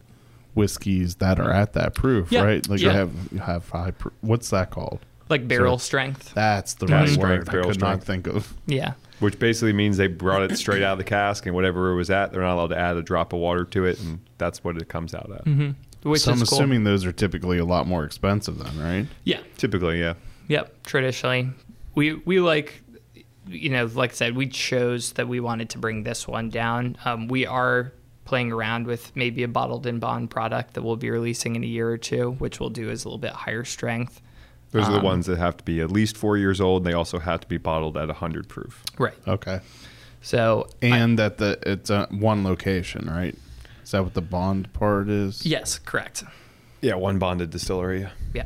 whiskeys 0.55 1.15
that 1.15 1.39
are 1.39 1.51
at 1.51 1.73
that 1.73 1.93
proof, 1.95 2.31
yeah. 2.31 2.43
right? 2.43 2.67
Like 2.67 2.81
yeah. 2.81 2.87
you 2.87 2.97
have 2.97 3.11
you 3.31 3.39
have 3.39 3.69
high. 3.69 3.91
Pr- 3.91 4.09
what's 4.21 4.49
that 4.49 4.71
called? 4.71 4.99
Like 5.29 5.47
barrel 5.47 5.77
so 5.77 5.85
strength. 5.85 6.33
That's 6.33 6.73
the 6.75 6.87
right 6.87 7.07
strength, 7.07 7.47
word. 7.51 7.63
I 7.63 7.67
could 7.67 7.75
strength. 7.75 7.81
not 7.81 8.03
think 8.03 8.27
of. 8.27 8.53
Yeah. 8.65 8.93
Which 9.19 9.37
basically 9.37 9.73
means 9.73 9.97
they 9.97 10.07
brought 10.07 10.43
it 10.43 10.57
straight 10.57 10.81
out 10.81 10.93
of 10.93 10.97
the 10.97 11.03
cask, 11.03 11.45
and 11.45 11.53
whatever 11.53 11.91
it 11.91 11.95
was 11.95 12.09
at, 12.09 12.31
they're 12.31 12.41
not 12.41 12.55
allowed 12.55 12.67
to 12.67 12.77
add 12.77 12.95
a 12.95 13.01
drop 13.01 13.33
of 13.33 13.39
water 13.39 13.65
to 13.65 13.85
it, 13.85 13.99
and 13.99 14.19
that's 14.37 14.63
what 14.63 14.77
it 14.77 14.87
comes 14.87 15.13
out 15.13 15.29
at. 15.29 15.45
Mm-hmm. 15.45 16.15
so 16.15 16.31
I'm 16.31 16.37
cool. 16.37 16.43
assuming 16.43 16.85
those 16.85 17.05
are 17.05 17.11
typically 17.11 17.57
a 17.57 17.65
lot 17.65 17.85
more 17.85 18.05
expensive, 18.05 18.57
then, 18.57 18.79
right? 18.79 19.07
Yeah. 19.25 19.41
Typically, 19.57 19.99
yeah. 19.99 20.13
Yep. 20.47 20.83
Traditionally, 20.83 21.49
we 21.95 22.13
we 22.13 22.39
like 22.39 22.81
you 23.47 23.69
know 23.69 23.85
like 23.85 24.11
i 24.11 24.13
said 24.13 24.35
we 24.35 24.47
chose 24.47 25.13
that 25.13 25.27
we 25.27 25.39
wanted 25.39 25.69
to 25.71 25.77
bring 25.77 26.03
this 26.03 26.27
one 26.27 26.49
down. 26.49 26.97
Um, 27.05 27.27
we 27.27 27.45
are 27.45 27.93
playing 28.25 28.51
around 28.51 28.85
with 28.85 29.11
maybe 29.15 29.41
a 29.41 29.47
bottled 29.47 29.87
in 29.87 29.97
bond 29.97 30.29
product 30.29 30.75
that 30.75 30.83
we'll 30.83 30.95
be 30.95 31.09
releasing 31.09 31.55
in 31.55 31.63
a 31.63 31.67
year 31.67 31.89
or 31.89 31.97
two 31.97 32.31
which 32.33 32.59
we'll 32.59 32.69
do 32.69 32.89
is 32.89 33.03
a 33.03 33.07
little 33.07 33.17
bit 33.17 33.31
higher 33.31 33.63
strength. 33.63 34.21
Those 34.71 34.85
um, 34.85 34.89
are 34.89 34.93
the 34.93 34.99
um, 34.99 35.05
ones 35.05 35.25
that 35.25 35.37
have 35.39 35.57
to 35.57 35.63
be 35.63 35.81
at 35.81 35.91
least 35.91 36.15
four 36.15 36.37
years 36.37 36.61
old. 36.61 36.83
And 36.83 36.91
they 36.91 36.95
also 36.95 37.19
have 37.19 37.41
to 37.41 37.47
be 37.47 37.57
bottled 37.57 37.97
at 37.97 38.07
100 38.07 38.47
proof. 38.47 38.83
Right. 38.97 39.15
Okay. 39.27 39.61
So 40.21 40.67
and 40.81 41.19
I, 41.19 41.23
that 41.23 41.37
the 41.37 41.59
it's 41.65 41.89
a 41.89 42.07
one 42.11 42.43
location 42.43 43.07
right? 43.07 43.35
Is 43.83 43.91
that 43.91 44.03
what 44.03 44.13
the 44.13 44.21
bond 44.21 44.71
part 44.73 45.09
is? 45.09 45.45
Yes 45.45 45.79
correct. 45.79 46.23
Yeah 46.81 46.95
one 46.95 47.19
bonded 47.19 47.49
distillery. 47.49 48.07
Yeah. 48.33 48.45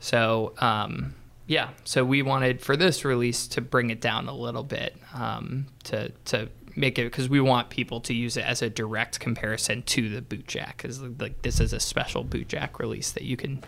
So 0.00 0.54
um 0.58 1.14
yeah, 1.46 1.70
so 1.84 2.04
we 2.04 2.22
wanted 2.22 2.60
for 2.62 2.76
this 2.76 3.04
release 3.04 3.46
to 3.48 3.60
bring 3.60 3.90
it 3.90 4.00
down 4.00 4.28
a 4.28 4.34
little 4.34 4.62
bit 4.62 4.96
um, 5.14 5.66
to 5.84 6.10
to 6.26 6.48
make 6.76 6.98
it 6.98 7.04
because 7.04 7.28
we 7.28 7.40
want 7.40 7.70
people 7.70 8.00
to 8.00 8.14
use 8.14 8.36
it 8.36 8.44
as 8.44 8.62
a 8.62 8.70
direct 8.70 9.20
comparison 9.20 9.82
to 9.82 10.08
the 10.08 10.22
Bootjack 10.22 10.78
because 10.78 11.00
like 11.00 11.42
this 11.42 11.60
is 11.60 11.72
a 11.72 11.80
special 11.80 12.24
Bootjack 12.24 12.78
release 12.78 13.12
that 13.12 13.22
you 13.22 13.36
can 13.36 13.62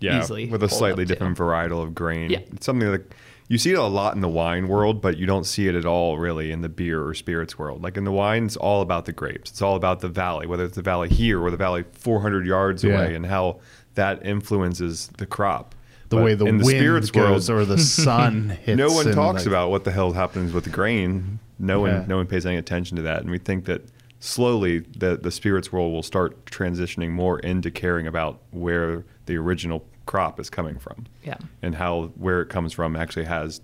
yeah, 0.00 0.18
easily 0.18 0.46
with 0.46 0.62
a 0.62 0.68
slightly 0.68 1.04
different 1.04 1.36
to. 1.36 1.42
varietal 1.42 1.82
of 1.82 1.94
grain. 1.94 2.30
Yeah. 2.30 2.38
It's 2.52 2.66
something 2.66 2.90
like 2.90 3.14
you 3.48 3.58
see 3.58 3.72
it 3.72 3.78
a 3.78 3.82
lot 3.82 4.14
in 4.14 4.20
the 4.20 4.28
wine 4.28 4.68
world, 4.68 5.02
but 5.02 5.18
you 5.18 5.26
don't 5.26 5.44
see 5.44 5.68
it 5.68 5.74
at 5.74 5.84
all 5.84 6.18
really 6.18 6.50
in 6.52 6.62
the 6.62 6.68
beer 6.68 7.04
or 7.04 7.14
spirits 7.14 7.58
world. 7.58 7.82
Like 7.82 7.96
in 7.96 8.04
the 8.04 8.12
wine, 8.12 8.46
it's 8.46 8.56
all 8.56 8.80
about 8.80 9.04
the 9.04 9.12
grapes. 9.12 9.50
It's 9.50 9.60
all 9.60 9.76
about 9.76 10.00
the 10.00 10.08
valley, 10.08 10.46
whether 10.46 10.64
it's 10.64 10.76
the 10.76 10.82
valley 10.82 11.08
here 11.08 11.42
or 11.42 11.50
the 11.50 11.56
valley 11.56 11.84
400 11.92 12.46
yards 12.46 12.82
yeah. 12.82 12.94
away, 12.94 13.14
and 13.14 13.26
how 13.26 13.60
that 13.94 14.24
influences 14.24 15.08
the 15.18 15.26
crop 15.26 15.74
the 16.10 16.16
but 16.16 16.24
way 16.24 16.34
the, 16.34 16.44
in 16.44 16.58
the 16.58 16.64
wind 16.64 16.78
spirits 16.78 17.10
goes 17.10 17.48
world, 17.48 17.62
or 17.62 17.64
the 17.64 17.78
sun 17.82 18.50
hits. 18.50 18.76
no 18.76 18.92
one 18.92 19.10
talks 19.12 19.40
like, 19.40 19.46
about 19.46 19.70
what 19.70 19.84
the 19.84 19.90
hell 19.90 20.12
happens 20.12 20.52
with 20.52 20.64
the 20.64 20.70
grain. 20.70 21.38
No 21.58 21.86
yeah. 21.86 22.00
one, 22.00 22.08
no 22.08 22.16
one 22.16 22.26
pays 22.26 22.44
any 22.44 22.56
attention 22.56 22.96
to 22.96 23.02
that, 23.02 23.22
and 23.22 23.30
we 23.30 23.38
think 23.38 23.64
that 23.64 23.82
slowly 24.18 24.80
the 24.80 25.16
the 25.16 25.30
spirits 25.30 25.72
world 25.72 25.92
will 25.92 26.02
start 26.02 26.44
transitioning 26.46 27.10
more 27.10 27.38
into 27.40 27.70
caring 27.70 28.06
about 28.06 28.40
where 28.50 29.04
the 29.26 29.36
original 29.36 29.84
crop 30.06 30.38
is 30.38 30.50
coming 30.50 30.78
from. 30.78 31.06
Yeah, 31.24 31.38
and 31.62 31.74
how 31.74 32.12
where 32.16 32.42
it 32.42 32.48
comes 32.48 32.72
from 32.72 32.96
actually 32.96 33.26
has 33.26 33.60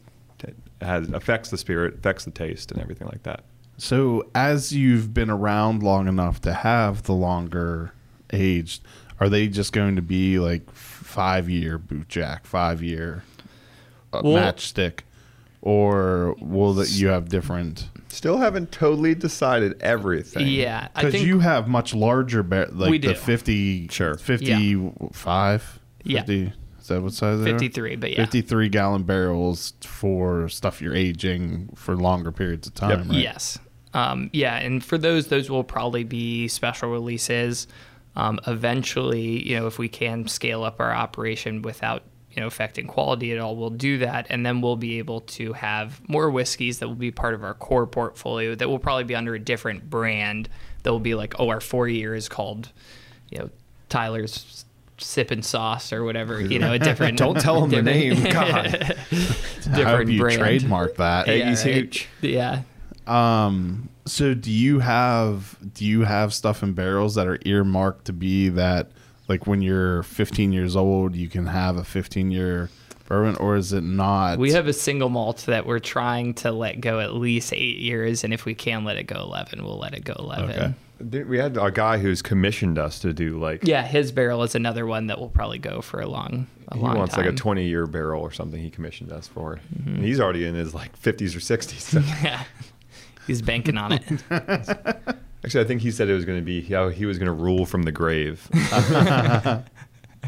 has 0.80 1.09
affects 1.11 1.51
the 1.51 1.59
spirit, 1.59 1.94
affects 1.94 2.24
the 2.24 2.30
taste, 2.30 2.70
and 2.70 2.80
everything 2.80 3.09
like 3.09 3.22
that. 3.24 3.44
So, 3.78 4.28
as 4.34 4.72
you've 4.72 5.12
been 5.12 5.30
around 5.30 5.82
long 5.82 6.09
enough 6.09 6.40
to 6.42 6.53
have 6.53 7.03
the 7.03 7.12
longer 7.12 7.92
aged, 8.32 8.82
are 9.20 9.28
they 9.28 9.49
just 9.49 9.72
going 9.72 9.97
to 9.97 10.03
be 10.03 10.38
like 10.38 10.70
five 11.16 11.48
year 11.48 11.78
Bootjack, 11.78 12.44
five 12.44 12.82
year 12.82 13.24
uh, 14.12 14.20
well, 14.22 14.36
matchstick, 14.36 15.00
or 15.62 16.36
will 16.38 16.74
that 16.74 16.90
you 16.90 17.08
have 17.08 17.28
different? 17.28 17.88
Still 18.08 18.38
haven't 18.38 18.70
totally 18.70 19.14
decided 19.14 19.80
everything. 19.82 20.46
Yeah, 20.46 20.88
because 20.94 21.22
you 21.24 21.40
have 21.40 21.68
much 21.68 21.94
larger, 21.94 22.42
ba- 22.42 22.68
like 22.72 22.90
we 22.90 22.98
do. 22.98 23.08
the 23.08 23.14
fifty, 23.14 23.88
sure, 23.88 24.16
fifty-five. 24.16 25.80
Yeah. 26.04 26.20
50, 26.20 26.52
is 26.78 26.86
that 26.88 27.02
what 27.02 27.12
size? 27.14 27.42
Fifty-three, 27.42 27.96
but 27.96 28.12
yeah, 28.12 28.16
fifty-three 28.18 28.68
gallon 28.68 29.02
barrels 29.02 29.72
for 29.80 30.48
stuff 30.48 30.80
you're 30.80 30.94
aging 30.94 31.70
for 31.74 31.96
longer 31.96 32.30
periods 32.30 32.68
of 32.68 32.74
time. 32.74 32.90
Yep. 32.90 33.08
Right? 33.08 33.18
Yes. 33.18 33.58
Um, 33.92 34.30
yeah, 34.32 34.56
and 34.56 34.84
for 34.84 34.98
those, 34.98 35.28
those 35.28 35.50
will 35.50 35.64
probably 35.64 36.04
be 36.04 36.48
special 36.48 36.90
releases. 36.90 37.66
Um, 38.16 38.40
eventually, 38.46 39.46
you 39.46 39.58
know, 39.58 39.66
if 39.66 39.78
we 39.78 39.88
can 39.88 40.26
scale 40.26 40.64
up 40.64 40.80
our 40.80 40.92
operation 40.92 41.62
without 41.62 42.02
you 42.30 42.40
know 42.40 42.46
affecting 42.46 42.86
quality 42.86 43.32
at 43.32 43.38
all, 43.38 43.56
we'll 43.56 43.70
do 43.70 43.98
that, 43.98 44.26
and 44.30 44.44
then 44.44 44.60
we'll 44.60 44.76
be 44.76 44.98
able 44.98 45.20
to 45.22 45.52
have 45.52 46.00
more 46.08 46.30
whiskeys 46.30 46.78
that 46.78 46.88
will 46.88 46.94
be 46.94 47.10
part 47.10 47.34
of 47.34 47.44
our 47.44 47.54
core 47.54 47.86
portfolio 47.86 48.54
that 48.54 48.68
will 48.68 48.78
probably 48.78 49.04
be 49.04 49.14
under 49.14 49.34
a 49.34 49.38
different 49.38 49.88
brand. 49.90 50.48
That 50.82 50.92
will 50.92 51.00
be 51.00 51.14
like, 51.14 51.34
oh, 51.38 51.48
our 51.48 51.60
four 51.60 51.88
year 51.88 52.14
is 52.14 52.28
called, 52.28 52.70
you 53.30 53.38
know, 53.38 53.50
Tyler's 53.88 54.64
sipping 54.98 55.42
sauce 55.42 55.92
or 55.92 56.04
whatever. 56.04 56.40
You 56.40 56.58
know, 56.58 56.72
a 56.72 56.78
different. 56.78 57.18
Don't 57.18 57.38
tell 57.40 57.60
them 57.60 57.70
the 57.70 57.82
name. 57.82 58.22
God, 58.32 58.70
different 58.70 59.78
I 59.78 59.96
hope 59.96 60.08
you 60.08 60.20
brand. 60.20 60.38
trademark 60.38 60.96
that. 60.96 61.26
Yeah, 61.26 61.54
right? 61.54 62.08
yeah. 62.22 62.62
Um, 63.07 63.88
so 64.04 64.34
do 64.34 64.50
you 64.50 64.80
have 64.80 65.57
do 65.74 65.84
you 65.84 66.02
have 66.02 66.34
stuff 66.34 66.62
in 66.62 66.72
barrels 66.72 67.14
that 67.14 67.26
are 67.26 67.38
earmarked 67.44 68.07
to 68.07 68.12
be 68.12 68.48
that 68.50 68.90
like 69.28 69.46
when 69.46 69.62
you're 69.62 70.02
15 70.04 70.52
years 70.52 70.76
old, 70.76 71.14
you 71.16 71.28
can 71.28 71.46
have 71.46 71.76
a 71.76 71.84
15 71.84 72.30
year 72.30 72.70
bourbon, 73.07 73.36
or 73.36 73.57
is 73.57 73.72
it 73.72 73.82
not? 73.82 74.38
We 74.38 74.52
have 74.52 74.66
a 74.66 74.72
single 74.72 75.09
malt 75.09 75.44
that 75.46 75.66
we're 75.66 75.78
trying 75.78 76.34
to 76.34 76.52
let 76.52 76.80
go 76.80 77.00
at 77.00 77.14
least 77.14 77.52
eight 77.52 77.78
years, 77.78 78.24
and 78.24 78.32
if 78.32 78.44
we 78.44 78.54
can 78.54 78.84
let 78.84 78.96
it 78.96 79.04
go 79.04 79.20
11, 79.20 79.64
we'll 79.64 79.78
let 79.78 79.94
it 79.94 80.04
go 80.04 80.14
11. 80.18 80.50
Okay. 80.50 80.74
We 81.24 81.36
had 81.36 81.59
a 81.59 81.70
guy 81.70 81.98
who's 81.98 82.22
commissioned 82.22 82.78
us 82.78 83.00
to 83.00 83.12
do 83.12 83.38
like 83.38 83.64
Yeah, 83.64 83.82
his 83.82 84.12
barrel 84.12 84.42
is 84.44 84.54
another 84.54 84.86
one 84.86 85.09
that 85.09 85.20
will 85.20 85.28
probably 85.28 85.59
go 85.59 85.82
for 85.82 86.00
a 86.00 86.07
long, 86.07 86.46
a 86.68 86.76
he 86.76 86.82
long 86.82 86.96
wants 86.96 87.14
time. 87.14 87.24
Mm-hmm. 87.24 87.32
like 87.32 87.38
a 87.38 87.42
20 87.42 87.66
year 87.66 87.86
barrel 87.86 88.22
or 88.22 88.32
something 88.32 88.62
he 88.62 88.70
commissioned 88.70 89.12
us 89.12 89.26
for. 89.26 89.61
And 89.84 90.02
he's 90.02 90.20
already 90.20 90.46
in 90.46 90.54
his 90.54 90.72
like 90.74 90.98
50s 90.98 91.36
or 91.36 91.40
60s. 91.40 91.80
So. 91.80 91.98
yeah, 92.24 92.44
he's 93.26 93.42
banking 93.42 93.76
on 93.78 93.92
it. 93.92 94.02
Actually, 95.44 95.64
I 95.64 95.66
think 95.66 95.82
he 95.82 95.90
said 95.90 96.08
it 96.08 96.14
was 96.14 96.24
going 96.24 96.38
to 96.38 96.44
be 96.44 96.62
how 96.62 96.88
he 96.88 97.06
was 97.06 97.18
going 97.18 97.26
to 97.26 97.32
rule 97.32 97.66
from 97.66 97.82
the 97.84 97.92
grave. 97.92 98.48
we 98.52 98.58
have 98.58 99.64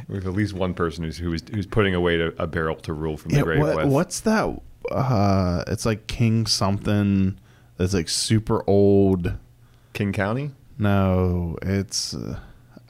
at 0.08 0.32
least 0.32 0.54
one 0.54 0.74
person 0.74 1.04
who's 1.04 1.18
who's, 1.18 1.42
who's 1.52 1.66
putting 1.66 1.94
away 1.94 2.16
to, 2.16 2.34
a 2.40 2.46
barrel 2.46 2.76
to 2.76 2.92
rule 2.92 3.16
from 3.16 3.30
the 3.30 3.38
Yeah, 3.38 3.42
grave 3.42 3.60
what- 3.60 3.76
with. 3.76 3.86
what's 3.86 4.20
that? 4.20 4.60
Uh, 4.90 5.64
it's 5.66 5.84
like 5.84 6.06
King 6.06 6.46
something. 6.46 7.38
That's 7.76 7.94
like 7.94 8.08
super 8.08 8.62
old. 8.66 9.34
King 9.92 10.12
County? 10.12 10.52
No, 10.78 11.56
it's 11.62 12.14
uh, 12.14 12.38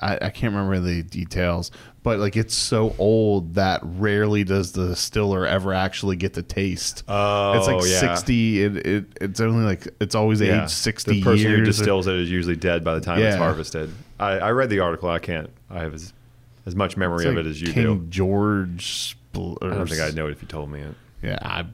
I, 0.01 0.15
I 0.23 0.31
can't 0.31 0.55
remember 0.55 0.79
the 0.81 1.03
details, 1.03 1.71
but 2.03 2.19
like 2.21 2.37
it's 2.37 2.55
so 2.55 2.95
old 2.99 3.55
that 3.55 3.81
rarely 3.83 4.45
does 4.45 4.73
the 4.73 4.89
distiller 4.89 5.47
ever 5.47 5.73
actually 5.75 6.17
get 6.17 6.35
to 6.35 6.43
taste. 6.43 7.03
Oh, 7.09 7.53
it's 7.59 7.67
like 7.67 7.83
yeah. 7.91 7.99
sixty. 8.01 8.63
It, 8.63 8.77
it 8.87 9.05
it's 9.21 9.41
only 9.41 9.65
like 9.65 9.89
it's 10.01 10.15
always 10.15 10.41
Yeah. 10.41 10.63
aged 10.65 10.71
sixty 10.71 11.15
The 11.15 11.23
person 11.23 11.47
years. 11.51 11.59
who 11.59 11.65
distills 11.65 12.07
it 12.07 12.15
is 12.17 12.31
usually 12.31 12.57
dead 12.57 12.85
by 12.85 12.95
the 12.95 13.01
time 13.01 13.21
it's 13.21 13.37
harvested. 13.37 13.91
I, 14.21 14.33
I 14.39 14.51
read 14.53 14.71
the 14.71 14.81
article. 14.81 15.09
I 15.11 15.19
can't. 15.19 15.51
I 15.71 15.81
have 15.81 15.95
as, 15.95 16.13
as 16.67 16.75
much 16.77 16.97
memory 16.97 17.25
it's 17.25 17.31
of 17.31 17.35
like 17.37 17.45
it 17.45 17.49
as 17.49 17.61
you 17.61 17.73
King 17.73 17.99
do. 18.01 18.07
George. 18.09 19.17
I 19.35 19.39
don't 19.39 19.89
think 19.89 20.01
I'd 20.01 20.15
know 20.17 20.27
it 20.27 20.33
if 20.33 20.43
you 20.43 20.49
told 20.49 20.71
me 20.71 20.81
it. 20.81 20.95
Yeah, 21.23 21.39
I, 21.43 21.65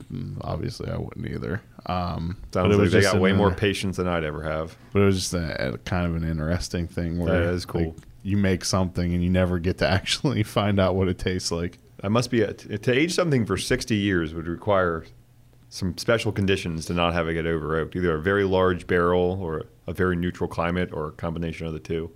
obviously 0.41 0.91
I 0.91 0.97
wouldn't 0.97 1.27
either. 1.27 1.61
Um, 1.87 2.39
Sounds 2.53 2.75
like 2.77 2.91
they 2.91 3.03
got 3.03 3.20
way 3.20 3.33
more 3.33 3.51
patience 3.53 3.99
than 3.99 4.09
I'd 4.09 4.25
ever 4.25 4.43
have. 4.43 4.75
But 4.93 5.03
it 5.03 5.05
was 5.05 5.16
just 5.16 5.35
a, 5.35 5.75
a 5.75 5.79
kind 5.79 6.07
of 6.07 6.16
an 6.22 6.29
interesting 6.29 6.89
thing 6.89 7.18
where 7.18 7.45
That 7.45 7.53
is 7.53 7.64
cool. 7.66 7.83
like, 7.89 7.95
you 8.25 8.37
make 8.37 8.64
something 8.64 9.12
and 9.12 9.22
you 9.22 9.31
never 9.31 9.61
get 9.61 9.79
to 9.79 9.89
actually 9.89 10.43
find 10.43 10.81
out 10.81 10.97
what 10.97 11.07
it 11.07 11.18
tastes 11.18 11.53
like. 11.53 11.79
That 11.99 12.11
must 12.11 12.31
be 12.31 12.41
it. 12.41 12.83
To 12.83 12.93
age 12.93 13.14
something 13.14 13.47
for 13.47 13.57
60 13.57 13.95
years 13.95 14.35
would 14.35 14.49
require 14.49 15.05
some 15.68 15.97
special 15.97 16.33
conditions 16.33 16.87
to 16.87 16.95
not 16.95 17.12
have 17.12 17.29
it 17.29 17.35
get 17.35 17.47
over 17.47 17.77
oaked. 17.77 17.95
Either 17.95 18.14
a 18.14 18.20
very 18.20 18.45
large 18.45 18.87
barrel 18.87 19.39
or 19.41 19.64
a 19.87 19.93
very 19.93 20.16
neutral 20.16 20.49
climate 20.49 20.91
or 20.93 21.09
a 21.09 21.12
combination 21.12 21.66
of 21.66 21.72
the 21.72 21.79
two. 21.79 22.11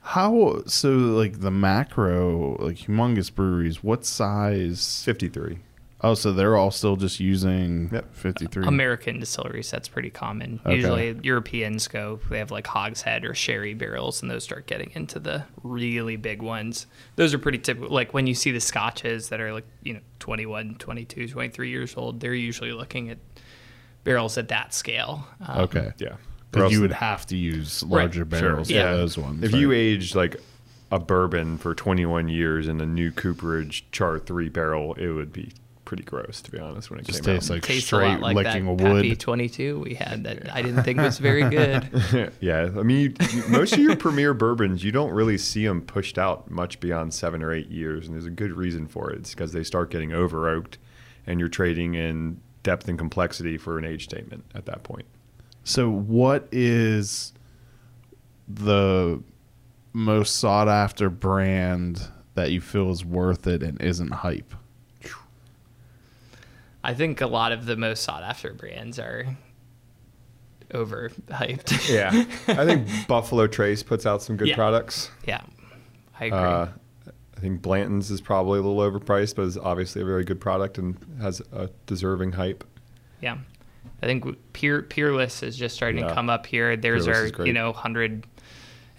How 0.00 0.62
so? 0.66 0.90
Like 0.90 1.40
the 1.40 1.50
macro, 1.50 2.56
like 2.62 2.76
humongous 2.76 3.34
breweries, 3.34 3.82
what 3.82 4.04
size? 4.04 5.02
53. 5.04 5.58
Oh, 6.06 6.12
so 6.14 6.32
they're 6.32 6.56
all 6.56 6.70
still 6.70 6.96
just 6.96 7.18
using 7.18 7.88
Yep. 7.92 8.14
fifty 8.14 8.46
three. 8.46 8.66
American 8.66 9.20
distilleries, 9.20 9.70
that's 9.70 9.88
pretty 9.88 10.10
common. 10.10 10.60
Okay. 10.66 10.74
Usually 10.76 11.18
Europeans 11.22 11.88
go, 11.88 12.20
they 12.28 12.38
have 12.38 12.50
like 12.50 12.66
hogshead 12.66 13.24
or 13.24 13.34
sherry 13.34 13.72
barrels, 13.72 14.20
and 14.20 14.30
those 14.30 14.44
start 14.44 14.66
getting 14.66 14.90
into 14.94 15.18
the 15.18 15.44
really 15.62 16.16
big 16.16 16.42
ones. 16.42 16.86
Those 17.16 17.32
are 17.32 17.38
pretty 17.38 17.58
typical. 17.58 17.88
Like 17.94 18.12
when 18.12 18.26
you 18.26 18.34
see 18.34 18.50
the 18.50 18.60
scotches 18.60 19.30
that 19.30 19.40
are 19.40 19.52
like, 19.52 19.64
you 19.82 19.94
know, 19.94 20.00
21, 20.18 20.74
22, 20.78 21.28
23 21.28 21.70
years 21.70 21.94
old, 21.96 22.20
they're 22.20 22.34
usually 22.34 22.72
looking 22.72 23.08
at 23.08 23.18
barrels 24.04 24.36
at 24.36 24.48
that 24.48 24.74
scale. 24.74 25.26
Um, 25.40 25.60
Okay, 25.62 25.92
Yeah. 25.98 26.08
Or 26.08 26.18
because 26.50 26.72
you 26.72 26.82
would 26.82 26.92
have 26.92 27.26
to 27.28 27.36
use 27.36 27.82
larger 27.82 28.18
Sure. 28.18 28.24
barrels 28.26 28.70
Yeah. 28.70 28.90
for 28.92 28.96
those 28.98 29.16
ones. 29.18 29.42
If 29.42 29.52
right? 29.54 29.60
you 29.60 29.72
age 29.72 30.14
like 30.14 30.36
a 30.92 31.00
bourbon 31.00 31.56
for 31.58 31.74
21 31.74 32.28
years 32.28 32.68
in 32.68 32.80
a 32.80 32.86
new 32.86 33.10
Cooperage 33.10 33.86
Char 33.90 34.18
3 34.20 34.48
barrel, 34.50 34.94
it 34.94 35.08
would 35.08 35.32
be 35.32 35.52
pretty 35.94 36.02
gross, 36.02 36.42
to 36.42 36.50
be 36.50 36.58
honest, 36.58 36.90
when 36.90 36.98
it 36.98 37.06
just 37.06 37.22
came 37.22 37.36
tastes 37.36 37.50
out. 37.50 37.54
like 37.54 37.62
tastes 37.62 37.84
a 37.84 37.86
straight 37.86 38.08
lot 38.08 38.20
like 38.20 38.34
licking 38.36 38.64
that 38.66 38.72
a 38.72 38.76
Pappy 38.76 39.10
wood. 39.10 39.20
22 39.20 39.78
we 39.78 39.94
had 39.94 40.24
that 40.24 40.52
I 40.52 40.60
didn't 40.60 40.82
think 40.82 40.98
was 40.98 41.18
very 41.18 41.48
good. 41.48 42.32
yeah, 42.40 42.62
I 42.76 42.82
mean, 42.82 43.00
you, 43.00 43.14
you- 43.32 43.44
most 43.48 43.74
of 43.74 43.78
your 43.78 43.94
premier 43.94 44.34
bourbons, 44.34 44.82
you 44.82 44.90
don't 44.90 45.12
really 45.12 45.38
see 45.38 45.64
them 45.64 45.82
pushed 45.82 46.18
out 46.18 46.50
much 46.50 46.80
beyond 46.80 47.14
seven 47.14 47.44
or 47.44 47.52
eight 47.52 47.68
years, 47.68 48.06
and 48.06 48.14
there's 48.14 48.26
a 48.26 48.30
good 48.30 48.50
reason 48.52 48.88
for 48.88 49.10
it. 49.10 49.18
It's 49.18 49.30
because 49.30 49.52
they 49.52 49.62
start 49.62 49.90
getting 49.90 50.12
over 50.12 50.48
oaked, 50.48 50.78
and 51.28 51.38
you're 51.38 51.48
trading 51.48 51.94
in 51.94 52.40
depth 52.64 52.88
and 52.88 52.98
complexity 52.98 53.56
for 53.56 53.78
an 53.78 53.84
age 53.84 54.02
statement 54.04 54.44
at 54.52 54.66
that 54.66 54.82
point. 54.82 55.06
So, 55.62 55.88
what 55.90 56.48
is 56.50 57.32
the 58.48 59.22
most 59.92 60.36
sought 60.40 60.68
after 60.68 61.08
brand 61.08 62.08
that 62.34 62.50
you 62.50 62.60
feel 62.60 62.90
is 62.90 63.04
worth 63.04 63.46
it 63.46 63.62
and 63.62 63.80
isn't 63.80 64.10
hype? 64.10 64.54
I 66.84 66.94
think 66.94 67.20
a 67.20 67.26
lot 67.26 67.50
of 67.52 67.66
the 67.66 67.76
most 67.76 68.02
sought 68.02 68.22
after 68.22 68.52
brands 68.52 68.98
are 68.98 69.26
overhyped. 70.70 71.88
Yeah, 71.92 72.10
I 72.48 72.64
think 72.64 72.88
Buffalo 73.08 73.46
Trace 73.46 73.82
puts 73.82 74.06
out 74.06 74.22
some 74.22 74.36
good 74.36 74.48
Yeah. 74.48 74.54
products. 74.56 75.10
yeah. 75.26 75.42
I 76.20 76.26
agree. 76.26 76.38
Uh, 76.38 76.66
I 77.36 77.40
think 77.40 77.60
Blanton's 77.62 78.10
is 78.10 78.20
probably 78.20 78.60
a 78.60 78.62
little 78.62 78.78
overpriced, 78.78 79.34
but 79.34 79.42
is 79.42 79.58
obviously 79.58 80.00
a 80.00 80.04
very 80.04 80.24
good 80.24 80.40
product 80.40 80.78
and 80.78 80.96
has 81.20 81.42
a 81.52 81.68
deserving 81.86 82.32
hype. 82.32 82.62
Yeah, 83.20 83.38
I 84.02 84.06
think 84.06 84.24
Peer, 84.52 84.82
Peerless 84.82 85.42
is 85.42 85.56
just 85.56 85.74
starting 85.74 86.02
Yeah. 86.02 86.08
to 86.08 86.14
come 86.14 86.30
up 86.30 86.46
here. 86.46 86.76
There's 86.76 87.06
Peerless 87.06 87.32
our 87.38 87.46
you 87.46 87.52
know 87.52 87.72
hundred 87.72 88.26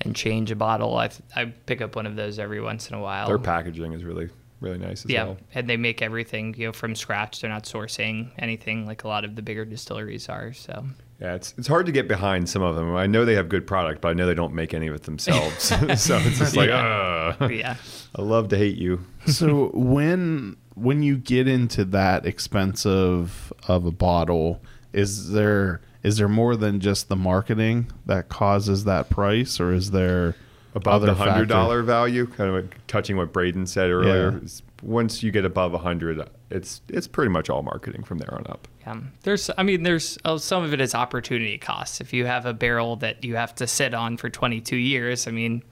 and 0.02 0.14
change 0.16 0.52
a 0.52 0.56
bottle. 0.56 0.98
I 0.98 1.08
th- 1.08 1.22
I 1.36 1.46
pick 1.46 1.82
up 1.82 1.96
one 1.96 2.06
of 2.06 2.16
those 2.18 2.38
every 2.38 2.60
once 2.62 2.90
in 2.90 2.96
a 2.96 3.00
while. 3.00 3.28
Their 3.28 3.40
packaging 3.40 3.94
is 3.94 4.04
really, 4.04 4.30
really 4.66 4.78
nice 4.80 5.06
as 5.06 5.12
yeah, 5.12 5.24
well. 5.26 5.38
and 5.54 5.70
they 5.70 5.78
make 5.78 6.02
everything 6.02 6.54
you 6.58 6.66
know 6.68 6.74
from 6.74 6.96
scratch. 6.96 7.40
They're 7.42 7.50
not 7.50 7.64
sourcing 7.64 8.32
anything 8.38 8.86
like 8.86 9.04
a 9.06 9.08
lot 9.08 9.24
of 9.24 9.36
the 9.38 9.42
bigger 9.42 9.64
distilleries 9.64 10.28
are. 10.28 10.52
So 10.52 10.84
Yeah, 11.22 11.36
it's 11.36 11.54
it's 11.58 11.68
hard 11.68 11.86
to 11.86 11.92
get 11.94 12.08
behind 12.10 12.50
some 12.50 12.62
of 12.62 12.76
them. 12.76 12.94
I 12.96 13.08
know 13.08 13.24
they 13.24 13.36
have 13.36 13.48
good 13.48 13.66
product, 13.66 14.02
but 14.02 14.10
I 14.10 14.14
know 14.14 14.26
they 14.26 14.34
don't 14.34 14.54
make 14.54 14.74
any 14.74 14.88
of 14.88 14.96
it 14.96 15.04
themselves. 15.04 15.64
so 16.02 16.18
it's 16.18 16.40
just 16.40 16.56
like, 16.58 16.70
Yeah. 16.70 17.36
"Ugh, 17.40 17.52
yeah, 17.52 17.78
I 18.16 18.22
love 18.22 18.50
to 18.50 18.58
hate 18.58 18.78
you. 18.78 19.00
so 19.28 19.68
when 19.74 20.58
when 20.74 21.02
you 21.04 21.16
get 21.18 21.48
into 21.48 21.86
that 21.86 22.26
expensive 22.26 23.54
of 23.68 23.86
a 23.86 23.92
bottle, 23.92 24.62
is 24.94 25.32
there 25.32 25.82
is 26.04 26.18
there 26.18 26.28
more 26.28 26.56
than 26.56 26.80
just 26.80 27.08
the 27.10 27.16
marketing 27.16 27.92
that 28.06 28.30
causes 28.30 28.84
that 28.84 29.10
price, 29.10 29.60
or 29.60 29.74
is 29.74 29.92
there 29.92 30.36
Above 30.76 31.02
the 31.04 31.14
hundred 31.14 31.48
dollar 31.50 31.82
value, 31.82 32.28
kind 32.28 32.50
of 32.50 32.64
like 32.64 32.78
touching 32.88 33.16
what 33.18 33.32
Braden 33.34 33.66
said 33.66 33.90
earlier. 33.90 34.40
Yeah. 34.44 34.50
Once 34.84 35.24
you 35.24 35.32
get 35.32 35.46
above 35.46 35.74
a 35.74 35.78
hundred, 35.80 36.22
it's 36.52 36.82
it's 36.90 37.08
pretty 37.08 37.30
much 37.32 37.50
all 37.50 37.64
marketing 37.64 38.04
from 38.04 38.18
there 38.20 38.34
on 38.34 38.46
up. 38.48 38.68
yeah. 38.82 38.98
There's 39.24 39.50
I 39.58 39.64
mean 39.64 39.84
there's 39.84 40.18
oh, 40.26 40.38
some 40.38 40.64
of 40.64 40.74
it 40.74 40.82
is 40.82 40.94
opportunity 40.94 41.58
costs. 41.58 42.02
If 42.02 42.12
you 42.14 42.26
have 42.26 42.46
a 42.46 42.54
barrel 42.54 42.98
that 42.98 43.24
you 43.24 43.36
have 43.38 43.56
to 43.56 43.68
sit 43.68 43.94
on 43.94 44.18
for 44.18 44.30
22 44.30 44.76
years, 44.76 45.28
I 45.28 45.32
mean. 45.32 45.64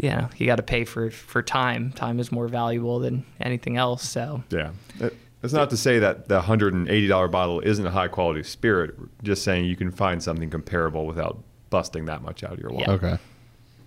Yeah, 0.00 0.28
you 0.36 0.46
got 0.46 0.56
to 0.56 0.62
pay 0.62 0.84
for 0.84 1.10
for 1.10 1.42
time. 1.42 1.90
Time 1.90 2.20
is 2.20 2.30
more 2.30 2.46
valuable 2.46 3.00
than 3.00 3.24
anything 3.40 3.76
else. 3.76 4.08
So 4.08 4.44
Yeah. 4.50 4.70
It- 5.00 5.16
It's 5.42 5.52
not 5.52 5.70
to 5.70 5.76
say 5.76 5.98
that 6.00 6.28
the 6.28 6.40
$180 6.40 7.28
bottle 7.30 7.60
isn't 7.60 7.84
a 7.86 7.90
high 7.90 8.08
quality 8.08 8.42
spirit. 8.44 8.94
Just 9.24 9.42
saying 9.44 9.64
you 9.66 9.76
can 9.76 9.90
find 9.92 10.20
something 10.22 10.50
comparable 10.50 11.04
without 11.06 11.42
busting 11.70 12.04
that 12.06 12.22
much 12.22 12.42
out 12.44 12.52
of 12.54 12.58
your 12.60 12.70
wallet. 12.70 12.86
Yeah. 12.88 12.94
Okay, 12.94 13.18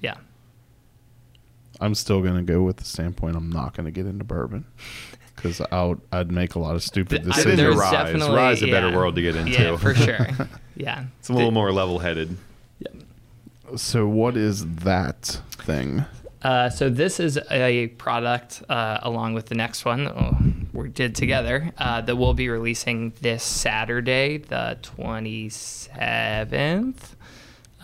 yeah, 0.02 0.16
I'm 1.80 1.96
still 1.96 2.22
gonna 2.22 2.44
go 2.44 2.62
with 2.64 2.78
the 2.78 2.86
standpoint. 2.86 3.36
I'm 3.36 3.50
not 3.52 3.74
gonna 3.76 3.92
get 3.92 4.06
into 4.06 4.24
bourbon 4.24 4.66
because 5.36 5.60
I'd 5.72 5.96
I'd 6.12 6.32
make 6.32 6.54
a 6.56 6.60
lot 6.60 6.76
of 6.76 6.84
stupid 6.84 7.22
I- 7.22 7.26
decisions. 7.26 7.52
into 7.54 7.64
there's 7.64 7.76
Rise. 7.78 7.92
definitely- 7.92 8.36
Rise 8.36 8.58
is 8.58 8.64
a 8.64 8.72
better 8.72 8.90
yeah. 8.90 8.96
world 8.96 9.16
to 9.16 9.22
get 9.22 9.36
into. 9.36 9.52
Yeah, 9.52 9.78
for 9.78 9.94
sure. 9.96 10.28
Yeah, 10.74 11.04
It's 11.20 11.28
a 11.30 11.34
little 11.34 11.52
more 11.52 11.72
level 11.74 12.00
headed. 12.00 12.38
Yeah. 12.80 12.88
So 13.76 14.08
what 14.08 14.36
is 14.38 14.66
that 14.78 15.42
thing? 15.52 16.06
Uh, 16.42 16.70
so 16.72 16.90
this 16.90 17.20
is 17.20 17.38
a 17.52 17.88
product 18.00 18.64
uh, 18.68 18.98
along 19.04 19.34
with 19.36 19.46
the 19.48 19.54
next 19.54 19.84
one 19.86 20.06
that 20.06 20.16
we 20.74 20.90
did 20.90 21.14
together 21.14 21.72
uh, 21.78 22.02
that 22.02 22.16
we'll 22.16 22.34
be 22.34 22.50
releasing 22.50 23.12
this 23.22 23.44
Saturday, 23.44 24.38
the 24.38 24.80
27th. 24.82 26.96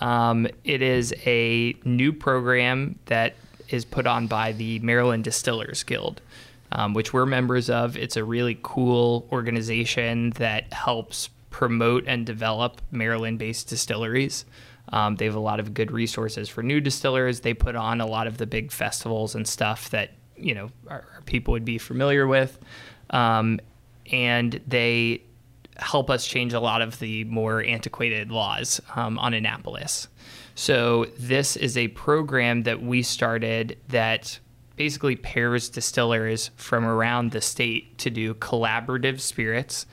Um, 0.02 0.48
it 0.64 0.82
is 0.82 1.14
a 1.26 1.76
new 1.84 2.14
program 2.14 3.00
that 3.06 3.36
is 3.70 3.86
put 3.86 4.08
on 4.08 4.28
by 4.28 4.52
the 4.54 4.80
Maryland 4.80 5.24
Distillers 5.24 5.84
Guild, 5.84 6.22
um, 6.72 6.94
which 6.94 7.14
we're 7.14 7.26
members 7.26 7.70
of. 7.70 7.98
It's 7.98 8.16
a 8.16 8.24
really 8.24 8.60
cool 8.62 9.28
organization 9.32 10.32
that 10.32 10.72
helps 10.72 11.30
promote 11.50 12.04
and 12.08 12.26
develop 12.26 12.82
Maryland 12.92 13.40
based 13.40 13.68
distilleries. 13.68 14.46
Um, 14.90 15.16
they 15.16 15.26
have 15.26 15.36
a 15.36 15.40
lot 15.40 15.60
of 15.60 15.74
good 15.74 15.92
resources 15.92 16.48
for 16.48 16.64
new 16.64 16.80
distillers. 16.80 17.42
They 17.42 17.54
put 17.54 17.76
on 17.76 18.00
a 18.00 18.06
lot 18.06 18.28
of 18.28 18.38
the 18.38 18.46
big 18.46 18.72
festivals 18.72 19.36
and 19.36 19.48
stuff 19.48 19.90
that 19.90 20.12
you 20.38 20.54
know 20.54 20.70
our, 20.88 21.06
our 21.16 21.22
people 21.26 21.52
would 21.54 21.66
be 21.66 21.78
familiar 21.78 22.28
with, 22.28 22.58
um, 23.10 23.60
and 24.12 24.62
they 24.68 25.22
help 25.78 26.10
us 26.10 26.26
change 26.26 26.54
a 26.54 26.60
lot 26.60 26.82
of 26.82 27.00
the 27.00 27.24
more 27.26 27.64
antiquated 27.64 28.32
laws 28.32 28.82
um, 28.96 29.18
on 29.20 29.34
Annapolis. 29.34 30.08
So 30.56 31.06
this 31.20 31.56
is 31.56 31.78
a 31.78 31.90
program 31.90 32.64
that 32.64 32.82
we 32.82 33.04
started 33.04 33.78
that 33.90 34.40
basically 34.76 35.16
pairs 35.16 35.70
distillers 35.70 36.52
from 36.56 36.86
around 36.86 37.32
the 37.32 37.42
state 37.42 37.98
to 38.00 38.10
do 38.10 38.34
collaborative 38.36 39.20
spirits. 39.20 39.86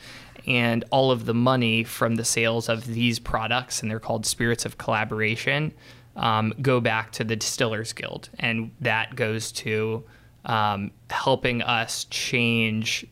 And 0.47 0.85
all 0.91 1.11
of 1.11 1.25
the 1.25 1.35
money 1.35 1.85
from 1.85 2.17
the 2.17 2.25
sales 2.25 2.69
of 2.69 2.85
these 2.85 3.19
products, 3.19 3.81
and 3.81 3.91
they're 3.91 3.99
called 3.99 4.27
spirits 4.27 4.67
of 4.67 4.77
collaboration, 4.77 5.73
um, 6.17 6.53
go 6.61 6.81
back 6.81 7.13
to 7.13 7.25
the 7.25 7.35
Distillers 7.35 7.95
Guild. 7.95 8.29
And 8.39 8.71
that 8.81 9.17
goes 9.17 9.53
to 9.53 10.05
um, 10.45 10.91
helping 11.09 11.63
us 11.63 12.05
change 12.11 13.07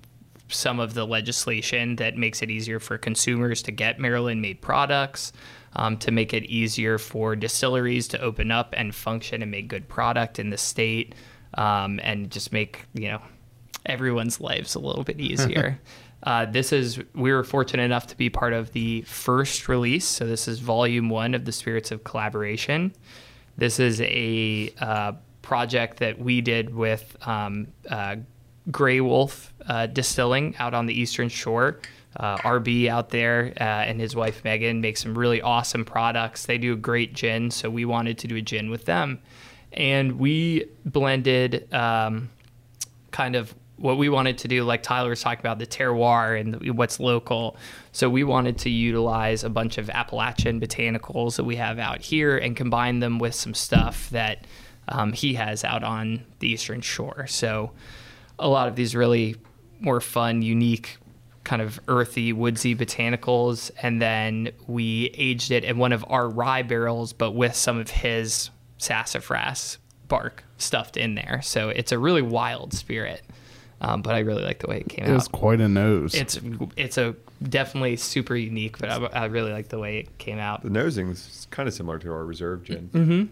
some 0.52 0.80
of 0.80 0.94
the 0.94 1.06
legislation 1.06 1.96
that 1.96 2.16
makes 2.16 2.42
it 2.42 2.50
easier 2.50 2.78
for 2.78 2.98
consumers 2.98 3.62
to 3.62 3.72
get 3.72 3.98
Maryland 3.98 4.40
made 4.40 4.60
products, 4.60 5.32
um, 5.74 5.96
to 5.98 6.10
make 6.10 6.34
it 6.34 6.44
easier 6.44 6.98
for 6.98 7.34
distilleries 7.34 8.08
to 8.08 8.20
open 8.20 8.50
up 8.50 8.74
and 8.76 8.94
function 8.94 9.42
and 9.42 9.50
make 9.50 9.68
good 9.68 9.88
product 9.88 10.38
in 10.38 10.50
the 10.50 10.58
state, 10.58 11.14
um, 11.54 12.00
and 12.02 12.30
just 12.30 12.52
make, 12.52 12.84
you 12.94 13.08
know, 13.08 13.22
everyone's 13.86 14.40
lives 14.40 14.74
a 14.74 14.78
little 14.78 15.04
bit 15.04 15.20
easier. 15.20 15.78
uh, 16.24 16.46
this 16.46 16.72
is, 16.72 17.00
we 17.14 17.32
were 17.32 17.44
fortunate 17.44 17.82
enough 17.82 18.06
to 18.06 18.16
be 18.16 18.30
part 18.30 18.52
of 18.52 18.72
the 18.72 19.02
first 19.02 19.68
release. 19.68 20.06
So 20.06 20.26
this 20.26 20.46
is 20.46 20.60
volume 20.60 21.08
one 21.08 21.34
of 21.34 21.44
the 21.44 21.52
Spirits 21.52 21.90
of 21.90 22.04
Collaboration. 22.04 22.92
This 23.56 23.80
is 23.80 24.00
a 24.00 24.72
uh, 24.80 25.12
project 25.42 25.98
that 25.98 26.18
we 26.18 26.40
did 26.40 26.74
with 26.74 27.16
um, 27.26 27.66
uh, 27.88 28.16
Grey 28.70 29.00
Wolf 29.00 29.52
uh, 29.66 29.86
Distilling 29.86 30.56
out 30.58 30.74
on 30.74 30.86
the 30.86 30.98
Eastern 30.98 31.28
Shore. 31.28 31.80
Uh, 32.14 32.36
RB 32.38 32.88
out 32.88 33.08
there 33.08 33.54
uh, 33.58 33.62
and 33.62 33.98
his 33.98 34.14
wife 34.14 34.44
Megan 34.44 34.82
make 34.82 34.98
some 34.98 35.16
really 35.16 35.40
awesome 35.40 35.84
products. 35.84 36.44
They 36.44 36.58
do 36.58 36.74
a 36.74 36.76
great 36.76 37.14
gin, 37.14 37.50
so 37.50 37.70
we 37.70 37.86
wanted 37.86 38.18
to 38.18 38.28
do 38.28 38.36
a 38.36 38.42
gin 38.42 38.70
with 38.70 38.84
them. 38.84 39.18
And 39.72 40.18
we 40.18 40.66
blended 40.84 41.72
um, 41.72 42.28
kind 43.12 43.34
of 43.34 43.54
what 43.76 43.96
we 43.96 44.08
wanted 44.08 44.38
to 44.38 44.48
do, 44.48 44.62
like 44.62 44.82
Tyler 44.82 45.10
was 45.10 45.22
talking 45.22 45.40
about, 45.40 45.58
the 45.58 45.66
terroir 45.66 46.38
and 46.38 46.76
what's 46.76 47.00
local. 47.00 47.56
So 47.90 48.08
we 48.08 48.24
wanted 48.24 48.58
to 48.58 48.70
utilize 48.70 49.42
a 49.42 49.50
bunch 49.50 49.78
of 49.78 49.90
Appalachian 49.90 50.60
botanicals 50.60 51.36
that 51.36 51.44
we 51.44 51.56
have 51.56 51.78
out 51.78 52.00
here 52.00 52.36
and 52.36 52.54
combine 52.56 53.00
them 53.00 53.18
with 53.18 53.34
some 53.34 53.54
stuff 53.54 54.08
that 54.10 54.46
um, 54.88 55.12
he 55.12 55.34
has 55.34 55.64
out 55.64 55.82
on 55.82 56.24
the 56.38 56.48
Eastern 56.48 56.80
Shore. 56.80 57.26
So 57.26 57.72
a 58.38 58.48
lot 58.48 58.68
of 58.68 58.76
these 58.76 58.94
really 58.94 59.36
more 59.80 60.00
fun, 60.00 60.42
unique, 60.42 60.98
kind 61.44 61.60
of 61.62 61.80
earthy, 61.88 62.32
woodsy 62.32 62.74
botanicals. 62.74 63.70
And 63.82 64.00
then 64.00 64.50
we 64.66 65.06
aged 65.14 65.50
it 65.50 65.64
in 65.64 65.78
one 65.78 65.92
of 65.92 66.04
our 66.08 66.28
rye 66.28 66.62
barrels, 66.62 67.12
but 67.12 67.32
with 67.32 67.54
some 67.56 67.78
of 67.78 67.90
his 67.90 68.50
sassafras 68.78 69.78
bark 70.08 70.44
stuffed 70.58 70.96
in 70.96 71.14
there. 71.14 71.40
So 71.42 71.68
it's 71.70 71.92
a 71.92 71.98
really 71.98 72.22
wild 72.22 72.72
spirit. 72.74 73.22
Um, 73.80 74.00
but 74.02 74.14
I 74.14 74.20
really 74.20 74.44
like 74.44 74.60
the 74.60 74.68
way 74.68 74.78
it 74.78 74.88
came 74.88 75.06
It 75.06 75.10
out. 75.10 75.14
was 75.14 75.26
quite 75.26 75.60
a 75.60 75.68
nose. 75.68 76.14
It's 76.14 76.38
it's 76.76 76.98
a 76.98 77.16
definitely 77.42 77.96
super 77.96 78.36
unique, 78.36 78.78
but 78.78 78.88
I, 78.88 79.22
I 79.22 79.24
really 79.24 79.50
like 79.52 79.70
the 79.70 79.78
way 79.80 79.98
it 79.98 80.18
came 80.18 80.38
out. 80.38 80.62
The 80.62 80.70
nosing 80.70 81.08
is 81.08 81.48
kind 81.50 81.68
of 81.68 81.74
similar 81.74 81.98
to 81.98 82.12
our 82.12 82.24
reserve 82.24 82.62
gin. 82.62 82.90
Mm-hmm. 82.92 83.24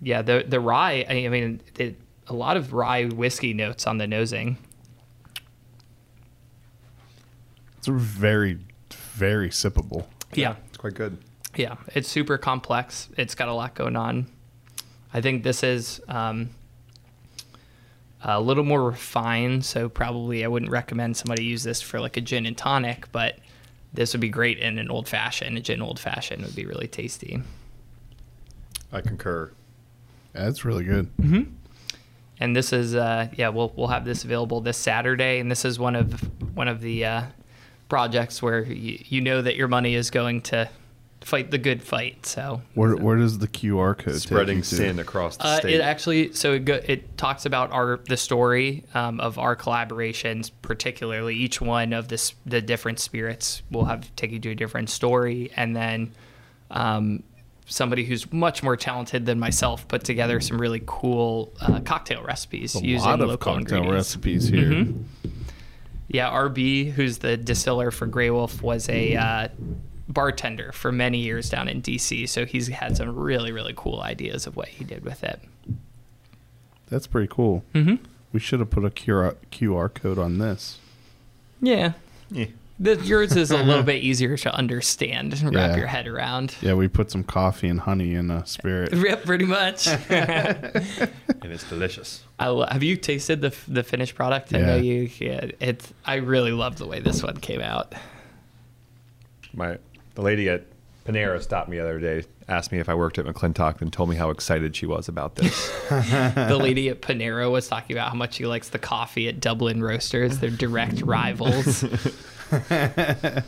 Yeah, 0.00 0.22
the 0.22 0.44
the 0.48 0.58
rye. 0.58 1.06
I 1.08 1.28
mean, 1.28 1.60
it, 1.78 1.94
a 2.28 2.34
lot 2.34 2.56
of 2.56 2.72
rye 2.72 3.04
whiskey 3.06 3.52
notes 3.52 3.86
on 3.86 3.98
the 3.98 4.06
nosing. 4.06 4.58
it's 7.78 7.88
very, 7.88 8.58
very 9.14 9.48
sippable. 9.50 10.06
Yeah, 10.34 10.54
It's 10.68 10.76
quite 10.78 10.94
good. 10.94 11.18
yeah, 11.56 11.76
it's 11.94 12.08
super 12.08 12.38
complex. 12.38 13.08
It's 13.16 13.34
got 13.34 13.48
a 13.48 13.52
lot 13.54 13.74
going 13.74 13.96
on. 13.96 14.26
I 15.12 15.20
think 15.20 15.42
this 15.42 15.62
is 15.62 16.00
um, 16.08 16.50
a 18.22 18.40
little 18.40 18.64
more 18.64 18.82
refined, 18.84 19.64
so 19.64 19.88
probably 19.88 20.44
I 20.44 20.48
wouldn't 20.48 20.70
recommend 20.70 21.16
somebody 21.16 21.44
use 21.44 21.64
this 21.64 21.82
for 21.82 22.00
like 22.00 22.16
a 22.16 22.20
gin 22.20 22.46
and 22.46 22.56
tonic, 22.56 23.10
but 23.12 23.38
this 23.92 24.14
would 24.14 24.20
be 24.20 24.30
great 24.30 24.58
in 24.58 24.78
an 24.78 24.88
old 24.88 25.08
fashioned. 25.08 25.58
A 25.58 25.60
gin 25.60 25.82
old 25.82 25.98
fashioned 25.98 26.42
would 26.44 26.54
be 26.56 26.64
really 26.64 26.88
tasty. 26.88 27.42
I 28.92 29.00
concur. 29.02 29.50
That's 30.32 30.64
really 30.64 30.84
good. 30.84 31.10
And 32.42 32.56
this 32.56 32.72
is 32.72 32.96
uh, 32.96 33.28
yeah 33.36 33.48
we'll 33.48 33.72
we'll 33.76 33.86
have 33.86 34.04
this 34.04 34.24
available 34.24 34.60
this 34.60 34.76
Saturday, 34.76 35.38
and 35.38 35.48
this 35.50 35.64
is 35.64 35.78
one 35.78 35.94
of 35.94 36.12
one 36.56 36.66
of 36.66 36.80
the 36.80 37.04
uh, 37.04 37.22
projects 37.88 38.42
where 38.42 38.64
you, 38.64 38.98
you 39.06 39.20
know 39.20 39.40
that 39.40 39.54
your 39.54 39.68
money 39.68 39.94
is 39.94 40.10
going 40.10 40.40
to 40.40 40.68
fight 41.20 41.52
the 41.52 41.58
good 41.58 41.84
fight. 41.84 42.26
So 42.26 42.60
Where, 42.74 42.96
where 42.96 43.16
does 43.16 43.38
the 43.38 43.46
QR 43.46 43.96
code 43.96 44.16
Spreading 44.16 44.56
you 44.58 44.62
sin 44.64 44.98
across 44.98 45.36
the 45.36 45.44
uh, 45.44 45.56
state. 45.58 45.74
it 45.74 45.80
actually 45.80 46.32
so 46.32 46.54
it 46.54 46.64
go, 46.64 46.80
it 46.84 47.16
talks 47.16 47.46
about 47.46 47.70
our 47.70 48.00
the 48.08 48.16
story 48.16 48.82
um, 48.92 49.20
of 49.20 49.38
our 49.38 49.54
collaborations, 49.54 50.50
particularly 50.62 51.36
each 51.36 51.60
one 51.60 51.92
of 51.92 52.08
this 52.08 52.34
the 52.44 52.60
different 52.60 52.98
spirits 52.98 53.62
will 53.70 53.84
have 53.84 54.14
take 54.16 54.32
you 54.32 54.40
to 54.40 54.50
a 54.50 54.54
different 54.56 54.90
story, 54.90 55.52
and 55.56 55.76
then. 55.76 56.12
Um, 56.74 57.22
Somebody 57.66 58.04
who's 58.04 58.30
much 58.32 58.62
more 58.62 58.76
talented 58.76 59.24
than 59.24 59.38
myself 59.38 59.86
put 59.88 60.04
together 60.04 60.40
some 60.40 60.60
really 60.60 60.82
cool 60.84 61.52
uh, 61.60 61.80
cocktail 61.80 62.22
recipes 62.22 62.74
using 62.74 62.88
a 62.88 62.92
using 62.92 63.08
lot 63.08 63.20
of 63.20 63.28
local 63.28 63.54
cocktail 63.54 63.90
recipes 63.90 64.48
here. 64.48 64.64
Mhm. 64.70 65.04
Yeah, 66.08 66.30
RB, 66.30 66.90
who's 66.92 67.18
the 67.18 67.36
distiller 67.38 67.90
for 67.90 68.06
Grey 68.06 68.28
Wolf, 68.30 68.60
was 68.62 68.88
a 68.90 69.16
uh, 69.16 69.48
bartender 70.08 70.72
for 70.72 70.92
many 70.92 71.18
years 71.18 71.48
down 71.48 71.68
in 71.68 71.80
DC. 71.80 72.28
So 72.28 72.44
he's 72.44 72.68
had 72.68 72.96
some 72.96 73.14
really, 73.16 73.52
really 73.52 73.72
cool 73.74 74.00
ideas 74.00 74.46
of 74.46 74.54
what 74.56 74.68
he 74.68 74.84
did 74.84 75.04
with 75.04 75.24
it. 75.24 75.40
That's 76.88 77.06
pretty 77.06 77.28
cool. 77.30 77.64
Mm-hmm. 77.74 78.04
We 78.32 78.40
should 78.40 78.60
have 78.60 78.68
put 78.70 78.84
a 78.84 78.90
QR, 78.90 79.36
QR 79.50 79.92
code 79.92 80.18
on 80.18 80.36
this. 80.38 80.78
Yeah. 81.62 81.92
Yeah. 82.30 82.46
The, 82.82 82.96
yours 83.04 83.36
is 83.36 83.52
a 83.52 83.56
little 83.62 83.82
bit 83.92 84.02
easier 84.02 84.36
to 84.36 84.52
understand 84.54 85.34
and 85.34 85.54
wrap 85.54 85.70
Yeah. 85.70 85.76
your 85.76 85.86
head 85.86 86.08
around. 86.08 86.56
Yeah, 86.60 86.74
we 86.74 86.88
put 86.88 87.12
some 87.12 87.22
coffee 87.22 87.68
and 87.68 87.78
honey 87.78 88.14
in 88.14 88.30
a 88.30 88.44
spirit. 88.44 88.92
Yep, 88.96 89.24
pretty 89.24 89.44
much. 89.44 89.86
and 90.10 90.84
it's 91.44 91.68
delicious. 91.68 92.24
I 92.40 92.48
lo- 92.48 92.66
have 92.68 92.82
you 92.82 92.96
tasted 92.96 93.40
the 93.40 93.54
the 93.68 93.82
finished 93.84 94.14
product? 94.16 94.52
I 94.54 94.58
know 94.60 94.76
you. 94.76 95.08
Yeah, 95.18 95.46
it's. 95.60 95.92
I 96.04 96.16
really 96.16 96.50
love 96.52 96.76
the 96.78 96.86
way 96.86 96.98
this 97.00 97.22
one 97.22 97.36
came 97.36 97.60
out. 97.60 97.94
My 99.54 99.78
the 100.14 100.22
lady 100.22 100.48
at 100.48 100.64
Panera 101.06 101.40
stopped 101.42 101.68
me 101.68 101.76
the 101.76 101.82
other 101.82 101.98
day, 102.00 102.24
asked 102.48 102.72
me 102.72 102.78
if 102.78 102.88
I 102.88 102.94
worked 102.94 103.18
at 103.18 103.26
McClintock, 103.26 103.80
and 103.80 103.92
told 103.92 104.08
me 104.08 104.16
how 104.16 104.30
excited 104.30 104.74
she 104.74 104.86
was 104.86 105.08
about 105.08 105.36
this. 105.36 105.70
the 105.88 106.58
lady 106.60 106.88
at 106.88 107.00
Panera 107.02 107.50
was 107.50 107.68
talking 107.68 107.96
about 107.96 108.08
how 108.10 108.14
much 108.16 108.34
she 108.34 108.46
likes 108.46 108.68
the 108.70 108.78
coffee 108.78 109.28
at 109.28 109.38
Dublin 109.40 109.82
Roasters. 109.82 110.38
They're 110.38 110.50
direct 110.50 111.02
rivals. 111.02 111.84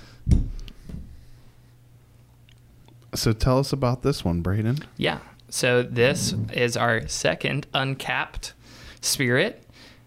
So 3.14 3.32
tell 3.32 3.58
us 3.58 3.72
about 3.72 4.02
this 4.02 4.24
one, 4.24 4.40
Braden. 4.40 4.78
yeah. 4.96 5.20
So 5.48 5.84
this 5.84 6.34
is 6.52 6.76
our 6.76 7.06
second 7.06 7.68
uncapped 7.72 8.54
spirit. 9.00 9.62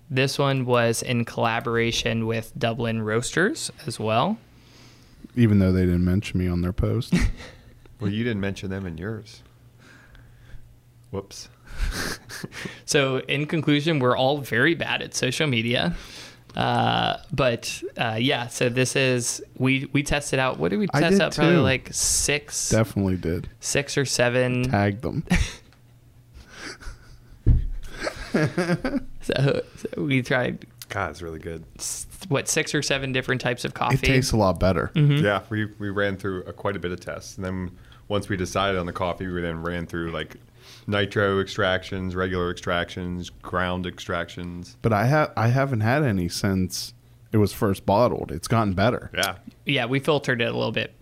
This 0.10 0.38
one 0.38 0.66
was 0.66 1.02
in 1.02 1.24
collaboration 1.24 2.28
with 2.28 2.52
Dublin 2.58 3.02
Roasters 3.02 3.72
as 3.86 3.98
well. 3.98 4.38
Even 5.38 5.60
though 5.60 5.72
they 5.72 5.86
didn't 5.86 6.04
mention 6.04 6.38
me 6.38 6.50
on 6.50 6.62
their 6.62 6.74
post. 6.74 7.14
well, 8.02 8.12
you 8.12 8.26
didn't 8.26 8.42
mention 8.42 8.70
them 8.70 8.86
in 8.86 8.98
yours. 8.98 9.42
Whoops. 11.12 11.48
So, 12.86 13.18
in 13.22 13.48
conclusion, 13.48 14.00
we're 14.00 14.16
all 14.16 14.38
very 14.40 14.76
bad 14.76 15.02
at 15.02 15.16
social 15.16 15.48
media. 15.48 15.96
Uh, 16.58 17.18
but 17.32 17.84
uh, 17.98 18.18
yeah, 18.20 18.48
so 18.48 18.68
this 18.68 18.96
is 18.96 19.44
we 19.60 19.88
we 19.94 20.02
tested 20.02 20.40
out. 20.40 20.58
What 20.58 20.70
did 20.70 20.78
we 20.80 20.88
I 20.92 21.02
test 21.02 21.12
did 21.14 21.22
out? 21.22 21.36
Probably 21.36 21.56
too. 21.56 21.62
like 21.62 21.90
six, 21.92 22.70
Definitely 22.70 23.18
did. 23.18 23.48
six 23.60 23.96
or 23.96 24.06
seven. 24.06 24.64
Tag 24.64 25.02
them. 25.02 25.24
So, 29.22 29.62
so 29.76 30.02
we 30.02 30.22
tried 30.22 30.66
God, 30.90 31.12
it's 31.12 31.22
really 31.22 31.40
good. 31.40 31.66
what 32.30 32.48
six 32.48 32.74
or 32.74 32.82
seven 32.82 33.12
different 33.12 33.42
types 33.42 33.66
of 33.66 33.74
coffee. 33.74 33.96
It 33.96 34.04
tastes 34.04 34.32
a 34.32 34.38
lot 34.38 34.58
better. 34.58 34.90
Mm-hmm. 34.96 35.26
Yeah, 35.26 35.42
we, 35.50 35.66
we 35.80 35.90
ran 35.90 36.16
through 36.16 36.44
a, 36.44 36.54
quite 36.54 36.78
a 36.78 36.80
bit 36.80 36.92
of 36.92 37.00
tests, 37.02 37.36
and 37.36 37.44
then 37.46 37.72
once 38.08 38.30
we 38.30 38.38
decided 38.38 38.80
on 38.80 38.86
the 38.86 38.94
coffee, 38.94 39.28
we 39.28 39.42
then 39.42 39.62
ran 39.62 39.86
through 39.86 40.12
like 40.12 40.38
nitro 40.88 41.40
extractions, 41.40 42.16
regular 42.16 42.50
extractions, 42.50 43.30
ground 43.30 43.86
extractions. 43.86 44.78
But 44.82 44.94
I 44.94 45.06
have 45.06 45.32
I 45.38 45.50
haven't 45.50 45.82
had 45.82 46.04
any 46.04 46.30
since 46.30 46.94
it 47.32 47.38
was 47.38 47.54
first 47.54 47.86
bottled. 47.86 48.32
It's 48.32 48.48
gotten 48.48 48.74
better. 48.74 49.12
Yeah, 49.14 49.36
yeah, 49.66 49.86
we 49.86 50.00
filtered 50.00 50.42
it 50.42 50.46
a 50.46 50.54
little 50.58 50.72
bit 50.72 50.94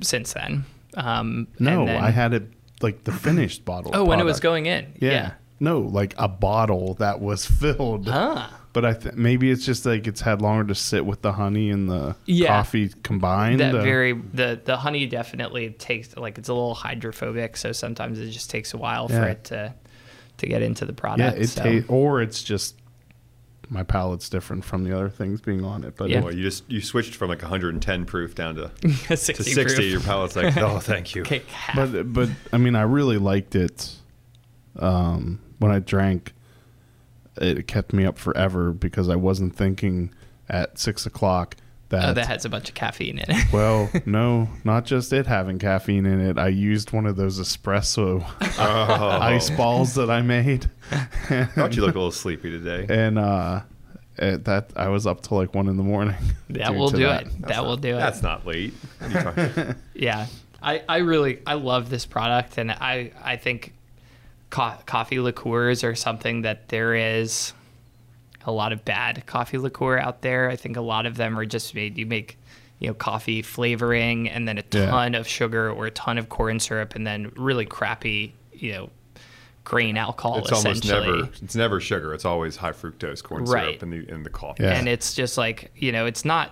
since 0.00 0.32
then. 0.32 0.64
Um, 0.96 1.48
No, 1.58 1.80
and 1.80 1.88
then- 1.88 2.04
I 2.04 2.10
had 2.10 2.32
it 2.34 2.44
like 2.80 3.04
the 3.04 3.12
finished 3.12 3.64
bottle. 3.64 3.90
Oh, 3.94 4.04
when 4.04 4.20
it 4.20 4.24
was 4.24 4.40
going 4.40 4.66
in. 4.66 4.92
Yeah. 5.00 5.32
No, 5.60 5.78
like 5.80 6.14
a 6.18 6.26
bottle 6.28 6.94
that 6.94 7.20
was 7.20 7.46
filled. 7.60 8.08
Ah. 8.10 8.58
But 8.74 8.86
I 8.86 8.94
th- 8.94 9.14
maybe 9.16 9.50
it's 9.50 9.66
just 9.66 9.84
like 9.84 10.06
it's 10.06 10.22
had 10.22 10.40
longer 10.40 10.64
to 10.68 10.74
sit 10.74 11.04
with 11.04 11.20
the 11.20 11.32
honey 11.32 11.68
and 11.70 11.90
the 11.90 12.16
Yeah. 12.24 12.48
coffee 12.48 12.88
combined. 13.02 13.60
That 13.60 13.74
uh, 13.74 13.82
very 13.82 14.12
the 14.12 14.60
the 14.64 14.78
honey 14.78 15.06
definitely 15.06 15.70
takes 15.70 16.16
like 16.16 16.38
it's 16.38 16.48
a 16.48 16.54
little 16.54 16.74
hydrophobic, 16.74 17.56
so 17.58 17.72
sometimes 17.72 18.18
it 18.18 18.30
just 18.30 18.48
takes 18.48 18.72
a 18.72 18.78
while 18.78 19.08
for 19.08 19.26
it 19.28 19.44
to 19.44 19.74
to 20.38 20.46
get 20.46 20.62
into 20.62 20.86
the 20.86 20.94
product. 20.94 21.20
Yeah, 21.20 21.30
product. 21.30 21.44
it 21.44 21.48
so. 21.48 21.80
ta- 21.86 21.92
or 21.94 22.22
it's 22.22 22.42
just 22.42 22.76
my 23.68 23.82
palate's 23.82 24.28
different 24.30 24.64
from 24.64 24.84
the 24.84 24.94
other 24.94 25.08
things 25.08 25.40
being 25.40 25.64
on 25.64 25.84
it. 25.84 25.94
But 25.96 26.08
Yeah. 26.10 26.18
it- 26.18 26.24
Well, 26.24 26.34
you 26.34 26.42
just 26.42 26.64
you 26.70 26.80
switched 26.80 27.14
from 27.14 27.28
like 27.28 27.42
110 27.42 28.06
proof 28.06 28.34
down 28.34 28.54
to, 28.56 28.70
60 29.16 29.32
to 29.34 29.42
60. 29.44 29.76
proof. 29.76 29.92
Your 29.92 30.00
palate's 30.00 30.34
like, 30.34 30.56
oh, 30.56 30.78
thank 30.80 31.14
you. 31.14 31.22
Okay, 31.22 31.42
but 31.74 32.10
but 32.12 32.30
I 32.52 32.56
mean, 32.56 32.74
I 32.74 32.82
really 32.82 33.18
liked 33.18 33.54
it. 33.54 33.94
Um, 34.78 35.40
when 35.58 35.70
I 35.70 35.78
drank, 35.78 36.32
it 37.36 37.66
kept 37.66 37.92
me 37.92 38.04
up 38.04 38.18
forever 38.18 38.72
because 38.72 39.08
I 39.08 39.16
wasn't 39.16 39.54
thinking 39.56 40.12
at 40.48 40.78
six 40.78 41.06
o'clock 41.06 41.56
that. 41.88 42.08
oh, 42.10 42.12
that 42.14 42.26
has 42.26 42.44
a 42.44 42.48
bunch 42.48 42.68
of 42.68 42.74
caffeine 42.74 43.18
in 43.18 43.30
it. 43.30 43.52
well, 43.52 43.90
no, 44.06 44.48
not 44.64 44.84
just 44.84 45.12
it 45.12 45.26
having 45.26 45.58
caffeine 45.58 46.06
in 46.06 46.20
it. 46.20 46.38
I 46.38 46.48
used 46.48 46.92
one 46.92 47.06
of 47.06 47.16
those 47.16 47.38
espresso 47.40 48.24
Oh, 48.58 49.08
ice 49.20 49.50
balls 49.50 49.94
that 49.94 50.10
I 50.10 50.22
made, 50.22 50.70
I 50.90 51.44
thought 51.44 51.76
you 51.76 51.82
looked 51.82 51.94
a 51.94 51.98
little 51.98 52.10
sleepy 52.10 52.50
today. 52.50 52.86
and 52.88 53.18
uh, 53.18 53.60
it, 54.18 54.44
that 54.44 54.70
I 54.76 54.88
was 54.88 55.06
up 55.06 55.22
till 55.22 55.36
like 55.38 55.54
one 55.54 55.68
in 55.68 55.76
the 55.76 55.82
morning. 55.82 56.16
that 56.50 56.74
will 56.74 56.90
do 56.90 57.04
that. 57.04 57.22
it. 57.26 57.42
That 57.48 57.64
will 57.64 57.76
do 57.76 57.90
it. 57.96 57.98
That's 57.98 58.22
not 58.22 58.46
late. 58.46 58.72
What 58.98 59.10
are 59.10 59.18
you 59.18 59.24
talking- 59.48 59.74
Yeah, 59.94 60.26
I, 60.62 60.82
I 60.88 60.98
really 60.98 61.40
I 61.46 61.54
love 61.54 61.90
this 61.90 62.06
product, 62.06 62.56
and 62.58 62.70
I 62.70 63.12
I 63.22 63.36
think 63.36 63.72
co- 64.52 64.76
coffee 64.86 65.18
liqueurs 65.18 65.82
are 65.82 65.96
something 65.96 66.42
that 66.42 66.68
there 66.68 66.94
is 66.94 67.52
a 68.46 68.52
lot 68.52 68.72
of 68.72 68.84
bad 68.84 69.24
coffee 69.26 69.58
liqueur 69.58 69.98
out 69.98 70.22
there. 70.22 70.48
I 70.50 70.54
think 70.56 70.76
a 70.76 70.80
lot 70.80 71.06
of 71.06 71.16
them 71.16 71.36
are 71.38 71.44
just 71.46 71.74
made 71.74 71.98
you 71.98 72.06
make 72.06 72.38
you 72.78 72.88
know 72.88 72.94
coffee 72.94 73.42
flavoring 73.42 74.28
and 74.28 74.46
then 74.46 74.58
a 74.58 74.64
Yeah. 74.72 74.86
ton 74.86 75.14
of 75.14 75.26
sugar 75.26 75.70
or 75.70 75.86
a 75.86 75.90
ton 75.90 76.18
of 76.18 76.28
corn 76.28 76.58
syrup 76.60 76.94
and 76.94 77.06
then 77.06 77.32
really 77.36 77.64
crappy 77.66 78.34
you 78.52 78.72
know 78.72 78.90
grain 79.64 79.96
alcohol 79.96 80.38
it's 80.38 80.50
almost 80.52 80.84
never 80.84 81.28
it's 81.42 81.54
never 81.54 81.80
sugar. 81.80 82.12
It's 82.14 82.24
always 82.24 82.56
high 82.56 82.72
fructose 82.72 83.22
corn 83.22 83.44
Right. 83.44 83.80
syrup 83.80 83.82
in 83.84 83.90
the 83.90 84.08
in 84.12 84.22
the 84.24 84.30
coffee. 84.30 84.64
Yeah. 84.64 84.72
and 84.78 84.88
it's 84.88 85.14
just 85.14 85.38
like 85.38 85.70
you 85.76 85.92
know 85.92 86.06
it's 86.06 86.24
not 86.24 86.50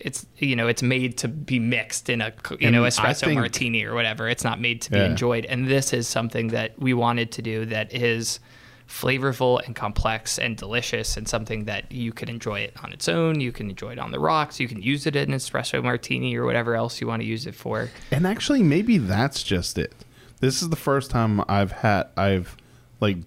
it's 0.00 0.26
you 0.38 0.56
know 0.56 0.66
it's 0.68 0.82
made 0.82 1.18
to 1.18 1.28
be 1.28 1.58
mixed 1.58 2.08
in 2.08 2.20
a 2.20 2.32
you 2.52 2.58
And 2.62 2.72
know 2.72 2.82
espresso 2.82 3.26
think- 3.26 3.34
martini 3.38 3.84
or 3.84 3.94
whatever. 3.94 4.28
It's 4.28 4.44
not 4.44 4.60
made 4.60 4.80
to 4.82 4.90
be 4.90 4.98
Yeah. 4.98 5.06
enjoyed. 5.06 5.44
And 5.46 5.68
this 5.68 5.92
is 5.92 6.08
something 6.08 6.48
that 6.48 6.78
we 6.78 6.94
wanted 6.94 7.32
to 7.32 7.42
do 7.42 7.64
that 7.66 7.92
is 7.92 8.40
flavorful 8.88 9.64
and 9.64 9.76
complex 9.76 10.36
and 10.38 10.56
delicious 10.56 11.16
and 11.16 11.28
something 11.28 11.64
that 11.66 11.92
you 11.92 12.12
can 12.12 12.28
enjoy 12.28 12.58
it 12.60 12.74
on 12.82 12.92
its 12.92 13.08
own. 13.08 13.40
You 13.40 13.52
can 13.52 13.70
enjoy 13.70 13.92
it 13.92 13.98
on 14.00 14.10
the 14.10 14.18
rocks. 14.18 14.58
You 14.58 14.66
can 14.66 14.82
use 14.82 15.06
it 15.06 15.14
in 15.14 15.30
an 15.32 15.38
espresso 15.38 15.82
martini 15.82 16.34
or 16.36 16.44
whatever 16.44 16.74
else 16.74 17.00
you 17.00 17.06
want 17.06 17.22
to 17.22 17.26
use 17.28 17.46
it 17.46 17.54
for. 17.54 17.88
And 18.10 18.26
actually, 18.26 18.62
maybe 18.64 18.98
that's 18.98 19.44
just 19.44 19.78
it. 19.78 19.92
This 20.40 20.60
is 20.60 20.70
the 20.70 20.76
first 20.76 21.10
time 21.10 21.40
I've 21.48 21.70
had 21.72 22.08
I've 22.16 22.56
like, 23.00 23.18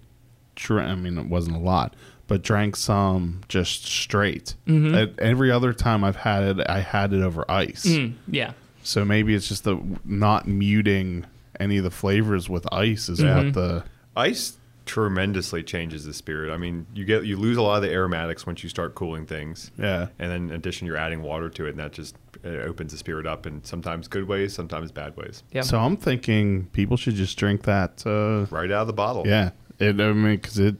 I 0.69 0.95
mean, 0.95 1.17
it 1.17 1.27
wasn't 1.27 1.55
a 1.55 1.59
lot, 1.59 1.95
but 2.27 2.41
drank 2.41 2.75
some 2.75 3.41
just 3.49 3.85
straight. 3.85 4.55
Mm-hmm. 4.67 4.95
At 4.95 5.19
every 5.19 5.51
other 5.51 5.73
time 5.73 6.03
I've 6.03 6.15
had 6.17 6.43
it, 6.59 6.65
I 6.69 6.79
had 6.81 7.13
it 7.13 7.21
over 7.21 7.49
ice. 7.51 7.85
Mm, 7.85 8.13
yeah 8.27 8.53
So 8.83 9.03
maybe 9.05 9.33
it's 9.35 9.47
just 9.47 9.63
the 9.65 9.79
not 10.05 10.47
muting 10.47 11.25
any 11.59 11.77
of 11.77 11.83
the 11.83 11.91
flavors 11.91 12.49
with 12.49 12.65
ice 12.73 13.09
is 13.09 13.19
Mm-hmm. 13.19 13.45
what 13.45 13.53
the 13.53 13.83
Ice 14.15 14.57
tremendously 14.85 15.63
changes 15.63 16.05
the 16.05 16.13
spirit. 16.13 16.51
I 16.53 16.57
mean, 16.57 16.85
you 16.93 17.03
get 17.05 17.25
you 17.25 17.35
lose 17.37 17.57
a 17.57 17.61
lot 17.61 17.77
of 17.77 17.83
the 17.83 17.91
aromatics 17.91 18.45
once 18.45 18.63
you 18.63 18.69
start 18.69 18.95
cooling 18.95 19.25
things. 19.25 19.71
yeah. 19.77 20.07
And 20.19 20.31
then 20.31 20.49
in 20.49 20.51
addition, 20.51 20.85
you're 20.87 20.97
adding 20.97 21.21
water 21.21 21.49
to 21.49 21.65
it, 21.65 21.69
and 21.71 21.79
that 21.79 21.93
just 21.93 22.15
uh, 22.45 22.49
opens 22.49 22.91
the 22.91 22.97
spirit 22.97 23.25
up 23.25 23.45
in 23.47 23.63
sometimes 23.63 24.07
good 24.07 24.27
ways, 24.27 24.53
sometimes 24.53 24.91
bad 24.91 25.15
ways. 25.17 25.41
yeah 25.51 25.61
So 25.61 25.79
I'm 25.79 25.97
thinking 25.97 26.67
people 26.73 26.97
should 26.97 27.15
just 27.15 27.37
drink 27.37 27.63
that. 27.63 28.05
Uh, 28.05 28.45
Right 28.53 28.69
out 28.71 28.81
of 28.81 28.87
the 28.87 28.93
bottle. 28.93 29.23
yeah, 29.25 29.51
it, 29.79 29.99
I 29.99 30.11
mean, 30.13 30.35
because 30.35 30.59
it, 30.59 30.75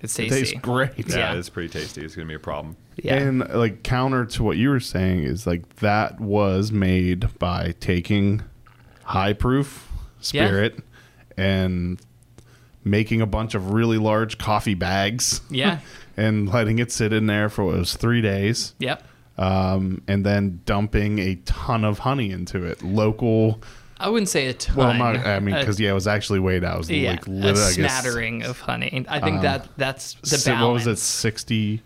it's 0.00 0.18
it 0.18 0.28
tastes 0.30 0.54
great. 0.60 0.90
Yeah, 1.08 1.16
Yeah. 1.16 1.34
it's 1.34 1.48
pretty 1.48 1.68
tasty. 1.68 2.02
It's 2.04 2.14
going 2.16 2.26
to 2.26 2.30
be 2.30 2.36
a 2.36 2.38
problem. 2.38 2.76
yeah 2.96 3.14
And 3.16 3.40
like 3.50 3.82
counter 3.82 4.24
to 4.26 4.42
what 4.42 4.56
you 4.56 4.70
were 4.70 4.80
saying 4.80 5.24
is 5.24 5.46
like 5.46 5.76
that 5.76 6.20
was 6.20 6.72
made 6.72 7.38
by 7.38 7.74
taking 7.80 8.42
high 9.04 9.32
proof 9.32 9.88
Yeah. 10.32 10.46
spirit 10.46 10.78
and 11.36 12.00
making 12.84 13.20
a 13.20 13.26
bunch 13.26 13.54
of 13.54 13.72
really 13.72 13.98
large 13.98 14.38
coffee 14.38 14.74
bags 14.74 15.40
yeah 15.50 15.78
and 16.16 16.48
letting 16.48 16.78
it 16.78 16.90
sit 16.90 17.12
in 17.12 17.26
there 17.26 17.48
for 17.48 17.64
what 17.64 17.76
was 17.76 17.94
three 17.94 18.20
days. 18.22 18.74
yep 18.78 19.02
Um, 19.38 20.02
and 20.08 20.24
then 20.24 20.60
dumping 20.66 21.18
a 21.18 21.36
ton 21.46 21.84
of 21.84 22.00
honey 22.00 22.30
into 22.30 22.62
it. 22.64 22.82
Local. 22.82 23.62
I 24.00 24.08
wouldn't 24.08 24.28
say 24.28 24.46
a 24.46 24.54
ton. 24.54 24.76
Well, 24.76 24.94
not, 24.94 25.16
I 25.26 25.38
mean, 25.40 25.54
because 25.54 25.78
yeah, 25.78 25.90
it 25.90 25.94
was 25.94 26.06
actually 26.08 26.40
weighed 26.40 26.64
out. 26.64 26.74
It 26.74 26.78
was 26.78 26.90
yeah, 26.90 27.10
like 27.12 27.26
a 27.26 27.30
lit, 27.30 27.44
I 27.56 27.58
guess, 27.58 27.74
smattering 27.74 28.42
of 28.42 28.58
honey. 28.60 29.04
I 29.08 29.20
think 29.20 29.36
Um, 29.36 29.42
that 29.42 29.68
that's 29.76 30.14
the 30.22 30.26
si- 30.38 30.50
balance. 30.50 30.62
What 30.64 30.72
was 30.74 30.86
it? 30.86 30.96
Sixty. 31.02 31.82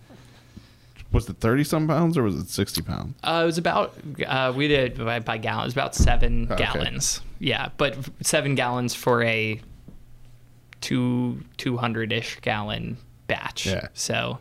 Was 1.12 1.28
it 1.28 1.36
thirty 1.36 1.62
some 1.65 1.86
pounds 1.86 2.16
or 2.19 2.23
was 2.24 2.35
it 2.36 2.49
sixty 2.49 2.82
pounds? 2.82 3.15
Uh, 3.23 3.41
it 3.43 3.47
was 3.47 3.59
about 3.59 3.95
uh, 4.27 4.53
we 4.55 4.66
did 4.69 4.99
by, 4.99 5.20
by 5.20 5.39
gallon. 5.39 5.62
It 5.62 5.66
was 5.66 5.74
about 5.74 5.95
seven 5.95 6.47
gallons. 6.57 7.20
Yeah, 7.39 7.69
but 7.77 7.97
seven 8.23 8.55
gallons 8.57 8.95
for 8.95 9.23
a 9.23 9.61
two 10.81 11.41
two 11.57 11.77
hundred 11.77 12.12
ish 12.12 12.39
gallon 12.41 12.97
batch. 13.27 13.66
Yeah. 13.66 13.89
So, 13.95 14.39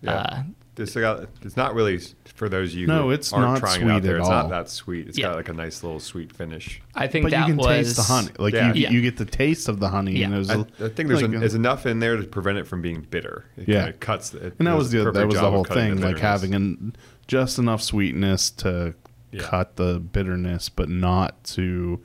Yeah. 0.00 0.12
uh, 0.12 0.42
This 0.76 0.94
got, 0.94 1.26
it's 1.42 1.56
not 1.56 1.74
really 1.74 1.98
for 2.34 2.48
those 2.50 2.72
of 2.74 2.78
you 2.78 2.86
No, 2.86 3.04
who 3.04 3.10
it's 3.12 3.32
aren't 3.32 3.54
not 3.54 3.58
trying 3.60 3.88
it 3.88 3.90
out 3.90 4.02
there. 4.02 4.16
at 4.16 4.20
It's 4.20 4.28
all. 4.28 4.42
not 4.42 4.50
that 4.50 4.68
sweet. 4.68 5.08
It's 5.08 5.16
Yeah. 5.18 5.28
got 5.28 5.36
like 5.36 5.48
a 5.48 5.54
nice 5.54 5.82
little 5.82 5.98
sweet 6.00 6.30
finish. 6.32 6.82
I 6.94 7.06
think 7.06 7.24
But 7.24 7.32
you 7.32 7.38
that 7.38 7.46
can 7.46 7.56
was 7.56 7.66
taste 7.66 7.96
the 7.96 8.02
honey. 8.02 8.28
Like 8.38 8.52
Yeah. 8.54 8.74
you, 8.74 8.82
Yeah. 8.82 8.90
you 8.90 9.00
get 9.00 9.16
the 9.16 9.24
taste 9.24 9.68
of 9.70 9.80
the 9.80 9.88
honey, 9.88 10.22
and 10.22 10.32
Yeah. 10.32 10.36
it 10.36 10.38
was. 10.38 10.50
I, 10.50 10.54
a- 10.54 10.58
I 10.58 10.88
think 10.90 11.08
there's, 11.08 11.22
like, 11.22 11.32
an, 11.32 11.40
there's 11.40 11.54
enough 11.54 11.86
in 11.86 11.98
there 12.00 12.16
to 12.18 12.24
prevent 12.24 12.58
it 12.58 12.66
from 12.66 12.82
being 12.82 13.06
bitter. 13.10 13.46
It 13.56 13.68
Yeah. 13.68 13.84
kinda 13.84 13.92
cuts. 13.98 14.34
It 14.34 14.54
and 14.58 14.68
that 14.68 14.76
was 14.76 14.90
the 14.90 15.10
that 15.10 15.26
was 15.26 15.36
the 15.36 15.50
whole 15.50 15.64
thing, 15.64 15.96
the 15.96 16.06
like 16.08 16.18
having 16.18 16.54
an, 16.54 16.94
just 17.26 17.58
enough 17.58 17.80
sweetness 17.82 18.50
to 18.50 18.94
Yeah. 19.32 19.42
cut 19.44 19.76
the 19.76 19.98
bitterness, 19.98 20.68
but 20.68 20.90
not 20.90 21.42
to 21.44 22.00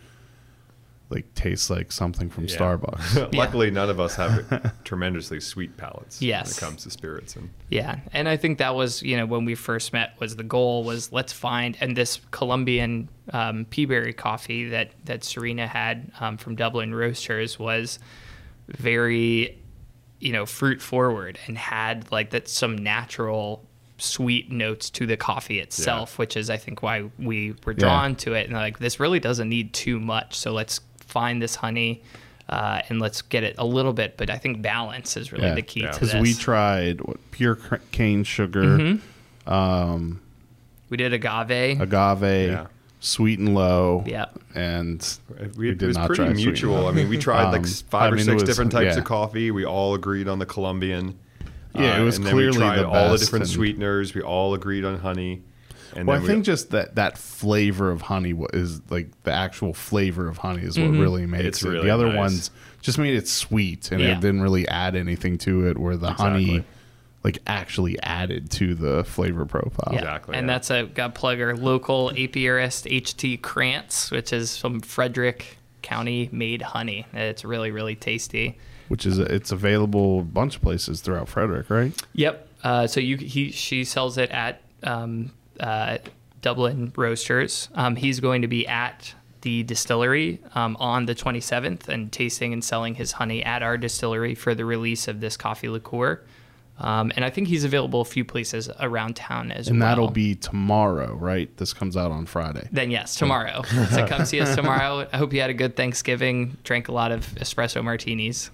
like 1.12 1.34
tastes 1.36 1.70
like 1.70 1.92
something 1.92 2.30
from 2.30 2.46
Yeah. 2.46 2.58
Starbucks. 2.58 3.34
Luckily, 3.36 3.70
none 3.72 3.90
of 3.90 4.00
us 4.00 4.16
have 4.16 4.74
tremendously 4.84 5.40
sweet 5.40 5.78
palates 5.78 6.20
when 6.20 6.30
it 6.30 6.58
comes 6.58 6.84
to 6.84 6.90
spirits. 6.90 7.36
And 7.36 7.50
Yeah, 7.70 8.00
and 8.14 8.28
I 8.30 8.38
think 8.38 8.58
that 8.60 8.76
was 8.76 9.02
you 9.04 9.18
know 9.18 9.26
when 9.26 9.46
we 9.46 9.56
first 9.56 9.94
met 9.94 10.20
was 10.20 10.36
the 10.36 10.44
goal 10.44 10.84
was 10.84 11.12
let's 11.12 11.34
find 11.34 11.78
and 11.82 11.96
this 11.96 12.22
Colombian 12.32 13.10
um, 13.34 13.66
peaberry 13.66 14.16
coffee 14.16 14.70
that 14.70 14.92
that 15.06 15.24
Serena 15.24 15.68
had 15.68 16.12
um, 16.20 16.38
from 16.38 16.56
Dublin 16.56 16.94
Roasters 16.94 17.60
was 17.60 18.00
very 18.68 19.58
you 20.20 20.32
know 20.32 20.46
fruit 20.46 20.82
forward 20.82 21.40
and 21.48 21.58
had 21.58 22.12
like 22.12 22.30
that 22.32 22.48
some 22.48 22.78
natural 22.78 23.66
sweet 23.98 24.52
notes 24.52 24.90
to 24.90 25.06
the 25.06 25.16
coffee 25.16 25.60
itself, 25.60 26.18
which 26.18 26.36
is 26.36 26.50
I 26.50 26.58
think 26.58 26.82
why 26.82 27.10
we 27.20 27.54
were 27.66 27.74
drawn 27.74 28.16
to 28.18 28.34
it 28.34 28.48
and 28.48 28.56
like 28.56 28.80
this 28.80 29.00
really 29.00 29.20
doesn't 29.20 29.48
need 29.48 29.74
too 29.74 30.00
much, 30.00 30.36
so 30.36 30.52
let's 30.54 30.80
find 31.12 31.42
this 31.42 31.56
honey. 31.56 32.02
Uh, 32.50 32.82
and 32.90 33.00
let's 33.00 33.22
get 33.22 33.44
it 33.44 33.56
a 33.60 33.66
little 33.66 33.94
bit, 33.94 34.18
but 34.18 34.30
I 34.30 34.38
think 34.38 34.62
balance 34.62 35.16
is 35.16 35.32
really 35.32 35.54
the 35.56 35.62
key 35.62 35.82
yeah. 35.84 35.92
to 35.92 35.94
Because 35.94 36.12
this. 36.12 36.22
we 36.22 36.34
tried 36.34 37.00
what, 37.00 37.16
pure 37.32 37.56
cr- 37.56 37.76
cane 37.92 38.26
sugar, 38.26 39.00
Mm-hmm. 39.46 40.14
We 40.90 40.98
did 40.98 41.14
agave. 41.14 41.80
agave, 41.80 42.50
Yeah. 42.52 42.68
sweet 43.00 43.40
and 43.40 43.56
low. 43.56 44.04
Yep. 44.06 44.40
And 44.56 45.18
we, 45.40 45.48
We 45.58 45.70
it 45.70 45.78
did 45.78 45.88
was 45.88 45.98
not 45.98 46.08
pretty 46.08 46.24
try 46.26 46.34
mutual. 46.34 46.88
I 46.88 46.92
mean, 46.92 47.08
we 47.08 47.18
tried 47.18 47.46
like 47.52 47.60
Um, 47.60 47.66
s- 47.66 47.82
five 47.84 48.02
I 48.04 48.08
or 48.08 48.12
mean, 48.12 48.20
it 48.22 48.26
six 48.26 48.34
was- 48.42 48.44
different 48.44 48.72
types 48.74 48.96
yeah. 48.96 49.00
of 49.00 49.06
coffee. 49.06 49.52
We 49.52 49.64
all 49.66 49.94
agreed 49.94 50.28
on 50.28 50.40
the 50.40 50.46
Colombian. 50.46 51.18
Yeah, 51.74 52.02
it 52.02 52.04
was 52.04 52.18
and 52.18 52.26
then 52.26 52.34
clearly 52.34 52.58
we 52.58 52.64
tried 52.66 52.80
the 52.80 52.90
all 52.90 53.12
the 53.14 53.18
different 53.18 53.44
and- 53.46 53.52
sweeteners. 53.54 54.14
We 54.14 54.22
all 54.22 54.54
agreed 54.54 54.84
on 54.84 55.00
honey. 55.00 55.42
And 55.96 56.08
well, 56.08 56.16
I 56.16 56.20
then 56.20 56.28
we- 56.28 56.34
think 56.34 56.46
just 56.46 56.72
that 56.72 56.96
that 56.96 57.18
flavor 57.18 57.92
of 57.92 58.02
honey 58.02 58.34
is 58.54 58.82
like 58.90 59.10
the 59.24 59.32
actual 59.32 59.74
flavor 59.74 60.28
of 60.28 60.38
honey 60.38 60.64
is 60.64 60.78
what 60.78 60.88
Mm-hmm. 60.92 61.00
really 61.02 61.26
makes 61.26 61.46
It's 61.46 61.64
it. 61.64 61.70
really 61.70 61.86
the 61.86 61.90
other 61.92 62.08
nice. 62.08 62.18
ones 62.18 62.52
just 62.82 62.98
made 62.98 63.16
it 63.16 63.28
sweet 63.28 63.92
and 63.92 64.02
Yeah. 64.02 64.18
it 64.18 64.22
didn't 64.22 64.42
really 64.42 64.68
add 64.68 64.96
anything 64.96 65.38
to 65.40 65.68
it. 65.68 65.78
Where 65.78 65.98
the 65.98 66.12
honey 66.14 66.64
like 67.24 67.38
actually 67.46 68.02
added 68.02 68.50
to 68.50 68.74
the 68.74 69.04
flavor 69.04 69.46
profile. 69.46 69.90
Yeah. 69.94 70.00
Exactly, 70.00 70.36
And 70.38 70.48
yeah. 70.48 70.54
that's 70.54 70.72
a 70.72 70.84
got 70.86 71.14
plugger 71.14 71.60
local 71.62 72.10
apiarist 72.16 72.90
HT 72.92 73.42
Krantz, 73.44 74.10
which 74.10 74.34
is 74.34 74.58
from 74.58 74.80
Frederick 74.80 75.58
County 75.84 76.30
made 76.32 76.62
honey. 76.64 77.06
It's 77.14 77.44
really 77.46 77.70
really 77.72 77.96
tasty. 77.96 78.58
Which 78.88 79.06
is 79.06 79.20
it's 79.20 79.52
available 79.52 80.20
a 80.20 80.24
bunch 80.24 80.56
of 80.56 80.62
places 80.62 81.02
throughout 81.02 81.30
Frederick, 81.30 81.70
right? 81.70 81.94
Yep. 82.14 82.48
Uh, 82.64 82.88
so 82.88 83.00
you 83.00 83.18
he 83.18 83.52
she 83.52 83.84
sells 83.84 84.18
it 84.18 84.30
at 84.32 84.62
um, 84.84 85.32
uh, 85.62 86.00
Dublin 86.42 86.92
Roasters. 86.96 87.70
Um, 87.76 87.96
he's 87.96 88.20
going 88.20 88.42
to 88.42 88.48
be 88.48 88.68
at 88.68 89.14
the 89.42 89.64
distillery 89.64 90.40
um, 90.54 90.76
on 90.80 91.06
the 91.06 91.16
27th 91.16 91.88
and 91.88 92.12
tasting 92.12 92.54
and 92.54 92.64
selling 92.64 92.96
his 92.96 93.14
honey 93.14 93.44
at 93.44 93.64
our 93.64 93.78
distillery 93.78 94.36
for 94.36 94.54
the 94.54 94.66
release 94.66 95.08
of 95.08 95.20
this 95.20 95.38
coffee 95.38 95.70
liqueur. 95.70 96.22
Um, 96.78 97.12
and 97.16 97.24
I 97.24 97.30
think 97.30 97.48
he's 97.48 97.64
available 97.64 98.02
a 98.02 98.06
few 98.06 98.26
places 98.26 98.70
around 98.80 99.16
town 99.16 99.52
as 99.52 99.68
And 99.68 99.80
well. 99.80 99.88
And 99.88 99.92
that'll 99.92 100.12
be 100.12 100.34
tomorrow, 100.36 101.14
right? 101.14 101.56
This 101.58 101.74
comes 101.74 101.96
out 101.96 102.12
on 102.12 102.26
Friday. 102.26 102.68
Then 102.72 102.90
yes, 102.90 103.16
tomorrow. 103.16 103.62
so 103.92 104.08
come 104.08 104.26
see 104.26 104.42
us 104.42 104.56
tomorrow. 104.56 105.08
I 105.14 105.18
hope 105.18 105.32
you 105.32 105.42
had 105.42 105.52
a 105.52 105.56
good 105.56 105.76
Thanksgiving. 105.76 106.58
Drank 106.64 106.88
a 106.88 106.92
lot 106.92 107.12
of 107.12 107.26
espresso 107.36 107.84
martinis. 107.84 108.50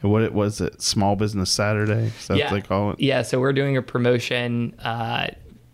And 0.00 0.10
what 0.10 0.22
it 0.22 0.32
was 0.32 0.60
it 0.60 0.80
Small 0.80 1.14
Business 1.14 1.50
Saturday? 1.50 2.06
Is 2.18 2.26
that 2.28 2.38
yeah. 2.38 2.50
what 2.50 2.62
they 2.62 2.66
call 2.66 2.90
it? 2.92 3.00
Yeah, 3.00 3.22
so 3.22 3.38
we're 3.38 3.52
doing 3.52 3.76
a 3.76 3.82
promotion 3.82 4.74
uh, 4.82 5.28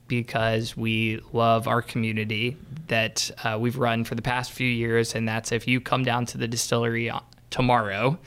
because 0.09 0.77
we 0.77 1.21
love 1.33 1.69
our 1.69 1.83
community 1.83 2.57
that 2.89 3.31
uh, 3.45 3.57
we've 3.61 3.77
run 3.77 4.05
for 4.05 4.15
the 4.15 4.23
past 4.23 4.53
few 4.53 4.67
years, 4.67 5.15
and 5.15 5.29
that's 5.29 5.53
if 5.53 5.69
you 5.69 5.81
come 5.81 6.03
down 6.03 6.27
to 6.27 6.39
the 6.39 6.49
distillery 6.49 7.13
tomorrow. 7.51 8.19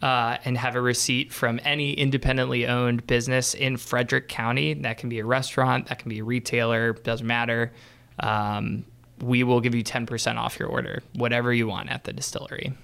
Uh, 0.00 0.38
and 0.44 0.56
have 0.56 0.76
a 0.76 0.80
receipt 0.80 1.32
from 1.32 1.58
any 1.64 1.92
independently 1.92 2.68
owned 2.68 3.04
business 3.08 3.52
in 3.52 3.76
Frederick 3.76 4.28
County. 4.28 4.72
That 4.72 4.96
can 4.96 5.08
be 5.08 5.18
a 5.18 5.24
restaurant, 5.24 5.88
that 5.88 5.98
can 5.98 6.08
be 6.08 6.20
a 6.20 6.24
retailer, 6.24 6.92
doesn't 6.92 7.26
matter. 7.26 7.72
Um, 8.20 8.84
we 9.20 9.42
will 9.42 9.60
give 9.60 9.74
you 9.74 9.82
10% 9.82 10.36
off 10.36 10.56
your 10.56 10.68
order, 10.68 11.02
whatever 11.14 11.52
you 11.52 11.66
want 11.66 11.90
at 11.90 12.04
the 12.04 12.12
distillery. 12.12 12.74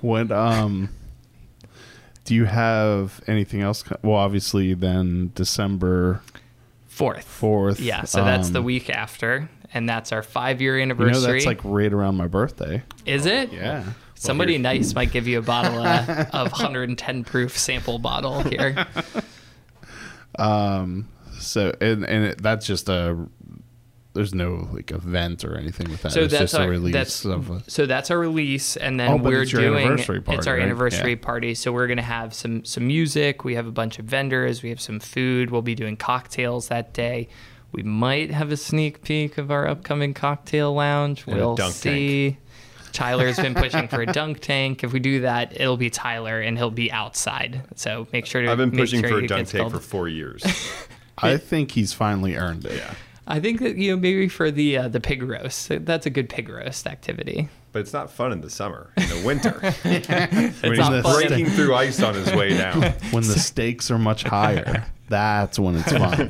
What 0.00 0.30
um 0.30 0.90
do 2.24 2.34
you 2.34 2.44
have 2.44 3.20
anything 3.26 3.60
else? 3.60 3.84
Well, 4.02 4.16
obviously, 4.16 4.74
then 4.74 5.32
December 5.34 6.22
Fourth. 6.86 7.24
fourth. 7.24 7.80
Yeah, 7.80 8.04
so 8.04 8.24
that's 8.24 8.50
the 8.50 8.58
um, 8.58 8.64
week 8.66 8.90
after, 8.90 9.48
and 9.72 9.88
that's 9.88 10.12
our 10.12 10.22
five 10.22 10.60
year 10.60 10.78
You 10.78 10.86
know, 10.86 10.94
anniversary. 10.94 11.32
that's 11.32 11.46
like 11.46 11.60
right 11.64 11.92
around 11.92 12.16
my 12.16 12.26
birthday. 12.26 12.82
Is 13.06 13.26
it? 13.26 13.52
Yeah. 13.52 13.84
Somebody 14.14 14.52
here- 14.54 14.62
nice 14.62 14.94
might 14.94 15.10
give 15.12 15.26
you 15.26 15.38
a 15.38 15.42
bottle 15.42 15.78
of, 15.80 16.08
of 16.34 16.52
110 16.52 17.24
proof 17.24 17.56
sample 17.56 17.98
bottle 17.98 18.42
here. 18.42 18.86
Um. 20.38 21.08
So 21.38 21.74
and 21.80 22.04
and 22.04 22.24
it, 22.26 22.42
that's 22.42 22.66
just 22.66 22.88
a. 22.88 23.16
There's 24.12 24.34
no 24.34 24.68
like 24.72 24.90
event 24.90 25.44
or 25.44 25.56
anything 25.56 25.88
with 25.88 26.02
that. 26.02 26.10
So 26.12 26.22
it's 26.22 26.32
that's 26.32 26.50
just 26.52 26.54
a 26.54 26.62
our 26.64 26.68
release 26.68 26.92
that's 26.92 27.24
of. 27.24 27.48
A, 27.50 27.62
so 27.70 27.86
that's 27.86 28.10
our 28.10 28.18
release, 28.18 28.76
and 28.76 28.98
then 28.98 29.08
Oh, 29.12 29.16
we're 29.16 29.42
it's 29.42 29.52
your 29.52 29.62
doing 29.62 29.86
anniversary 29.86 30.20
it's 30.26 30.46
our 30.48 30.54
right? 30.54 30.62
anniversary 30.64 31.10
Yeah. 31.12 31.16
party. 31.24 31.54
So 31.54 31.70
we're 31.70 31.86
gonna 31.86 32.02
have 32.02 32.34
some 32.34 32.64
some 32.64 32.88
music. 32.88 33.44
We 33.44 33.54
have 33.54 33.68
a 33.68 33.72
bunch 33.72 34.00
of 34.00 34.06
vendors. 34.06 34.62
We 34.64 34.70
have 34.70 34.80
some 34.80 34.98
food. 34.98 35.50
We'll 35.50 35.62
be 35.62 35.76
doing 35.76 35.96
cocktails 35.96 36.66
that 36.68 36.92
day. 36.92 37.28
We 37.72 37.84
might 37.84 38.32
have 38.32 38.50
a 38.50 38.56
sneak 38.56 39.02
peek 39.04 39.38
of 39.38 39.52
our 39.52 39.68
upcoming 39.68 40.12
cocktail 40.12 40.74
lounge. 40.74 41.24
And 41.28 41.36
we'll 41.36 41.54
dunk 41.54 41.72
see. 41.72 42.38
Tyler's 42.90 43.36
been 43.36 43.54
pushing 43.54 43.86
for 43.86 44.02
a 44.02 44.06
dunk 44.12 44.40
tank. 44.40 44.82
If 44.82 44.92
we 44.92 44.98
do 44.98 45.20
that, 45.20 45.52
it'll 45.60 45.76
be 45.76 45.88
Tyler, 45.88 46.40
and 46.40 46.58
he'll 46.58 46.72
be 46.72 46.90
outside. 46.90 47.62
So 47.76 48.08
make 48.12 48.26
sure 48.26 48.42
to. 48.42 48.50
I've 48.50 48.58
been 48.58 48.70
make 48.70 48.80
pushing 48.80 49.02
sure 49.02 49.10
for 49.10 49.18
a 49.18 49.26
dunk 49.28 49.46
tank 49.46 49.60
called. 49.62 49.72
for 49.72 49.78
four 49.78 50.08
years. 50.08 50.42
I 51.18 51.36
think 51.36 51.70
he's 51.70 51.92
finally 51.92 52.34
earned 52.34 52.64
it. 52.64 52.76
yeah. 52.78 52.94
I 53.30 53.40
think 53.40 53.60
that 53.60 53.76
you 53.76 53.92
know 53.92 53.96
maybe 53.96 54.28
for 54.28 54.50
the 54.50 54.76
uh, 54.76 54.88
the 54.88 55.00
pig 55.00 55.22
roast, 55.22 55.70
that's 55.86 56.06
a 56.06 56.10
good 56.10 56.28
pig 56.28 56.48
roast 56.48 56.86
activity. 56.86 57.48
But 57.72 57.80
it's 57.82 57.92
not 57.92 58.10
fun 58.10 58.32
in 58.32 58.40
the 58.40 58.50
summer. 58.50 58.92
In 58.96 59.08
the 59.08 59.22
winter. 59.24 59.52
when 59.82 59.94
It's 59.94 60.60
he's 60.62 60.78
not 60.78 61.02
fun. 61.04 61.14
breaking 61.14 61.46
through 61.46 61.74
ice 61.74 62.02
on 62.02 62.14
his 62.14 62.32
way 62.34 62.56
down. 62.56 62.82
When 63.12 63.22
the 63.22 63.38
stakes 63.38 63.90
are 63.92 63.98
much 63.98 64.24
higher, 64.24 64.84
that's 65.08 65.56
when 65.58 65.76
it's 65.76 65.92
fun. 65.92 66.28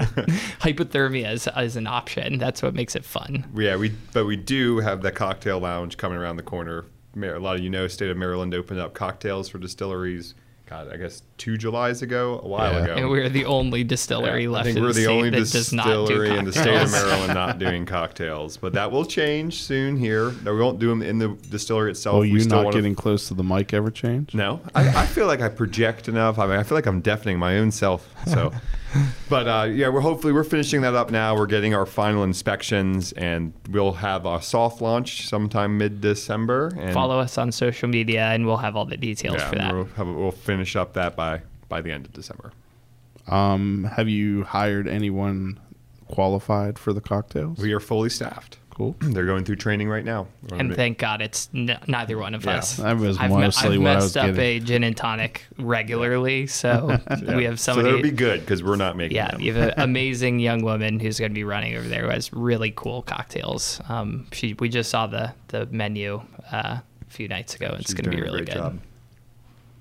Hypothermia 0.61 1.33
is, 1.33 1.49
is 1.57 1.77
an 1.77 1.87
option. 1.87 2.39
That's 2.39 2.63
what 2.63 2.75
makes 2.75 2.95
it 2.95 3.05
fun. 3.05 3.47
Yeah, 3.55 3.77
we 3.77 3.93
but 4.13 4.27
we 4.27 4.37
do 4.37 4.79
have 4.79 5.03
the 5.03 5.13
cocktail 5.13 5.59
lounge 5.61 5.97
coming 5.97 6.19
around 6.19 6.37
the 6.37 6.43
corner. 6.43 6.85
A 7.17 7.39
lot 7.39 7.57
of 7.57 7.63
you 7.63 7.71
know, 7.71 7.89
state 7.89 8.11
of 8.11 8.17
Maryland 8.17 8.55
opened 8.55 8.79
up 8.81 8.95
cocktails 8.95 9.49
for 9.49 9.59
distilleries. 9.59 10.35
God, 10.71 10.89
I 10.93 10.97
guess 10.99 11.23
two 11.37 11.57
Julys 11.59 12.01
ago, 12.01 12.41
a 12.45 12.47
while 12.47 12.73
Yeah. 12.75 12.85
ago. 12.85 12.95
And 12.95 13.11
we're 13.11 13.29
the 13.29 13.45
only 13.45 13.83
distillery 13.83 14.45
Yeah, 14.45 14.51
left 14.51 14.61
I 14.61 14.65
think 14.67 14.77
in 14.77 14.83
we're 14.85 14.89
the 14.91 14.95
the 14.95 15.03
state 15.03 15.13
only 15.17 15.31
that 15.31 15.37
does 15.39 15.73
not 15.73 15.85
do 15.87 15.91
distillery 16.07 16.39
in 16.39 16.45
the 16.45 16.53
state 16.53 16.83
of. 16.83 16.93
Maryland 16.93 17.35
not 17.35 17.59
doing 17.67 17.85
cocktails, 17.87 18.57
but 18.57 18.73
that 18.75 18.93
will 18.93 19.05
change 19.05 19.63
soon. 19.63 19.97
Here, 19.97 20.33
no, 20.45 20.55
we 20.55 20.61
won't 20.61 20.79
do 20.79 20.89
them 20.89 21.03
in 21.03 21.19
the 21.19 21.37
distillery 21.51 21.91
itself. 21.91 22.15
Oh, 22.17 22.21
we 22.21 22.31
you 22.31 22.39
still 22.41 22.59
not 22.59 22.65
wanna- 22.67 22.77
getting 22.77 22.95
close 22.95 23.27
to 23.29 23.35
the 23.35 23.43
mic 23.43 23.75
ever 23.75 23.91
change? 23.91 24.33
No, 24.33 24.61
I, 24.73 24.89
I 25.03 25.07
feel 25.07 25.27
like 25.27 25.41
I 25.41 25.49
project 25.49 26.09
enough. 26.09 26.39
I 26.39 26.47
mean, 26.47 26.57
I 26.57 26.63
feel 26.63 26.79
like 26.79 26.87
I'm 26.87 27.01
deafening 27.01 27.41
my 27.41 27.59
own 27.59 27.73
self. 27.73 28.09
So, 28.29 28.53
but 29.29 29.49
uh, 29.49 29.65
yeah, 29.65 29.89
we're 29.89 30.01
hopefully 30.01 30.33
we're 30.33 30.45
finishing 30.45 30.81
that 30.83 30.95
up 30.95 31.11
now. 31.11 31.37
We're 31.37 31.47
getting 31.47 31.75
our 31.75 31.87
final 31.87 32.25
inspections, 32.25 33.13
and 33.13 33.53
we'll 33.71 33.93
have 33.93 34.27
a 34.27 34.41
soft 34.43 34.81
launch 34.81 35.29
sometime 35.29 35.79
mid 35.79 36.01
December. 36.01 36.71
Follow 36.93 37.19
us 37.19 37.39
on 37.39 37.53
social 37.53 37.89
media, 37.89 38.27
and 38.27 38.47
we'll 38.47 38.57
have 38.59 38.77
all 38.77 38.85
the 38.85 38.97
details 38.97 39.37
yeah, 39.37 39.49
for 39.49 39.57
that. 39.57 39.75
We'll, 39.75 39.85
have, 39.85 40.09
we'll 40.09 40.31
finish 40.31 40.77
up 40.77 40.95
that 40.95 41.17
by 41.17 41.43
by 41.69 41.81
the 41.81 41.93
end 41.93 42.07
of 42.07 42.13
December. 42.13 42.53
Um, 43.27 43.85
have 43.85 44.09
you 44.09 44.45
hired 44.45 44.89
anyone 44.89 45.61
qualified 46.09 46.79
for 46.79 46.93
the 46.93 47.01
cocktails? 47.01 47.59
We 47.59 47.73
are 47.73 47.81
fully 47.81 48.11
staffed. 48.11 48.59
Cool. 48.71 48.97
They're 49.01 49.27
going 49.27 49.45
through 49.45 49.57
training 49.57 49.89
right 49.89 50.05
now. 50.05 50.27
And 50.43 50.51
gonna- 50.51 50.75
thank 50.75 50.99
God 50.99 51.21
it's 51.23 51.49
n- 51.55 51.79
neither 51.87 52.17
one 52.19 52.35
of 52.35 52.45
Yeah, 52.45 52.57
us. 52.59 52.77
that 52.77 52.97
was 52.97 53.19
I've, 53.19 53.31
me- 53.31 53.37
I've 53.45 53.53
what 53.55 53.73
I 53.73 53.77
messed 53.79 54.03
was 54.05 54.17
up 54.17 54.27
getting. 54.27 54.41
a 54.41 54.61
gin 54.61 54.85
and 54.85 54.97
tonic 54.97 55.45
regularly, 55.59 56.47
so 56.47 56.89
yeah. 57.23 57.37
we 57.37 57.45
have 57.45 57.59
somebody. 57.59 57.59
so 57.59 57.63
somebody. 57.75 57.83
that'll 57.89 58.03
be 58.03 58.11
good 58.11 58.41
because 58.41 58.63
we're 58.63 58.77
not 58.77 58.97
making 58.97 59.17
yeah, 59.17 59.31
them. 59.33 59.41
we 59.41 59.49
have 59.49 59.57
an 59.57 59.75
amazing 59.77 60.39
young 60.39 60.63
woman 60.63 60.99
who's 61.01 61.19
going 61.19 61.31
to 61.31 61.35
be 61.35 61.45
running 61.45 61.77
over 61.77 61.87
there 61.89 62.05
who 62.05 62.09
has 62.11 62.33
really 62.33 62.73
cool 62.75 63.03
cocktails. 63.03 63.81
Um, 63.89 64.27
she 64.33 64.55
we 64.55 64.69
just 64.69 64.91
saw 64.91 65.07
the 65.07 65.33
the 65.49 65.67
menu 65.67 66.23
uh, 66.53 66.79
a 66.79 66.85
few 67.09 67.29
nights 67.29 67.55
ago. 67.55 67.75
It's 67.79 67.87
She's 67.87 67.95
going 67.95 68.05
to 68.05 68.11
be 68.11 68.17
doing 68.17 68.29
a 68.29 68.33
really 68.33 68.45
great 68.45 68.55
good. 68.55 68.63
job. 68.63 68.81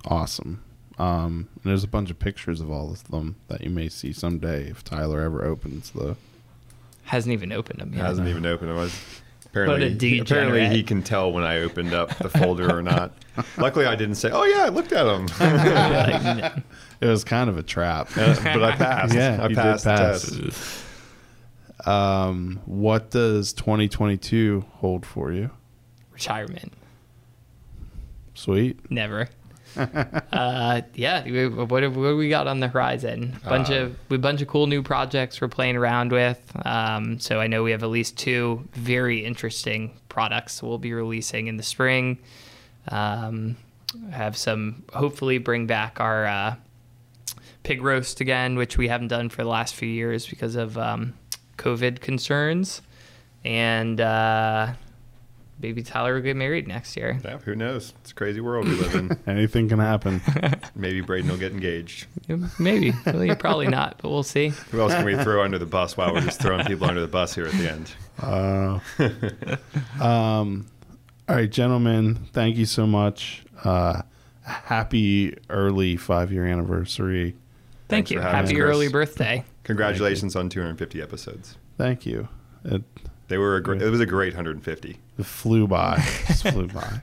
Awesome. 0.05 0.63
Um, 0.97 1.47
and 1.55 1.63
there's 1.71 1.83
a 1.83 1.87
bunch 1.87 2.09
of 2.09 2.19
pictures 2.19 2.59
of 2.61 2.69
all 2.69 2.91
of 2.91 3.03
them 3.09 3.37
that 3.47 3.61
you 3.63 3.69
may 3.69 3.87
see 3.89 4.11
someday 4.11 4.69
if 4.69 4.83
Tyler 4.83 5.21
ever 5.21 5.45
opens 5.45 5.91
the. 5.91 6.15
Hasn't 7.09 7.33
even 7.33 7.51
opened 7.51 7.79
them 7.79 7.91
yet. 7.93 8.05
hasn't 8.05 8.27
even 8.27 8.45
opened. 8.45 8.69
It 8.69 8.75
was 8.75 8.95
apparently 9.47 10.19
apparently 10.19 10.67
he 10.67 10.83
can 10.83 11.01
tell 11.01 11.31
when 11.31 11.43
I 11.43 11.57
opened 11.61 11.91
up 11.91 12.15
the 12.19 12.29
folder 12.29 12.71
or 12.71 12.83
not. 12.83 13.13
Luckily, 13.57 13.87
I 13.87 13.95
didn't 13.95 14.15
say, 14.15 14.29
"Oh 14.31 14.43
yeah, 14.43 14.65
I 14.65 14.69
looked 14.69 14.91
at 14.91 15.03
them," 15.05 16.63
It 17.01 17.07
was 17.07 17.23
kind 17.23 17.49
of 17.49 17.57
a 17.57 17.63
trap. 17.63 18.09
but 18.15 18.63
I 18.63 18.75
passed. 18.75 19.15
Yeah, 19.15 19.39
I 19.41 19.51
passed 19.51 19.85
pass. 19.85 20.21
the 20.23 20.41
test. 20.51 21.87
Um, 21.87 22.59
what 22.65 23.09
does 23.09 23.53
2022 23.53 24.65
hold 24.75 25.03
for 25.05 25.31
you? 25.31 25.49
retirement. 26.11 26.73
Sweet. 28.35 28.91
Never. 28.91 29.29
uh, 30.31 30.81
yeah, 30.93 31.23
what 31.49 31.83
have, 31.83 31.95
what 31.95 32.07
have 32.07 32.17
we 32.17 32.29
got 32.29 32.47
on 32.47 32.59
the 32.59 32.67
horizon? 32.67 33.39
Bunch 33.47 33.69
Uh, 33.69 33.73
of 33.73 33.95
we 34.09 34.17
bunch 34.17 34.41
of 34.41 34.47
cool 34.47 34.67
new 34.67 34.81
projects 34.81 35.39
we're 35.41 35.47
playing 35.47 35.75
around 35.77 36.11
with. 36.11 36.39
Um, 36.65 37.19
so 37.19 37.39
I 37.39 37.47
know 37.47 37.63
we 37.63 37.71
have 37.71 37.83
at 37.83 37.89
least 37.89 38.17
two 38.17 38.67
very 38.73 39.23
interesting 39.25 39.91
products 40.09 40.61
we'll 40.63 40.77
be 40.77 40.93
releasing 40.93 41.47
in 41.47 41.57
the 41.57 41.63
spring. 41.63 42.17
Um, 42.89 43.57
have 44.11 44.37
some 44.37 44.83
hopefully 44.93 45.37
bring 45.37 45.65
back 45.67 45.99
our 45.99 46.25
uh, 46.25 46.55
pig 47.63 47.81
roast 47.81 48.21
again, 48.21 48.55
which 48.55 48.77
we 48.77 48.87
haven't 48.87 49.09
done 49.09 49.29
for 49.29 49.43
the 49.43 49.49
last 49.49 49.75
few 49.75 49.89
years 49.89 50.27
because 50.27 50.55
of 50.55 50.77
um, 50.77 51.13
COVID 51.57 51.99
concerns, 51.99 52.81
and 53.43 53.99
uh, 54.01 54.73
baby 55.59 55.83
Tyler 55.83 56.15
will 56.15 56.21
get 56.21 56.35
married 56.35 56.67
next 56.67 56.95
year. 56.95 57.19
Yeah, 57.23 57.37
who 57.39 57.55
knows? 57.55 57.93
It's 58.01 58.11
a 58.11 58.15
crazy 58.15 58.41
world 58.41 58.67
we 58.67 58.75
live 58.75 58.95
in. 58.95 59.19
Anything 59.27 59.69
can 59.69 59.79
happen. 59.79 60.21
Maybe 60.75 61.01
Braden 61.01 61.29
will 61.29 61.37
get 61.37 61.51
engaged. 61.51 62.07
Maybe. 62.57 62.93
Well, 63.05 63.23
you're 63.23 63.35
probably 63.35 63.67
not, 63.67 63.99
but 64.01 64.09
we'll 64.09 64.23
see. 64.23 64.49
Who 64.71 64.81
else 64.81 64.93
can 64.93 65.05
we 65.05 65.17
throw 65.17 65.43
under 65.43 65.57
the 65.57 65.65
bus 65.65 65.97
while 65.97 66.13
we're 66.13 66.21
just 66.21 66.41
throwing 66.41 66.65
people 66.65 66.87
under 66.87 67.01
the 67.01 67.07
bus 67.07 67.35
here 67.35 67.45
at 67.45 67.53
the 67.53 67.71
end? 67.71 67.91
Uh, 68.21 70.03
um, 70.03 70.67
all 71.27 71.35
right, 71.35 71.49
gentlemen, 71.49 72.15
thank 72.33 72.55
you 72.57 72.65
so 72.65 72.87
much. 72.87 73.43
Uh, 73.63 74.01
happy 74.41 75.37
early 75.49 75.97
five 75.97 76.31
year 76.31 76.45
anniversary. 76.45 77.35
Thank 77.87 78.07
Thanks 78.07 78.11
you. 78.11 78.19
Happy 78.19 78.61
early 78.61 78.87
birthday. 78.87 79.43
Congratulations 79.63 80.35
on 80.35 80.49
250 80.49 81.01
episodes. 81.01 81.57
Thank 81.77 82.05
you. 82.05 82.27
It, 82.65 82.83
They 83.29 83.37
were 83.37 83.55
a 83.55 83.61
great, 83.63 83.81
it 83.81 83.89
was 83.89 83.99
a 84.01 84.05
great 84.05 84.33
150. 84.33 84.97
it 85.17 85.25
flew 85.25 85.67
by. 85.67 85.97
Just 86.27 86.47
flew 86.49 86.67
by. 86.67 87.01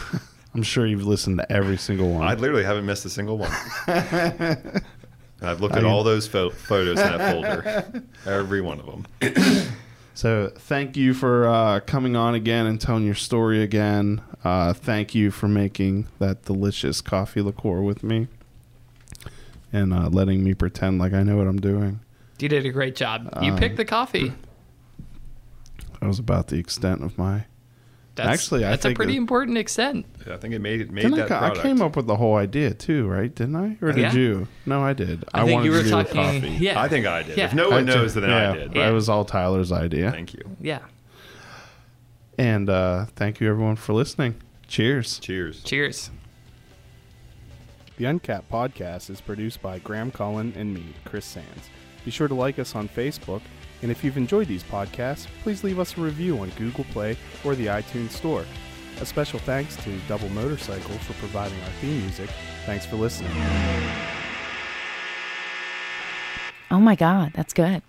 I'm 0.54 0.62
sure 0.62 0.86
you've 0.86 1.06
listened 1.06 1.38
to 1.38 1.52
every 1.52 1.76
single 1.76 2.10
one. 2.10 2.26
I 2.26 2.34
literally 2.34 2.64
haven't 2.64 2.86
missed 2.86 3.04
a 3.04 3.10
single 3.10 3.36
one. 3.38 3.52
I've 3.86 5.60
looked 5.60 5.74
I 5.74 5.78
at 5.78 5.82
mean- 5.84 5.92
all 5.92 6.02
those 6.02 6.26
pho- 6.26 6.48
photos 6.50 6.98
in 6.98 7.06
that 7.18 7.32
folder, 7.32 8.02
every 8.26 8.60
one 8.60 8.80
of 8.80 8.86
them. 8.86 9.06
So 10.14 10.50
thank 10.56 10.96
you 10.96 11.12
for 11.12 11.46
uh, 11.46 11.80
coming 11.80 12.16
on 12.16 12.34
again 12.34 12.64
and 12.64 12.80
telling 12.80 13.04
your 13.04 13.14
story 13.14 13.62
again. 13.62 14.22
Uh, 14.42 14.72
thank 14.72 15.14
you 15.14 15.30
for 15.30 15.46
making 15.46 16.06
that 16.20 16.42
delicious 16.46 17.02
coffee 17.02 17.42
liqueur 17.42 17.82
with 17.82 18.02
me 18.02 18.28
and 19.74 19.92
uh, 19.92 20.08
letting 20.08 20.42
me 20.42 20.54
pretend 20.54 20.98
like 20.98 21.12
I 21.12 21.22
know 21.22 21.36
what 21.36 21.46
I'm 21.46 21.60
doing. 21.60 22.00
You 22.38 22.48
did 22.48 22.64
a 22.64 22.70
great 22.70 22.96
job. 22.96 23.28
You 23.42 23.52
Um, 23.52 23.58
picked 23.58 23.76
the 23.76 23.84
coffee. 23.84 24.32
That 26.00 26.06
was 26.06 26.18
about 26.18 26.48
the 26.48 26.56
extent 26.58 27.02
of 27.02 27.16
my. 27.18 27.44
That's, 28.14 28.28
actually, 28.30 28.64
I 28.64 28.70
think 28.70 28.80
that's 28.82 28.92
a 28.92 28.94
pretty 28.94 29.14
it- 29.14 29.18
important 29.18 29.58
extent. 29.58 30.06
I 30.30 30.38
think 30.38 30.54
it 30.54 30.60
made 30.60 30.80
it 30.80 30.90
made 30.90 31.02
Didn't 31.02 31.20
I, 31.20 31.26
that 31.26 31.32
I 31.32 31.38
product. 31.48 31.62
came 31.62 31.82
up 31.82 31.96
with 31.96 32.06
the 32.06 32.16
whole 32.16 32.36
idea 32.36 32.72
too, 32.72 33.06
right? 33.06 33.34
Didn't 33.34 33.56
I? 33.56 33.76
Or 33.82 33.92
did 33.92 34.00
Yeah. 34.00 34.12
you? 34.14 34.48
No, 34.64 34.82
I 34.82 34.94
did. 34.94 35.24
I, 35.34 35.44
think 35.44 35.52
wanted 35.52 35.66
you 35.66 35.72
were 35.72 35.82
to 35.82 35.88
do 35.90 35.96
with 35.98 36.12
talking. 36.12 36.40
coffee. 36.40 36.54
Yeah, 36.64 36.80
I 36.80 36.88
think 36.88 37.04
I 37.06 37.22
did. 37.24 37.36
Yeah. 37.36 37.44
If 37.44 37.54
no 37.54 37.68
one 37.68 37.86
I 37.88 37.92
ju- 37.92 37.98
knows, 37.98 38.14
then 38.14 38.30
yeah, 38.30 38.52
I 38.52 38.56
did. 38.56 38.74
Yeah. 38.74 38.88
It 38.88 38.92
was 38.92 39.10
all 39.10 39.26
Tyler's 39.26 39.70
idea. 39.70 40.10
Thank 40.10 40.32
you. 40.32 40.40
yeah. 40.62 40.78
And 42.38 42.68
uh, 42.70 43.06
thank 43.16 43.40
you 43.40 43.50
everyone 43.50 43.76
for 43.76 43.92
listening. 43.92 44.36
Cheers. 44.66 45.18
Cheers. 45.18 45.62
Cheers. 45.62 46.10
The 47.98 48.04
Uncapped 48.06 48.50
podcast 48.50 49.08
is 49.10 49.20
produced 49.20 49.62
by 49.62 49.78
Graham 49.78 50.10
Cullen 50.10 50.52
and 50.56 50.72
me, 50.74 50.84
Chris 51.04 51.24
Sands. 51.24 51.68
Be 52.04 52.10
sure 52.10 52.28
to 52.28 52.34
like 52.34 52.58
us 52.58 52.74
on 52.74 52.88
Facebook, 52.88 53.40
and 53.86 53.92
if 53.92 54.02
you've 54.02 54.16
enjoyed 54.16 54.48
these 54.48 54.64
podcasts, 54.64 55.28
please 55.44 55.62
leave 55.62 55.78
us 55.78 55.96
a 55.96 56.00
review 56.00 56.40
on 56.40 56.50
Google 56.58 56.82
Play 56.90 57.16
or 57.44 57.54
the 57.54 57.66
iTunes 57.66 58.10
Store. 58.10 58.44
A 59.00 59.06
special 59.06 59.38
thanks 59.38 59.76
to 59.84 59.96
Double 60.08 60.28
Motorcycle 60.30 60.98
for 60.98 61.12
providing 61.20 61.56
our 61.60 61.70
theme 61.80 62.00
music. 62.00 62.28
Thanks 62.64 62.84
for 62.84 62.96
listening. 62.96 63.30
Oh 66.68 66.80
my 66.80 66.96
God, 66.96 67.30
that's 67.36 67.52
good. 67.52 67.80